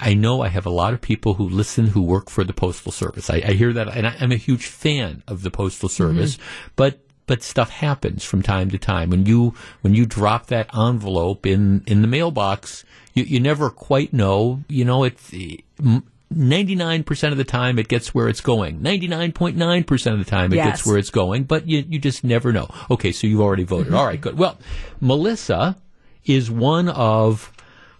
I 0.00 0.14
know 0.14 0.42
I 0.42 0.48
have 0.48 0.66
a 0.66 0.70
lot 0.70 0.94
of 0.94 1.00
people 1.00 1.34
who 1.34 1.48
listen 1.48 1.86
who 1.88 2.02
work 2.02 2.30
for 2.30 2.44
the 2.44 2.52
postal 2.52 2.92
service. 2.92 3.30
I, 3.30 3.36
I 3.36 3.52
hear 3.52 3.72
that, 3.72 3.88
and 3.88 4.06
I, 4.06 4.14
am 4.20 4.32
a 4.32 4.36
huge 4.36 4.66
fan 4.66 5.22
of 5.28 5.42
the 5.42 5.50
postal 5.50 5.88
mm-hmm. 5.88 5.96
service, 5.96 6.36
mm-hmm. 6.36 6.72
but 6.76 7.00
but 7.26 7.42
stuff 7.42 7.70
happens 7.70 8.24
from 8.24 8.42
time 8.42 8.70
to 8.70 8.78
time. 8.78 9.10
When 9.10 9.26
you 9.26 9.54
when 9.82 9.94
you 9.94 10.04
drop 10.06 10.46
that 10.46 10.74
envelope 10.76 11.46
in 11.46 11.84
in 11.86 12.02
the 12.02 12.08
mailbox, 12.08 12.84
you, 13.14 13.24
you 13.24 13.40
never 13.40 13.70
quite 13.70 14.12
know. 14.12 14.62
You 14.68 14.84
know, 14.84 15.04
it's. 15.04 15.32
it 15.32 15.62
99% 16.34 17.32
of 17.32 17.36
the 17.36 17.44
time 17.44 17.78
it 17.78 17.88
gets 17.88 18.14
where 18.14 18.28
it's 18.28 18.40
going. 18.40 18.80
99.9% 18.80 20.12
of 20.12 20.18
the 20.18 20.24
time 20.24 20.52
it 20.52 20.56
yes. 20.56 20.66
gets 20.66 20.86
where 20.86 20.98
it's 20.98 21.10
going, 21.10 21.44
but 21.44 21.66
you, 21.66 21.84
you 21.88 21.98
just 21.98 22.24
never 22.24 22.52
know. 22.52 22.68
Okay, 22.90 23.12
so 23.12 23.26
you've 23.26 23.40
already 23.40 23.64
voted. 23.64 23.88
Mm-hmm. 23.88 23.96
All 23.96 24.06
right, 24.06 24.20
good. 24.20 24.38
Well, 24.38 24.58
Melissa 25.00 25.76
is 26.24 26.50
one 26.50 26.88
of, 26.88 27.52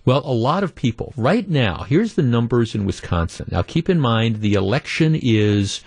well, 0.05 0.23
a 0.25 0.33
lot 0.33 0.63
of 0.63 0.75
people. 0.75 1.13
Right 1.17 1.49
now, 1.49 1.85
here's 1.85 2.15
the 2.15 2.23
numbers 2.23 2.75
in 2.75 2.87
Wisconsin. 2.87 3.49
Now 3.51 3.63
keep 3.63 3.89
in 3.89 4.01
mind 4.01 4.41
the 4.41 4.55
election 4.55 5.19
is 5.21 5.83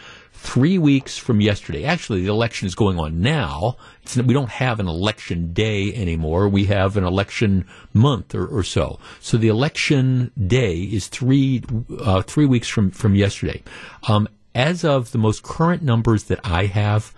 three 0.46 0.78
weeks 0.78 1.18
from 1.18 1.42
yesterday. 1.42 1.84
Actually, 1.84 2.22
the 2.22 2.30
election 2.30 2.68
is 2.68 2.76
going 2.76 3.00
on 3.00 3.20
now. 3.20 3.78
It's, 4.04 4.16
we 4.16 4.34
don't 4.34 4.50
have 4.50 4.80
an 4.80 4.88
election 4.88 5.54
day 5.54 5.94
anymore. 5.94 6.48
We 6.48 6.66
have 6.66 6.98
an 6.98 7.04
election 7.04 7.66
month 7.94 8.36
or, 8.36 8.46
or 8.46 8.64
so. 8.64 9.00
So 9.20 9.38
the 9.38 9.48
election 9.48 10.32
day 10.48 10.78
is 10.82 11.08
three 11.08 11.64
uh, 12.00 12.22
three 12.22 12.46
weeks 12.46 12.68
from 12.68 12.92
from 12.92 13.16
yesterday. 13.16 13.64
Um, 14.08 14.28
as 14.54 14.86
of 14.86 15.12
the 15.12 15.18
most 15.18 15.44
current 15.44 15.84
numbers 15.84 16.26
that 16.26 16.40
I 16.46 16.68
have, 16.68 17.14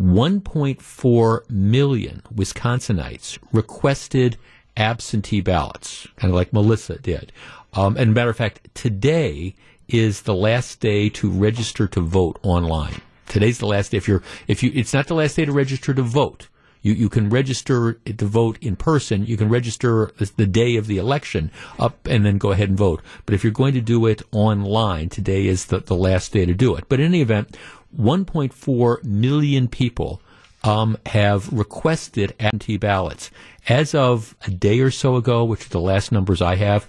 1.4 0.00 1.50
million 1.50 2.22
Wisconsinites 2.32 3.38
requested 3.52 4.36
absentee 4.76 5.40
ballots, 5.40 6.06
kind 6.16 6.30
of 6.30 6.36
like 6.36 6.52
Melissa 6.52 6.98
did. 6.98 7.32
Um, 7.72 7.96
and 7.96 8.14
matter 8.14 8.30
of 8.30 8.36
fact, 8.36 8.68
today 8.74 9.56
is 9.88 10.22
the 10.22 10.34
last 10.34 10.80
day 10.80 11.08
to 11.10 11.30
register 11.30 11.86
to 11.88 12.00
vote 12.00 12.38
online. 12.42 13.00
Today's 13.26 13.58
the 13.58 13.66
last 13.66 13.90
day. 13.90 13.98
If 13.98 14.08
you're, 14.08 14.22
if 14.46 14.62
you, 14.62 14.70
it's 14.74 14.94
not 14.94 15.06
the 15.08 15.14
last 15.14 15.36
day 15.36 15.44
to 15.44 15.52
register 15.52 15.92
to 15.94 16.02
vote. 16.02 16.48
You, 16.82 16.92
you 16.92 17.08
can 17.08 17.28
register 17.30 17.94
to 17.94 18.24
vote 18.24 18.58
in 18.60 18.76
person. 18.76 19.26
You 19.26 19.36
can 19.36 19.48
register 19.48 20.12
the- 20.18 20.46
day 20.46 20.76
of 20.76 20.86
the 20.86 20.98
election 20.98 21.50
up 21.78 22.06
and 22.06 22.24
then 22.24 22.38
go 22.38 22.52
ahead 22.52 22.68
and 22.68 22.78
vote. 22.78 23.02
But 23.24 23.34
if 23.34 23.42
you're 23.42 23.52
going 23.52 23.74
to 23.74 23.80
do 23.80 24.06
it 24.06 24.22
online, 24.30 25.08
today 25.08 25.46
is 25.46 25.66
the, 25.66 25.80
the 25.80 25.96
last 25.96 26.32
day 26.32 26.46
to 26.46 26.54
do 26.54 26.76
it. 26.76 26.84
But 26.88 27.00
in 27.00 27.06
any 27.06 27.22
event, 27.22 27.56
1.4 27.98 29.02
million 29.02 29.66
people 29.66 30.20
um, 30.62 30.96
have 31.06 31.52
requested 31.52 32.34
absentee 32.38 32.76
ballots. 32.76 33.30
As 33.68 33.94
of 33.94 34.36
a 34.46 34.50
day 34.50 34.78
or 34.78 34.92
so 34.92 35.16
ago, 35.16 35.44
which 35.44 35.66
are 35.66 35.70
the 35.70 35.80
last 35.80 36.12
numbers 36.12 36.40
I 36.40 36.54
have, 36.56 36.86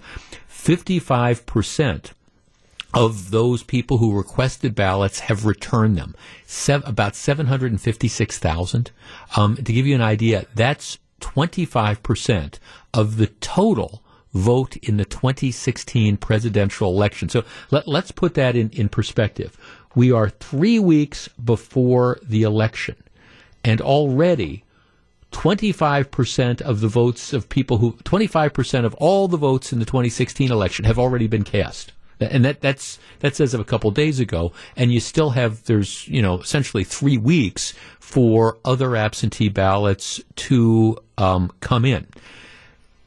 55% 0.48 2.12
of 2.94 3.30
those 3.30 3.62
people 3.62 3.98
who 3.98 4.16
requested 4.16 4.74
ballots 4.74 5.20
have 5.20 5.44
returned 5.44 5.96
them. 5.96 6.14
Sev- 6.46 6.86
about 6.86 7.14
756,000. 7.14 8.90
Um, 9.36 9.56
to 9.56 9.72
give 9.72 9.86
you 9.86 9.94
an 9.94 10.00
idea, 10.00 10.46
that's 10.54 10.98
25% 11.20 12.58
of 12.94 13.16
the 13.16 13.26
total 13.26 14.02
vote 14.32 14.76
in 14.78 14.96
the 14.96 15.04
2016 15.04 16.16
presidential 16.16 16.90
election. 16.90 17.28
So 17.28 17.44
let, 17.70 17.88
let's 17.88 18.10
put 18.10 18.34
that 18.34 18.56
in, 18.56 18.70
in 18.70 18.88
perspective. 18.88 19.56
We 19.94 20.12
are 20.12 20.30
three 20.30 20.78
weeks 20.78 21.28
before 21.42 22.18
the 22.22 22.42
election, 22.42 22.96
and 23.64 23.80
already 23.80 24.64
25% 25.32 26.60
of 26.62 26.80
the 26.80 26.88
votes 26.88 27.32
of 27.32 27.48
people 27.48 27.78
who, 27.78 27.92
25% 28.04 28.84
of 28.84 28.94
all 28.94 29.28
the 29.28 29.36
votes 29.36 29.72
in 29.72 29.78
the 29.78 29.84
2016 29.84 30.50
election 30.50 30.84
have 30.84 30.98
already 30.98 31.26
been 31.26 31.44
cast. 31.44 31.92
And 32.20 32.44
that, 32.44 32.60
that's, 32.60 32.98
that's 33.20 33.40
as 33.40 33.54
of 33.54 33.60
a 33.60 33.64
couple 33.64 33.90
days 33.90 34.20
ago. 34.20 34.52
And 34.76 34.92
you 34.92 35.00
still 35.00 35.30
have, 35.30 35.64
there's, 35.64 36.06
you 36.08 36.20
know, 36.20 36.40
essentially 36.40 36.84
three 36.84 37.16
weeks 37.18 37.74
for 38.00 38.58
other 38.64 38.96
absentee 38.96 39.48
ballots 39.48 40.20
to, 40.36 40.98
um, 41.16 41.52
come 41.60 41.84
in. 41.84 42.06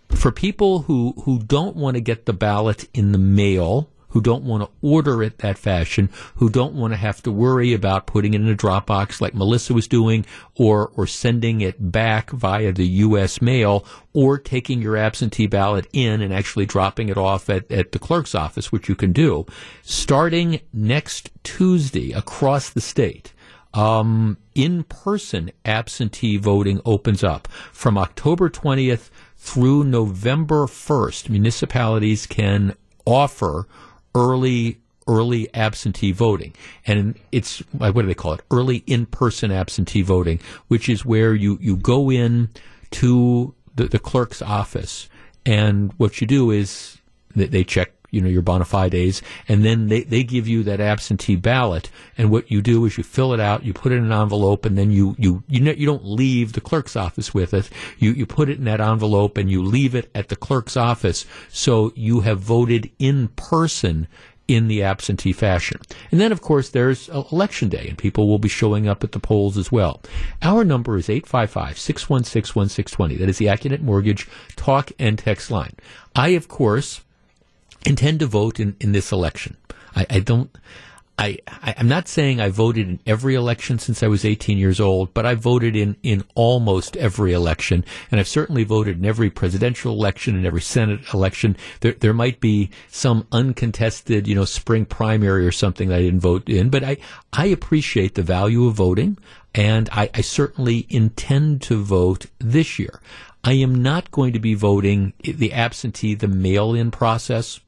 For 0.09 0.31
people 0.31 0.83
who, 0.83 1.13
who 1.23 1.39
don't 1.39 1.75
want 1.75 1.95
to 1.95 2.01
get 2.01 2.25
the 2.25 2.33
ballot 2.33 2.87
in 2.93 3.11
the 3.11 3.17
mail, 3.17 3.89
who 4.11 4.21
don't 4.21 4.43
want 4.43 4.63
to 4.63 4.69
order 4.81 5.21
it 5.23 5.39
that 5.39 5.57
fashion, 5.57 6.09
who 6.35 6.49
don't 6.49 6.73
want 6.73 6.93
to 6.93 6.97
have 6.97 7.21
to 7.23 7.31
worry 7.31 7.73
about 7.73 8.07
putting 8.07 8.33
it 8.33 8.41
in 8.41 8.49
a 8.49 8.55
Dropbox 8.55 9.19
like 9.19 9.33
Melissa 9.33 9.73
was 9.73 9.87
doing, 9.87 10.25
or 10.55 10.91
or 10.95 11.07
sending 11.07 11.61
it 11.61 11.91
back 11.91 12.29
via 12.31 12.71
the 12.71 12.87
U.S. 12.87 13.41
mail, 13.41 13.85
or 14.13 14.37
taking 14.37 14.81
your 14.81 14.97
absentee 14.97 15.47
ballot 15.47 15.87
in 15.93 16.21
and 16.21 16.33
actually 16.33 16.65
dropping 16.65 17.09
it 17.09 17.17
off 17.17 17.49
at, 17.49 17.69
at 17.71 17.91
the 17.91 17.99
clerk's 17.99 18.35
office, 18.35 18.71
which 18.71 18.87
you 18.87 18.95
can 18.95 19.11
do, 19.11 19.45
starting 19.81 20.61
next 20.73 21.31
Tuesday 21.43 22.11
across 22.11 22.69
the 22.69 22.81
state. 22.81 23.33
Um, 23.73 24.37
in-person 24.53 25.51
absentee 25.63 26.35
voting 26.35 26.81
opens 26.83 27.23
up 27.23 27.47
from 27.71 27.97
October 27.97 28.49
20th 28.49 29.09
through 29.37 29.85
November 29.85 30.65
1st. 30.65 31.29
Municipalities 31.29 32.25
can 32.25 32.75
offer 33.05 33.67
early 34.15 34.77
early 35.07 35.53
absentee 35.53 36.11
voting. 36.11 36.53
And 36.85 37.15
it's 37.31 37.59
what 37.77 37.93
do 37.93 38.03
they 38.03 38.13
call 38.13 38.33
it? 38.33 38.41
Early 38.51 38.83
in-person 38.87 39.51
absentee 39.51 40.01
voting 40.01 40.39
which 40.67 40.87
is 40.87 41.05
where 41.05 41.33
you 41.33 41.57
you 41.61 41.75
go 41.77 42.11
in 42.11 42.49
to 42.91 43.53
the, 43.75 43.85
the 43.85 43.99
clerk's 43.99 44.41
office. 44.41 45.09
And 45.45 45.91
what 45.97 46.21
you 46.21 46.27
do 46.27 46.51
is 46.51 46.97
they 47.35 47.63
check 47.63 47.91
you 48.11 48.21
know 48.21 48.29
your 48.29 48.41
bona 48.41 48.65
fides 48.65 49.21
and 49.47 49.65
then 49.65 49.87
they, 49.87 50.03
they 50.03 50.23
give 50.23 50.47
you 50.47 50.63
that 50.63 50.79
absentee 50.79 51.35
ballot 51.35 51.89
and 52.17 52.29
what 52.29 52.51
you 52.51 52.61
do 52.61 52.85
is 52.85 52.97
you 52.97 53.03
fill 53.03 53.33
it 53.33 53.39
out 53.39 53.63
you 53.63 53.73
put 53.73 53.91
it 53.91 53.95
in 53.95 54.05
an 54.05 54.11
envelope 54.11 54.65
and 54.65 54.77
then 54.77 54.91
you 54.91 55.15
you 55.17 55.43
you, 55.47 55.63
you 55.71 55.85
don't 55.85 56.05
leave 56.05 56.53
the 56.53 56.61
clerk's 56.61 56.95
office 56.95 57.33
with 57.33 57.53
it 57.53 57.69
you 57.97 58.11
you 58.11 58.25
put 58.25 58.49
it 58.49 58.57
in 58.57 58.65
that 58.65 58.81
envelope 58.81 59.37
and 59.37 59.49
you 59.49 59.63
leave 59.63 59.95
it 59.95 60.11
at 60.13 60.29
the 60.29 60.35
clerk's 60.35 60.77
office 60.77 61.25
so 61.49 61.91
you 61.95 62.19
have 62.19 62.39
voted 62.39 62.91
in 62.99 63.29
person 63.29 64.07
in 64.47 64.67
the 64.67 64.83
absentee 64.83 65.31
fashion. 65.31 65.79
And 66.11 66.19
then, 66.19 66.31
of 66.31 66.41
course, 66.41 66.69
there's 66.69 67.09
uh, 67.09 67.23
election 67.31 67.69
day, 67.69 67.87
and 67.87 67.97
people 67.97 68.27
will 68.27 68.39
be 68.39 68.49
showing 68.49 68.87
up 68.87 69.03
at 69.03 69.13
the 69.13 69.19
polls 69.19 69.57
as 69.57 69.71
well. 69.71 70.01
Our 70.41 70.65
number 70.65 70.97
is 70.97 71.09
855 71.09 71.79
616 71.79 72.59
1620. 72.59 73.15
That 73.15 73.29
is 73.29 73.37
the 73.37 73.45
Accunet 73.45 73.81
Mortgage 73.81 74.27
talk 74.57 74.91
and 74.99 75.17
text 75.17 75.51
line. 75.51 75.73
I, 76.15 76.29
of 76.29 76.49
course, 76.49 77.01
intend 77.85 78.19
to 78.19 78.27
vote 78.27 78.59
in, 78.59 78.75
in 78.79 78.91
this 78.91 79.11
election. 79.11 79.57
I, 79.95 80.05
I 80.09 80.19
don't. 80.19 80.55
I, 81.19 81.37
I, 81.47 81.75
I'm 81.77 81.87
not 81.87 82.07
saying 82.07 82.39
I 82.39 82.49
voted 82.49 82.87
in 82.87 82.99
every 83.05 83.35
election 83.35 83.77
since 83.77 84.01
I 84.01 84.07
was 84.07 84.25
18 84.25 84.57
years 84.57 84.79
old, 84.79 85.13
but 85.13 85.23
I 85.23 85.35
voted 85.35 85.75
in, 85.75 85.95
in 86.01 86.23
almost 86.33 86.97
every 86.97 87.31
election, 87.33 87.85
and 88.09 88.19
I've 88.19 88.27
certainly 88.27 88.63
voted 88.63 88.97
in 88.97 89.05
every 89.05 89.29
presidential 89.29 89.93
election 89.93 90.35
and 90.35 90.47
every 90.47 90.61
Senate 90.61 91.01
election. 91.13 91.57
There, 91.81 91.91
there 91.91 92.13
might 92.13 92.39
be 92.39 92.71
some 92.89 93.27
uncontested, 93.31 94.27
you 94.27 94.33
know, 94.33 94.45
spring 94.45 94.85
primary 94.85 95.45
or 95.45 95.51
something 95.51 95.89
that 95.89 95.99
I 95.99 96.01
didn't 96.01 96.21
vote 96.21 96.49
in, 96.49 96.69
but 96.69 96.83
I, 96.83 96.97
I 97.31 97.45
appreciate 97.47 98.15
the 98.15 98.23
value 98.23 98.65
of 98.65 98.73
voting, 98.73 99.19
and 99.53 99.89
I, 99.91 100.09
I 100.15 100.21
certainly 100.21 100.87
intend 100.89 101.61
to 101.63 101.83
vote 101.83 102.27
this 102.39 102.79
year. 102.79 102.99
I 103.43 103.53
am 103.53 103.81
not 103.81 104.09
going 104.11 104.33
to 104.33 104.39
be 104.39 104.53
voting 104.53 105.13
the 105.23 105.53
absentee, 105.53 106.15
the 106.15 106.27
mail-in 106.27 106.89
process 106.89 107.59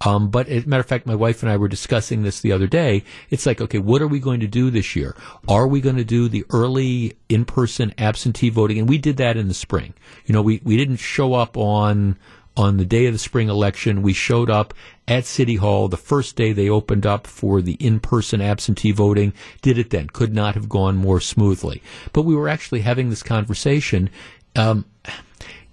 Um, 0.00 0.30
but 0.30 0.48
as 0.48 0.64
a 0.64 0.68
matter 0.68 0.80
of 0.80 0.86
fact, 0.86 1.06
my 1.06 1.14
wife 1.14 1.42
and 1.42 1.50
I 1.50 1.56
were 1.56 1.68
discussing 1.68 2.22
this 2.22 2.40
the 2.40 2.52
other 2.52 2.66
day. 2.66 3.04
It's 3.30 3.46
like, 3.46 3.60
okay, 3.60 3.78
what 3.78 4.00
are 4.00 4.06
we 4.06 4.20
going 4.20 4.40
to 4.40 4.46
do 4.46 4.70
this 4.70 4.94
year? 4.94 5.16
Are 5.48 5.66
we 5.66 5.80
going 5.80 5.96
to 5.96 6.04
do 6.04 6.28
the 6.28 6.44
early 6.50 7.16
in-person 7.28 7.94
absentee 7.98 8.50
voting? 8.50 8.78
And 8.78 8.88
we 8.88 8.98
did 8.98 9.16
that 9.16 9.36
in 9.36 9.48
the 9.48 9.54
spring. 9.54 9.94
You 10.26 10.34
know, 10.34 10.42
we, 10.42 10.60
we 10.62 10.76
didn't 10.76 10.98
show 10.98 11.34
up 11.34 11.56
on 11.56 12.16
on 12.58 12.76
the 12.76 12.84
day 12.84 13.06
of 13.06 13.12
the 13.12 13.18
spring 13.20 13.48
election, 13.48 14.02
we 14.02 14.12
showed 14.12 14.50
up 14.50 14.74
at 15.06 15.24
City 15.24 15.54
Hall 15.54 15.86
the 15.86 15.96
first 15.96 16.34
day 16.34 16.52
they 16.52 16.68
opened 16.68 17.06
up 17.06 17.24
for 17.24 17.62
the 17.62 17.74
in-person 17.74 18.40
absentee 18.40 18.90
voting. 18.90 19.32
Did 19.62 19.78
it 19.78 19.90
then. 19.90 20.08
Could 20.08 20.34
not 20.34 20.56
have 20.56 20.68
gone 20.68 20.96
more 20.96 21.20
smoothly. 21.20 21.80
But 22.12 22.22
we 22.22 22.34
were 22.34 22.48
actually 22.48 22.80
having 22.80 23.10
this 23.10 23.22
conversation. 23.22 24.10
Um, 24.56 24.86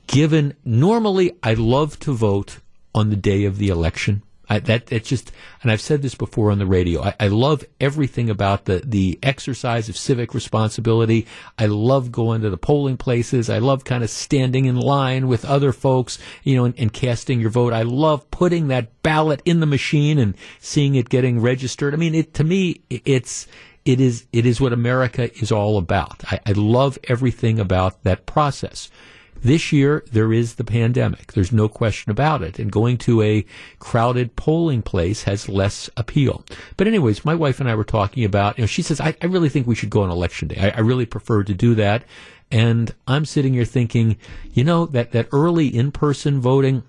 given 0.05 0.53
normally 0.63 1.35
I 1.41 1.55
love 1.55 1.99
to 2.01 2.13
vote 2.13 2.59
on 2.95 3.11
the 3.11 3.15
day 3.15 3.45
of 3.45 3.59
the 3.59 3.67
election. 3.67 4.23
I, 4.47 4.59
that 4.59 4.87
just, 5.03 5.31
and 5.63 5.71
I've 5.71 5.81
said 5.81 6.01
this 6.01 6.15
before 6.15 6.51
on 6.51 6.59
the 6.59 6.65
radio. 6.65 7.01
I, 7.01 7.15
I, 7.19 7.27
love 7.27 7.63
everything 7.79 8.29
about 8.29 8.65
the 8.65 8.81
the 8.85 9.17
exercise 9.23 9.89
of 9.89 9.97
civic 9.97 10.35
responsibility. 10.35 11.25
I 11.57 11.65
love 11.65 12.11
going 12.11 12.41
to 12.41 12.51
the 12.51 12.57
polling 12.57 12.97
places. 12.97 13.49
I 13.49 13.57
love 13.57 13.85
kind 13.85 14.03
of 14.03 14.09
standing 14.09 14.65
in 14.65 14.75
line 14.75 15.27
with 15.27 15.45
other 15.45 15.71
folks, 15.71 16.19
you 16.43 16.55
know, 16.55 16.65
and, 16.65 16.75
and 16.77 16.93
casting 16.93 17.39
your 17.39 17.49
vote. 17.49 17.73
I 17.73 17.81
love 17.81 18.29
putting 18.29 18.67
that 18.67 19.01
ballot 19.01 19.41
in 19.45 19.61
the 19.61 19.65
machine 19.65 20.19
and 20.19 20.35
seeing 20.59 20.93
it 20.95 21.09
getting 21.09 21.41
registered. 21.41 21.95
I 21.95 21.97
mean, 21.97 22.13
it 22.13 22.35
to 22.35 22.43
me, 22.43 22.81
it's 22.89 23.47
it 23.83 23.99
is 23.99 24.27
it 24.31 24.45
is 24.45 24.61
what 24.61 24.73
America 24.73 25.33
is 25.41 25.51
all 25.51 25.79
about. 25.79 26.23
I, 26.31 26.39
I 26.45 26.51
love 26.51 26.99
everything 27.05 27.59
about 27.59 28.03
that 28.03 28.27
process. 28.27 28.91
This 29.41 29.71
year, 29.71 30.03
there 30.11 30.33
is 30.33 30.55
the 30.55 30.63
pandemic. 30.63 31.33
There's 31.33 31.51
no 31.51 31.67
question 31.67 32.11
about 32.11 32.41
it. 32.41 32.57
And 32.57 32.71
going 32.71 32.97
to 32.99 33.21
a 33.21 33.45
crowded 33.77 34.35
polling 34.35 34.81
place 34.81 35.23
has 35.23 35.47
less 35.47 35.89
appeal. 35.97 36.43
But 36.77 36.87
anyways, 36.87 37.25
my 37.25 37.35
wife 37.35 37.59
and 37.59 37.69
I 37.69 37.75
were 37.75 37.83
talking 37.83 38.23
about, 38.25 38.57
you 38.57 38.63
know, 38.63 38.67
she 38.67 38.81
says, 38.81 38.99
I, 38.99 39.15
I 39.21 39.27
really 39.27 39.49
think 39.49 39.67
we 39.67 39.75
should 39.75 39.91
go 39.91 40.01
on 40.01 40.09
election 40.09 40.47
day. 40.47 40.71
I, 40.73 40.77
I 40.77 40.79
really 40.79 41.05
prefer 41.05 41.43
to 41.43 41.53
do 41.53 41.75
that. 41.75 42.05
And 42.51 42.93
I'm 43.07 43.25
sitting 43.25 43.53
here 43.53 43.65
thinking, 43.65 44.17
you 44.51 44.63
know, 44.63 44.85
that, 44.87 45.11
that 45.11 45.27
early 45.31 45.67
in-person 45.67 46.39
voting, 46.39 46.83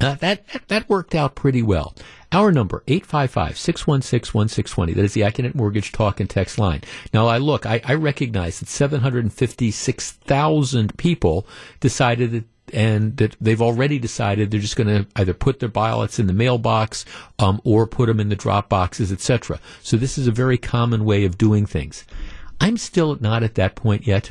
uh, 0.00 0.14
that, 0.16 0.44
that, 0.68 0.88
worked 0.88 1.14
out 1.14 1.34
pretty 1.34 1.62
well. 1.62 1.94
Our 2.32 2.50
number, 2.50 2.82
855-616-1620. 2.88 4.94
That 4.94 5.04
is 5.04 5.12
the 5.14 5.20
Accunet 5.20 5.54
Mortgage 5.54 5.92
Talk 5.92 6.18
and 6.20 6.28
Text 6.28 6.58
line. 6.58 6.82
Now, 7.12 7.28
I 7.28 7.38
look, 7.38 7.64
I, 7.64 7.80
I 7.84 7.94
recognize 7.94 8.58
that 8.60 8.68
756,000 8.68 10.98
people 10.98 11.46
decided 11.80 12.32
that 12.32 12.44
and 12.72 13.18
that 13.18 13.36
they've 13.40 13.60
already 13.60 13.98
decided 13.98 14.50
they're 14.50 14.60
just 14.60 14.76
going 14.76 14.88
to 14.88 15.06
either 15.16 15.34
put 15.34 15.60
their 15.60 15.68
ballots 15.68 16.18
in 16.18 16.26
the 16.26 16.32
mailbox 16.32 17.04
um, 17.38 17.60
or 17.62 17.86
put 17.86 18.06
them 18.06 18.18
in 18.18 18.30
the 18.30 18.36
drop 18.36 18.70
boxes, 18.70 19.12
etc. 19.12 19.60
So 19.82 19.96
this 19.96 20.16
is 20.16 20.26
a 20.26 20.32
very 20.32 20.56
common 20.56 21.04
way 21.04 21.24
of 21.24 21.38
doing 21.38 21.66
things. 21.66 22.04
I'm 22.60 22.78
still 22.78 23.18
not 23.20 23.42
at 23.42 23.56
that 23.56 23.74
point 23.74 24.06
yet. 24.06 24.30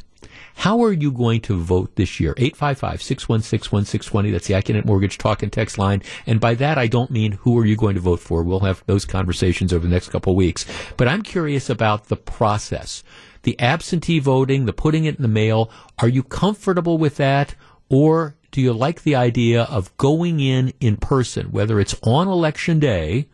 How 0.56 0.84
are 0.84 0.92
you 0.92 1.12
going 1.12 1.42
to 1.42 1.60
vote 1.60 1.96
this 1.96 2.20
year? 2.20 2.34
855-616-1620. 2.36 4.32
That's 4.32 4.48
the 4.48 4.54
Accunet 4.54 4.86
Mortgage 4.86 5.18
Talk 5.18 5.44
and 5.44 5.52
Text 5.52 5.78
line. 5.78 6.02
And 6.26 6.40
by 6.40 6.56
that, 6.56 6.78
I 6.78 6.88
don't 6.88 7.12
mean 7.12 7.34
who 7.34 7.58
are 7.60 7.66
you 7.66 7.76
going 7.76 7.96
to 7.96 8.02
vote 8.02 8.20
for. 8.20 8.44
We'll 8.44 8.62
have 8.62 8.84
those 8.86 9.06
conversations 9.06 9.74
over 9.74 9.86
the 9.86 9.94
next 9.94 10.10
couple 10.10 10.32
of 10.34 10.38
weeks. 10.38 10.66
But 10.98 11.08
I'm 11.08 11.22
curious 11.22 11.70
about 11.70 12.08
the 12.08 12.18
process. 12.18 13.04
The 13.44 13.60
absentee 13.60 14.20
voting, 14.20 14.66
the 14.66 14.74
putting 14.74 15.06
it 15.06 15.16
in 15.18 15.22
the 15.22 15.28
mail. 15.28 15.70
Are 16.00 16.08
you 16.08 16.24
comfortable 16.24 16.98
with 16.98 17.18
that? 17.18 17.56
Or 17.90 18.36
do 18.52 18.62
you 18.62 18.72
like 18.74 19.04
the 19.04 19.16
idea 19.16 19.64
of 19.64 19.96
going 19.98 20.40
in 20.40 20.74
in 20.80 20.98
person, 20.98 21.48
whether 21.48 21.80
it's 21.80 21.96
on 22.04 22.28
election 22.28 22.80
day, 22.80 23.28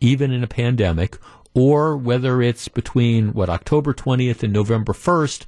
even 0.00 0.32
in 0.32 0.42
a 0.42 0.48
pandemic, 0.48 1.18
or 1.54 1.96
whether 1.96 2.42
it's 2.42 2.68
between 2.68 3.32
what 3.32 3.48
October 3.48 3.94
20th 3.94 4.42
and 4.42 4.52
November 4.52 4.92
1st, 4.92 5.46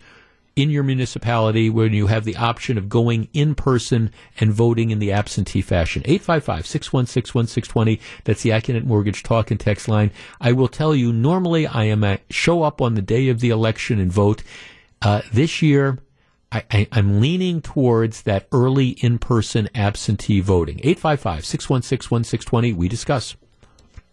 in 0.58 0.70
your 0.70 0.82
municipality 0.82 1.70
when 1.70 1.92
you 1.92 2.08
have 2.08 2.24
the 2.24 2.34
option 2.34 2.76
of 2.76 2.88
going 2.88 3.28
in 3.32 3.54
person 3.54 4.10
and 4.40 4.52
voting 4.52 4.90
in 4.90 4.98
the 4.98 5.12
absentee 5.12 5.62
fashion. 5.62 6.02
855-616-1620. 6.02 8.00
That's 8.24 8.42
the 8.42 8.50
Accunet 8.50 8.82
Mortgage 8.82 9.22
Talk 9.22 9.52
and 9.52 9.60
Text 9.60 9.86
line. 9.86 10.10
I 10.40 10.50
will 10.50 10.66
tell 10.66 10.96
you, 10.96 11.12
normally 11.12 11.68
I 11.68 11.84
am 11.84 12.02
at 12.02 12.22
show 12.28 12.64
up 12.64 12.82
on 12.82 12.96
the 12.96 13.02
day 13.02 13.28
of 13.28 13.38
the 13.38 13.50
election 13.50 14.00
and 14.00 14.10
vote. 14.10 14.42
Uh, 15.00 15.22
this 15.32 15.62
year, 15.62 16.00
I, 16.50 16.88
am 16.90 17.20
leaning 17.20 17.62
towards 17.62 18.22
that 18.22 18.48
early 18.50 18.88
in-person 18.88 19.68
absentee 19.76 20.40
voting. 20.40 20.78
855-616-1620. 20.78 22.74
We 22.74 22.88
discuss. 22.88 23.36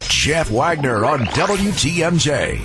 Jeff 0.02 0.52
Wagner 0.52 1.06
on 1.06 1.22
WTMJ. 1.22 2.60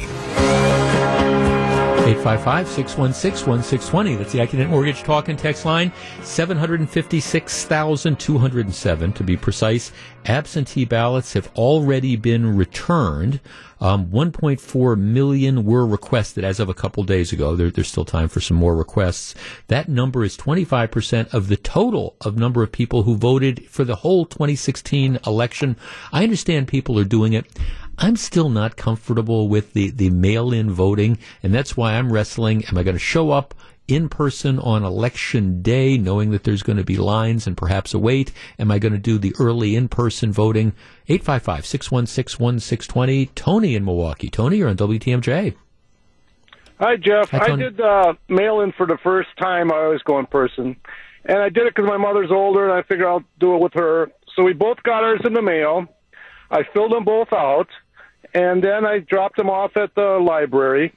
855-616-1620. 2.00 4.16
That's 4.16 4.32
the 4.32 4.38
Accunet 4.38 4.70
Mortgage 4.70 5.02
Talk 5.02 5.28
and 5.28 5.38
Text 5.38 5.66
line. 5.66 5.92
756,207 6.22 9.12
to 9.12 9.22
be 9.22 9.36
precise. 9.36 9.92
Absentee 10.24 10.86
ballots 10.86 11.34
have 11.34 11.50
already 11.56 12.16
been 12.16 12.56
returned. 12.56 13.40
Um, 13.80 14.06
1.4 14.06 14.98
million 14.98 15.64
were 15.64 15.86
requested 15.86 16.44
as 16.44 16.58
of 16.58 16.68
a 16.68 16.74
couple 16.74 17.04
days 17.04 17.32
ago. 17.32 17.54
There, 17.54 17.70
there's 17.70 17.88
still 17.88 18.04
time 18.04 18.28
for 18.28 18.40
some 18.40 18.56
more 18.56 18.76
requests. 18.76 19.34
That 19.68 19.88
number 19.88 20.24
is 20.24 20.36
25% 20.36 21.32
of 21.32 21.48
the 21.48 21.56
total 21.56 22.16
of 22.20 22.36
number 22.36 22.62
of 22.62 22.72
people 22.72 23.04
who 23.04 23.16
voted 23.16 23.66
for 23.68 23.84
the 23.84 23.96
whole 23.96 24.26
2016 24.26 25.20
election. 25.26 25.76
I 26.12 26.24
understand 26.24 26.68
people 26.68 26.98
are 26.98 27.04
doing 27.04 27.34
it. 27.34 27.46
I'm 28.02 28.16
still 28.16 28.48
not 28.48 28.76
comfortable 28.76 29.46
with 29.46 29.74
the, 29.74 29.90
the 29.90 30.08
mail 30.08 30.52
in 30.52 30.70
voting, 30.70 31.18
and 31.42 31.52
that's 31.52 31.76
why 31.76 31.92
I'm 31.92 32.10
wrestling. 32.10 32.64
Am 32.64 32.78
I 32.78 32.82
going 32.82 32.96
to 32.96 32.98
show 32.98 33.30
up 33.30 33.54
in 33.88 34.08
person 34.08 34.58
on 34.58 34.84
election 34.84 35.60
day, 35.60 35.98
knowing 35.98 36.30
that 36.30 36.44
there's 36.44 36.62
going 36.62 36.78
to 36.78 36.84
be 36.84 36.96
lines 36.96 37.46
and 37.46 37.58
perhaps 37.58 37.92
a 37.92 37.98
wait? 37.98 38.32
Am 38.58 38.70
I 38.70 38.78
going 38.78 38.94
to 38.94 38.98
do 38.98 39.18
the 39.18 39.34
early 39.38 39.76
in 39.76 39.88
person 39.88 40.32
voting? 40.32 40.72
855 41.08 41.66
616 41.66 42.42
1620. 42.42 43.26
Tony 43.34 43.74
in 43.74 43.84
Milwaukee. 43.84 44.30
Tony, 44.30 44.56
you're 44.56 44.70
on 44.70 44.78
WTMJ. 44.78 45.54
Hi, 46.78 46.96
Jeff. 46.96 47.28
Hi, 47.28 47.52
I 47.52 47.56
did 47.56 47.78
uh, 47.82 48.14
mail 48.30 48.62
in 48.62 48.72
for 48.72 48.86
the 48.86 48.96
first 49.02 49.28
time. 49.38 49.70
I 49.70 49.76
always 49.76 50.00
go 50.02 50.18
in 50.18 50.24
person. 50.24 50.74
And 51.26 51.38
I 51.38 51.50
did 51.50 51.66
it 51.66 51.74
because 51.74 51.86
my 51.86 51.98
mother's 51.98 52.30
older, 52.30 52.64
and 52.64 52.72
I 52.72 52.80
figured 52.80 53.06
I'll 53.06 53.24
do 53.38 53.56
it 53.56 53.60
with 53.60 53.74
her. 53.74 54.10
So 54.34 54.42
we 54.42 54.54
both 54.54 54.82
got 54.84 55.04
ours 55.04 55.20
in 55.26 55.34
the 55.34 55.42
mail. 55.42 55.86
I 56.50 56.62
filled 56.72 56.92
them 56.92 57.04
both 57.04 57.30
out 57.34 57.68
and 58.34 58.62
then 58.62 58.84
I 58.84 58.98
dropped 58.98 59.36
them 59.36 59.50
off 59.50 59.76
at 59.76 59.94
the 59.94 60.18
library, 60.24 60.92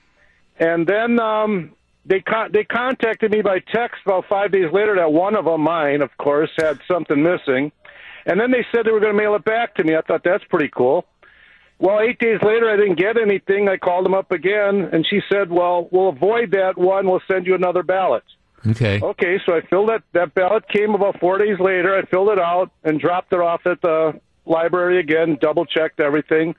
and 0.57 0.85
then 0.88 1.19
um, 1.19 1.72
they 2.05 2.19
con- 2.19 2.51
they 2.51 2.64
contacted 2.64 3.31
me 3.31 3.41
by 3.41 3.60
text 3.60 4.01
about 4.05 4.26
five 4.30 4.51
days 4.51 4.72
later 4.72 4.95
that 4.95 5.11
one 5.11 5.35
of 5.35 5.45
them, 5.45 5.61
mine 5.61 6.01
of 6.01 6.15
course, 6.18 6.51
had 6.57 6.80
something 6.88 7.22
missing, 7.22 7.72
and 8.26 8.39
then 8.39 8.51
they 8.51 8.65
said 8.72 8.85
they 8.85 8.91
were 8.91 8.99
going 8.99 9.15
to 9.15 9.22
mail 9.22 9.35
it 9.35 9.45
back 9.45 9.76
to 9.76 9.84
me. 9.84 9.95
I 9.95 10.01
thought 10.01 10.23
that's 10.23 10.43
pretty 10.45 10.69
cool. 10.69 11.05
Well, 11.80 11.99
eight 11.99 12.19
days 12.19 12.39
later, 12.41 12.69
I 12.69 12.77
didn't 12.77 12.97
get 12.97 13.18
anything. 13.18 13.68
I 13.68 13.77
called 13.77 14.05
them 14.05 14.14
up 14.14 14.31
again, 14.31 14.89
and 14.91 15.05
she 15.10 15.22
said, 15.31 15.49
"Well, 15.49 15.89
we'll 15.91 16.10
avoid 16.10 16.51
that 16.51 16.77
one. 16.77 17.07
We'll 17.07 17.22
send 17.27 17.45
you 17.45 17.55
another 17.55 17.84
ballot." 17.84 18.23
Okay. 18.65 19.01
Okay, 19.01 19.41
so 19.45 19.53
I 19.53 19.61
filled 19.69 19.89
that. 19.89 20.03
That 20.14 20.34
ballot 20.34 20.68
came 20.69 20.95
about 20.95 21.19
four 21.19 21.38
days 21.38 21.60
later. 21.60 21.97
I 21.97 22.05
filled 22.05 22.30
it 22.30 22.39
out 22.39 22.72
and 22.84 22.99
dropped 22.99 23.34
it 23.34 23.39
off 23.39 23.65
at 23.65 23.81
the 23.81 24.19
library 24.45 24.99
again. 24.99 25.38
Double 25.41 25.65
checked 25.65 25.99
everything. 25.99 26.55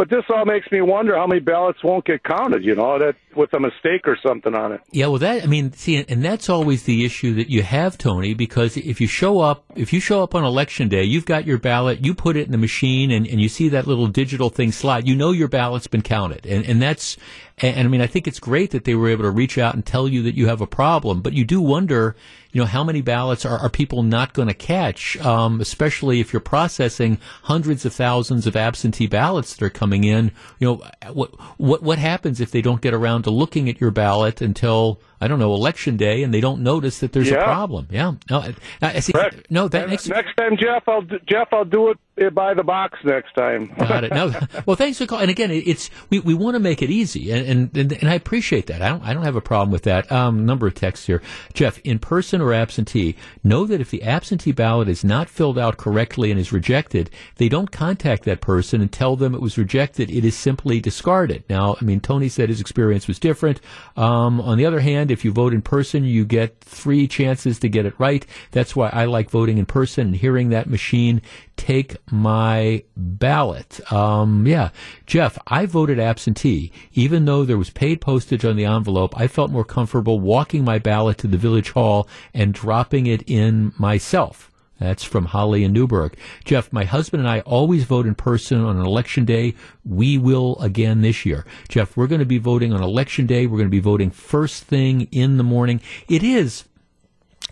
But 0.00 0.08
this 0.08 0.24
all 0.34 0.46
makes 0.46 0.72
me 0.72 0.80
wonder 0.80 1.14
how 1.14 1.26
many 1.26 1.42
ballots 1.42 1.84
won't 1.84 2.06
get 2.06 2.24
counted, 2.24 2.64
you 2.64 2.74
know, 2.74 2.98
that 2.98 3.16
with 3.36 3.52
a 3.52 3.60
mistake 3.60 4.08
or 4.08 4.16
something 4.26 4.54
on 4.54 4.72
it. 4.72 4.80
Yeah, 4.92 5.08
well, 5.08 5.18
that 5.18 5.42
I 5.42 5.46
mean, 5.46 5.74
see, 5.74 6.02
and 6.08 6.24
that's 6.24 6.48
always 6.48 6.84
the 6.84 7.04
issue 7.04 7.34
that 7.34 7.50
you 7.50 7.62
have, 7.62 7.98
Tony, 7.98 8.32
because 8.32 8.78
if 8.78 8.98
you 8.98 9.06
show 9.06 9.40
up, 9.40 9.62
if 9.76 9.92
you 9.92 10.00
show 10.00 10.22
up 10.22 10.34
on 10.34 10.42
election 10.42 10.88
day, 10.88 11.04
you've 11.04 11.26
got 11.26 11.46
your 11.46 11.58
ballot, 11.58 12.02
you 12.02 12.14
put 12.14 12.38
it 12.38 12.46
in 12.46 12.50
the 12.50 12.56
machine, 12.56 13.10
and, 13.10 13.26
and 13.26 13.42
you 13.42 13.50
see 13.50 13.68
that 13.68 13.86
little 13.86 14.06
digital 14.06 14.48
thing 14.48 14.72
slide, 14.72 15.06
you 15.06 15.14
know 15.14 15.32
your 15.32 15.48
ballot's 15.48 15.86
been 15.86 16.00
counted, 16.00 16.46
and 16.46 16.64
and 16.64 16.80
that's, 16.80 17.18
and, 17.58 17.76
and 17.76 17.86
I 17.86 17.90
mean, 17.90 18.00
I 18.00 18.06
think 18.06 18.26
it's 18.26 18.40
great 18.40 18.70
that 18.70 18.84
they 18.84 18.94
were 18.94 19.10
able 19.10 19.24
to 19.24 19.30
reach 19.30 19.58
out 19.58 19.74
and 19.74 19.84
tell 19.84 20.08
you 20.08 20.22
that 20.22 20.34
you 20.34 20.46
have 20.46 20.62
a 20.62 20.66
problem, 20.66 21.20
but 21.20 21.34
you 21.34 21.44
do 21.44 21.60
wonder, 21.60 22.16
you 22.52 22.60
know, 22.60 22.66
how 22.66 22.82
many 22.82 23.00
ballots 23.00 23.44
are, 23.44 23.58
are 23.58 23.68
people 23.68 24.02
not 24.02 24.32
going 24.32 24.48
to 24.48 24.54
catch, 24.54 25.16
um, 25.18 25.60
especially 25.60 26.20
if 26.20 26.32
you're 26.32 26.40
processing 26.40 27.18
hundreds 27.44 27.84
of 27.84 27.92
thousands 27.92 28.46
of 28.46 28.56
absentee 28.56 29.06
ballots 29.06 29.54
that 29.54 29.64
are 29.64 29.70
coming 29.70 30.04
in. 30.04 30.32
You 30.58 30.66
know, 30.66 31.12
what 31.12 31.30
what 31.58 31.82
what 31.82 31.98
happens 31.98 32.40
if 32.40 32.50
they 32.50 32.62
don't 32.62 32.80
get 32.80 32.94
around 32.94 33.22
to 33.22 33.30
looking 33.30 33.68
at 33.68 33.80
your 33.80 33.90
ballot 33.90 34.40
until 34.40 35.00
I 35.20 35.28
don't 35.28 35.38
know 35.38 35.54
election 35.54 35.96
day 35.96 36.22
and 36.22 36.32
they 36.32 36.40
don't 36.40 36.62
notice 36.62 37.00
that 37.00 37.12
there's 37.12 37.30
yeah. 37.30 37.40
a 37.40 37.44
problem? 37.44 37.88
Yeah, 37.90 38.12
no, 38.30 38.38
I, 38.38 38.54
I 38.80 39.00
see. 39.00 39.12
No, 39.48 39.68
that 39.68 39.82
and 39.82 39.90
makes 39.90 40.08
next 40.08 40.34
time, 40.36 40.56
Jeff, 40.56 40.88
I'll 40.88 41.02
do, 41.02 41.18
Jeff, 41.26 41.48
I'll 41.52 41.64
do 41.64 41.90
it 41.90 41.98
it 42.20 42.34
by 42.34 42.54
the 42.54 42.62
box 42.62 42.98
next 43.04 43.32
time. 43.34 43.72
Got 43.78 44.04
it. 44.04 44.12
No, 44.12 44.32
well, 44.66 44.76
thanks 44.76 44.98
for 44.98 45.06
calling. 45.06 45.22
And 45.22 45.30
again, 45.30 45.50
it's 45.50 45.90
we, 46.10 46.20
we 46.20 46.34
want 46.34 46.54
to 46.54 46.60
make 46.60 46.82
it 46.82 46.90
easy, 46.90 47.30
and, 47.30 47.74
and 47.76 47.92
and 47.92 48.08
I 48.08 48.14
appreciate 48.14 48.66
that. 48.66 48.82
I 48.82 48.88
don't 48.88 49.02
I 49.02 49.14
don't 49.14 49.22
have 49.22 49.36
a 49.36 49.40
problem 49.40 49.70
with 49.70 49.84
that. 49.84 50.10
Um, 50.12 50.44
number 50.44 50.66
of 50.66 50.74
texts 50.74 51.06
here, 51.06 51.22
Jeff. 51.54 51.78
In 51.80 51.98
person 51.98 52.40
or 52.40 52.52
absentee, 52.52 53.16
know 53.42 53.66
that 53.66 53.80
if 53.80 53.90
the 53.90 54.02
absentee 54.02 54.52
ballot 54.52 54.88
is 54.88 55.02
not 55.02 55.28
filled 55.28 55.58
out 55.58 55.76
correctly 55.76 56.30
and 56.30 56.38
is 56.38 56.52
rejected, 56.52 57.10
they 57.36 57.48
don't 57.48 57.70
contact 57.70 58.24
that 58.24 58.40
person 58.40 58.80
and 58.80 58.92
tell 58.92 59.16
them 59.16 59.34
it 59.34 59.40
was 59.40 59.56
rejected. 59.56 60.10
It 60.10 60.24
is 60.24 60.36
simply 60.36 60.80
discarded. 60.80 61.44
Now, 61.48 61.76
I 61.80 61.84
mean, 61.84 62.00
Tony 62.00 62.28
said 62.28 62.48
his 62.48 62.60
experience 62.60 63.08
was 63.08 63.18
different. 63.18 63.60
Um, 63.96 64.40
on 64.40 64.58
the 64.58 64.66
other 64.66 64.80
hand, 64.80 65.09
if 65.10 65.24
you 65.24 65.32
vote 65.32 65.52
in 65.52 65.62
person, 65.62 66.04
you 66.04 66.24
get 66.24 66.60
three 66.60 67.06
chances 67.06 67.58
to 67.60 67.68
get 67.68 67.86
it 67.86 67.94
right. 67.98 68.24
That's 68.52 68.74
why 68.74 68.90
I 68.90 69.04
like 69.04 69.30
voting 69.30 69.58
in 69.58 69.66
person 69.66 70.08
and 70.08 70.16
hearing 70.16 70.50
that 70.50 70.68
machine 70.68 71.22
take 71.56 71.96
my 72.10 72.82
ballot. 72.96 73.80
Um, 73.92 74.46
yeah, 74.46 74.70
Jeff, 75.06 75.38
I 75.46 75.66
voted 75.66 76.00
absentee. 76.00 76.72
Even 76.92 77.24
though 77.26 77.44
there 77.44 77.58
was 77.58 77.70
paid 77.70 78.00
postage 78.00 78.44
on 78.44 78.56
the 78.56 78.64
envelope, 78.64 79.18
I 79.18 79.26
felt 79.26 79.50
more 79.50 79.64
comfortable 79.64 80.20
walking 80.20 80.64
my 80.64 80.78
ballot 80.78 81.18
to 81.18 81.26
the 81.26 81.36
village 81.36 81.70
hall 81.70 82.08
and 82.32 82.54
dropping 82.54 83.06
it 83.06 83.22
in 83.26 83.72
myself. 83.78 84.49
That's 84.80 85.04
from 85.04 85.26
Holly 85.26 85.62
and 85.62 85.74
Newburg. 85.74 86.16
Jeff, 86.44 86.72
my 86.72 86.84
husband 86.84 87.20
and 87.20 87.28
I 87.28 87.40
always 87.40 87.84
vote 87.84 88.06
in 88.06 88.14
person 88.14 88.64
on 88.64 88.78
an 88.78 88.86
election 88.86 89.24
day. 89.26 89.54
We 89.84 90.18
will 90.18 90.58
again 90.58 91.02
this 91.02 91.26
year. 91.26 91.46
Jeff, 91.68 91.96
we're 91.96 92.06
going 92.06 92.20
to 92.20 92.26
be 92.26 92.38
voting 92.38 92.72
on 92.72 92.82
election 92.82 93.26
day. 93.26 93.46
We're 93.46 93.58
going 93.58 93.68
to 93.68 93.70
be 93.70 93.78
voting 93.78 94.10
first 94.10 94.64
thing 94.64 95.02
in 95.12 95.36
the 95.36 95.44
morning. 95.44 95.80
It 96.08 96.22
is 96.22 96.64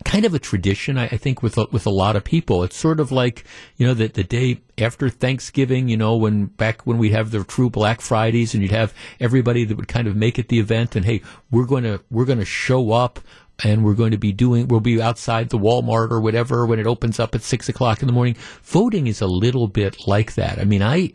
kind 0.04 0.24
of 0.24 0.34
a 0.34 0.38
tradition, 0.38 0.98
I, 0.98 1.04
I 1.04 1.16
think, 1.16 1.42
with 1.42 1.58
a, 1.58 1.66
with 1.70 1.86
a 1.86 1.90
lot 1.90 2.16
of 2.16 2.24
people. 2.24 2.62
It's 2.62 2.76
sort 2.76 3.00
of 3.00 3.12
like 3.12 3.44
you 3.76 3.86
know 3.86 3.94
the 3.94 4.08
the 4.08 4.24
day 4.24 4.60
after 4.78 5.08
Thanksgiving, 5.08 5.88
you 5.88 5.96
know, 5.96 6.16
when 6.16 6.46
back 6.46 6.82
when 6.86 6.98
we 6.98 7.10
have 7.10 7.30
the 7.30 7.44
true 7.44 7.70
Black 7.70 8.00
Fridays, 8.00 8.54
and 8.54 8.62
you'd 8.62 8.72
have 8.72 8.94
everybody 9.20 9.64
that 9.64 9.76
would 9.76 9.88
kind 9.88 10.08
of 10.08 10.16
make 10.16 10.38
it 10.38 10.48
the 10.48 10.60
event, 10.60 10.96
and 10.96 11.04
hey, 11.04 11.22
we're 11.50 11.66
going 11.66 11.84
to 11.84 12.02
we're 12.10 12.24
going 12.24 12.38
to 12.38 12.44
show 12.44 12.92
up. 12.92 13.20
And 13.64 13.84
we're 13.84 13.94
going 13.94 14.12
to 14.12 14.18
be 14.18 14.32
doing, 14.32 14.68
we'll 14.68 14.80
be 14.80 15.02
outside 15.02 15.48
the 15.48 15.58
Walmart 15.58 16.12
or 16.12 16.20
whatever 16.20 16.64
when 16.64 16.78
it 16.78 16.86
opens 16.86 17.18
up 17.18 17.34
at 17.34 17.42
six 17.42 17.68
o'clock 17.68 18.02
in 18.02 18.06
the 18.06 18.12
morning. 18.12 18.36
Voting 18.62 19.08
is 19.08 19.20
a 19.20 19.26
little 19.26 19.66
bit 19.66 20.06
like 20.06 20.34
that. 20.34 20.60
I 20.60 20.64
mean, 20.64 20.82
I, 20.82 21.10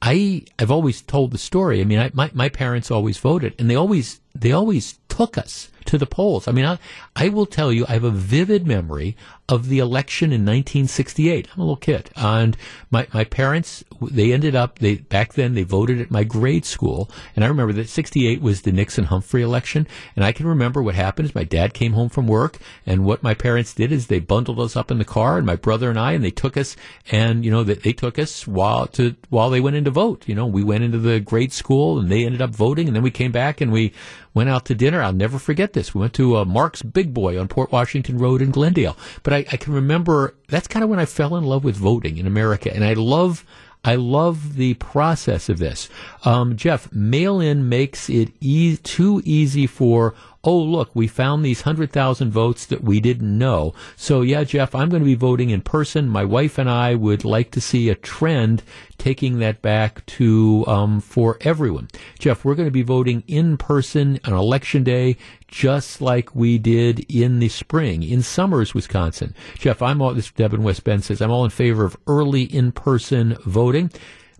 I, 0.00 0.44
I've 0.58 0.70
always 0.70 1.02
told 1.02 1.32
the 1.32 1.38
story. 1.38 1.80
I 1.80 1.84
mean, 1.84 1.98
I, 1.98 2.10
my, 2.14 2.30
my 2.32 2.48
parents 2.48 2.90
always 2.90 3.18
voted 3.18 3.54
and 3.58 3.68
they 3.68 3.74
always, 3.74 4.20
they 4.40 4.52
always 4.52 4.98
took 5.08 5.38
us 5.38 5.68
to 5.86 5.98
the 5.98 6.06
polls. 6.06 6.46
I 6.46 6.52
mean, 6.52 6.64
I, 6.64 6.78
I 7.14 7.28
will 7.28 7.46
tell 7.46 7.72
you, 7.72 7.86
I 7.88 7.92
have 7.92 8.04
a 8.04 8.10
vivid 8.10 8.66
memory 8.66 9.16
of 9.48 9.68
the 9.68 9.78
election 9.78 10.32
in 10.32 10.40
1968. 10.40 11.48
I'm 11.54 11.60
a 11.60 11.62
little 11.62 11.76
kid, 11.76 12.10
and 12.16 12.56
my 12.90 13.06
my 13.14 13.24
parents 13.24 13.84
they 14.02 14.32
ended 14.32 14.56
up 14.56 14.80
they 14.80 14.96
back 14.96 15.34
then 15.34 15.54
they 15.54 15.62
voted 15.62 16.00
at 16.00 16.10
my 16.10 16.24
grade 16.24 16.64
school, 16.64 17.08
and 17.34 17.44
I 17.44 17.48
remember 17.48 17.72
that 17.74 17.88
68 17.88 18.42
was 18.42 18.62
the 18.62 18.72
Nixon 18.72 19.04
Humphrey 19.04 19.42
election, 19.42 19.86
and 20.16 20.24
I 20.24 20.32
can 20.32 20.46
remember 20.46 20.82
what 20.82 20.96
happened 20.96 21.28
is 21.28 21.34
my 21.34 21.44
dad 21.44 21.74
came 21.74 21.92
home 21.92 22.08
from 22.08 22.26
work, 22.26 22.58
and 22.84 23.04
what 23.04 23.22
my 23.22 23.34
parents 23.34 23.72
did 23.72 23.92
is 23.92 24.08
they 24.08 24.18
bundled 24.18 24.58
us 24.58 24.74
up 24.74 24.90
in 24.90 24.98
the 24.98 25.04
car, 25.04 25.36
and 25.36 25.46
my 25.46 25.56
brother 25.56 25.90
and 25.90 25.98
I, 25.98 26.12
and 26.12 26.24
they 26.24 26.32
took 26.32 26.56
us, 26.56 26.76
and 27.12 27.44
you 27.44 27.50
know 27.50 27.62
they, 27.62 27.74
they 27.74 27.92
took 27.92 28.18
us 28.18 28.46
while 28.48 28.88
to 28.88 29.14
while 29.30 29.50
they 29.50 29.60
went 29.60 29.76
in 29.76 29.84
to 29.84 29.90
vote. 29.92 30.24
You 30.26 30.34
know, 30.34 30.46
we 30.46 30.64
went 30.64 30.82
into 30.82 30.98
the 30.98 31.20
grade 31.20 31.52
school, 31.52 32.00
and 32.00 32.10
they 32.10 32.24
ended 32.24 32.42
up 32.42 32.50
voting, 32.50 32.88
and 32.88 32.96
then 32.96 33.04
we 33.04 33.12
came 33.12 33.30
back 33.30 33.60
and 33.60 33.70
we 33.70 33.92
went 34.36 34.50
out 34.50 34.66
to 34.66 34.74
dinner. 34.74 35.00
I'll 35.02 35.14
never 35.14 35.38
forget 35.38 35.72
this. 35.72 35.94
We 35.94 36.02
went 36.02 36.12
to 36.14 36.36
uh, 36.36 36.44
Marc's 36.44 36.82
Big 36.82 37.14
Boy 37.14 37.40
on 37.40 37.48
Port 37.48 37.72
Washington 37.72 38.18
Road 38.18 38.42
in 38.42 38.50
Glendale. 38.50 38.94
But 39.22 39.32
I, 39.32 39.38
I 39.50 39.56
can 39.56 39.72
remember 39.72 40.34
that's 40.48 40.68
kind 40.68 40.84
of 40.84 40.90
when 40.90 40.98
I 40.98 41.06
fell 41.06 41.36
in 41.36 41.44
love 41.44 41.64
with 41.64 41.74
voting 41.74 42.18
in 42.18 42.26
America, 42.26 42.72
and 42.72 42.84
I 42.84 42.92
love. 42.92 43.44
I 43.84 43.94
love 43.94 44.56
the 44.56 44.74
process 44.74 45.48
of 45.48 45.58
this. 45.58 45.88
Um, 46.24 46.56
Jeff, 46.56 46.90
mail 46.92 47.40
in 47.40 47.68
makes 47.68 48.10
it 48.10 48.32
e- 48.40 48.76
too 48.78 49.22
easy 49.24 49.68
for 49.68 50.12
oh, 50.46 50.56
look, 50.56 50.94
we 50.94 51.08
found 51.08 51.44
these 51.44 51.64
100,000 51.64 52.30
votes 52.30 52.66
that 52.66 52.84
we 52.84 53.00
didn't 53.00 53.36
know. 53.36 53.74
So, 53.96 54.22
yeah, 54.22 54.44
Jeff, 54.44 54.74
I'm 54.74 54.88
going 54.88 55.02
to 55.02 55.06
be 55.06 55.16
voting 55.16 55.50
in 55.50 55.60
person. 55.60 56.08
My 56.08 56.24
wife 56.24 56.56
and 56.56 56.70
I 56.70 56.94
would 56.94 57.24
like 57.24 57.50
to 57.50 57.60
see 57.60 57.88
a 57.88 57.96
trend 57.96 58.62
taking 58.96 59.40
that 59.40 59.60
back 59.60 60.06
to 60.06 60.64
um, 60.68 61.00
for 61.00 61.36
everyone. 61.40 61.88
Jeff, 62.18 62.44
we're 62.44 62.54
going 62.54 62.68
to 62.68 62.72
be 62.72 62.82
voting 62.82 63.24
in 63.26 63.56
person 63.56 64.20
on 64.24 64.32
election 64.32 64.84
day, 64.84 65.16
just 65.48 66.00
like 66.00 66.34
we 66.34 66.58
did 66.58 67.04
in 67.10 67.40
the 67.40 67.48
spring 67.48 68.02
in 68.04 68.22
Somers, 68.22 68.72
Wisconsin. 68.72 69.34
Jeff, 69.58 69.82
I'm 69.82 70.00
all 70.00 70.14
this. 70.14 70.30
Deb 70.30 70.54
in 70.54 70.62
West 70.62 70.84
Bend 70.84 71.04
says 71.04 71.20
I'm 71.20 71.30
all 71.30 71.44
in 71.44 71.50
favor 71.50 71.84
of 71.84 71.96
early 72.06 72.42
in 72.42 72.72
person 72.72 73.36
voting. 73.44 73.90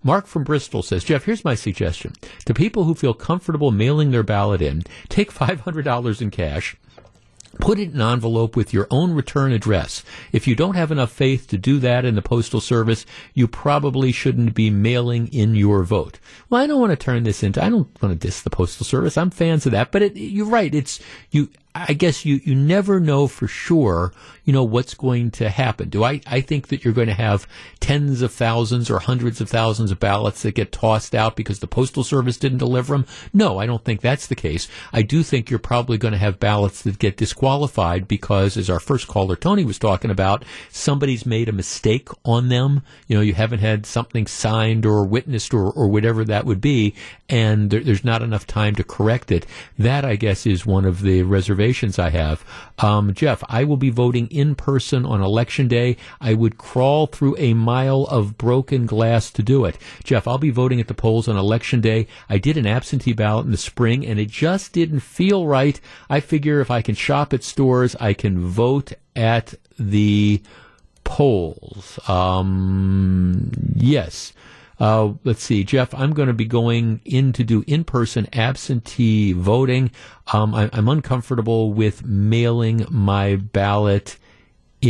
Mark 0.03 0.27
from 0.27 0.45
Bristol 0.45 0.83
says, 0.83 1.05
Jeff, 1.05 1.25
here's 1.25 1.45
my 1.45 1.55
suggestion. 1.55 2.15
To 2.45 2.55
people 2.55 2.85
who 2.85 2.95
feel 2.95 3.15
comfortable 3.15 3.71
mailing 3.71 4.11
their 4.11 4.23
ballot 4.23 4.63
in, 4.63 4.83
take 5.09 5.33
$500 5.33 6.23
in 6.23 6.31
cash, 6.31 6.77
Put 7.61 7.79
it 7.79 7.93
in 7.95 8.01
an 8.01 8.13
envelope 8.13 8.57
with 8.57 8.73
your 8.73 8.87
own 8.91 9.13
return 9.13 9.53
address. 9.53 10.05
If 10.33 10.47
you 10.47 10.55
don't 10.55 10.75
have 10.75 10.93
enough 10.93 11.11
faith 11.11 11.49
to 11.49 11.59
do 11.59 11.79
that 11.79 12.05
in 12.05 12.15
the 12.15 12.23
Postal 12.23 12.61
Service, 12.61 13.07
you 13.35 13.49
probably 13.49 14.13
shouldn't 14.13 14.55
be 14.55 14.71
mailing 14.71 15.29
in 15.29 15.55
your 15.55 15.83
vote. 15.83 16.19
Well, 16.51 16.63
I 16.63 16.67
don't 16.67 16.81
want 16.81 16.91
to 16.91 16.97
turn 16.97 17.23
this 17.23 17.43
into, 17.43 17.65
I 17.65 17.71
don't 17.71 17.89
want 18.03 18.21
to 18.21 18.27
diss 18.27 18.43
the 18.43 18.51
Postal 18.51 18.85
Service. 18.85 19.17
I'm 19.17 19.31
fans 19.31 19.65
of 19.67 19.73
that, 19.73 19.91
but 19.91 20.03
it, 20.03 20.17
you're 20.17 20.47
right. 20.47 20.75
It's, 20.75 21.01
you, 21.31 21.49
I 21.75 21.95
guess 21.95 22.25
you, 22.25 22.41
you 22.45 22.55
never 22.55 23.01
know 23.01 23.27
for 23.27 23.49
sure, 23.49 24.13
you 24.47 24.53
know, 24.53 24.63
what's 24.63 24.95
going 24.95 25.33
to 25.33 25.51
happen. 25.51 25.89
Do 25.89 26.05
I, 26.05 26.21
I 26.25 26.41
think 26.41 26.69
that 26.69 26.85
you're 26.85 26.95
going 26.95 27.09
to 27.09 27.15
have 27.15 27.49
tens 27.81 28.23
of 28.23 28.33
thousands 28.33 28.89
or 28.89 29.01
hundreds 29.01 29.41
of 29.41 29.51
thousands 29.51 29.91
of 29.91 29.99
ballots 29.99 30.43
that 30.43 30.55
get 30.55 30.71
tossed 30.71 31.17
out 31.17 31.35
because 31.35 31.59
the 31.59 31.67
Postal 31.67 32.05
Service 32.05 32.37
didn't 32.37 32.59
deliver 32.59 32.95
them? 32.95 33.07
No, 33.35 33.59
I 33.59 33.67
don't 33.67 33.85
think 33.85 34.01
that's 34.01 34.29
the 34.29 34.37
case. 34.37 34.69
I 34.93 35.03
do 35.03 35.25
think 35.25 35.51
you're 35.51 35.59
probably 35.59 35.99
going 35.99 36.13
to 36.13 36.19
have 36.19 36.39
ballots 36.39 36.83
that 36.83 37.01
get 37.01 37.17
disqualified 37.17 38.07
because, 38.07 38.57
as 38.57 38.71
our 38.71 38.79
first 38.79 39.09
caller 39.09 39.35
Tony 39.35 39.65
was 39.65 39.81
talking 39.81 40.13
about, 40.13 40.45
somebody's 40.71 41.27
made 41.27 41.49
a 41.49 41.53
mistake 41.53 42.09
on 42.25 42.49
them. 42.49 42.83
You 43.09 43.17
know, 43.17 43.23
you 43.23 43.35
haven't 43.35 43.59
had 43.59 43.85
something 43.85 44.29
signed 44.29 44.87
or 44.87 45.05
witnessed 45.05 45.53
or, 45.53 45.73
or 45.73 45.89
whatever 45.89 46.25
that 46.25 46.47
would 46.47 46.61
be, 46.61 46.95
and 47.29 47.71
there, 47.71 47.81
there's 47.81 48.05
not 48.05 48.23
enough 48.23 48.47
time 48.47 48.77
to 48.77 48.85
correct 48.85 49.33
it. 49.33 49.45
That, 49.77 50.05
I 50.05 50.15
guess, 50.15 50.47
is 50.47 50.65
one 50.65 50.85
of 50.85 51.03
the 51.03 51.25
reservations 51.25 51.99
I 51.99 52.11
have. 52.11 52.45
Um, 52.79 53.13
Jeff, 53.13 53.43
I 53.49 53.65
will 53.65 53.77
be 53.77 53.91
voting 53.91 54.29
in 54.37 54.55
person 54.55 55.07
on 55.07 55.23
election 55.23 55.69
day. 55.69 55.97
I 56.21 56.35
would 56.35 56.59
crawl 56.59 57.07
through 57.07 57.37
a 57.39 57.55
mile 57.55 58.05
of 58.05 58.37
broken 58.37 58.87
glass 58.87 59.31
to 59.33 59.43
do 59.43 59.65
it. 59.65 59.79
Jeff, 60.05 60.29
I'll 60.29 60.39
be 60.39 60.51
voting 60.51 60.81
at 60.81 60.89
the 60.89 60.95
polls 60.95 61.29
on 61.29 61.37
election 61.37 61.81
day. 61.81 62.07
I 62.29 62.39
did 62.39 62.57
an 62.57 62.67
absentee 62.67 63.13
ballot 63.15 63.47
in 63.47 63.53
the 63.53 63.57
spring 63.57 64.07
and 64.07 64.21
it 64.21 64.29
just 64.29 64.73
didn't 64.73 65.01
feel 65.01 65.47
right. 65.47 65.81
I 66.11 66.21
figure 66.21 66.61
if 66.61 66.71
I 66.71 66.83
can 66.83 66.95
shop 66.95 67.33
at 67.33 67.43
stores, 67.43 67.97
I 67.97 68.13
can 68.13 68.39
vote 68.39 68.93
at 69.15 69.55
the 69.79 70.43
polls. 71.05 71.99
Um, 72.09 73.53
yes. 73.75 74.33
Uh, 74.79 75.15
let's 75.25 75.43
see, 75.43 75.65
Jeff, 75.65 75.95
I'm 75.95 76.13
going 76.13 76.29
to 76.29 76.35
be 76.35 76.45
going 76.45 77.01
in 77.05 77.33
to 77.33 77.45
do 77.45 77.65
in 77.67 77.85
person 77.85 78.29
absentee 78.33 79.33
voting. 79.33 79.91
Um, 80.33 80.55
I, 80.55 80.69
am 80.73 80.89
uncomfortable 80.89 81.73
with 81.73 82.05
mailing 82.05 82.85
my 82.91 83.37
ballot 83.37 84.19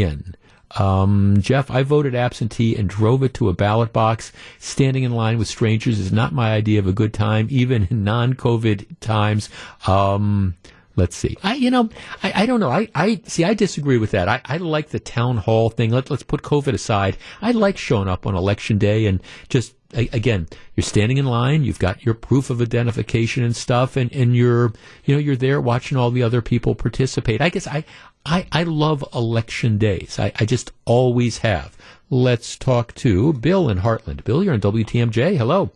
in. 0.03 0.35
Um, 0.79 1.37
Jeff, 1.41 1.71
I 1.71 1.83
voted 1.83 2.15
absentee 2.15 2.77
and 2.77 2.89
drove 2.89 3.23
it 3.23 3.35
to 3.35 3.49
a 3.49 3.55
ballot 3.55 3.93
box. 3.93 4.33
Standing 4.59 5.05
in 5.05 5.13
line 5.13 5.39
with 5.39 5.49
strangers 5.49 5.99
is 5.99 6.13
not 6.13 6.33
my 6.33 6.53
idea 6.53 6.79
of 6.79 6.87
a 6.87 6.93
good 6.93 7.15
time, 7.15 7.47
even 7.51 7.87
in 7.91 8.05
non 8.05 8.35
COVID 8.35 8.99
times. 9.01 9.49
Um, 9.87 10.57
Let's 10.97 11.15
see. 11.15 11.37
I, 11.43 11.55
you 11.57 11.71
know, 11.71 11.91
I, 12.23 12.43
I 12.43 12.47
don't 12.47 12.59
know. 12.59 12.71
I, 12.71 12.89
I 12.95 13.21
see. 13.27 13.45
I 13.45 13.53
disagree 13.53 13.99
with 13.99 14.13
that. 14.13 14.29
I, 14.29 14.41
I 14.47 14.57
like 14.57 14.89
the 14.89 14.99
town 14.99 15.37
hall 15.37 15.69
thing. 15.69 15.91
Let, 15.91 16.11
let's 16.11 16.23
put 16.23 16.43
COVID 16.43 16.73
aside. 16.73 17.19
I 17.43 17.51
like 17.53 17.77
showing 17.77 18.09
up 18.09 18.27
on 18.27 18.35
election 18.35 18.79
day 18.79 19.05
and 19.05 19.23
just 19.51 19.75
again, 19.93 20.49
you're 20.75 20.83
standing 20.83 21.17
in 21.17 21.27
line, 21.27 21.63
you've 21.63 21.79
got 21.79 22.05
your 22.05 22.15
proof 22.15 22.51
of 22.51 22.61
identification 22.61 23.45
and 23.45 23.55
stuff, 23.55 23.97
and, 23.97 24.13
and 24.13 24.35
you're, 24.35 24.73
you 25.05 25.15
know, 25.15 25.21
you're 25.21 25.37
there 25.37 25.61
watching 25.61 25.97
all 25.97 26.11
the 26.11 26.23
other 26.23 26.43
people 26.43 26.75
participate. 26.75 27.41
I 27.41 27.49
guess 27.49 27.67
I, 27.67 27.85
I, 28.27 28.47
I 28.51 28.65
love 28.65 29.05
election 29.15 29.79
days. 29.79 30.19
I, 30.19 30.33
I 30.41 30.45
just 30.45 30.73
always 30.85 31.39
have. 31.39 31.77
Let's 32.11 32.57
talk 32.57 32.93
to 32.97 33.33
Bill 33.33 33.69
in 33.69 33.79
Hartland. 33.79 34.25
Bill, 34.25 34.43
you're 34.43 34.55
on 34.55 34.61
WTMJ. 34.61 35.37
Hello. 35.37 35.71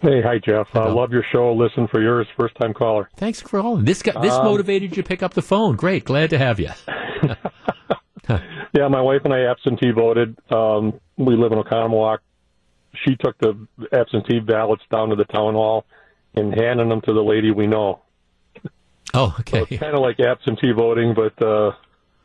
Hey, 0.00 0.22
hi 0.22 0.38
Jeff. 0.38 0.68
I 0.74 0.84
uh, 0.84 0.94
love 0.94 1.12
your 1.12 1.24
show. 1.30 1.52
Listen 1.52 1.88
for 1.88 2.00
yours, 2.00 2.26
first 2.38 2.54
time 2.54 2.72
caller. 2.72 3.10
Thanks 3.16 3.40
for 3.40 3.60
calling. 3.60 3.84
This 3.84 4.00
got, 4.02 4.22
this 4.22 4.32
um, 4.32 4.44
motivated 4.44 4.96
you 4.96 5.02
to 5.02 5.06
pick 5.06 5.22
up 5.22 5.34
the 5.34 5.42
phone. 5.42 5.76
Great, 5.76 6.04
glad 6.04 6.30
to 6.30 6.38
have 6.38 6.58
you. 6.58 6.70
yeah, 8.72 8.88
my 8.88 9.00
wife 9.00 9.22
and 9.24 9.34
I 9.34 9.44
absentee 9.44 9.90
voted. 9.90 10.38
Um, 10.50 10.98
we 11.18 11.36
live 11.36 11.52
in 11.52 11.58
Oconomowoc. 11.58 12.18
She 13.04 13.16
took 13.16 13.36
the 13.38 13.66
absentee 13.92 14.38
ballots 14.38 14.84
down 14.90 15.10
to 15.10 15.16
the 15.16 15.24
town 15.24 15.54
hall 15.54 15.84
and 16.34 16.54
handed 16.54 16.90
them 16.90 17.02
to 17.02 17.12
the 17.12 17.22
lady 17.22 17.50
we 17.50 17.66
know. 17.66 18.00
Oh, 19.14 19.34
okay. 19.40 19.60
So 19.60 19.76
kind 19.78 19.94
of 19.94 20.00
like 20.00 20.20
absentee 20.20 20.72
voting, 20.72 21.14
but 21.14 21.40
uh, 21.42 21.72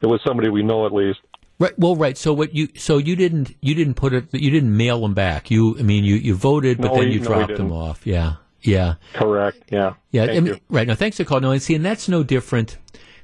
it 0.01 0.07
was 0.07 0.21
somebody 0.25 0.49
we 0.49 0.63
know 0.63 0.85
at 0.85 0.93
least. 0.93 1.19
Right. 1.59 1.77
Well, 1.77 1.95
right. 1.95 2.17
So 2.17 2.33
what 2.33 2.53
you 2.53 2.67
so 2.75 2.97
you 2.97 3.15
didn't 3.15 3.55
you 3.61 3.75
didn't 3.75 3.93
put 3.93 4.13
it 4.13 4.33
you 4.33 4.51
didn't 4.51 4.75
mail 4.75 5.01
them 5.01 5.13
back. 5.13 5.51
You 5.51 5.77
I 5.79 5.83
mean 5.83 6.03
you 6.03 6.15
you 6.15 6.35
voted, 6.35 6.79
but 6.79 6.91
No, 6.91 6.99
then 6.99 7.11
you 7.11 7.19
no, 7.19 7.25
dropped 7.25 7.55
them 7.55 7.71
off. 7.71 8.05
Yeah. 8.05 8.35
Yeah. 8.61 8.95
Correct. 9.13 9.59
Yeah. 9.71 9.93
Yeah. 10.11 10.23
I 10.23 10.39
mean, 10.39 10.59
right. 10.69 10.87
Now, 10.87 10.95
thanks 10.95 11.17
for 11.17 11.25
calling. 11.25 11.43
No, 11.43 11.51
and 11.51 11.61
see, 11.61 11.75
and 11.75 11.85
that's 11.85 12.07
no 12.09 12.23
different. 12.23 12.77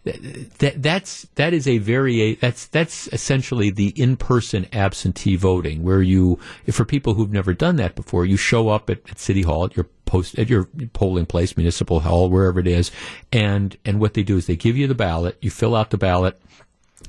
That 0.06 0.82
that's 0.82 1.28
that 1.36 1.54
is 1.54 1.68
a 1.68 1.78
very 1.78 2.36
that's 2.36 2.68
that's 2.68 3.08
essentially 3.08 3.70
the 3.70 3.90
in-person 4.02 4.68
absentee 4.72 5.36
voting 5.36 5.84
where 5.84 6.02
you 6.02 6.40
for 6.72 6.86
people 6.86 7.16
who've 7.16 7.32
never 7.32 7.54
done 7.54 7.76
that 7.78 7.96
before 7.96 8.26
you 8.26 8.38
show 8.38 8.70
up 8.70 8.90
at, 8.90 9.02
at 9.10 9.20
city 9.20 9.42
hall 9.42 9.66
at 9.66 9.76
your 9.76 9.88
post 10.10 10.38
at 10.40 10.50
your 10.50 10.68
polling 10.94 11.26
place 11.26 11.56
municipal 11.56 12.00
hall 12.00 12.30
wherever 12.30 12.60
it 12.60 12.68
is 12.68 12.92
and 13.32 13.78
and 13.86 14.00
what 14.00 14.16
they 14.16 14.24
do 14.24 14.38
is 14.38 14.48
they 14.48 14.56
give 14.56 14.76
you 14.76 14.88
the 14.88 14.96
ballot 14.96 15.38
you 15.42 15.52
fill 15.52 15.76
out 15.76 15.92
the 15.92 15.98
ballot 15.98 16.42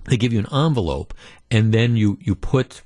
they 0.04 0.16
give 0.16 0.32
you 0.32 0.38
an 0.38 0.52
envelope 0.52 1.14
and 1.50 1.72
then 1.72 1.96
you 1.96 2.18
you 2.20 2.34
put 2.34 2.82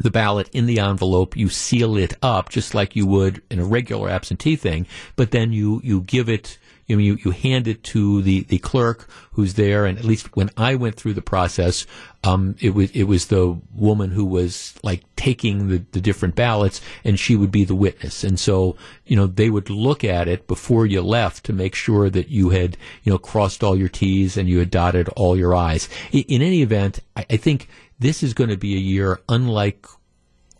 the 0.00 0.10
ballot 0.10 0.48
in 0.52 0.66
the 0.66 0.80
envelope, 0.80 1.36
you 1.36 1.48
seal 1.48 1.96
it 1.96 2.14
up 2.22 2.48
just 2.48 2.74
like 2.74 2.96
you 2.96 3.06
would 3.06 3.42
in 3.50 3.58
a 3.58 3.64
regular 3.64 4.08
absentee 4.08 4.56
thing, 4.56 4.86
but 5.16 5.30
then 5.30 5.52
you, 5.52 5.80
you 5.84 6.00
give 6.00 6.28
it, 6.28 6.58
you, 6.92 6.98
know, 6.98 7.02
you, 7.02 7.18
you 7.24 7.30
hand 7.30 7.66
it 7.66 7.82
to 7.84 8.20
the, 8.20 8.42
the 8.44 8.58
clerk 8.58 9.08
who's 9.32 9.54
there. 9.54 9.86
And 9.86 9.98
at 9.98 10.04
least 10.04 10.36
when 10.36 10.50
I 10.58 10.74
went 10.74 10.96
through 10.96 11.14
the 11.14 11.22
process, 11.22 11.86
um, 12.22 12.54
it 12.60 12.74
was, 12.74 12.90
it 12.90 13.04
was 13.04 13.26
the 13.26 13.58
woman 13.74 14.10
who 14.10 14.26
was 14.26 14.74
like 14.82 15.02
taking 15.16 15.68
the, 15.68 15.78
the 15.92 16.02
different 16.02 16.34
ballots 16.34 16.82
and 17.02 17.18
she 17.18 17.34
would 17.34 17.50
be 17.50 17.64
the 17.64 17.74
witness. 17.74 18.24
And 18.24 18.38
so, 18.38 18.76
you 19.06 19.16
know, 19.16 19.26
they 19.26 19.48
would 19.48 19.70
look 19.70 20.04
at 20.04 20.28
it 20.28 20.46
before 20.46 20.84
you 20.84 21.00
left 21.00 21.44
to 21.46 21.54
make 21.54 21.74
sure 21.74 22.10
that 22.10 22.28
you 22.28 22.50
had, 22.50 22.76
you 23.04 23.10
know, 23.10 23.18
crossed 23.18 23.64
all 23.64 23.74
your 23.74 23.88
T's 23.88 24.36
and 24.36 24.50
you 24.50 24.58
had 24.58 24.70
dotted 24.70 25.08
all 25.16 25.34
your 25.34 25.54
I's. 25.54 25.88
In, 26.12 26.24
in 26.24 26.42
any 26.42 26.60
event, 26.60 27.00
I, 27.16 27.24
I 27.30 27.36
think 27.38 27.68
this 27.98 28.22
is 28.22 28.34
going 28.34 28.50
to 28.50 28.58
be 28.58 28.74
a 28.74 28.78
year 28.78 29.18
unlike 29.30 29.86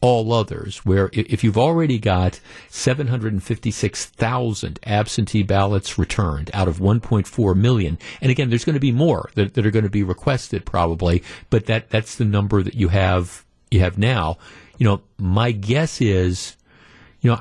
all 0.03 0.33
others, 0.33 0.79
where 0.79 1.09
if 1.13 1.45
you've 1.45 1.57
already 1.57 1.99
got 1.99 2.41
756,000 2.69 4.81
absentee 4.85 5.45
ballots 5.45 5.97
returned 5.97 6.51
out 6.53 6.67
of 6.67 6.81
1.4 6.81 7.57
million, 7.57 7.97
and 8.21 8.31
again, 8.31 8.51
there's 8.51 8.65
going 8.65 8.75
to 8.75 8.81
be 8.81 8.93
more 8.93 9.31
that, 9.37 9.55
that 9.55 9.65
are 9.65 9.71
going 9.71 9.85
to 9.85 9.91
be 9.91 10.03
requested 10.03 10.67
probably, 10.67 11.23
but 11.51 11.67
that, 11.67 11.89
that's 11.89 12.17
the 12.17 12.25
number 12.25 12.65
that 12.65 12.75
you 12.75 12.89
have, 12.89 13.45
you 13.71 13.79
have 13.79 13.97
now. 13.97 14.39
You 14.77 14.87
know, 14.87 15.03
my 15.19 15.53
guess 15.53 16.01
is, 16.01 16.57
you 17.21 17.31
know, 17.31 17.41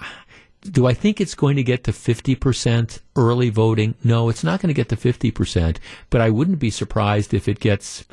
do 0.61 0.85
I 0.85 0.93
think 0.93 1.19
it's 1.19 1.33
going 1.33 1.55
to 1.55 1.63
get 1.63 1.83
to 1.85 1.91
50% 1.91 2.99
early 3.15 3.49
voting? 3.49 3.95
No, 4.03 4.29
it's 4.29 4.43
not 4.43 4.61
going 4.61 4.67
to 4.67 4.75
get 4.75 4.89
to 4.89 4.95
50%, 4.95 5.77
but 6.11 6.21
I 6.21 6.29
wouldn't 6.29 6.59
be 6.59 6.69
surprised 6.69 7.33
if 7.33 7.47
it 7.47 7.59
gets, 7.59 8.05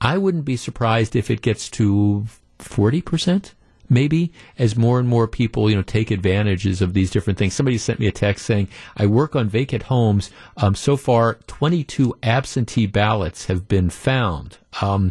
I 0.00 0.16
wouldn't 0.16 0.46
be 0.46 0.56
surprised 0.56 1.14
if 1.14 1.30
it 1.30 1.42
gets 1.42 1.68
to 1.70 2.24
40%. 2.58 3.52
Maybe 3.90 4.32
as 4.58 4.76
more 4.76 4.98
and 4.98 5.08
more 5.08 5.28
people, 5.28 5.68
you 5.68 5.76
know, 5.76 5.82
take 5.82 6.10
advantages 6.10 6.80
of 6.80 6.94
these 6.94 7.10
different 7.10 7.38
things. 7.38 7.54
Somebody 7.54 7.76
sent 7.76 7.98
me 7.98 8.06
a 8.06 8.12
text 8.12 8.46
saying, 8.46 8.68
"I 8.96 9.06
work 9.06 9.36
on 9.36 9.48
vacant 9.48 9.84
homes. 9.84 10.30
Um, 10.56 10.74
so 10.74 10.96
far, 10.96 11.34
22 11.46 12.14
absentee 12.22 12.86
ballots 12.86 13.46
have 13.46 13.68
been 13.68 13.90
found." 13.90 14.58
Um, 14.80 15.10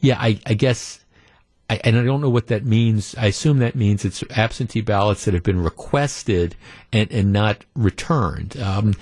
yeah, 0.00 0.16
I, 0.18 0.40
I 0.46 0.54
guess 0.54 1.00
I, 1.70 1.80
and 1.84 1.96
I 1.96 2.02
don't 2.02 2.20
know 2.20 2.30
what 2.30 2.48
that 2.48 2.64
means. 2.64 3.14
I 3.16 3.26
assume 3.26 3.58
that 3.58 3.76
means 3.76 4.04
it's 4.04 4.24
absentee 4.30 4.80
ballots 4.80 5.24
that 5.24 5.34
have 5.34 5.44
been 5.44 5.62
requested 5.62 6.56
and, 6.92 7.10
and 7.12 7.32
not 7.32 7.64
returned. 7.76 8.56
Um, 8.56 8.94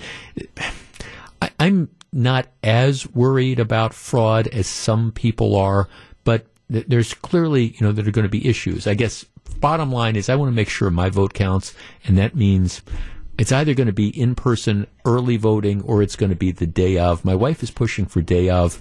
I, 1.41 1.49
I'm 1.59 1.89
not 2.13 2.47
as 2.63 3.07
worried 3.07 3.59
about 3.59 3.95
fraud 3.95 4.47
as 4.47 4.67
some 4.67 5.11
people 5.11 5.55
are, 5.55 5.87
there's 6.69 7.13
clearly, 7.15 7.75
you 7.77 7.85
know, 7.85 7.91
that 7.91 8.07
are 8.07 8.11
going 8.11 8.23
to 8.23 8.29
be 8.29 8.47
issues. 8.47 8.85
I 8.85 8.93
guess 8.93 9.25
bottom 9.59 9.91
line 9.91 10.15
is 10.15 10.29
I 10.29 10.35
want 10.35 10.49
to 10.49 10.55
make 10.55 10.69
sure 10.69 10.89
my 10.89 11.09
vote 11.09 11.33
counts, 11.33 11.73
and 12.05 12.17
that 12.17 12.35
means 12.35 12.81
it's 13.37 13.51
either 13.51 13.73
going 13.73 13.87
to 13.87 13.93
be 13.93 14.09
in 14.09 14.35
person 14.35 14.85
early 15.05 15.37
voting 15.37 15.81
or 15.81 16.01
it's 16.03 16.15
going 16.15 16.29
to 16.29 16.35
be 16.35 16.51
the 16.51 16.67
day 16.67 16.97
of. 16.97 17.25
My 17.25 17.35
wife 17.35 17.63
is 17.63 17.71
pushing 17.71 18.05
for 18.05 18.21
day 18.21 18.49
of. 18.49 18.79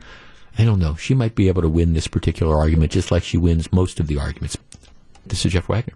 I 0.59 0.65
don't 0.65 0.81
know. 0.81 0.97
She 0.97 1.15
might 1.15 1.35
be 1.35 1.49
able 1.49 1.63
to 1.63 1.69
win 1.69 1.93
this 1.93 2.09
particular 2.09 2.57
argument 2.57 2.93
just 2.93 3.11
like 3.11 3.23
she 3.23 3.37
wins 3.37 3.73
most 3.73 4.01
of 4.01 4.09
the 4.09 4.19
arguments. 4.19 4.59
This 5.25 5.47
is 5.47 5.53
Jeff 5.53 5.69
Wagner. 5.69 5.95